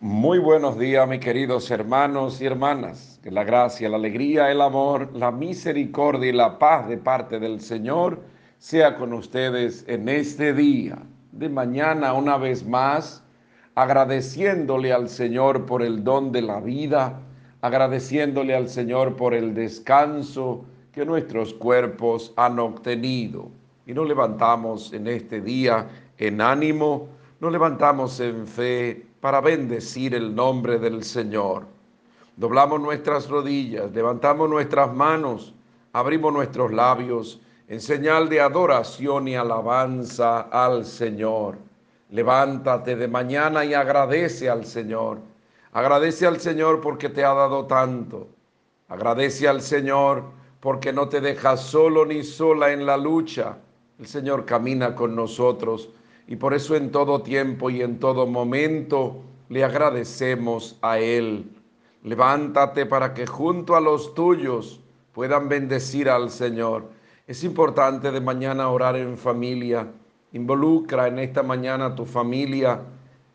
Muy 0.02 0.38
buenos 0.38 0.78
días, 0.78 1.06
mis 1.06 1.20
queridos 1.20 1.70
hermanos 1.70 2.40
y 2.40 2.46
hermanas. 2.46 3.20
Que 3.22 3.30
la 3.30 3.44
gracia, 3.44 3.86
la 3.90 3.98
alegría, 3.98 4.50
el 4.50 4.62
amor, 4.62 5.10
la 5.12 5.30
misericordia 5.30 6.30
y 6.30 6.32
la 6.32 6.58
paz 6.58 6.88
de 6.88 6.96
parte 6.96 7.38
del 7.38 7.60
Señor 7.60 8.22
sea 8.56 8.96
con 8.96 9.12
ustedes 9.12 9.84
en 9.88 10.08
este 10.08 10.54
día. 10.54 11.02
De 11.32 11.50
mañana, 11.50 12.14
una 12.14 12.38
vez 12.38 12.66
más, 12.66 13.22
agradeciéndole 13.74 14.90
al 14.90 15.10
Señor 15.10 15.66
por 15.66 15.82
el 15.82 16.02
don 16.02 16.32
de 16.32 16.40
la 16.40 16.60
vida, 16.60 17.20
agradeciéndole 17.60 18.54
al 18.54 18.70
Señor 18.70 19.16
por 19.16 19.34
el 19.34 19.52
descanso 19.52 20.64
que 20.92 21.04
nuestros 21.04 21.52
cuerpos 21.52 22.32
han 22.38 22.58
obtenido. 22.58 23.50
Y 23.84 23.92
nos 23.92 24.08
levantamos 24.08 24.94
en 24.94 25.08
este 25.08 25.42
día 25.42 25.88
en 26.16 26.40
ánimo, 26.40 27.08
nos 27.38 27.52
levantamos 27.52 28.18
en 28.20 28.46
fe 28.46 29.09
para 29.20 29.40
bendecir 29.40 30.14
el 30.14 30.34
nombre 30.34 30.78
del 30.78 31.04
Señor. 31.04 31.66
Doblamos 32.36 32.80
nuestras 32.80 33.28
rodillas, 33.28 33.92
levantamos 33.92 34.48
nuestras 34.48 34.94
manos, 34.94 35.54
abrimos 35.92 36.32
nuestros 36.32 36.72
labios 36.72 37.40
en 37.68 37.80
señal 37.80 38.28
de 38.28 38.40
adoración 38.40 39.28
y 39.28 39.36
alabanza 39.36 40.40
al 40.40 40.84
Señor. 40.84 41.58
Levántate 42.10 42.96
de 42.96 43.06
mañana 43.06 43.64
y 43.64 43.74
agradece 43.74 44.50
al 44.50 44.64
Señor. 44.64 45.20
Agradece 45.72 46.26
al 46.26 46.40
Señor 46.40 46.80
porque 46.80 47.08
te 47.08 47.24
ha 47.24 47.32
dado 47.32 47.66
tanto. 47.66 48.26
Agradece 48.88 49.46
al 49.46 49.60
Señor 49.60 50.24
porque 50.58 50.92
no 50.92 51.08
te 51.08 51.20
deja 51.20 51.56
solo 51.56 52.04
ni 52.04 52.24
sola 52.24 52.72
en 52.72 52.86
la 52.86 52.96
lucha. 52.96 53.58
El 53.98 54.06
Señor 54.06 54.44
camina 54.46 54.94
con 54.96 55.14
nosotros 55.14 55.90
y 56.30 56.36
por 56.36 56.54
eso 56.54 56.74
en 56.74 56.90
todo 56.90 57.20
tiempo 57.20 57.68
y 57.68 57.82
en 57.82 57.98
todo 57.98 58.26
momento 58.26 59.22
le 59.50 59.62
agradecemos 59.62 60.78
a 60.80 60.98
Él. 60.98 61.44
Levántate 62.02 62.86
para 62.86 63.12
que 63.12 63.26
junto 63.26 63.76
a 63.76 63.80
los 63.82 64.14
tuyos 64.14 64.80
puedan 65.12 65.50
bendecir 65.50 66.08
al 66.08 66.30
Señor. 66.30 66.88
Es 67.26 67.44
importante 67.44 68.10
de 68.10 68.20
mañana 68.22 68.70
orar 68.70 68.96
en 68.96 69.18
familia 69.18 69.86
Involucra 70.32 71.08
en 71.08 71.18
esta 71.18 71.42
mañana 71.42 71.94
tu 71.96 72.06
familia 72.06 72.82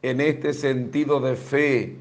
en 0.01 0.21
este 0.21 0.53
sentido 0.53 1.19
de 1.19 1.35
fe. 1.35 1.97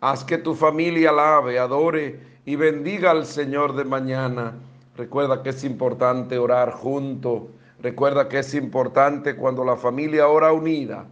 Haz 0.00 0.22
que 0.22 0.38
tu 0.38 0.54
familia 0.54 1.10
alabe, 1.10 1.58
adore 1.58 2.20
y 2.44 2.54
bendiga 2.54 3.10
al 3.10 3.26
Señor 3.26 3.74
de 3.74 3.84
mañana. 3.84 4.54
Recuerda 4.96 5.42
que 5.42 5.50
es 5.50 5.64
importante 5.64 6.38
orar 6.38 6.72
junto. 6.72 7.48
Recuerda 7.80 8.28
que 8.28 8.40
es 8.40 8.54
importante 8.54 9.36
cuando 9.36 9.64
la 9.64 9.76
familia 9.76 10.28
ora 10.28 10.52
unida. 10.52 11.06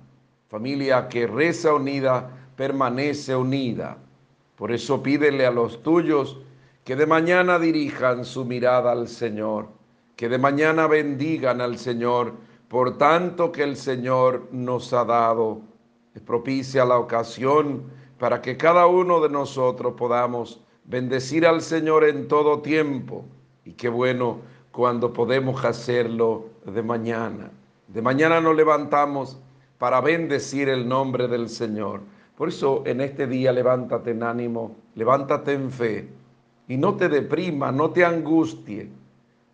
Familia 0.49 1.09
que 1.09 1.27
reza 1.27 1.75
unida, 1.75 2.31
permanece 2.57 3.36
unida. 3.36 3.99
Por 4.57 4.73
eso 4.73 5.03
pídele 5.03 5.47
a 5.47 5.51
los 5.51 5.83
tuyos 5.83 6.39
que 6.85 6.97
de 6.97 7.07
mañana 7.07 7.59
dirijan 7.59 8.25
su 8.25 8.45
mirada 8.45 8.93
al 8.93 9.09
Señor, 9.09 9.69
que 10.17 10.28
de 10.28 10.39
mañana 10.39 10.86
bendigan 10.86 11.61
al 11.61 11.78
Señor 11.78 12.33
por 12.69 12.99
tanto 12.99 13.53
que 13.53 13.62
el 13.62 13.77
Señor 13.77 14.49
nos 14.51 14.93
ha 14.93 15.05
dado. 15.05 15.61
Es 16.15 16.23
propicia 16.23 16.85
la 16.85 16.99
ocasión 16.99 17.85
para 18.19 18.41
que 18.41 18.57
cada 18.57 18.86
uno 18.86 19.20
de 19.20 19.28
nosotros 19.28 19.95
podamos 19.97 20.61
bendecir 20.85 21.47
al 21.47 21.61
Señor 21.61 22.05
en 22.05 22.28
todo 22.28 22.61
tiempo. 22.62 23.25
Y 23.65 23.73
qué 23.73 23.89
bueno 23.89 24.39
cuando 24.73 25.12
podemos 25.12 25.65
hacerlo 25.65 26.56
de 26.73 26.83
mañana. 26.83 27.51
De 27.89 28.03
mañana 28.03 28.41
nos 28.41 28.57
levantamos 28.57 29.39
para 29.78 30.01
bendecir 30.01 30.69
el 30.69 30.89
nombre 30.89 31.28
del 31.28 31.49
Señor. 31.49 32.01
Por 32.36 32.49
eso 32.49 32.83
en 32.85 33.01
este 33.01 33.27
día 33.27 33.53
levántate 33.53 34.11
en 34.11 34.23
ánimo, 34.23 34.77
levántate 34.95 35.53
en 35.53 35.70
fe 35.70 36.09
y 36.69 36.77
no 36.77 36.95
te 36.97 37.09
deprima, 37.09 37.73
no 37.73 37.91
te 37.91 38.05
angustie. 38.05 38.91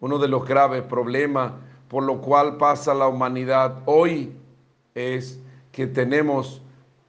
Uno 0.01 0.19
de 0.19 0.29
los 0.29 0.45
graves 0.47 0.83
problemas 0.83 1.53
por 1.93 2.05
lo 2.05 2.23
cual 2.23 2.57
pasa 2.57 2.95
la 2.95 3.07
humanidad 3.07 3.83
hoy 3.85 4.33
es 4.95 5.39
que 5.73 5.87
tenemos 5.87 6.63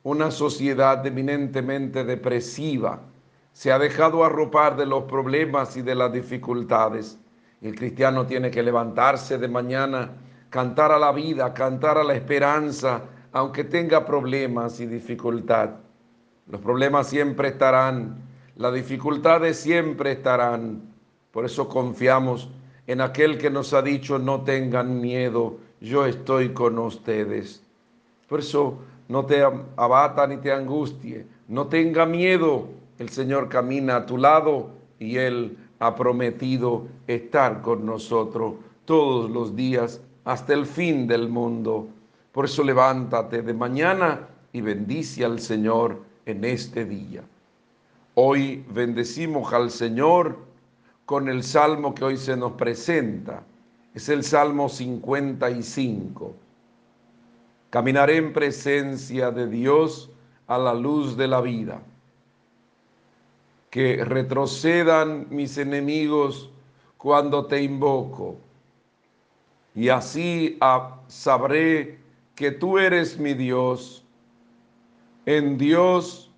una 0.03 0.29
sociedad 0.29 1.05
eminentemente 1.07 2.03
depresiva. 2.03 2.99
Se 3.53 3.71
ha 3.71 3.79
dejado 3.79 4.25
arropar 4.25 4.75
de 4.75 4.85
los 4.85 5.05
problemas 5.05 5.77
y 5.77 5.81
de 5.81 5.95
las 5.95 6.11
dificultades. 6.11 7.17
El 7.63 7.75
cristiano 7.75 8.25
tiene 8.25 8.51
que 8.51 8.61
levantarse 8.61 9.37
de 9.37 9.47
mañana, 9.47 10.11
cantar 10.49 10.91
a 10.91 10.99
la 10.99 11.13
vida, 11.13 11.53
cantar 11.53 11.97
a 11.97 12.03
la 12.03 12.13
esperanza, 12.13 13.03
aunque 13.31 13.63
tenga 13.63 14.05
problemas 14.05 14.81
y 14.81 14.85
dificultad. 14.85 15.69
Los 16.47 16.59
problemas 16.59 17.07
siempre 17.07 17.47
estarán, 17.47 18.17
las 18.57 18.73
dificultades 18.73 19.57
siempre 19.57 20.11
estarán. 20.11 20.81
Por 21.31 21.45
eso 21.45 21.69
confiamos 21.69 22.49
en 22.85 22.99
aquel 22.99 23.37
que 23.37 23.49
nos 23.49 23.73
ha 23.73 23.81
dicho, 23.81 24.19
no 24.19 24.41
tengan 24.41 24.99
miedo, 24.99 25.57
yo 25.79 26.05
estoy 26.05 26.49
con 26.49 26.77
ustedes. 26.77 27.63
Por 28.27 28.41
eso 28.41 28.77
no 29.07 29.25
te 29.25 29.41
abata 29.77 30.27
ni 30.27 30.35
te 30.35 30.51
angustie, 30.51 31.25
no 31.47 31.67
tenga 31.67 32.05
miedo, 32.05 32.67
el 32.99 33.07
Señor 33.07 33.47
camina 33.47 33.95
a 33.95 34.05
tu 34.05 34.17
lado 34.17 34.71
y 34.99 35.15
Él 35.15 35.57
ha 35.83 35.95
prometido 35.95 36.87
estar 37.07 37.61
con 37.61 37.85
nosotros 37.85 38.55
todos 38.85 39.29
los 39.29 39.53
días 39.53 40.01
hasta 40.23 40.53
el 40.53 40.65
fin 40.65 41.07
del 41.07 41.27
mundo. 41.27 41.89
Por 42.31 42.45
eso 42.45 42.63
levántate 42.63 43.41
de 43.41 43.53
mañana 43.53 44.29
y 44.53 44.61
bendice 44.61 45.25
al 45.25 45.41
Señor 45.41 46.01
en 46.25 46.45
este 46.45 46.85
día. 46.85 47.21
Hoy 48.15 48.63
bendecimos 48.69 49.51
al 49.51 49.71
Señor 49.71 50.37
con 51.05 51.27
el 51.27 51.43
salmo 51.43 51.93
que 51.93 52.05
hoy 52.05 52.17
se 52.17 52.37
nos 52.37 52.53
presenta. 52.53 53.43
Es 53.93 54.07
el 54.07 54.23
Salmo 54.23 54.69
55. 54.69 56.33
Caminaré 57.69 58.17
en 58.17 58.31
presencia 58.31 59.31
de 59.31 59.47
Dios 59.47 60.09
a 60.47 60.57
la 60.57 60.73
luz 60.73 61.17
de 61.17 61.27
la 61.27 61.41
vida. 61.41 61.81
Que 63.73 64.05
retrocedan 64.05 65.25
mis 65.31 65.57
enemigos 65.57 66.51
cuando 66.99 67.47
te 67.47 67.63
invoco. 67.63 68.37
Y 69.73 69.89
así 69.89 70.59
sabré 71.07 71.97
que 72.35 72.51
tú 72.51 72.77
eres 72.77 73.17
mi 73.17 73.33
Dios, 73.33 74.05
en 75.25 75.57
Dios 75.57 76.29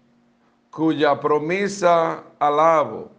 cuya 0.69 1.19
promesa 1.19 2.23
alabo 2.39 3.11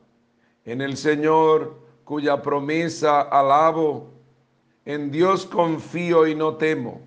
en 0.66 0.80
el 0.80 0.96
Señor 0.96 1.78
cuya 2.04 2.42
promesa 2.42 3.22
alabo, 3.22 4.10
en 4.84 5.10
Dios 5.10 5.46
confío 5.46 6.26
y 6.26 6.34
no 6.34 6.54
temo. 6.54 7.00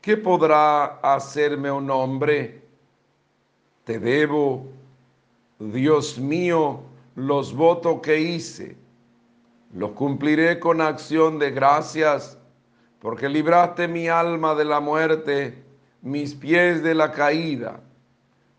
¿Qué 0.00 0.16
podrá 0.16 0.98
hacerme 1.00 1.70
un 1.70 1.90
hombre? 1.90 2.62
Te 3.84 3.98
debo, 3.98 4.66
Dios 5.58 6.18
mío, 6.18 6.80
los 7.14 7.54
votos 7.54 8.00
que 8.02 8.20
hice. 8.20 8.76
Los 9.74 9.92
cumpliré 9.92 10.60
con 10.60 10.80
acción 10.80 11.38
de 11.38 11.50
gracias, 11.50 12.38
porque 13.00 13.28
libraste 13.28 13.88
mi 13.88 14.08
alma 14.08 14.54
de 14.54 14.64
la 14.64 14.80
muerte, 14.80 15.62
mis 16.02 16.34
pies 16.34 16.82
de 16.82 16.94
la 16.94 17.10
caída, 17.12 17.80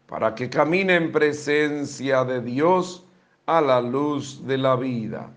para 0.07 0.35
que 0.35 0.49
camine 0.49 0.95
en 0.95 1.11
presencia 1.11 2.23
de 2.23 2.41
Dios 2.41 3.05
a 3.45 3.61
la 3.61 3.81
luz 3.81 4.45
de 4.45 4.57
la 4.57 4.75
vida. 4.75 5.31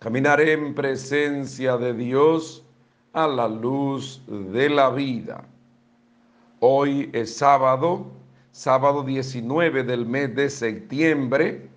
Caminaré 0.00 0.52
en 0.52 0.74
presencia 0.74 1.76
de 1.76 1.92
Dios 1.92 2.64
a 3.12 3.26
la 3.26 3.48
luz 3.48 4.22
de 4.26 4.70
la 4.70 4.90
vida. 4.90 5.44
Hoy 6.60 7.10
es 7.12 7.36
sábado, 7.36 8.06
sábado 8.52 9.04
19 9.04 9.84
del 9.84 10.06
mes 10.06 10.34
de 10.34 10.50
septiembre. 10.50 11.70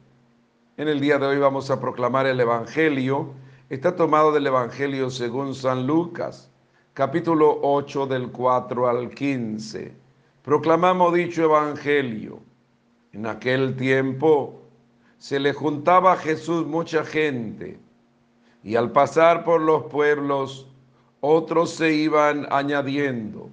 En 0.78 0.88
el 0.88 1.00
día 1.00 1.20
de 1.20 1.28
hoy 1.28 1.38
vamos 1.38 1.70
a 1.70 1.80
proclamar 1.80 2.26
el 2.26 2.40
Evangelio. 2.40 3.34
Está 3.70 3.96
tomado 3.96 4.32
del 4.32 4.48
Evangelio 4.48 5.10
según 5.10 5.54
San 5.54 5.86
Lucas, 5.86 6.50
capítulo 6.94 7.60
8 7.62 8.08
del 8.08 8.32
4 8.32 8.90
al 8.90 9.10
15. 9.10 9.94
Proclamamos 10.42 11.14
dicho 11.14 11.44
Evangelio. 11.44 12.40
En 13.12 13.28
aquel 13.28 13.76
tiempo, 13.76 14.60
se 15.20 15.40
le 15.40 15.54
juntaba 15.54 16.14
a 16.14 16.18
Jesús 16.18 16.66
mucha 16.66 17.06
gente 17.06 17.80
y 18.64 18.76
al 18.76 18.92
pasar 18.92 19.44
por 19.44 19.62
los 19.62 19.84
pueblos 19.84 20.68
otros 21.22 21.70
se 21.70 21.94
iban 21.94 22.48
añadiendo. 22.50 23.50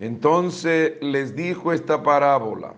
Entonces 0.00 0.94
les 1.02 1.36
dijo 1.36 1.72
esta 1.72 2.02
parábola. 2.02 2.74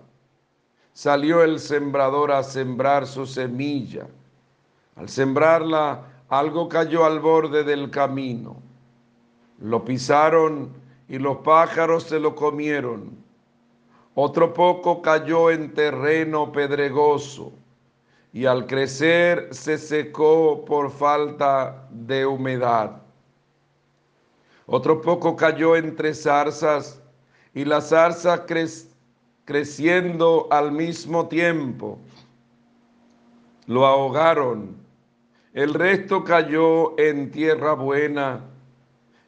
Salió 0.91 1.41
el 1.41 1.59
sembrador 1.59 2.33
a 2.33 2.43
sembrar 2.43 3.07
su 3.07 3.25
semilla. 3.25 4.07
Al 4.97 5.07
sembrarla, 5.07 6.03
algo 6.27 6.67
cayó 6.67 7.05
al 7.05 7.21
borde 7.21 7.63
del 7.63 7.89
camino. 7.89 8.57
Lo 9.59 9.85
pisaron 9.85 10.73
y 11.07 11.17
los 11.17 11.37
pájaros 11.37 12.03
se 12.03 12.19
lo 12.19 12.35
comieron. 12.35 13.17
Otro 14.15 14.53
poco 14.53 15.01
cayó 15.01 15.49
en 15.49 15.73
terreno 15.73 16.51
pedregoso 16.51 17.53
y 18.33 18.45
al 18.45 18.67
crecer 18.67 19.47
se 19.51 19.77
secó 19.77 20.65
por 20.65 20.91
falta 20.91 21.87
de 21.89 22.25
humedad. 22.25 23.01
Otro 24.65 25.01
poco 25.01 25.35
cayó 25.37 25.75
entre 25.75 26.13
zarzas 26.13 27.02
y 27.53 27.65
las 27.65 27.89
zarzas 27.89 28.41
creciendo 29.45 30.47
al 30.49 30.71
mismo 30.71 31.27
tiempo 31.27 31.99
lo 33.67 33.85
ahogaron. 33.85 34.75
El 35.53 35.73
resto 35.73 36.23
cayó 36.23 36.97
en 36.99 37.31
tierra 37.31 37.73
buena 37.73 38.41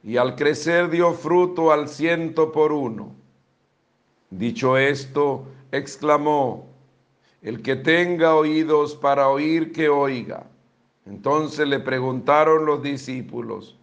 y 0.04 0.18
al 0.18 0.36
crecer 0.36 0.90
dio 0.90 1.14
fruto 1.14 1.72
al 1.72 1.88
ciento 1.88 2.52
por 2.52 2.72
uno. 2.72 3.16
Dicho 4.30 4.78
esto, 4.78 5.46
exclamó, 5.72 6.68
el 7.42 7.62
que 7.62 7.76
tenga 7.76 8.36
oídos 8.36 8.96
para 8.96 9.30
oír, 9.30 9.72
que 9.72 9.88
oiga. 9.88 10.48
Entonces 11.06 11.68
le 11.68 11.80
preguntaron 11.80 12.66
los 12.66 12.82
discípulos, 12.82 13.78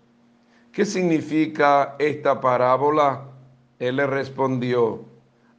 ¿qué 0.72 0.84
significa 0.84 1.94
esta 2.00 2.40
parábola? 2.40 3.31
Él 3.82 3.96
le 3.96 4.06
respondió, 4.06 5.04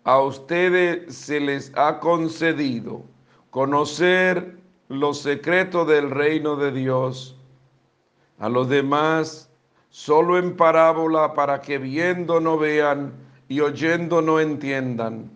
a 0.03 0.19
ustedes 0.19 1.15
se 1.15 1.39
les 1.39 1.71
ha 1.75 1.99
concedido 1.99 3.03
conocer 3.49 4.57
los 4.89 5.19
secretos 5.19 5.87
del 5.87 6.09
reino 6.09 6.55
de 6.55 6.71
Dios. 6.71 7.37
A 8.39 8.49
los 8.49 8.69
demás, 8.69 9.49
solo 9.89 10.37
en 10.37 10.55
parábola 10.55 11.33
para 11.33 11.61
que 11.61 11.77
viendo 11.77 12.39
no 12.39 12.57
vean 12.57 13.13
y 13.47 13.59
oyendo 13.59 14.21
no 14.21 14.39
entiendan 14.39 15.29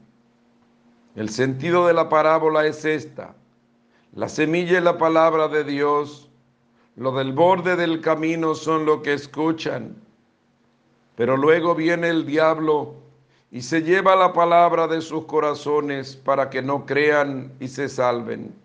el 1.18 1.30
sentido 1.30 1.88
de 1.88 1.96
la 1.96 2.10
parábola 2.10 2.68
es 2.68 2.86
esta. 2.86 3.34
La 4.14 4.30
semilla 4.30 4.78
es 4.78 4.84
la 4.84 5.00
palabra 5.00 5.48
de 5.48 5.64
Dios. 5.64 6.30
Lo 6.96 7.12
del 7.12 7.34
borde 7.34 7.76
del 7.76 8.02
camino 8.02 8.54
son 8.54 8.86
lo 8.86 9.02
que 9.02 9.14
escuchan. 9.14 9.96
Pero 11.18 11.36
luego 11.36 11.76
viene 11.76 12.08
el 12.08 12.26
diablo 12.26 12.94
y 13.52 13.62
se 13.62 13.82
lleva 13.82 14.16
la 14.16 14.32
palabra 14.32 14.88
de 14.88 15.02
sus 15.02 15.26
corazones 15.26 16.16
para 16.16 16.50
que 16.50 16.62
no 16.62 16.86
crean 16.86 17.52
y 17.60 17.68
se 17.68 17.90
salven. 17.90 18.56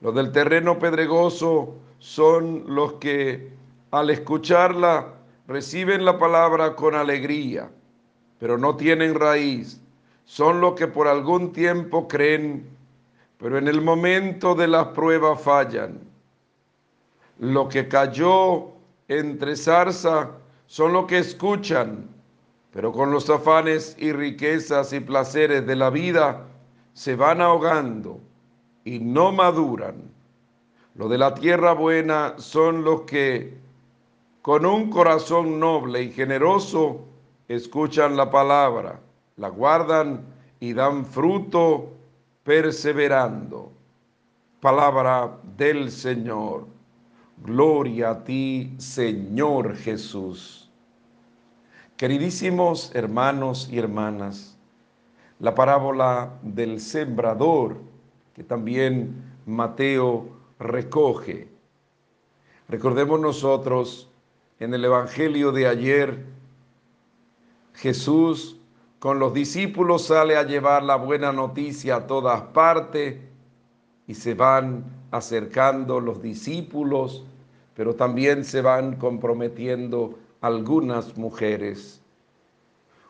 Los 0.00 0.16
del 0.16 0.32
terreno 0.32 0.80
pedregoso 0.80 1.76
son 2.00 2.64
los 2.66 2.94
que 2.94 3.52
al 3.92 4.10
escucharla 4.10 5.14
reciben 5.46 6.04
la 6.04 6.18
palabra 6.18 6.74
con 6.74 6.96
alegría, 6.96 7.70
pero 8.40 8.58
no 8.58 8.74
tienen 8.74 9.14
raíz 9.14 9.80
son 10.28 10.60
los 10.60 10.74
que 10.74 10.86
por 10.86 11.08
algún 11.08 11.52
tiempo 11.52 12.06
creen, 12.06 12.68
pero 13.38 13.56
en 13.56 13.66
el 13.66 13.80
momento 13.80 14.54
de 14.54 14.68
la 14.68 14.92
prueba 14.92 15.36
fallan. 15.36 15.98
Lo 17.38 17.66
que 17.66 17.88
cayó 17.88 18.68
entre 19.08 19.56
zarza 19.56 20.30
son 20.68 20.92
los 20.92 21.06
que 21.06 21.18
escuchan, 21.18 22.06
pero 22.70 22.92
con 22.92 23.10
los 23.10 23.28
afanes 23.30 23.96
y 23.98 24.12
riquezas 24.12 24.92
y 24.92 25.00
placeres 25.00 25.66
de 25.66 25.74
la 25.74 25.88
vida 25.88 26.46
se 26.92 27.16
van 27.16 27.40
ahogando 27.40 28.20
y 28.84 28.98
no 28.98 29.32
maduran. 29.32 29.96
Lo 30.94 31.08
de 31.08 31.16
la 31.16 31.34
tierra 31.34 31.72
buena 31.72 32.34
son 32.36 32.84
los 32.84 33.02
que 33.02 33.56
con 34.42 34.66
un 34.66 34.90
corazón 34.90 35.58
noble 35.58 36.02
y 36.02 36.12
generoso 36.12 37.00
escuchan 37.48 38.16
la 38.16 38.30
palabra, 38.30 39.00
la 39.36 39.48
guardan 39.48 40.26
y 40.60 40.74
dan 40.74 41.06
fruto 41.06 41.92
perseverando. 42.44 43.72
Palabra 44.60 45.38
del 45.56 45.90
Señor. 45.90 46.66
Gloria 47.44 48.10
a 48.10 48.24
ti, 48.24 48.74
Señor 48.78 49.76
Jesús. 49.76 50.57
Queridísimos 51.98 52.92
hermanos 52.94 53.68
y 53.72 53.78
hermanas, 53.80 54.56
la 55.40 55.56
parábola 55.56 56.38
del 56.42 56.80
sembrador, 56.80 57.76
que 58.36 58.44
también 58.44 59.20
Mateo 59.46 60.28
recoge. 60.60 61.48
Recordemos 62.68 63.18
nosotros 63.18 64.08
en 64.60 64.74
el 64.74 64.84
Evangelio 64.84 65.50
de 65.50 65.66
ayer, 65.66 66.24
Jesús 67.74 68.60
con 69.00 69.18
los 69.18 69.34
discípulos 69.34 70.06
sale 70.06 70.36
a 70.36 70.44
llevar 70.44 70.84
la 70.84 70.94
buena 70.94 71.32
noticia 71.32 71.96
a 71.96 72.06
todas 72.06 72.42
partes 72.42 73.16
y 74.06 74.14
se 74.14 74.34
van 74.34 74.84
acercando 75.10 75.98
los 75.98 76.22
discípulos, 76.22 77.24
pero 77.74 77.96
también 77.96 78.44
se 78.44 78.62
van 78.62 78.94
comprometiendo 78.94 80.16
algunas 80.40 81.16
mujeres. 81.16 82.00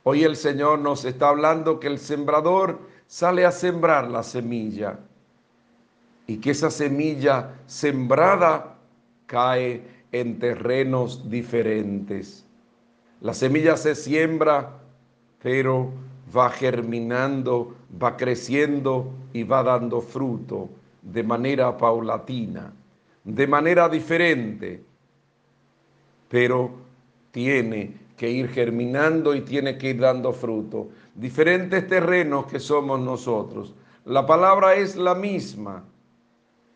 Hoy 0.02 0.24
el 0.24 0.36
Señor 0.36 0.78
nos 0.78 1.04
está 1.04 1.28
hablando 1.28 1.80
que 1.80 1.88
el 1.88 1.98
sembrador 1.98 2.78
sale 3.06 3.44
a 3.44 3.52
sembrar 3.52 4.08
la 4.10 4.22
semilla 4.22 4.98
y 6.26 6.38
que 6.38 6.50
esa 6.50 6.70
semilla 6.70 7.54
sembrada 7.66 8.76
cae 9.26 9.82
en 10.12 10.38
terrenos 10.38 11.28
diferentes. 11.30 12.46
La 13.20 13.34
semilla 13.34 13.76
se 13.76 13.94
siembra, 13.94 14.78
pero 15.42 15.90
va 16.34 16.50
germinando, 16.50 17.74
va 18.02 18.16
creciendo 18.16 19.10
y 19.32 19.42
va 19.42 19.62
dando 19.62 20.00
fruto 20.00 20.68
de 21.02 21.22
manera 21.22 21.76
paulatina, 21.76 22.72
de 23.24 23.46
manera 23.46 23.88
diferente, 23.88 24.82
pero 26.28 26.87
tiene 27.30 27.94
que 28.16 28.30
ir 28.30 28.48
germinando 28.48 29.34
y 29.34 29.42
tiene 29.42 29.78
que 29.78 29.90
ir 29.90 30.00
dando 30.00 30.32
fruto. 30.32 30.88
Diferentes 31.14 31.86
terrenos 31.86 32.46
que 32.46 32.58
somos 32.58 33.00
nosotros. 33.00 33.74
La 34.04 34.26
palabra 34.26 34.74
es 34.74 34.96
la 34.96 35.14
misma, 35.14 35.84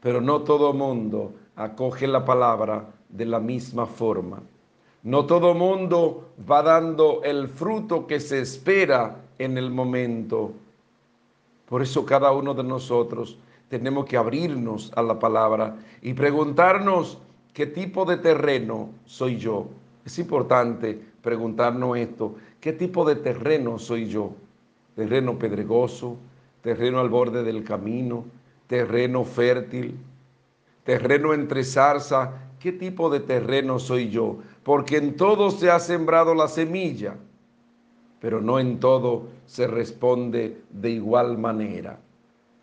pero 0.00 0.20
no 0.20 0.42
todo 0.42 0.72
mundo 0.72 1.32
acoge 1.56 2.06
la 2.06 2.24
palabra 2.24 2.86
de 3.08 3.26
la 3.26 3.40
misma 3.40 3.86
forma. 3.86 4.40
No 5.02 5.26
todo 5.26 5.54
mundo 5.54 6.30
va 6.48 6.62
dando 6.62 7.22
el 7.24 7.48
fruto 7.48 8.06
que 8.06 8.20
se 8.20 8.40
espera 8.40 9.16
en 9.38 9.58
el 9.58 9.70
momento. 9.70 10.52
Por 11.66 11.82
eso 11.82 12.06
cada 12.06 12.30
uno 12.32 12.54
de 12.54 12.62
nosotros 12.62 13.36
tenemos 13.68 14.04
que 14.04 14.16
abrirnos 14.16 14.92
a 14.94 15.02
la 15.02 15.18
palabra 15.18 15.76
y 16.02 16.12
preguntarnos 16.12 17.18
qué 17.52 17.66
tipo 17.66 18.04
de 18.04 18.18
terreno 18.18 18.90
soy 19.06 19.38
yo. 19.38 19.66
Es 20.04 20.18
importante 20.18 21.00
preguntarnos 21.22 21.96
esto, 21.96 22.34
¿qué 22.60 22.72
tipo 22.72 23.04
de 23.04 23.16
terreno 23.16 23.78
soy 23.78 24.08
yo? 24.08 24.32
Terreno 24.96 25.38
pedregoso, 25.38 26.16
terreno 26.62 27.00
al 27.00 27.08
borde 27.08 27.42
del 27.42 27.64
camino, 27.64 28.24
terreno 28.66 29.24
fértil, 29.24 29.96
terreno 30.84 31.34
entre 31.34 31.64
zarza, 31.64 32.32
¿qué 32.58 32.72
tipo 32.72 33.10
de 33.10 33.20
terreno 33.20 33.78
soy 33.78 34.10
yo? 34.10 34.38
Porque 34.62 34.96
en 34.96 35.16
todo 35.16 35.50
se 35.50 35.70
ha 35.70 35.78
sembrado 35.78 36.34
la 36.34 36.48
semilla, 36.48 37.16
pero 38.20 38.40
no 38.40 38.58
en 38.58 38.80
todo 38.80 39.28
se 39.46 39.66
responde 39.66 40.62
de 40.70 40.90
igual 40.90 41.38
manera. 41.38 41.98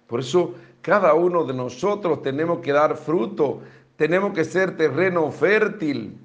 Por 0.08 0.22
eso 0.22 0.56
cada 0.82 1.14
uno 1.14 1.44
de 1.44 1.54
nosotros 1.54 2.22
tenemos 2.22 2.60
que 2.60 2.72
dar 2.72 2.96
fruto, 2.96 3.60
tenemos 3.96 4.34
que 4.34 4.46
ser 4.46 4.78
terreno 4.78 5.32
fértil. 5.32 6.18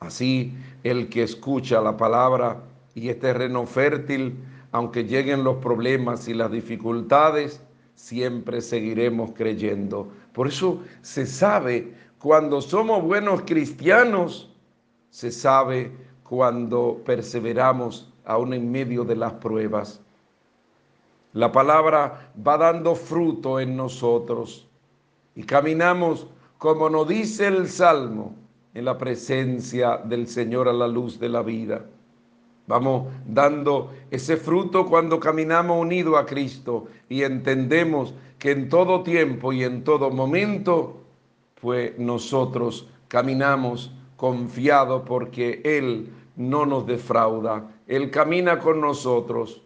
Así 0.00 0.56
el 0.84 1.08
que 1.08 1.22
escucha 1.22 1.80
la 1.80 1.96
palabra 1.96 2.62
y 2.94 3.08
es 3.08 3.18
terreno 3.18 3.66
fértil, 3.66 4.36
aunque 4.72 5.04
lleguen 5.04 5.44
los 5.44 5.56
problemas 5.56 6.28
y 6.28 6.34
las 6.34 6.50
dificultades, 6.50 7.60
siempre 7.94 8.60
seguiremos 8.60 9.32
creyendo. 9.34 10.08
Por 10.32 10.48
eso 10.48 10.82
se 11.02 11.26
sabe 11.26 11.92
cuando 12.18 12.60
somos 12.60 13.02
buenos 13.02 13.42
cristianos, 13.42 14.52
se 15.10 15.30
sabe 15.32 15.92
cuando 16.22 17.00
perseveramos 17.04 18.12
aún 18.24 18.52
en 18.52 18.70
medio 18.70 19.04
de 19.04 19.16
las 19.16 19.32
pruebas. 19.34 20.00
La 21.32 21.50
palabra 21.50 22.30
va 22.46 22.58
dando 22.58 22.94
fruto 22.94 23.60
en 23.60 23.76
nosotros 23.76 24.66
y 25.34 25.42
caminamos, 25.42 26.26
como 26.58 26.90
nos 26.90 27.08
dice 27.08 27.46
el 27.46 27.68
Salmo, 27.68 28.34
en 28.78 28.84
la 28.84 28.96
presencia 28.96 29.98
del 29.98 30.26
Señor 30.26 30.68
a 30.68 30.72
la 30.72 30.88
luz 30.88 31.18
de 31.18 31.28
la 31.28 31.42
vida. 31.42 31.84
Vamos 32.66 33.08
dando 33.26 33.92
ese 34.10 34.36
fruto 34.36 34.86
cuando 34.86 35.18
caminamos 35.18 35.80
unidos 35.80 36.16
a 36.18 36.26
Cristo 36.26 36.86
y 37.08 37.22
entendemos 37.22 38.14
que 38.38 38.52
en 38.52 38.68
todo 38.68 39.02
tiempo 39.02 39.52
y 39.52 39.64
en 39.64 39.84
todo 39.84 40.10
momento, 40.10 41.02
pues 41.60 41.98
nosotros 41.98 42.88
caminamos 43.08 43.92
confiados 44.16 45.02
porque 45.06 45.60
Él 45.64 46.10
no 46.36 46.66
nos 46.66 46.86
defrauda. 46.86 47.66
Él 47.86 48.10
camina 48.10 48.58
con 48.58 48.80
nosotros 48.80 49.62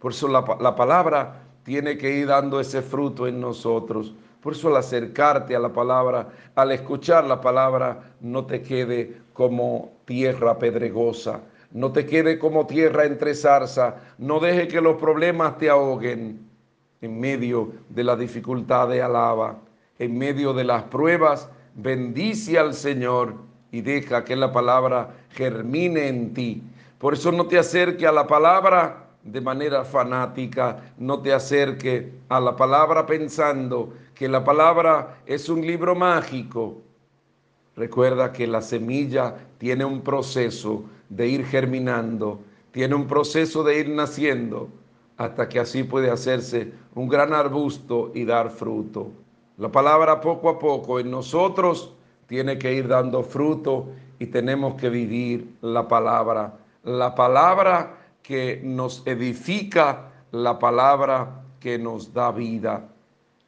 por 0.00 0.12
eso 0.12 0.28
la, 0.28 0.44
la 0.60 0.74
palabra 0.74 1.42
tiene 1.62 1.98
que 1.98 2.10
ir 2.18 2.26
dando 2.26 2.58
ese 2.58 2.80
fruto 2.80 3.26
en 3.26 3.38
nosotros. 3.38 4.14
Por 4.42 4.54
eso 4.54 4.68
al 4.68 4.76
acercarte 4.76 5.54
a 5.54 5.58
la 5.58 5.72
palabra, 5.72 6.28
al 6.54 6.72
escuchar 6.72 7.24
la 7.24 7.40
palabra, 7.40 8.14
no 8.20 8.46
te 8.46 8.62
quede 8.62 9.18
como 9.34 9.92
tierra 10.06 10.58
pedregosa, 10.58 11.40
no 11.72 11.92
te 11.92 12.06
quede 12.06 12.38
como 12.38 12.66
tierra 12.66 13.04
entre 13.04 13.34
zarza, 13.34 13.96
no 14.18 14.40
deje 14.40 14.66
que 14.68 14.80
los 14.80 14.96
problemas 14.96 15.58
te 15.58 15.68
ahoguen. 15.68 16.48
En 17.02 17.18
medio 17.18 17.72
de 17.88 18.04
la 18.04 18.14
dificultad 18.14 18.88
de 18.88 19.00
alaba, 19.00 19.56
en 19.98 20.18
medio 20.18 20.52
de 20.52 20.64
las 20.64 20.82
pruebas, 20.84 21.48
bendice 21.74 22.58
al 22.58 22.74
Señor 22.74 23.34
y 23.72 23.80
deja 23.80 24.24
que 24.24 24.36
la 24.36 24.52
palabra 24.52 25.14
germine 25.30 26.08
en 26.08 26.34
ti. 26.34 26.62
Por 26.98 27.14
eso 27.14 27.32
no 27.32 27.46
te 27.46 27.58
acerque 27.58 28.06
a 28.06 28.12
la 28.12 28.26
palabra 28.26 29.09
de 29.22 29.40
manera 29.40 29.84
fanática, 29.84 30.94
no 30.98 31.20
te 31.20 31.32
acerque 31.32 32.12
a 32.28 32.40
la 32.40 32.56
palabra 32.56 33.06
pensando 33.06 33.92
que 34.14 34.28
la 34.28 34.42
palabra 34.44 35.18
es 35.26 35.48
un 35.48 35.66
libro 35.66 35.94
mágico. 35.94 36.78
Recuerda 37.76 38.32
que 38.32 38.46
la 38.46 38.62
semilla 38.62 39.36
tiene 39.58 39.84
un 39.84 40.02
proceso 40.02 40.84
de 41.08 41.28
ir 41.28 41.44
germinando, 41.44 42.40
tiene 42.72 42.94
un 42.94 43.06
proceso 43.06 43.62
de 43.62 43.80
ir 43.80 43.88
naciendo, 43.90 44.68
hasta 45.16 45.48
que 45.48 45.60
así 45.60 45.84
puede 45.84 46.10
hacerse 46.10 46.72
un 46.94 47.08
gran 47.08 47.32
arbusto 47.34 48.10
y 48.14 48.24
dar 48.24 48.50
fruto. 48.50 49.10
La 49.58 49.70
palabra 49.70 50.20
poco 50.20 50.48
a 50.48 50.58
poco 50.58 50.98
en 50.98 51.10
nosotros 51.10 51.92
tiene 52.26 52.58
que 52.58 52.72
ir 52.72 52.88
dando 52.88 53.22
fruto 53.22 53.88
y 54.18 54.26
tenemos 54.26 54.74
que 54.80 54.88
vivir 54.88 55.56
la 55.60 55.86
palabra. 55.86 56.54
La 56.84 57.14
palabra 57.14 57.99
que 58.30 58.60
nos 58.62 59.04
edifica, 59.08 60.12
la 60.30 60.56
palabra 60.56 61.42
que 61.58 61.80
nos 61.80 62.14
da 62.14 62.30
vida. 62.30 62.86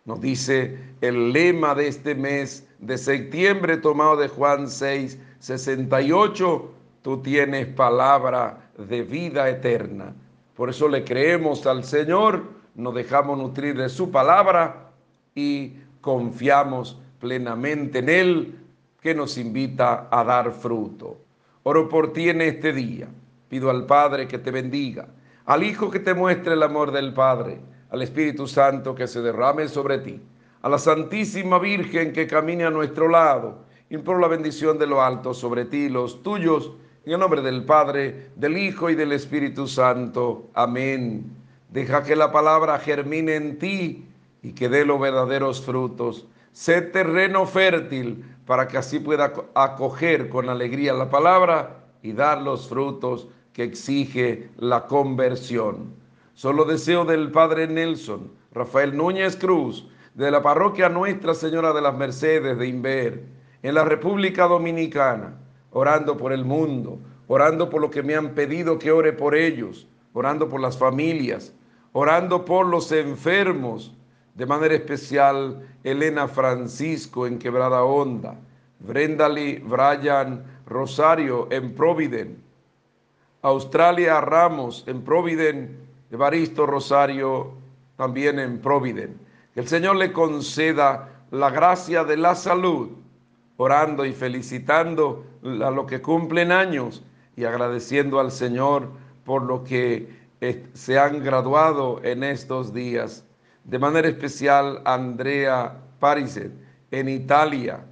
Nos 0.05 0.21
dice 0.21 0.77
el 1.01 1.33
lema 1.33 1.77
de 1.77 1.87
este 1.87 2.17
mes 2.17 2.67
de 2.81 2.99
septiembre 2.99 3.77
tomado 3.77 4.17
de 4.17 4.27
Juan 4.27 4.69
6, 4.69 5.21
68, 5.39 6.71
tú 7.01 7.23
tienes 7.23 7.69
palabra 7.69 8.73
de 8.77 9.05
vida 9.05 9.49
eterna. 9.49 10.17
Por 10.57 10.71
eso 10.71 10.89
le 10.89 11.05
creemos 11.05 11.65
al 11.65 11.85
Señor, 11.85 12.43
nos 12.75 12.93
dejamos 12.93 13.39
nutrir 13.39 13.77
de 13.77 13.89
su 13.89 14.11
palabra 14.11 14.91
y 15.33 15.75
confiamos 16.01 16.99
plenamente 17.21 18.01
en 18.01 18.09
Él 18.09 18.59
que 19.01 19.15
nos 19.15 19.39
invita 19.39 20.09
a 20.11 20.25
dar 20.25 20.51
fruto. 20.51 21.19
Oro 21.63 21.89
por 21.89 22.13
ti 22.13 22.31
en 22.31 22.41
este 22.41 22.73
día 22.73 23.07
Pido 23.53 23.69
al 23.69 23.85
Padre 23.85 24.27
que 24.27 24.39
te 24.39 24.51
bendiga, 24.51 25.09
al 25.45 25.63
Hijo 25.63 25.91
que 25.91 26.01
te 26.01 26.15
muestre 26.15 26.55
el 26.55 26.63
amor 26.63 26.91
del 26.91 27.13
Padre, 27.13 27.61
al 27.91 28.01
Espíritu 28.01 28.47
Santo 28.47 28.95
que 28.95 29.07
se 29.07 29.21
derrame 29.21 29.69
sobre 29.69 29.99
ti, 29.99 30.23
a 30.63 30.71
la 30.71 30.79
Santísima 30.79 31.59
Virgen 31.59 32.15
que 32.15 32.27
camine 32.27 32.65
a 32.65 32.71
nuestro 32.71 33.11
lado. 33.11 33.59
Imploro 33.91 34.21
la 34.21 34.29
bendición 34.29 34.79
de 34.79 34.87
lo 34.87 35.03
alto 35.03 35.35
sobre 35.35 35.67
ti 35.67 35.91
los 35.91 36.23
tuyos, 36.23 36.73
en 37.05 37.13
el 37.13 37.19
nombre 37.19 37.43
del 37.43 37.67
Padre, 37.67 38.31
del 38.37 38.57
Hijo 38.57 38.89
y 38.89 38.95
del 38.95 39.13
Espíritu 39.13 39.69
Santo. 39.69 40.49
Amén. 40.55 41.31
Deja 41.69 42.03
que 42.03 42.17
la 42.17 42.33
palabra 42.33 42.79
germine 42.79 43.35
en 43.35 43.59
ti 43.59 44.07
y 44.43 44.53
que 44.53 44.71
dé 44.71 44.87
los 44.87 44.99
verdaderos 44.99 45.61
frutos. 45.61 46.27
Sé 46.53 46.81
terreno 46.81 47.45
fértil 47.45 48.25
para 48.47 48.67
que 48.67 48.79
así 48.79 48.99
pueda 48.99 49.31
acoger 49.55 50.31
con 50.31 50.49
alegría 50.49 50.95
la 50.95 51.11
palabra 51.11 51.81
y 52.03 52.13
dar 52.13 52.41
los 52.41 52.67
frutos 52.67 53.29
que 53.53 53.65
exige 53.65 54.49
la 54.59 54.87
conversión. 54.87 55.95
Solo 56.35 56.65
deseo 56.65 57.05
del 57.05 57.31
Padre 57.31 57.69
Nelson, 57.69 58.31
Rafael 58.53 58.97
Núñez 58.97 59.37
Cruz, 59.37 59.89
de 60.15 60.31
la 60.31 60.43
parroquia 60.43 60.89
Nuestra 60.89 61.35
Señora 61.35 61.73
de 61.73 61.83
las 61.83 61.97
Mercedes 61.97 62.59
de 62.59 62.67
Inver, 62.67 63.25
en 63.63 63.75
la 63.75 63.85
República 63.85 64.47
Dominicana, 64.47 65.39
orando 65.71 66.17
por 66.17 66.33
el 66.33 66.45
mundo, 66.45 66.99
orando 67.29 67.71
por 67.71 67.81
lo 67.81 67.91
que 67.91 68.03
me 68.03 68.15
han 68.15 68.31
pedido 68.35 68.79
que 68.79 68.93
ore 68.93 69.13
por 69.13 69.35
ellos, 69.35 69.87
orando 70.13 70.49
por 70.49 70.61
las 70.61 70.77
familias, 70.77 71.55
orando 71.93 72.45
por 72.45 72.67
los 72.67 72.93
enfermos, 72.93 73.95
de 74.35 74.47
manera 74.47 74.75
especial 74.75 75.67
Elena 75.85 76.27
Francisco 76.27 77.27
en 77.27 77.39
Quebrada 77.39 77.85
Honda, 77.85 78.39
Brendali 78.81 79.59
Brian 79.59 80.43
Rosario 80.67 81.49
en 81.51 81.75
Providen, 81.75 82.43
Australia 83.43 84.21
Ramos 84.21 84.85
en 84.87 85.03
Providen, 85.03 85.77
Evaristo 86.11 86.65
Rosario 86.65 87.53
también 87.97 88.39
en 88.39 88.61
Providen. 88.61 89.19
Que 89.55 89.61
el 89.61 89.69
Señor 89.69 89.97
le 89.97 90.13
conceda 90.13 91.09
la 91.33 91.51
gracia 91.51 92.05
de 92.05 92.17
la 92.17 92.35
salud, 92.37 92.91
orando 93.57 94.05
y 94.05 94.13
felicitando 94.13 95.25
a 95.43 95.71
los 95.71 95.87
que 95.87 96.01
cumplen 96.01 96.53
años 96.53 97.03
y 97.37 97.45
agradeciendo 97.45 98.21
al 98.21 98.31
Señor 98.31 98.89
por 99.25 99.43
lo 99.43 99.65
que 99.65 100.09
eh, 100.41 100.67
se 100.75 100.99
han 100.99 101.23
graduado 101.23 102.01
en 102.05 102.23
estos 102.23 102.73
días. 102.73 103.25
De 103.65 103.79
manera 103.79 104.09
especial, 104.09 104.83
Andrea 104.85 105.77
Pariset 105.99 106.53
en 106.93 107.09
Italia. 107.09 107.85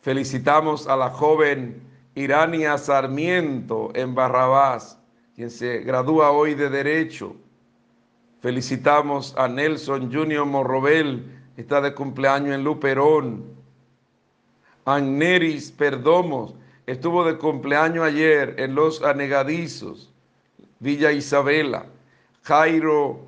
Felicitamos 0.00 0.86
a 0.86 0.96
la 0.96 1.10
joven 1.10 1.93
Irania 2.14 2.78
Sarmiento 2.78 3.90
en 3.94 4.14
Barrabás, 4.14 4.98
quien 5.34 5.50
se 5.50 5.78
gradúa 5.80 6.30
hoy 6.30 6.54
de 6.54 6.70
Derecho. 6.70 7.34
Felicitamos 8.40 9.34
a 9.36 9.48
Nelson 9.48 10.12
Junior 10.12 10.46
Morrobel, 10.46 11.24
está 11.56 11.80
de 11.80 11.92
cumpleaños 11.92 12.54
en 12.54 12.62
Luperón. 12.62 13.44
Agneris 14.84 15.72
Perdomos 15.72 16.54
estuvo 16.86 17.24
de 17.24 17.36
cumpleaños 17.36 18.04
ayer 18.04 18.54
en 18.58 18.76
Los 18.76 19.02
Anegadizos, 19.02 20.12
Villa 20.78 21.10
Isabela. 21.10 21.86
Jairo 22.42 23.26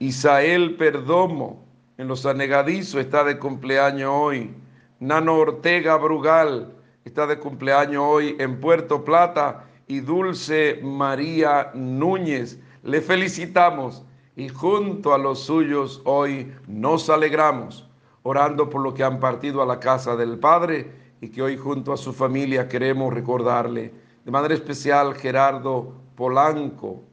Isael 0.00 0.74
Perdomo 0.76 1.62
en 1.98 2.08
Los 2.08 2.26
Anegadizos 2.26 3.00
está 3.00 3.22
de 3.22 3.38
cumpleaños 3.38 4.10
hoy. 4.12 4.54
Nano 4.98 5.36
Ortega 5.36 5.96
Brugal 5.96 6.75
está 7.06 7.24
de 7.28 7.38
cumpleaños 7.38 8.02
hoy 8.04 8.34
en 8.40 8.58
Puerto 8.58 9.04
Plata 9.04 9.64
y 9.86 10.00
Dulce 10.00 10.80
María 10.82 11.70
Núñez. 11.72 12.58
Le 12.82 13.00
felicitamos 13.00 14.04
y 14.34 14.48
junto 14.48 15.14
a 15.14 15.18
los 15.18 15.38
suyos 15.44 16.02
hoy 16.04 16.52
nos 16.66 17.08
alegramos, 17.08 17.88
orando 18.24 18.68
por 18.68 18.82
lo 18.82 18.92
que 18.92 19.04
han 19.04 19.20
partido 19.20 19.62
a 19.62 19.66
la 19.66 19.78
casa 19.78 20.16
del 20.16 20.40
Padre 20.40 20.90
y 21.20 21.28
que 21.28 21.42
hoy 21.42 21.56
junto 21.56 21.92
a 21.92 21.96
su 21.96 22.12
familia 22.12 22.66
queremos 22.66 23.14
recordarle. 23.14 23.94
De 24.24 24.32
manera 24.32 24.54
especial 24.54 25.14
Gerardo 25.14 25.94
Polanco, 26.16 27.04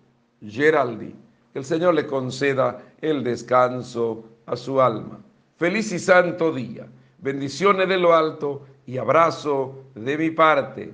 Geraldi. 0.41 1.13
Que 1.53 1.59
el 1.59 1.65
Señor 1.65 1.93
le 1.93 2.07
conceda 2.07 2.81
el 2.99 3.23
descanso 3.23 4.25
a 4.47 4.55
su 4.55 4.81
alma. 4.81 5.19
Feliz 5.57 5.91
y 5.91 5.99
santo 5.99 6.51
día. 6.51 6.87
Bendiciones 7.19 7.87
de 7.87 7.97
lo 7.99 8.15
alto 8.15 8.65
y 8.85 8.97
abrazo 8.97 9.83
de 9.95 10.17
mi 10.17 10.31
parte. 10.31 10.93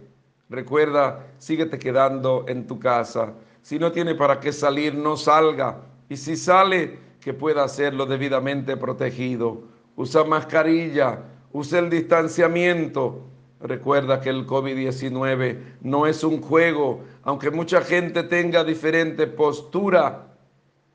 Recuerda, 0.50 1.28
síguete 1.38 1.78
quedando 1.78 2.46
en 2.48 2.66
tu 2.68 2.80
casa. 2.80 3.34
Si 3.62 3.78
no 3.78 3.92
tiene 3.92 4.16
para 4.16 4.40
qué 4.40 4.52
salir, 4.52 4.96
no 4.96 5.16
salga. 5.18 5.78
Y 6.10 6.18
si 6.18 6.36
sale, 6.36 6.98
que 7.20 7.34
pueda 7.34 7.64
hacerlo 7.64 8.06
debidamente 8.06 8.78
protegido. 8.78 9.64
Usa 9.96 10.24
mascarilla, 10.24 11.20
usa 11.52 11.80
el 11.80 11.90
distanciamiento. 11.90 13.26
Recuerda 13.62 14.22
que 14.22 14.30
el 14.30 14.48
COVID-19 14.48 15.58
no 15.82 16.08
es 16.08 16.24
un 16.24 16.42
juego, 16.42 17.02
aunque 17.24 17.52
mucha 17.52 17.82
gente 17.82 18.24
tenga 18.24 18.64
diferente 18.64 19.28
postura 19.28 20.28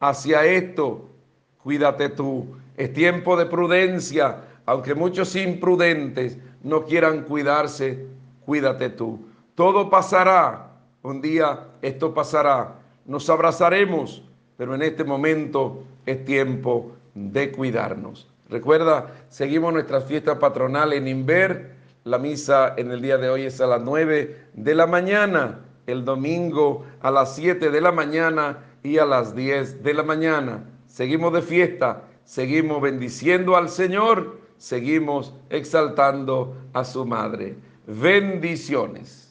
hacia 0.01 0.45
esto. 0.47 1.11
Cuídate 1.63 2.09
tú. 2.09 2.57
Es 2.77 2.93
tiempo 2.93 3.37
de 3.37 3.47
prudencia, 3.47 4.39
aunque 4.67 4.95
muchos 4.95 5.37
imprudentes 5.37 6.39
no 6.63 6.85
quieran 6.85 7.23
cuidarse, 7.25 8.07
cuídate 8.45 8.91
tú. 8.91 9.21
Todo 9.55 9.91
pasará, 9.91 10.71
un 11.03 11.21
día 11.21 11.69
esto 11.83 12.15
pasará. 12.15 12.77
Nos 13.05 13.29
abrazaremos, 13.29 14.23
pero 14.57 14.75
en 14.75 14.83
este 14.83 15.05
momento 15.05 15.85
es 16.07 16.25
tiempo 16.25 16.93
de 17.15 17.53
cuidarnos. 17.53 18.29
Recuerda, 18.49 19.13
seguimos 19.29 19.73
nuestra 19.73 20.01
fiesta 20.01 20.39
patronal 20.39 20.93
en 20.93 21.09
Inver. 21.09 21.75
La 22.05 22.19
misa 22.19 22.75
en 22.77 22.91
el 22.91 23.01
día 23.01 23.17
de 23.17 23.31
hoy 23.31 23.43
es 23.45 23.61
a 23.61 23.67
las 23.67 23.81
9 23.81 24.37
de 24.53 24.75
la 24.75 24.87
mañana, 24.87 25.61
el 25.87 26.05
domingo 26.05 26.85
a 27.01 27.11
las 27.11 27.35
7 27.35 27.71
de 27.71 27.81
la 27.81 27.93
mañana 27.93 28.59
y 28.83 28.99
a 28.99 29.07
las 29.07 29.35
10 29.35 29.83
de 29.83 29.95
la 29.95 30.03
mañana. 30.03 30.65
Seguimos 30.87 31.33
de 31.33 31.43
fiesta, 31.43 32.03
seguimos 32.25 32.83
bendiciendo 32.83 33.57
al 33.57 33.69
Señor 33.69 34.44
seguimos 34.65 35.35
exaltando 35.51 36.57
a 36.73 36.85
su 36.85 37.05
madre. 37.05 37.55
Bendiciones. 37.87 39.24